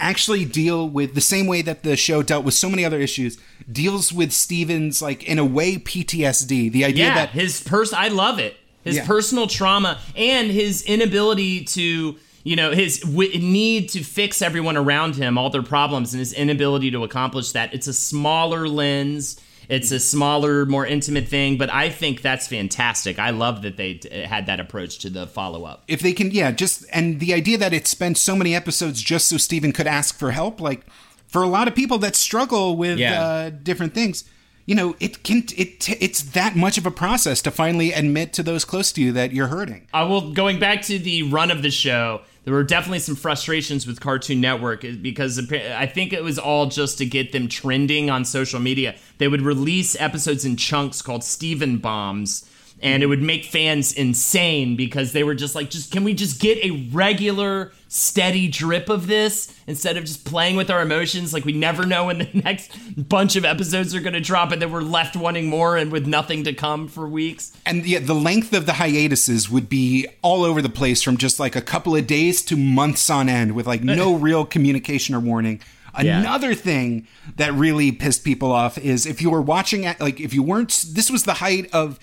actually 0.00 0.44
deal 0.44 0.88
with 0.88 1.14
the 1.14 1.20
same 1.20 1.46
way 1.46 1.62
that 1.62 1.82
the 1.84 1.96
show 1.96 2.22
dealt 2.22 2.44
with 2.44 2.54
so 2.54 2.68
many 2.68 2.84
other 2.84 2.98
issues 2.98 3.38
deals 3.70 4.12
with 4.12 4.32
Steven's 4.32 5.00
like 5.00 5.22
in 5.24 5.38
a 5.38 5.44
way 5.44 5.76
PTSD. 5.76 6.70
The 6.72 6.84
idea 6.84 7.06
yeah, 7.06 7.14
that 7.14 7.30
his 7.30 7.62
pers 7.62 7.92
I 7.92 8.08
love 8.08 8.38
it. 8.38 8.56
His 8.82 8.96
Yeah. 8.96 9.06
personal 9.06 9.46
trauma 9.46 9.98
and 10.14 10.50
his 10.50 10.82
inability 10.82 11.64
to, 11.64 12.16
you 12.42 12.56
know, 12.56 12.72
his 12.72 12.98
w- 13.00 13.38
need 13.38 13.88
to 13.90 14.02
fix 14.02 14.42
everyone 14.42 14.76
around 14.76 15.14
him, 15.16 15.38
all 15.38 15.48
their 15.48 15.62
problems, 15.62 16.12
and 16.12 16.18
his 16.18 16.34
inability 16.34 16.90
to 16.90 17.02
accomplish 17.04 17.52
that. 17.52 17.72
It's 17.72 17.86
a 17.86 17.94
smaller 17.94 18.68
lens. 18.68 19.40
It's 19.68 19.90
a 19.90 19.98
smaller, 20.00 20.66
more 20.66 20.86
intimate 20.86 21.28
thing, 21.28 21.56
but 21.58 21.70
I 21.72 21.90
think 21.90 22.22
that's 22.22 22.46
fantastic. 22.48 23.18
I 23.18 23.30
love 23.30 23.62
that 23.62 23.76
they 23.76 23.94
t- 23.94 24.10
had 24.22 24.46
that 24.46 24.60
approach 24.60 24.98
to 25.00 25.10
the 25.10 25.26
follow 25.26 25.64
up. 25.64 25.84
if 25.88 26.00
they 26.00 26.12
can 26.12 26.30
yeah 26.30 26.50
just 26.52 26.84
and 26.92 27.20
the 27.20 27.32
idea 27.34 27.58
that 27.58 27.72
it 27.72 27.86
spent 27.86 28.18
so 28.18 28.34
many 28.36 28.54
episodes 28.54 29.02
just 29.02 29.26
so 29.28 29.36
steven 29.36 29.72
could 29.72 29.86
ask 29.86 30.18
for 30.18 30.30
help 30.32 30.60
like 30.60 30.82
for 31.26 31.42
a 31.42 31.46
lot 31.48 31.68
of 31.68 31.74
people 31.74 31.98
that 31.98 32.14
struggle 32.16 32.76
with 32.76 32.98
Yeah. 32.98 33.22
uh, 33.22 33.50
different 33.50 33.94
things 33.94 34.24
you 34.66 34.74
know 34.74 34.94
it 35.00 35.22
can 35.22 35.44
it 35.56 35.88
it's 36.00 36.22
that 36.32 36.56
much 36.56 36.78
of 36.78 36.86
a 36.86 36.90
process 36.90 37.42
to 37.42 37.50
finally 37.50 37.92
admit 37.92 38.32
to 38.34 38.42
those 38.42 38.64
close 38.64 38.92
to 38.92 39.02
you 39.02 39.12
that 39.12 39.32
you're 39.32 39.48
hurting 39.48 39.86
I 39.92 40.04
will 40.04 40.32
going 40.32 40.58
back 40.58 40.82
to 40.82 40.98
the 40.98 41.24
run 41.24 41.50
of 41.50 41.62
the 41.62 41.70
show. 41.70 42.22
There 42.44 42.54
were 42.54 42.64
definitely 42.64 42.98
some 42.98 43.16
frustrations 43.16 43.86
with 43.86 44.00
Cartoon 44.00 44.40
Network 44.40 44.84
eh, 44.84 44.92
because 45.00 45.50
I 45.50 45.86
think 45.86 46.12
it 46.12 46.22
was 46.22 46.38
all 46.38 46.66
just 46.66 46.98
to 46.98 47.06
get 47.06 47.32
them 47.32 47.48
trending 47.48 48.10
on 48.10 48.24
social 48.24 48.60
media. 48.60 48.94
They 49.18 49.28
would 49.28 49.42
release 49.42 49.98
episodes 49.98 50.44
in 50.44 50.56
chunks 50.56 51.02
called 51.02 51.24
Steven 51.24 51.78
Bombs 51.78 52.48
and 52.82 53.02
it 53.02 53.06
would 53.06 53.22
make 53.22 53.44
fans 53.44 53.92
insane 53.92 54.76
because 54.76 55.12
they 55.12 55.24
were 55.24 55.34
just 55.34 55.54
like 55.54 55.70
just 55.70 55.90
can 55.92 56.04
we 56.04 56.14
just 56.14 56.40
get 56.40 56.58
a 56.64 56.70
regular 56.92 57.72
steady 57.88 58.48
drip 58.48 58.88
of 58.88 59.06
this 59.06 59.54
instead 59.66 59.96
of 59.96 60.04
just 60.04 60.24
playing 60.24 60.56
with 60.56 60.68
our 60.70 60.82
emotions 60.82 61.32
like 61.32 61.44
we 61.44 61.52
never 61.52 61.86
know 61.86 62.06
when 62.06 62.18
the 62.18 62.28
next 62.44 62.72
bunch 63.08 63.36
of 63.36 63.44
episodes 63.44 63.94
are 63.94 64.00
going 64.00 64.12
to 64.12 64.20
drop 64.20 64.50
and 64.50 64.60
then 64.60 64.70
we're 64.72 64.80
left 64.82 65.14
wanting 65.16 65.46
more 65.46 65.76
and 65.76 65.92
with 65.92 66.06
nothing 66.06 66.42
to 66.44 66.52
come 66.52 66.88
for 66.88 67.08
weeks 67.08 67.52
And 67.66 67.86
yeah, 67.86 68.00
the 68.00 68.14
length 68.14 68.52
of 68.52 68.66
the 68.66 68.74
hiatuses 68.74 69.48
would 69.48 69.68
be 69.68 70.06
all 70.22 70.44
over 70.44 70.60
the 70.60 70.68
place 70.68 71.02
from 71.02 71.16
just 71.16 71.38
like 71.40 71.54
a 71.56 71.62
couple 71.62 71.94
of 71.94 72.06
days 72.06 72.42
to 72.42 72.56
months 72.56 73.08
on 73.08 73.28
end 73.28 73.52
with 73.52 73.66
like 73.66 73.82
no 73.82 74.14
real 74.28 74.44
communication 74.44 75.14
or 75.14 75.20
warning. 75.20 75.60
Yeah. 76.02 76.18
Another 76.20 76.54
thing 76.54 77.06
that 77.36 77.52
really 77.52 77.92
pissed 77.92 78.24
people 78.24 78.50
off 78.50 78.76
is 78.78 79.06
if 79.06 79.22
you 79.22 79.30
were 79.30 79.40
watching 79.40 79.86
at 79.86 80.00
like 80.00 80.20
if 80.20 80.34
you 80.34 80.42
weren't 80.42 80.86
this 80.90 81.08
was 81.08 81.22
the 81.22 81.34
height 81.34 81.72
of 81.72 82.00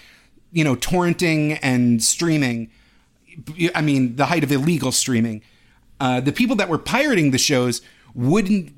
you 0.52 0.64
know 0.64 0.76
torrenting 0.76 1.60
and 1.62 2.04
streaming 2.04 2.70
I 3.74 3.82
mean 3.82 4.16
the 4.16 4.26
height 4.26 4.44
of 4.44 4.52
illegal 4.52 4.92
streaming 4.92 5.42
uh, 6.00 6.20
the 6.20 6.32
people 6.32 6.56
that 6.56 6.68
were 6.68 6.80
pirating 6.80 7.32
the 7.32 7.38
shows 7.38 7.82
wouldn't 8.16 8.74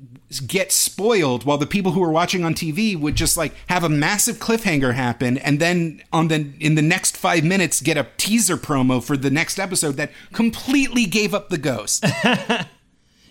get 0.46 0.72
spoiled 0.72 1.44
while 1.44 1.58
the 1.58 1.66
people 1.66 1.92
who 1.92 2.00
were 2.00 2.10
watching 2.10 2.44
on 2.44 2.54
TV 2.54 2.98
would 2.98 3.14
just 3.14 3.36
like 3.36 3.54
have 3.68 3.84
a 3.84 3.88
massive 3.88 4.36
cliffhanger 4.36 4.94
happen 4.94 5.38
and 5.38 5.60
then 5.60 6.02
on 6.12 6.28
the 6.28 6.52
in 6.60 6.74
the 6.74 6.82
next 6.82 7.16
5 7.16 7.44
minutes 7.44 7.80
get 7.80 7.96
a 7.96 8.08
teaser 8.16 8.56
promo 8.56 9.02
for 9.02 9.16
the 9.16 9.30
next 9.30 9.58
episode 9.58 9.96
that 9.96 10.10
completely 10.32 11.06
gave 11.06 11.34
up 11.34 11.50
the 11.50 11.58
ghost. 11.58 12.04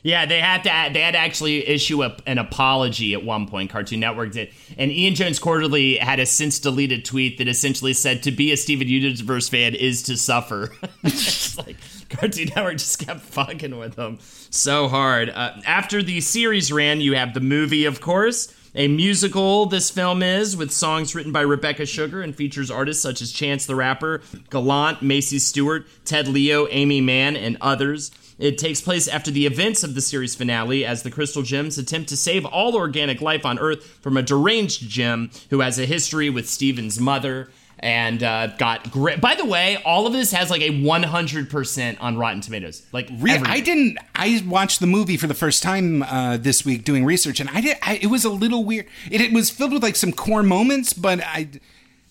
Yeah, 0.03 0.25
they 0.25 0.41
had 0.41 0.63
to. 0.63 0.93
They 0.93 0.99
had 0.99 1.13
to 1.13 1.17
actually 1.17 1.65
issue 1.67 2.03
a, 2.03 2.15
an 2.27 2.37
apology 2.37 3.13
at 3.13 3.23
one 3.23 3.47
point. 3.47 3.69
Cartoon 3.69 4.01
Network 4.01 4.33
did, 4.33 4.49
and 4.77 4.91
Ian 4.91 5.15
Jones-Quarrey 5.15 5.97
had 5.97 6.19
a 6.19 6.25
since 6.25 6.59
deleted 6.59 7.05
tweet 7.05 7.37
that 7.37 7.47
essentially 7.47 7.93
said, 7.93 8.21
"To 8.23 8.31
be 8.31 8.51
a 8.51 8.57
Steven 8.57 8.87
Universe 8.87 9.47
fan 9.47 9.75
is 9.75 10.03
to 10.03 10.17
suffer." 10.17 10.69
It's 11.05 11.57
like 11.57 11.77
Cartoon 12.09 12.49
Network 12.55 12.77
just 12.77 13.05
kept 13.05 13.21
fucking 13.21 13.77
with 13.77 13.95
them 13.95 14.17
so 14.49 14.87
hard. 14.87 15.29
Uh, 15.29 15.53
after 15.65 16.01
the 16.01 16.21
series 16.21 16.71
ran, 16.71 17.01
you 17.01 17.15
have 17.15 17.33
the 17.33 17.39
movie, 17.39 17.85
of 17.85 18.01
course. 18.01 18.53
A 18.75 18.87
musical, 18.87 19.67
this 19.67 19.91
film 19.91 20.23
is, 20.23 20.57
with 20.57 20.71
songs 20.71 21.13
written 21.13 21.31
by 21.31 21.41
Rebecca 21.41 21.85
Sugar 21.85 22.23
and 22.23 22.35
features 22.35 22.71
artists 22.71 23.03
such 23.03 23.21
as 23.21 23.31
Chance 23.31 23.67
the 23.67 23.75
Rapper, 23.75 24.21
Gallant, 24.49 25.03
Macy 25.03 25.37
Stewart, 25.37 25.85
Ted 26.05 26.27
Leo, 26.27 26.67
Aimee 26.69 27.01
Mann, 27.01 27.35
and 27.35 27.57
others. 27.61 28.09
It 28.43 28.57
takes 28.57 28.81
place 28.81 29.07
after 29.07 29.31
the 29.31 29.45
events 29.45 29.85
of 29.85 29.95
the 29.95 30.01
series 30.01 30.35
finale 30.35 30.85
as 30.85 31.03
the 31.03 31.09
Crystal 31.09 31.43
Gems 31.43 31.77
attempt 31.77 32.09
to 32.09 32.17
save 32.17 32.43
all 32.43 32.75
organic 32.75 33.21
life 33.21 33.45
on 33.45 33.57
Earth 33.57 33.85
from 34.01 34.17
a 34.17 34.21
deranged 34.21 34.89
gem 34.89 35.31
who 35.49 35.61
has 35.61 35.79
a 35.79 35.85
history 35.85 36.29
with 36.29 36.49
Steven's 36.49 36.99
mother 36.99 37.49
and 37.79 38.21
uh, 38.21 38.47
got 38.57 38.91
great. 38.91 39.21
By 39.21 39.35
the 39.35 39.45
way, 39.45 39.81
all 39.85 40.07
of 40.07 40.11
this 40.11 40.33
has 40.33 40.49
like 40.49 40.61
a 40.61 40.71
100% 40.71 41.97
on 42.01 42.17
Rotten 42.17 42.41
Tomatoes. 42.41 42.85
Like, 42.91 43.07
Really. 43.17 43.47
I 43.47 43.61
didn't. 43.61 43.97
I 44.13 44.43
watched 44.45 44.81
the 44.81 44.87
movie 44.87 45.15
for 45.15 45.27
the 45.27 45.33
first 45.33 45.63
time 45.63 46.03
uh, 46.03 46.35
this 46.35 46.65
week 46.65 46.83
doing 46.83 47.05
research, 47.05 47.39
and 47.39 47.49
I 47.49 47.61
did. 47.61 47.77
I, 47.81 47.95
it 48.01 48.07
was 48.07 48.25
a 48.25 48.29
little 48.29 48.65
weird. 48.65 48.87
It, 49.09 49.21
it 49.21 49.31
was 49.31 49.49
filled 49.51 49.71
with 49.71 49.83
like 49.83 49.95
some 49.95 50.11
core 50.11 50.43
moments, 50.43 50.91
but 50.91 51.21
I, 51.21 51.47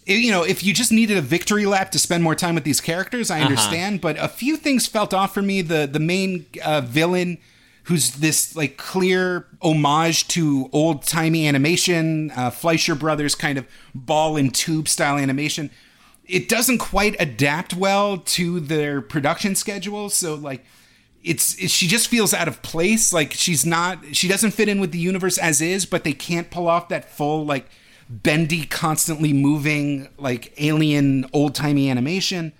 you 0.07 0.31
know, 0.31 0.43
if 0.43 0.65
you 0.65 0.75
just 0.75 0.93
needed 0.93 1.17
a 1.17 1.23
victory 1.23 1.67
lap 1.67 1.91
to 1.93 1.99
spend 1.99 2.23
more 2.23 2.35
time 2.35 2.55
with 2.55 2.65
these 2.65 2.81
characters, 2.81 3.31
I 3.31 3.41
understand. 3.41 4.01
But 4.01 4.17
a 4.19 4.29
few 4.29 4.57
things 4.57 4.87
felt 4.87 5.15
off 5.15 5.35
for 5.35 5.43
me. 5.43 5.63
The 5.63 5.89
the 5.91 6.01
main 6.01 6.47
uh, 6.65 6.81
villain. 6.83 7.39
Who's 7.87 8.13
this 8.13 8.55
like 8.55 8.77
clear 8.77 9.49
homage 9.61 10.29
to 10.29 10.71
old 10.73 11.03
timey 11.03 11.49
animation, 11.49 12.31
uh, 12.31 12.51
Fleischer 12.51 12.95
Brothers 12.95 13.35
kind 13.35 13.59
of 13.59 13.67
ball 13.93 14.37
and 14.37 14.55
tube 14.55 14.87
style 14.87 15.19
animation? 15.19 15.69
it 16.27 16.49
doesn't 16.49 16.79
quite 16.79 17.17
adapt 17.21 17.75
well 17.75 18.19
to 18.19 18.61
their 18.61 19.01
production 19.01 19.55
schedule 19.55 20.09
so 20.09 20.35
like 20.35 20.65
it's 21.23 21.55
it, 21.63 21.71
she 21.71 21.87
just 21.87 22.09
feels 22.09 22.33
out 22.33 22.49
of 22.49 22.63
place 22.63 23.13
like 23.13 23.33
she's 23.33 23.67
not 23.67 23.99
she 24.13 24.29
doesn't 24.29 24.53
fit 24.53 24.69
in 24.69 24.81
with 24.81 24.93
the 24.93 24.99
universe 24.99 25.39
as 25.39 25.61
is 25.61 25.85
but 25.87 26.05
they 26.05 26.13
can't 26.13 26.51
pull 26.51 26.69
off 26.69 26.89
that 26.89 27.11
full 27.11 27.45
like 27.45 27.69
bendy 28.13 28.65
constantly 28.67 29.33
moving 29.33 30.09
like 30.19 30.53
alien 30.59 31.25
old-timey 31.33 31.89
animation. 31.91 32.53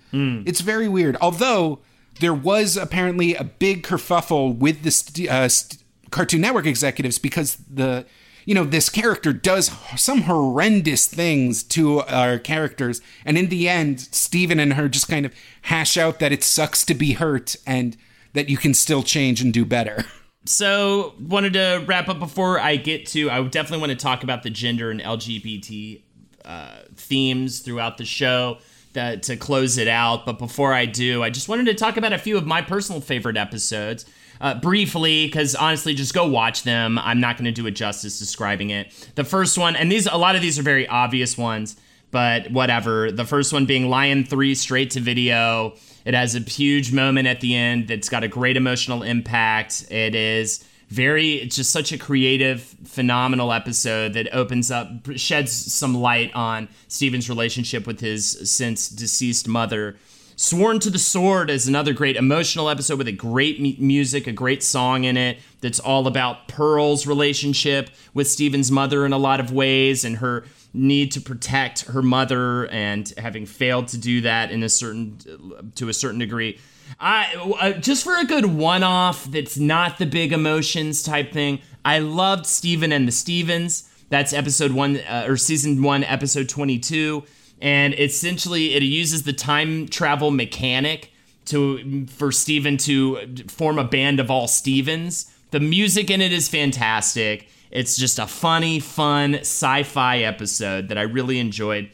It's 0.47 0.61
very 0.61 0.87
weird. 0.87 1.15
Although 1.21 1.79
there 2.19 2.33
was 2.33 2.75
apparently 2.77 3.35
a 3.35 3.43
big 3.43 3.83
kerfuffle 3.83 4.55
with 4.57 4.83
the 4.83 4.91
st- 4.91 5.29
uh, 5.29 5.47
st- 5.49 5.83
cartoon 6.11 6.41
network 6.41 6.65
executives 6.65 7.17
because 7.19 7.57
the 7.69 8.05
you 8.45 8.53
know 8.53 8.63
this 8.65 8.89
character 8.89 9.31
does 9.33 9.71
some 9.95 10.23
horrendous 10.23 11.07
things 11.07 11.63
to 11.63 12.01
our 12.01 12.37
characters. 12.37 13.01
And 13.25 13.37
in 13.37 13.49
the 13.49 13.69
end 13.69 13.99
steven 14.01 14.59
and 14.59 14.73
her 14.73 14.89
just 14.89 15.07
kind 15.07 15.25
of 15.25 15.33
hash 15.63 15.97
out 15.97 16.19
that 16.19 16.31
it 16.31 16.43
sucks 16.43 16.83
to 16.85 16.93
be 16.93 17.13
hurt 17.13 17.55
and 17.65 17.95
that 18.33 18.49
you 18.49 18.57
can 18.57 18.73
still 18.73 19.03
change 19.03 19.41
and 19.41 19.53
do 19.53 19.63
better 19.65 20.05
So, 20.45 21.13
wanted 21.19 21.53
to 21.53 21.83
wrap 21.85 22.09
up 22.09 22.19
before 22.19 22.59
I 22.59 22.75
get 22.75 23.05
to. 23.07 23.29
I 23.29 23.41
definitely 23.43 23.79
want 23.87 23.97
to 23.97 24.03
talk 24.03 24.23
about 24.23 24.43
the 24.43 24.49
gender 24.49 24.91
and 24.91 24.99
LGBT 24.99 26.01
uh, 26.43 26.79
themes 26.95 27.59
throughout 27.59 27.97
the 27.97 28.05
show 28.05 28.57
that 28.93 29.23
to 29.23 29.37
close 29.37 29.77
it 29.77 29.87
out. 29.87 30.25
But 30.25 30.39
before 30.39 30.73
I 30.73 30.85
do, 30.85 31.23
I 31.23 31.29
just 31.29 31.47
wanted 31.47 31.65
to 31.67 31.73
talk 31.73 31.97
about 31.97 32.13
a 32.13 32.17
few 32.17 32.37
of 32.37 32.45
my 32.45 32.61
personal 32.61 33.01
favorite 33.01 33.37
episodes. 33.37 34.05
Uh, 34.41 34.59
briefly, 34.59 35.25
because 35.27 35.55
honestly, 35.55 35.93
just 35.93 36.13
go 36.13 36.27
watch 36.27 36.63
them. 36.63 36.99
I'm 36.99 37.21
not 37.21 37.37
going 37.37 37.45
to 37.45 37.51
do 37.51 37.65
it 37.65 37.71
justice 37.71 38.19
describing 38.19 38.71
it. 38.71 38.91
The 39.15 39.23
first 39.23 39.57
one, 39.57 39.77
and 39.77 39.89
these 39.89 40.05
a 40.05 40.17
lot 40.17 40.35
of 40.35 40.41
these 40.41 40.59
are 40.59 40.63
very 40.63 40.85
obvious 40.85 41.37
ones, 41.37 41.77
but 42.13 42.51
whatever. 42.51 43.11
The 43.11 43.25
first 43.25 43.51
one 43.51 43.65
being 43.65 43.89
Lion 43.89 44.23
3 44.23 44.53
straight 44.53 44.91
to 44.91 44.99
video. 44.99 45.73
It 46.05 46.13
has 46.13 46.35
a 46.35 46.39
huge 46.39 46.93
moment 46.93 47.27
at 47.27 47.41
the 47.41 47.55
end 47.55 47.87
that's 47.87 48.07
got 48.07 48.23
a 48.23 48.27
great 48.27 48.55
emotional 48.55 49.01
impact. 49.01 49.91
It 49.91 50.13
is 50.13 50.63
very, 50.89 51.33
it's 51.33 51.55
just 51.55 51.71
such 51.71 51.91
a 51.91 51.97
creative, 51.97 52.61
phenomenal 52.85 53.51
episode 53.51 54.13
that 54.13 54.31
opens 54.31 54.69
up, 54.69 54.89
sheds 55.15 55.51
some 55.51 55.95
light 55.95 56.31
on 56.35 56.69
Steven's 56.87 57.29
relationship 57.29 57.87
with 57.87 57.99
his 57.99 58.49
since 58.49 58.89
deceased 58.89 59.47
mother. 59.47 59.95
Sworn 60.35 60.79
to 60.79 60.91
the 60.91 60.99
Sword 60.99 61.49
is 61.49 61.67
another 61.67 61.93
great 61.93 62.15
emotional 62.15 62.69
episode 62.69 62.99
with 62.99 63.07
a 63.07 63.11
great 63.11 63.59
mu- 63.59 63.73
music, 63.79 64.27
a 64.27 64.31
great 64.31 64.61
song 64.61 65.03
in 65.03 65.17
it 65.17 65.39
that's 65.61 65.79
all 65.79 66.05
about 66.05 66.47
Pearl's 66.47 67.07
relationship 67.07 67.89
with 68.13 68.27
Steven's 68.27 68.69
mother 68.69 69.03
in 69.03 69.13
a 69.13 69.17
lot 69.17 69.39
of 69.39 69.51
ways 69.51 70.05
and 70.05 70.17
her 70.17 70.45
need 70.73 71.11
to 71.11 71.21
protect 71.21 71.81
her 71.85 72.01
mother 72.01 72.67
and 72.67 73.13
having 73.17 73.45
failed 73.45 73.87
to 73.89 73.97
do 73.97 74.21
that 74.21 74.51
in 74.51 74.63
a 74.63 74.69
certain 74.69 75.71
to 75.75 75.89
a 75.89 75.93
certain 75.93 76.19
degree. 76.19 76.59
I 76.99 77.55
uh, 77.61 77.71
just 77.73 78.03
for 78.03 78.17
a 78.17 78.25
good 78.25 78.45
one-off 78.45 79.25
that's 79.25 79.57
not 79.57 79.97
the 79.97 80.05
big 80.05 80.33
emotions 80.33 81.03
type 81.03 81.31
thing. 81.31 81.59
I 81.85 81.99
loved 81.99 82.45
Steven 82.45 82.91
and 82.91 83.07
the 83.07 83.11
Stevens. 83.11 83.89
That's 84.09 84.33
episode 84.33 84.71
1 84.71 84.97
uh, 84.97 85.25
or 85.27 85.37
season 85.37 85.81
1 85.81 86.03
episode 86.03 86.49
22 86.49 87.23
and 87.61 87.93
essentially 87.97 88.73
it 88.75 88.83
uses 88.83 89.23
the 89.23 89.33
time 89.33 89.87
travel 89.87 90.31
mechanic 90.31 91.11
to 91.45 92.05
for 92.07 92.31
Steven 92.31 92.77
to 92.77 93.35
form 93.47 93.79
a 93.79 93.83
band 93.83 94.19
of 94.19 94.29
all 94.29 94.47
Stevens. 94.47 95.31
The 95.51 95.59
music 95.59 96.09
in 96.09 96.21
it 96.21 96.33
is 96.33 96.49
fantastic. 96.49 97.47
It's 97.73 97.97
just 97.97 98.19
a 98.19 98.27
funny, 98.27 98.79
fun 98.79 99.33
sci-fi 99.33 100.19
episode 100.19 100.89
that 100.89 100.97
I 100.99 101.01
really 101.01 101.39
enjoyed. 101.39 101.89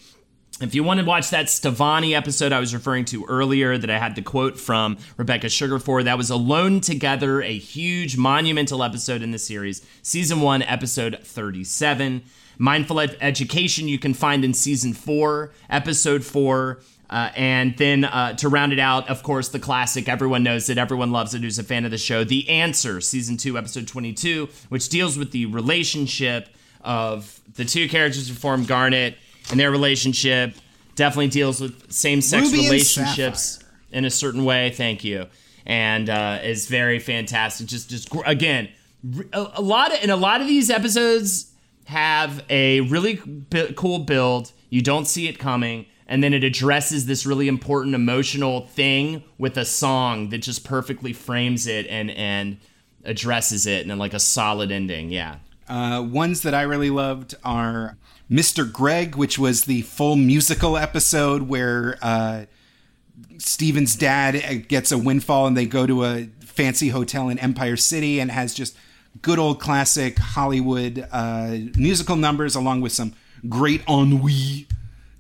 If 0.60 0.76
you 0.76 0.84
want 0.84 1.00
to 1.00 1.06
watch 1.06 1.30
that 1.30 1.46
Stevonnie 1.46 2.14
episode 2.14 2.52
I 2.52 2.60
was 2.60 2.74
referring 2.74 3.06
to 3.06 3.24
earlier 3.24 3.78
that 3.78 3.90
I 3.90 3.98
had 3.98 4.16
the 4.16 4.22
quote 4.22 4.60
from 4.60 4.98
Rebecca 5.16 5.48
Sugar 5.48 5.80
for, 5.80 6.04
that 6.04 6.18
was 6.18 6.30
Alone 6.30 6.82
Together, 6.82 7.42
a 7.42 7.58
huge 7.58 8.18
monumental 8.18 8.84
episode 8.84 9.22
in 9.22 9.32
the 9.32 9.40
series, 9.40 9.82
season 10.02 10.42
1, 10.42 10.64
episode 10.64 11.20
37. 11.24 12.24
Mindful 12.58 13.00
Ed- 13.00 13.18
Education 13.22 13.88
you 13.88 13.98
can 13.98 14.14
find 14.14 14.44
in 14.44 14.54
season 14.54 14.92
4, 14.92 15.54
episode 15.70 16.26
4. 16.26 16.82
Uh, 17.10 17.32
and 17.36 17.76
then 17.78 18.04
uh, 18.04 18.34
to 18.34 18.48
round 18.50 18.72
it 18.72 18.80
out, 18.80 19.10
of 19.10 19.24
course, 19.24 19.50
the 19.50 19.60
classic, 19.60 20.08
everyone 20.08 20.44
knows 20.44 20.70
it, 20.70 20.78
everyone 20.78 21.12
loves 21.12 21.34
it, 21.34 21.42
who's 21.42 21.58
a 21.58 21.64
fan 21.64 21.84
of 21.86 21.92
the 21.92 21.98
show, 21.98 22.24
The 22.24 22.48
Answer, 22.50 23.02
season 23.02 23.36
2, 23.36 23.58
episode 23.58 23.88
22, 23.88 24.48
which 24.70 24.90
deals 24.90 25.18
with 25.18 25.32
the 25.32 25.48
relationship 25.48 26.50
of 26.82 27.42
the 27.56 27.66
two 27.66 27.90
characters 27.90 28.28
who 28.28 28.36
form 28.36 28.64
Garnet 28.66 29.18
and 29.50 29.60
their 29.60 29.72
relationship. 29.72 30.54
Definitely 30.96 31.30
deals 31.30 31.60
with 31.60 31.92
same 31.92 32.22
sex 32.22 32.52
relationships 32.52 33.60
in 33.92 34.06
a 34.06 34.10
certain 34.10 34.46
way. 34.46 34.70
Thank 34.70 35.04
you. 35.04 35.26
And 35.66 36.10
uh, 36.10 36.40
is 36.44 36.68
very 36.68 37.00
fantastic. 37.00 37.68
Just, 37.68 37.90
just 37.90 38.10
again, 38.26 38.70
a 39.34 39.62
lot 39.62 39.94
of, 39.94 40.00
and 40.02 40.12
a 40.12 40.16
lot 40.16 40.42
of 40.42 40.48
these 40.48 40.70
episodes 40.70 41.52
have 41.86 42.44
a 42.50 42.82
really 42.82 43.16
bi- 43.16 43.74
cool 43.76 44.00
build. 44.00 44.52
You 44.70 44.82
don't 44.82 45.06
see 45.06 45.28
it 45.28 45.40
coming, 45.40 45.86
and 46.10 46.24
then 46.24 46.34
it 46.34 46.44
addresses 46.44 47.06
this 47.06 47.26
really 47.26 47.48
important 47.48 47.94
emotional 47.96 48.66
thing 48.68 49.24
with 49.38 49.56
a 49.58 49.64
song 49.64 50.30
that 50.30 50.40
just 50.40 50.66
perfectly 50.66 51.14
frames 51.14 51.68
it 51.68 51.88
and 51.88 52.12
and 52.12 52.58
addresses 53.06 53.66
it, 53.66 53.88
and 53.88 53.98
like 54.00 54.14
a 54.14 54.20
solid 54.20 54.72
ending. 54.72 55.10
Yeah, 55.12 55.38
Uh, 55.70 56.02
ones 56.02 56.42
that 56.42 56.54
I 56.54 56.64
really 56.64 56.90
loved 56.90 57.36
are 57.46 57.96
Mr. 58.30 58.70
Greg, 58.70 59.16
which 59.16 59.40
was 59.40 59.64
the 59.66 59.84
full 59.84 60.16
musical 60.16 60.78
episode 60.78 61.44
where 61.44 61.98
uh, 62.02 62.46
Steven's 63.38 63.96
dad 63.96 64.68
gets 64.68 64.92
a 64.92 64.98
windfall 64.98 65.48
and 65.48 65.56
they 65.56 65.66
go 65.66 65.86
to 65.86 66.04
a 66.04 66.28
fancy 66.42 66.90
hotel 66.90 67.30
in 67.30 67.40
Empire 67.40 67.78
City 67.78 68.20
and 68.20 68.32
has 68.32 68.54
just 68.54 68.76
good 69.22 69.40
old 69.40 69.60
classic 69.62 70.18
Hollywood 70.20 71.08
uh, 71.12 71.58
musical 71.78 72.16
numbers 72.16 72.56
along 72.56 72.82
with 72.82 72.92
some 72.92 73.14
great 73.48 73.82
ennui 73.88 74.68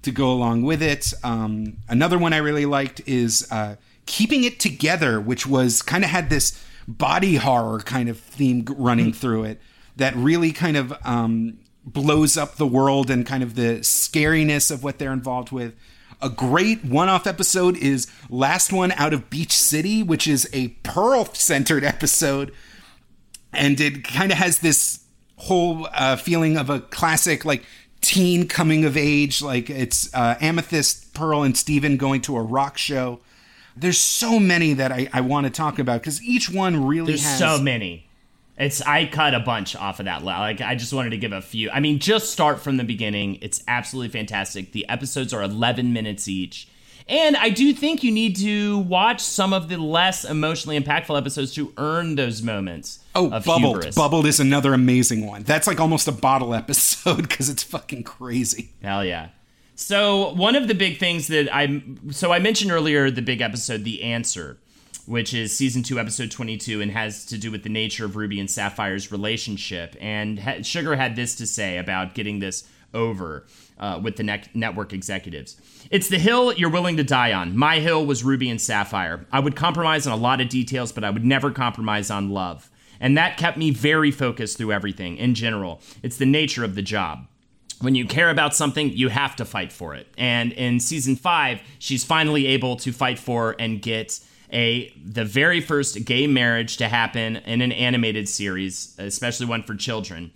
to 0.01 0.11
go 0.11 0.31
along 0.31 0.63
with 0.63 0.81
it. 0.81 1.13
Um, 1.23 1.77
another 1.87 2.17
one 2.17 2.33
I 2.33 2.37
really 2.37 2.65
liked 2.65 3.01
is 3.05 3.47
uh, 3.51 3.75
Keeping 4.05 4.43
It 4.43 4.59
Together, 4.59 5.19
which 5.19 5.45
was 5.45 5.81
kind 5.81 6.03
of 6.03 6.09
had 6.09 6.29
this 6.29 6.63
body 6.87 7.35
horror 7.35 7.79
kind 7.79 8.09
of 8.09 8.19
theme 8.19 8.65
running 8.67 9.13
through 9.13 9.43
it 9.43 9.61
that 9.95 10.15
really 10.15 10.51
kind 10.51 10.77
of 10.77 10.93
um, 11.05 11.59
blows 11.85 12.37
up 12.37 12.55
the 12.55 12.65
world 12.65 13.09
and 13.11 13.25
kind 13.25 13.43
of 13.43 13.55
the 13.55 13.79
scariness 13.81 14.71
of 14.71 14.83
what 14.83 14.97
they're 14.97 15.13
involved 15.13 15.51
with. 15.51 15.75
A 16.21 16.29
great 16.29 16.83
one 16.83 17.07
off 17.07 17.27
episode 17.27 17.77
is 17.77 18.07
Last 18.29 18.73
One 18.73 18.91
Out 18.93 19.13
of 19.13 19.29
Beach 19.29 19.53
City, 19.53 20.03
which 20.03 20.27
is 20.27 20.49
a 20.51 20.69
Pearl 20.83 21.25
centered 21.33 21.83
episode. 21.83 22.51
And 23.53 23.79
it 23.79 24.03
kind 24.03 24.31
of 24.31 24.37
has 24.37 24.59
this 24.59 25.05
whole 25.37 25.87
uh, 25.93 26.17
feeling 26.17 26.57
of 26.57 26.69
a 26.69 26.81
classic, 26.81 27.45
like 27.45 27.63
teen 28.09 28.47
coming 28.47 28.85
of 28.85 28.97
age. 28.97 29.39
Like 29.39 29.69
it's 29.69 30.11
uh, 30.15 30.35
Amethyst, 30.41 31.13
Pearl, 31.13 31.43
and 31.43 31.55
Steven 31.55 31.95
going 31.95 32.21
to 32.21 32.37
a 32.37 32.41
rock 32.41 32.77
show. 32.77 33.19
There's 33.77 33.99
so 33.99 34.39
many 34.39 34.73
that 34.73 34.91
I, 34.91 35.07
I 35.13 35.21
want 35.21 35.45
to 35.45 35.51
talk 35.51 35.77
about 35.77 36.01
because 36.01 36.21
each 36.23 36.49
one 36.49 36.87
really 36.87 37.11
There's 37.11 37.23
has. 37.23 37.37
so 37.37 37.61
many. 37.61 38.07
It's 38.57 38.81
I 38.81 39.05
cut 39.05 39.35
a 39.35 39.39
bunch 39.39 39.75
off 39.75 39.99
of 39.99 40.05
that. 40.05 40.23
Like 40.23 40.59
I 40.59 40.73
just 40.73 40.91
wanted 40.91 41.11
to 41.11 41.17
give 41.17 41.31
a 41.33 41.41
few. 41.41 41.69
I 41.69 41.79
mean, 41.79 41.99
just 41.99 42.31
start 42.31 42.59
from 42.59 42.77
the 42.77 42.83
beginning. 42.83 43.37
It's 43.41 43.61
absolutely 43.67 44.09
fantastic. 44.09 44.71
The 44.71 44.89
episodes 44.89 45.31
are 45.31 45.43
11 45.43 45.93
minutes 45.93 46.27
each. 46.27 46.67
And 47.09 47.35
I 47.35 47.49
do 47.49 47.73
think 47.73 48.03
you 48.03 48.11
need 48.11 48.35
to 48.37 48.77
watch 48.79 49.19
some 49.19 49.51
of 49.51 49.67
the 49.67 49.77
less 49.77 50.23
emotionally 50.23 50.79
impactful 50.79 51.17
episodes 51.17 51.53
to 51.55 51.73
earn 51.77 52.13
those 52.15 52.43
moments. 52.43 52.99
Oh, 53.15 53.29
Bubbled. 53.29 53.77
hubris. 53.77 53.95
Bubbled 53.95 54.27
is 54.27 54.39
another 54.39 54.75
amazing 54.75 55.25
one. 55.25 55.41
That's 55.41 55.65
like 55.65 55.79
almost 55.79 56.07
a 56.07 56.11
bottle 56.11 56.53
episode 56.53 57.27
because 57.27 57.49
it's 57.49 57.63
fucking 57.63 58.03
crazy. 58.03 58.69
Hell 58.83 59.03
yeah. 59.03 59.29
So 59.75 60.33
one 60.33 60.55
of 60.55 60.67
the 60.67 60.75
big 60.75 60.99
things 60.99 61.27
that 61.27 61.49
I 61.53 61.81
so 62.11 62.31
I 62.31 62.39
mentioned 62.39 62.71
earlier 62.71 63.09
the 63.09 63.21
big 63.23 63.41
episode, 63.41 63.85
The 63.85 64.03
Answer, 64.03 64.57
which 65.05 65.33
is 65.33 65.55
season 65.57 65.81
two, 65.83 65.99
episode 65.99 66.29
twenty-two, 66.29 66.79
and 66.81 66.91
has 66.91 67.25
to 67.27 67.37
do 67.37 67.49
with 67.49 67.63
the 67.63 67.69
nature 67.69 68.05
of 68.05 68.15
Ruby 68.17 68.39
and 68.39 68.51
Sapphire's 68.51 69.11
relationship. 69.11 69.95
And 69.99 70.37
ha- 70.39 70.61
Sugar 70.61 70.95
had 70.95 71.15
this 71.15 71.33
to 71.35 71.47
say 71.47 71.77
about 71.77 72.13
getting 72.13 72.39
this 72.39 72.67
over 72.93 73.45
uh, 73.79 73.99
with 74.01 74.17
the 74.17 74.23
ne- 74.23 74.43
network 74.53 74.93
executives. 74.93 75.59
It's 75.89 76.09
the 76.09 76.19
hill 76.19 76.53
you're 76.53 76.69
willing 76.69 76.97
to 76.97 77.03
die 77.03 77.33
on. 77.33 77.57
My 77.57 77.79
hill 77.79 78.05
was 78.05 78.23
Ruby 78.23 78.49
and 78.49 78.61
Sapphire. 78.61 79.25
I 79.31 79.39
would 79.39 79.55
compromise 79.55 80.05
on 80.07 80.13
a 80.13 80.21
lot 80.21 80.41
of 80.41 80.49
details, 80.49 80.91
but 80.91 81.03
I 81.03 81.09
would 81.09 81.25
never 81.25 81.51
compromise 81.51 82.09
on 82.09 82.29
love. 82.29 82.69
And 82.99 83.17
that 83.17 83.37
kept 83.37 83.57
me 83.57 83.71
very 83.71 84.11
focused 84.11 84.57
through 84.57 84.73
everything 84.73 85.17
in 85.17 85.33
general. 85.33 85.81
It's 86.03 86.17
the 86.17 86.25
nature 86.25 86.63
of 86.63 86.75
the 86.75 86.81
job 86.81 87.27
when 87.81 87.95
you 87.95 88.05
care 88.05 88.29
about 88.29 88.55
something, 88.55 88.89
you 88.91 89.09
have 89.09 89.35
to 89.37 89.45
fight 89.45 89.71
for 89.71 89.95
it. 89.95 90.07
And 90.17 90.51
in 90.53 90.79
season 90.79 91.15
five, 91.15 91.61
she's 91.79 92.03
finally 92.03 92.47
able 92.47 92.75
to 92.77 92.91
fight 92.91 93.19
for 93.19 93.55
and 93.57 93.81
get 93.81 94.19
a 94.51 94.91
the 95.03 95.25
very 95.25 95.61
first 95.61 96.03
gay 96.05 96.27
marriage 96.27 96.77
to 96.77 96.87
happen 96.87 97.37
in 97.37 97.61
an 97.61 97.71
animated 97.71 98.27
series, 98.27 98.95
especially 98.97 99.45
one 99.45 99.63
for 99.63 99.75
children. 99.75 100.31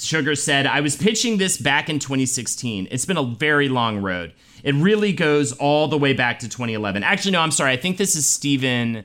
Sugar 0.00 0.34
said, 0.34 0.66
I 0.66 0.80
was 0.80 0.96
pitching 0.96 1.38
this 1.38 1.56
back 1.58 1.88
in 1.90 1.98
2016. 1.98 2.88
It's 2.90 3.04
been 3.04 3.16
a 3.16 3.22
very 3.24 3.68
long 3.68 3.98
road. 3.98 4.32
It 4.64 4.74
really 4.74 5.12
goes 5.12 5.52
all 5.52 5.88
the 5.88 5.98
way 5.98 6.12
back 6.12 6.38
to 6.40 6.48
2011. 6.48 7.02
Actually, 7.02 7.32
no, 7.32 7.40
I'm 7.40 7.50
sorry. 7.50 7.72
I 7.72 7.76
think 7.76 7.96
this 7.98 8.14
is 8.16 8.26
Steven 8.26 9.04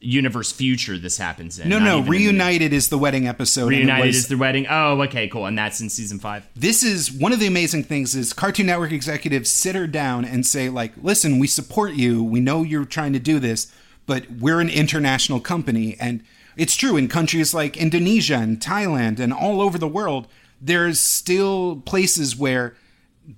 Universe 0.00 0.50
Future 0.52 0.98
this 0.98 1.16
happens 1.18 1.58
in. 1.58 1.68
No, 1.68 1.78
no, 1.78 1.98
even 1.98 1.98
in 1.98 2.04
the- 2.04 2.10
Reunited 2.10 2.72
is 2.72 2.88
the 2.88 2.98
wedding 2.98 3.26
episode. 3.28 3.68
Reunited 3.68 4.06
was- 4.06 4.16
is 4.16 4.28
the 4.28 4.36
wedding. 4.36 4.66
Oh, 4.68 5.00
okay, 5.02 5.28
cool. 5.28 5.46
And 5.46 5.56
that's 5.56 5.80
in 5.80 5.88
season 5.90 6.18
five. 6.18 6.44
this 6.56 6.82
is 6.82 7.10
one 7.12 7.32
of 7.32 7.38
the 7.40 7.46
amazing 7.46 7.84
things 7.84 8.14
is 8.14 8.32
Cartoon 8.32 8.66
Network 8.66 8.92
executives 8.92 9.50
sit 9.50 9.74
her 9.76 9.86
down 9.86 10.24
and 10.24 10.44
say 10.46 10.68
like, 10.68 10.92
"Listen, 11.02 11.38
we 11.38 11.46
support 11.46 11.92
you. 11.94 12.22
We 12.22 12.40
know 12.40 12.62
you're 12.64 12.84
trying 12.84 13.12
to 13.12 13.20
do 13.20 13.38
this, 13.38 13.68
but 14.06 14.24
we're 14.40 14.60
an 14.60 14.68
international 14.70 15.38
company 15.40 15.96
and 16.00 16.22
it's 16.56 16.76
true 16.76 16.96
in 16.96 17.08
countries 17.08 17.54
like 17.54 17.76
Indonesia 17.76 18.36
and 18.36 18.60
Thailand 18.60 19.18
and 19.18 19.32
all 19.32 19.60
over 19.60 19.78
the 19.78 19.88
world, 19.88 20.28
there's 20.60 21.00
still 21.00 21.82
places 21.84 22.36
where 22.36 22.74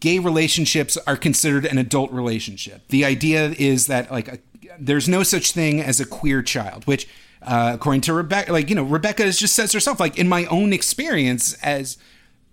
gay 0.01 0.19
relationships 0.19 0.97
are 1.07 1.16
considered 1.16 1.65
an 1.65 1.78
adult 1.78 2.11
relationship. 2.12 2.89
The 2.89 3.05
idea 3.05 3.55
is 3.59 3.86
that 3.86 4.11
like 4.11 4.28
a, 4.28 4.39
there's 4.78 5.09
no 5.09 5.23
such 5.23 5.53
thing 5.53 5.81
as 5.81 6.01
a 6.01 6.07
queer 6.07 6.43
child, 6.43 6.86
which 6.86 7.09
uh, 7.43 7.73
according 7.74 8.01
to 8.03 8.12
Rebecca, 8.12 8.53
like 8.53 8.69
you 8.69 8.74
know, 8.74 8.82
Rebecca 8.82 9.31
just 9.31 9.55
says 9.55 9.73
herself, 9.73 10.01
like 10.01 10.19
in 10.19 10.28
my 10.28 10.47
own 10.47 10.73
experience 10.73 11.55
as 11.62 11.99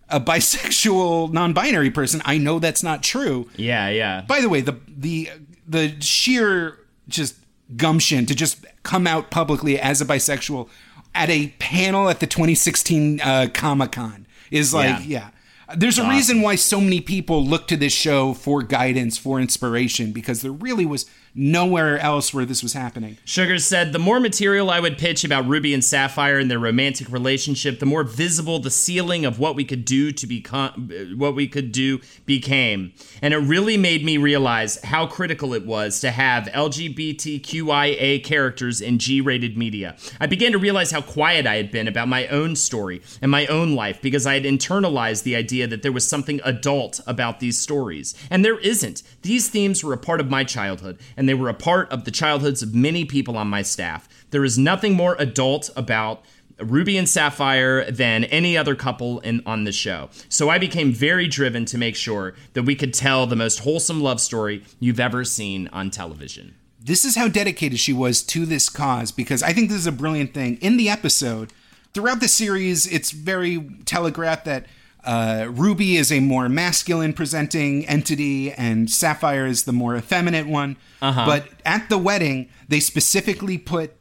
a 0.10 0.20
bisexual, 0.20 1.32
non-binary 1.32 1.92
person, 1.92 2.22
I 2.26 2.38
know 2.38 2.60
that's 2.60 2.84
not 2.84 3.02
true. 3.02 3.50
Yeah, 3.56 3.90
yeah. 3.90 4.22
By 4.22 4.42
the 4.42 4.50
way, 4.50 4.62
the 4.62 4.78
the 4.88 5.30
the 5.68 6.02
sheer 6.02 6.78
just 7.08 7.36
gumption 7.78 8.26
to 8.26 8.36
just 8.36 8.66
come 8.84 9.08
out 9.08 9.32
publicly 9.32 9.80
as 9.80 10.02
a 10.02 10.06
bisexual 10.06 10.68
at 11.14 11.30
a 11.30 11.48
panel 11.60 12.10
at 12.10 12.20
the 12.20 12.28
2016 12.28 13.22
uh, 13.22 13.48
Comic 13.54 13.92
Con 13.94 14.26
is 14.50 14.74
like, 14.74 15.00
Yeah. 15.00 15.00
yeah. 15.06 15.30
There's 15.78 15.98
a 15.98 16.08
reason 16.10 16.42
why 16.42 16.56
so 16.56 16.82
many 16.82 17.00
people 17.00 17.46
look 17.46 17.68
to 17.70 17.78
this 17.78 17.94
show 17.94 18.34
for 18.34 18.62
guidance, 18.62 19.18
for 19.18 19.40
inspiration, 19.40 20.12
because 20.12 20.42
there 20.42 20.52
really 20.52 20.86
was 20.86 21.06
nowhere 21.34 21.98
else 22.00 22.34
where 22.34 22.46
this 22.46 22.62
was 22.62 22.74
happening. 22.74 23.18
Sugar 23.26 23.58
said, 23.58 23.94
The 23.94 24.00
more 24.00 24.20
material 24.20 24.70
I 24.70 24.80
would 24.80 24.98
pitch 24.98 25.24
about 25.24 25.48
Ruby 25.48 25.74
and 25.74 25.84
Sapphire 25.84 26.40
and 26.40 26.50
their 26.50 26.60
romantic 26.60 27.12
relationship, 27.12 27.80
the 27.80 27.86
more 27.86 28.04
visible 28.04 28.60
the 28.60 28.72
ceiling 28.72 29.26
of 29.26 29.40
what 29.40 29.56
we 29.56 29.64
could 29.64 29.86
do 29.86 30.12
to 30.12 30.28
become 30.28 30.92
what 31.16 31.36
we 31.36 31.48
could 31.48 31.72
do 31.72 32.00
became. 32.26 32.94
And 33.22 33.34
it 33.34 33.38
really 33.38 33.78
made 33.78 34.04
me 34.04 34.18
realize 34.18 34.82
how 34.84 35.08
critical 35.08 35.54
it 35.54 35.66
was 35.66 36.00
to 36.02 36.12
have 36.12 36.46
LGBTQIA 36.46 38.24
characters 38.24 38.82
in 38.82 39.00
G-rated 39.00 39.58
media. 39.58 39.96
I 40.20 40.28
began 40.28 40.52
to 40.52 40.58
realize 40.58 40.92
how 40.92 41.02
quiet 41.02 41.48
I 41.48 41.56
had 41.56 41.72
been 41.72 41.88
about 41.88 42.08
my 42.08 42.28
own 42.28 42.56
story 42.56 43.02
and 43.22 43.32
my 43.32 43.46
own 43.48 43.76
life 43.76 44.02
because 44.02 44.26
I 44.26 44.34
had 44.34 44.44
internalized 44.44 45.24
the 45.24 45.36
idea 45.36 45.68
that 45.68 45.82
there 45.82 45.92
was 45.92 46.08
something 46.08 46.42
adult 46.44 47.00
about 47.08 47.40
these 47.40 47.60
stories. 47.60 48.16
And 48.30 48.44
there 48.44 48.60
isn't. 48.60 49.04
These 49.22 49.50
themes 49.50 49.84
were 49.84 49.94
a 49.94 49.98
part 49.98 50.20
of 50.20 50.30
my 50.30 50.44
childhood, 50.44 51.00
they 51.28 51.34
were 51.34 51.50
a 51.50 51.54
part 51.54 51.90
of 51.92 52.06
the 52.06 52.12
childhoods 52.12 52.62
of 52.62 52.74
many 52.76 53.06
people 53.06 53.38
on 53.38 53.48
my 53.48 53.62
staff. 53.62 54.08
There 54.32 54.44
is 54.46 54.58
nothing 54.58 54.94
more 54.94 55.16
adult 55.20 55.70
about 55.76 56.24
Ruby 56.60 56.96
and 56.98 57.10
Sapphire 57.10 57.90
than 57.90 58.26
any 58.26 58.56
other 58.56 58.76
couple 58.76 59.20
in 59.22 59.42
on 59.46 59.64
the 59.64 59.72
show. 59.72 60.10
So 60.30 60.50
I 60.50 60.60
became 60.60 60.94
very 60.94 61.28
driven 61.28 61.66
to 61.66 61.78
make 61.78 61.96
sure 61.96 62.36
that 62.54 62.64
we 62.64 62.76
could 62.76 62.94
tell 62.94 63.26
the 63.26 63.36
most 63.36 63.60
wholesome 63.60 64.00
love 64.02 64.22
story 64.22 64.64
you've 64.80 65.00
ever 65.00 65.24
seen 65.26 65.68
on 65.70 65.90
television. 65.90 66.56
this 66.84 67.06
is 67.06 67.16
how 67.16 67.28
dedicated 67.28 67.80
she 67.80 67.94
was 67.94 68.24
to 68.24 68.46
this 68.46 68.68
cause 68.68 69.12
because 69.12 69.44
I 69.44 69.54
think 69.54 69.70
this 69.70 69.78
is 69.78 69.88
a 69.88 69.92
brilliant 69.92 70.34
thing. 70.34 70.58
In 70.62 70.78
the 70.78 70.90
episode, 70.90 71.54
throughout 71.94 72.20
the 72.20 72.28
series, 72.28 72.88
it's 72.88 73.12
very 73.12 73.60
telegraphed 73.86 74.46
that 74.46 74.66
uh, 75.04 75.48
Ruby 75.50 75.98
is 75.98 76.12
a 76.12 76.20
more 76.20 76.48
masculine 76.50 77.14
presenting 77.14 77.86
entity 77.88 78.52
and 78.52 78.90
Sapphire 78.90 79.46
is 79.46 79.64
the 79.64 79.74
more 79.74 79.96
effeminate 79.96 80.48
one. 80.48 80.78
But 81.26 81.48
at 81.66 81.90
the 81.90 81.98
wedding, 81.98 82.50
they 82.68 82.80
specifically 82.80 83.58
put 83.58 83.96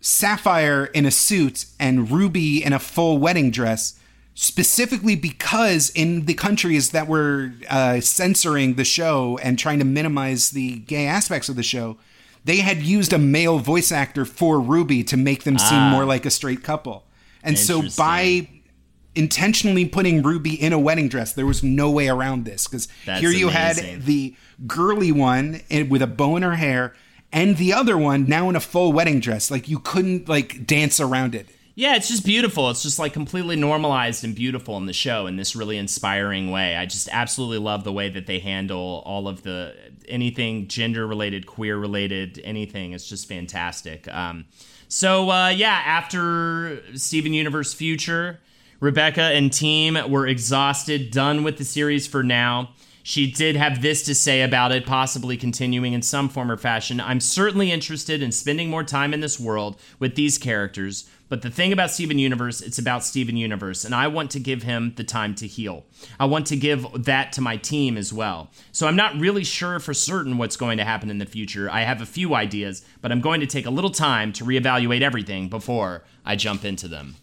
Sapphire 0.00 0.84
in 0.86 1.04
a 1.06 1.10
suit 1.10 1.66
and 1.80 2.10
Ruby 2.10 2.62
in 2.64 2.72
a 2.72 2.78
full 2.78 3.18
wedding 3.18 3.50
dress, 3.50 3.98
specifically 4.34 5.16
because 5.16 5.90
in 5.90 6.26
the 6.26 6.34
countries 6.34 6.90
that 6.90 7.08
were 7.08 7.52
uh, 7.68 8.00
censoring 8.00 8.74
the 8.74 8.84
show 8.84 9.38
and 9.42 9.58
trying 9.58 9.80
to 9.80 9.84
minimize 9.84 10.50
the 10.50 10.78
gay 10.80 11.06
aspects 11.06 11.48
of 11.48 11.56
the 11.56 11.62
show, 11.64 11.96
they 12.44 12.58
had 12.58 12.82
used 12.82 13.12
a 13.12 13.18
male 13.18 13.58
voice 13.58 13.90
actor 13.90 14.24
for 14.24 14.60
Ruby 14.60 15.02
to 15.04 15.16
make 15.16 15.42
them 15.42 15.58
seem 15.58 15.78
more 15.90 16.04
like 16.04 16.24
a 16.24 16.30
straight 16.30 16.62
couple. 16.62 17.02
And 17.42 17.58
so 17.58 17.82
by 17.96 18.48
intentionally 19.16 19.86
putting 19.86 20.22
Ruby 20.22 20.54
in 20.60 20.72
a 20.72 20.78
wedding 20.78 21.08
dress, 21.08 21.32
there 21.32 21.46
was 21.46 21.62
no 21.62 21.90
way 21.90 22.08
around 22.08 22.44
this 22.44 22.66
because 22.66 22.88
here 23.04 23.30
you 23.30 23.48
amazing. 23.48 23.84
had 23.84 24.02
the 24.04 24.34
girly 24.66 25.12
one 25.12 25.62
with 25.88 26.02
a 26.02 26.06
bow 26.06 26.36
in 26.36 26.42
her 26.42 26.56
hair 26.56 26.94
and 27.32 27.56
the 27.56 27.72
other 27.72 27.98
one 27.98 28.26
now 28.26 28.48
in 28.48 28.56
a 28.56 28.60
full 28.60 28.92
wedding 28.92 29.20
dress. 29.20 29.50
Like 29.50 29.68
you 29.68 29.78
couldn't 29.78 30.28
like 30.28 30.66
dance 30.66 31.00
around 31.00 31.34
it. 31.34 31.48
Yeah, 31.78 31.96
it's 31.96 32.08
just 32.08 32.24
beautiful. 32.24 32.70
It's 32.70 32.82
just 32.82 32.98
like 32.98 33.12
completely 33.12 33.54
normalized 33.54 34.24
and 34.24 34.34
beautiful 34.34 34.78
in 34.78 34.86
the 34.86 34.94
show 34.94 35.26
in 35.26 35.36
this 35.36 35.54
really 35.54 35.76
inspiring 35.76 36.50
way. 36.50 36.74
I 36.74 36.86
just 36.86 37.06
absolutely 37.12 37.58
love 37.58 37.84
the 37.84 37.92
way 37.92 38.08
that 38.08 38.26
they 38.26 38.38
handle 38.38 39.02
all 39.04 39.28
of 39.28 39.42
the 39.42 39.74
anything 40.08 40.68
gender 40.68 41.06
related, 41.06 41.46
queer 41.46 41.76
related, 41.76 42.40
anything. 42.42 42.92
It's 42.94 43.06
just 43.06 43.28
fantastic. 43.28 44.08
Um, 44.08 44.46
so 44.88 45.30
uh, 45.30 45.48
yeah, 45.48 45.82
after 45.84 46.80
Steven 46.96 47.34
Universe 47.34 47.74
Future, 47.74 48.40
Rebecca 48.80 49.22
and 49.22 49.52
team 49.52 49.98
were 50.10 50.26
exhausted, 50.26 51.10
done 51.10 51.42
with 51.42 51.58
the 51.58 51.64
series 51.64 52.06
for 52.06 52.22
now. 52.22 52.70
She 53.02 53.30
did 53.30 53.54
have 53.54 53.82
this 53.82 54.02
to 54.06 54.16
say 54.16 54.42
about 54.42 54.72
it, 54.72 54.84
possibly 54.84 55.36
continuing 55.36 55.92
in 55.92 56.02
some 56.02 56.28
form 56.28 56.50
or 56.50 56.56
fashion. 56.56 57.00
I'm 57.00 57.20
certainly 57.20 57.70
interested 57.70 58.20
in 58.20 58.32
spending 58.32 58.68
more 58.68 58.82
time 58.82 59.14
in 59.14 59.20
this 59.20 59.38
world 59.38 59.80
with 60.00 60.16
these 60.16 60.38
characters, 60.38 61.08
but 61.28 61.42
the 61.42 61.50
thing 61.50 61.72
about 61.72 61.92
Steven 61.92 62.18
Universe, 62.18 62.60
it's 62.60 62.78
about 62.78 63.04
Steven 63.04 63.36
Universe, 63.36 63.84
and 63.84 63.94
I 63.94 64.08
want 64.08 64.32
to 64.32 64.40
give 64.40 64.64
him 64.64 64.92
the 64.96 65.04
time 65.04 65.36
to 65.36 65.46
heal. 65.46 65.84
I 66.18 66.24
want 66.24 66.46
to 66.48 66.56
give 66.56 67.04
that 67.04 67.32
to 67.34 67.40
my 67.40 67.56
team 67.56 67.96
as 67.96 68.12
well. 68.12 68.50
So 68.72 68.88
I'm 68.88 68.96
not 68.96 69.16
really 69.18 69.44
sure 69.44 69.78
for 69.78 69.94
certain 69.94 70.36
what's 70.36 70.56
going 70.56 70.78
to 70.78 70.84
happen 70.84 71.08
in 71.08 71.18
the 71.18 71.26
future. 71.26 71.70
I 71.70 71.82
have 71.82 72.02
a 72.02 72.06
few 72.06 72.34
ideas, 72.34 72.84
but 73.02 73.12
I'm 73.12 73.20
going 73.20 73.40
to 73.40 73.46
take 73.46 73.66
a 73.66 73.70
little 73.70 73.90
time 73.90 74.32
to 74.32 74.44
reevaluate 74.44 75.02
everything 75.02 75.48
before 75.48 76.02
I 76.24 76.34
jump 76.34 76.64
into 76.64 76.88
them. 76.88 77.14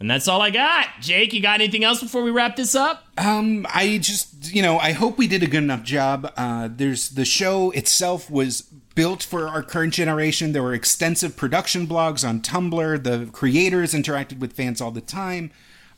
And 0.00 0.10
that's 0.10 0.28
all 0.28 0.40
I 0.40 0.48
got. 0.48 0.88
Jake, 1.02 1.34
you 1.34 1.42
got 1.42 1.60
anything 1.60 1.84
else 1.84 2.00
before 2.00 2.22
we 2.22 2.30
wrap 2.30 2.56
this 2.56 2.74
up? 2.74 3.04
Um, 3.18 3.66
I 3.72 3.98
just, 3.98 4.50
you 4.52 4.62
know, 4.62 4.78
I 4.78 4.92
hope 4.92 5.18
we 5.18 5.28
did 5.28 5.42
a 5.42 5.46
good 5.46 5.62
enough 5.62 5.82
job. 5.82 6.32
Uh, 6.38 6.70
there's 6.72 7.10
the 7.10 7.26
show 7.26 7.70
itself 7.72 8.30
was 8.30 8.62
built 8.94 9.22
for 9.22 9.46
our 9.46 9.62
current 9.62 9.92
generation. 9.92 10.52
There 10.52 10.62
were 10.62 10.72
extensive 10.72 11.36
production 11.36 11.86
blogs 11.86 12.26
on 12.26 12.40
Tumblr. 12.40 13.02
The 13.04 13.28
creators 13.30 13.92
interacted 13.92 14.38
with 14.38 14.54
fans 14.54 14.80
all 14.80 14.90
the 14.90 15.02
time. 15.02 15.50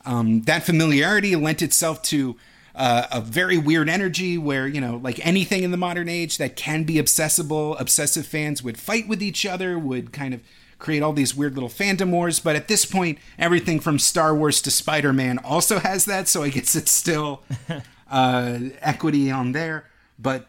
Um, 0.05 0.41
that 0.43 0.63
familiarity 0.63 1.37
lent 1.37 1.61
itself 1.61 2.01
to 2.03 2.35
uh, 2.75 3.07
a 3.09 3.21
very 3.21 3.57
weird 3.57 3.87
energy 3.87 4.37
where, 4.37 4.67
you 4.67 4.81
know, 4.81 4.97
like 4.97 5.25
anything 5.25 5.63
in 5.63 5.71
the 5.71 5.77
modern 5.77 6.09
age 6.09 6.39
that 6.39 6.57
can 6.57 6.83
be 6.83 6.95
obsessible, 6.95 7.79
obsessive 7.79 8.25
fans 8.25 8.61
would 8.63 8.77
fight 8.77 9.07
with 9.07 9.23
each 9.23 9.45
other, 9.45 9.79
would 9.79 10.11
kind 10.11 10.33
of 10.33 10.41
create 10.83 11.01
all 11.01 11.13
these 11.13 11.33
weird 11.33 11.53
little 11.53 11.69
fandom 11.69 12.11
wars. 12.11 12.39
But 12.39 12.57
at 12.57 12.67
this 12.67 12.85
point, 12.85 13.17
everything 13.39 13.79
from 13.79 13.97
Star 13.97 14.35
Wars 14.35 14.61
to 14.63 14.69
Spider 14.69 15.13
Man 15.13 15.39
also 15.39 15.79
has 15.79 16.05
that. 16.05 16.27
So 16.27 16.43
I 16.43 16.49
guess 16.49 16.75
it's 16.75 16.91
still 16.91 17.41
uh, 18.11 18.59
equity 18.81 19.31
on 19.31 19.53
there. 19.53 19.89
But 20.19 20.47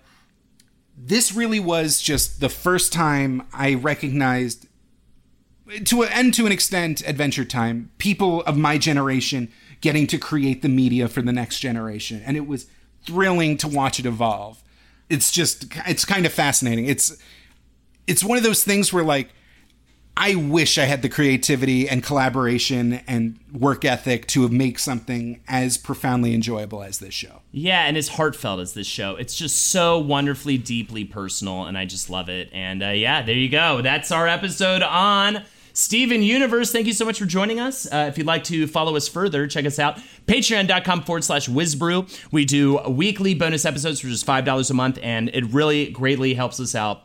this 0.96 1.32
really 1.32 1.60
was 1.60 2.02
just 2.02 2.40
the 2.40 2.48
first 2.48 2.92
time 2.92 3.46
I 3.52 3.74
recognized, 3.74 4.66
to 5.84 6.04
and 6.04 6.34
to 6.34 6.46
an 6.46 6.52
extent, 6.52 7.02
Adventure 7.06 7.44
Time, 7.44 7.90
people 7.98 8.42
of 8.42 8.56
my 8.56 8.76
generation 8.76 9.50
getting 9.80 10.06
to 10.08 10.18
create 10.18 10.62
the 10.62 10.68
media 10.68 11.08
for 11.08 11.22
the 11.22 11.32
next 11.32 11.60
generation, 11.60 12.22
and 12.24 12.36
it 12.36 12.46
was 12.46 12.66
thrilling 13.06 13.56
to 13.58 13.68
watch 13.68 13.98
it 13.98 14.06
evolve. 14.06 14.62
It's 15.08 15.30
just, 15.30 15.66
it's 15.86 16.04
kind 16.04 16.26
of 16.26 16.32
fascinating. 16.32 16.86
It's, 16.86 17.18
it's 18.06 18.24
one 18.24 18.38
of 18.38 18.44
those 18.44 18.64
things 18.64 18.92
where 18.92 19.04
like 19.04 19.30
I 20.16 20.36
wish 20.36 20.78
I 20.78 20.84
had 20.84 21.02
the 21.02 21.08
creativity 21.08 21.88
and 21.88 22.02
collaboration 22.02 23.00
and 23.08 23.38
work 23.52 23.84
ethic 23.84 24.26
to 24.28 24.48
make 24.48 24.78
something 24.78 25.40
as 25.48 25.76
profoundly 25.76 26.34
enjoyable 26.34 26.82
as 26.82 26.98
this 27.00 27.14
show. 27.14 27.40
Yeah, 27.50 27.84
and 27.84 27.96
as 27.96 28.08
heartfelt 28.08 28.60
as 28.60 28.74
this 28.74 28.86
show. 28.86 29.16
It's 29.16 29.34
just 29.34 29.70
so 29.70 29.98
wonderfully, 29.98 30.56
deeply 30.56 31.04
personal, 31.04 31.64
and 31.64 31.76
I 31.76 31.84
just 31.84 32.10
love 32.10 32.28
it. 32.28 32.48
And 32.52 32.82
uh, 32.82 32.88
yeah, 32.90 33.22
there 33.22 33.34
you 33.34 33.48
go. 33.48 33.82
That's 33.82 34.12
our 34.12 34.28
episode 34.28 34.82
on 34.82 35.42
Steven 35.72 36.22
Universe. 36.22 36.70
Thank 36.70 36.86
you 36.86 36.92
so 36.92 37.04
much 37.04 37.18
for 37.18 37.26
joining 37.26 37.58
us. 37.58 37.92
Uh, 37.92 38.06
if 38.08 38.16
you'd 38.16 38.26
like 38.28 38.44
to 38.44 38.68
follow 38.68 38.94
us 38.94 39.08
further, 39.08 39.48
check 39.48 39.66
us 39.66 39.80
out 39.80 39.98
patreon.com 40.28 41.02
forward 41.02 41.24
slash 41.24 41.48
wizbru. 41.48 42.08
We 42.32 42.44
do 42.44 42.78
weekly 42.88 43.34
bonus 43.34 43.64
episodes 43.64 43.98
for 43.98 44.06
just 44.06 44.24
$5 44.24 44.70
a 44.70 44.74
month, 44.74 44.98
and 45.02 45.28
it 45.30 45.44
really 45.46 45.90
greatly 45.90 46.34
helps 46.34 46.60
us 46.60 46.76
out 46.76 47.02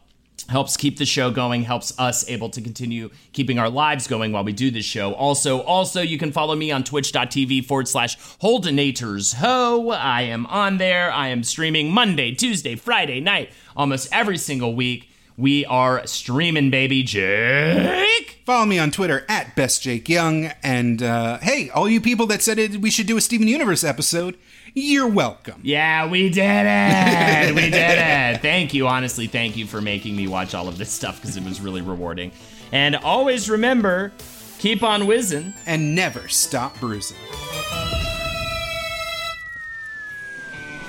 helps 0.47 0.77
keep 0.77 0.97
the 0.97 1.05
show 1.05 1.31
going 1.31 1.63
helps 1.63 1.97
us 1.99 2.27
able 2.29 2.49
to 2.49 2.61
continue 2.61 3.09
keeping 3.33 3.59
our 3.59 3.69
lives 3.69 4.07
going 4.07 4.31
while 4.31 4.43
we 4.43 4.53
do 4.53 4.71
this 4.71 4.85
show. 4.85 5.13
Also 5.13 5.61
also 5.61 6.01
you 6.01 6.17
can 6.17 6.31
follow 6.31 6.55
me 6.55 6.71
on 6.71 6.83
twitch.tv 6.83 7.65
forward 7.65 7.87
slash 7.87 8.17
holdenators 8.39 9.35
ho. 9.35 9.89
I 9.89 10.23
am 10.23 10.45
on 10.47 10.77
there. 10.77 11.11
I 11.11 11.27
am 11.27 11.43
streaming 11.43 11.91
monday 11.91 12.33
tuesday 12.33 12.75
friday 12.75 13.19
night 13.19 13.49
almost 13.75 14.09
every 14.11 14.37
single 14.37 14.75
week. 14.75 15.09
We 15.39 15.63
are 15.65 16.05
streaming 16.05 16.69
baby. 16.69 17.01
Jake? 17.01 18.41
Follow 18.45 18.65
me 18.65 18.77
on 18.77 18.91
Twitter 18.91 19.25
at 19.29 19.55
Best 19.55 19.81
Jake 19.81 20.09
Young. 20.09 20.47
And 20.61 21.01
uh, 21.01 21.37
hey, 21.37 21.69
all 21.69 21.87
you 21.87 22.01
people 22.01 22.25
that 22.27 22.41
said 22.41 22.59
it, 22.59 22.81
we 22.81 22.91
should 22.91 23.07
do 23.07 23.15
a 23.15 23.21
Steven 23.21 23.47
Universe 23.47 23.85
episode, 23.85 24.37
you're 24.79 25.07
welcome. 25.07 25.59
yeah 25.63 26.07
we 26.07 26.29
did 26.29 26.65
it 26.67 27.55
we 27.55 27.69
did 27.69 27.97
it 27.97 28.41
thank 28.41 28.73
you 28.73 28.87
honestly 28.87 29.27
thank 29.27 29.57
you 29.57 29.65
for 29.65 29.81
making 29.81 30.15
me 30.15 30.27
watch 30.27 30.53
all 30.55 30.67
of 30.67 30.77
this 30.77 30.91
stuff 30.91 31.21
because 31.21 31.35
it 31.37 31.43
was 31.43 31.59
really 31.61 31.81
rewarding 31.81 32.31
and 32.71 32.95
always 32.95 33.49
remember 33.49 34.11
keep 34.59 34.83
on 34.83 35.07
whizzing 35.07 35.53
And 35.65 35.95
never 35.95 36.27
stop 36.27 36.79
bruising. 36.79 37.17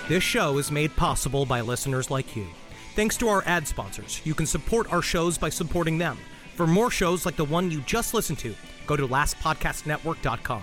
This 0.08 0.24
show 0.24 0.58
is 0.58 0.72
made 0.72 0.96
possible 0.96 1.46
by 1.46 1.60
listeners 1.60 2.10
like 2.10 2.34
you. 2.34 2.48
Thanks 2.96 3.16
to 3.18 3.28
our 3.28 3.44
ad 3.46 3.68
sponsors, 3.68 4.20
you 4.24 4.34
can 4.34 4.44
support 4.44 4.92
our 4.92 5.02
shows 5.02 5.38
by 5.38 5.50
supporting 5.50 5.98
them. 5.98 6.18
For 6.56 6.66
more 6.66 6.90
shows 6.90 7.24
like 7.24 7.36
the 7.36 7.44
one 7.44 7.70
you 7.70 7.80
just 7.82 8.12
listened 8.12 8.40
to, 8.40 8.52
go 8.88 8.96
to 8.96 9.06
lastpodcastnetwork.com. 9.06 10.62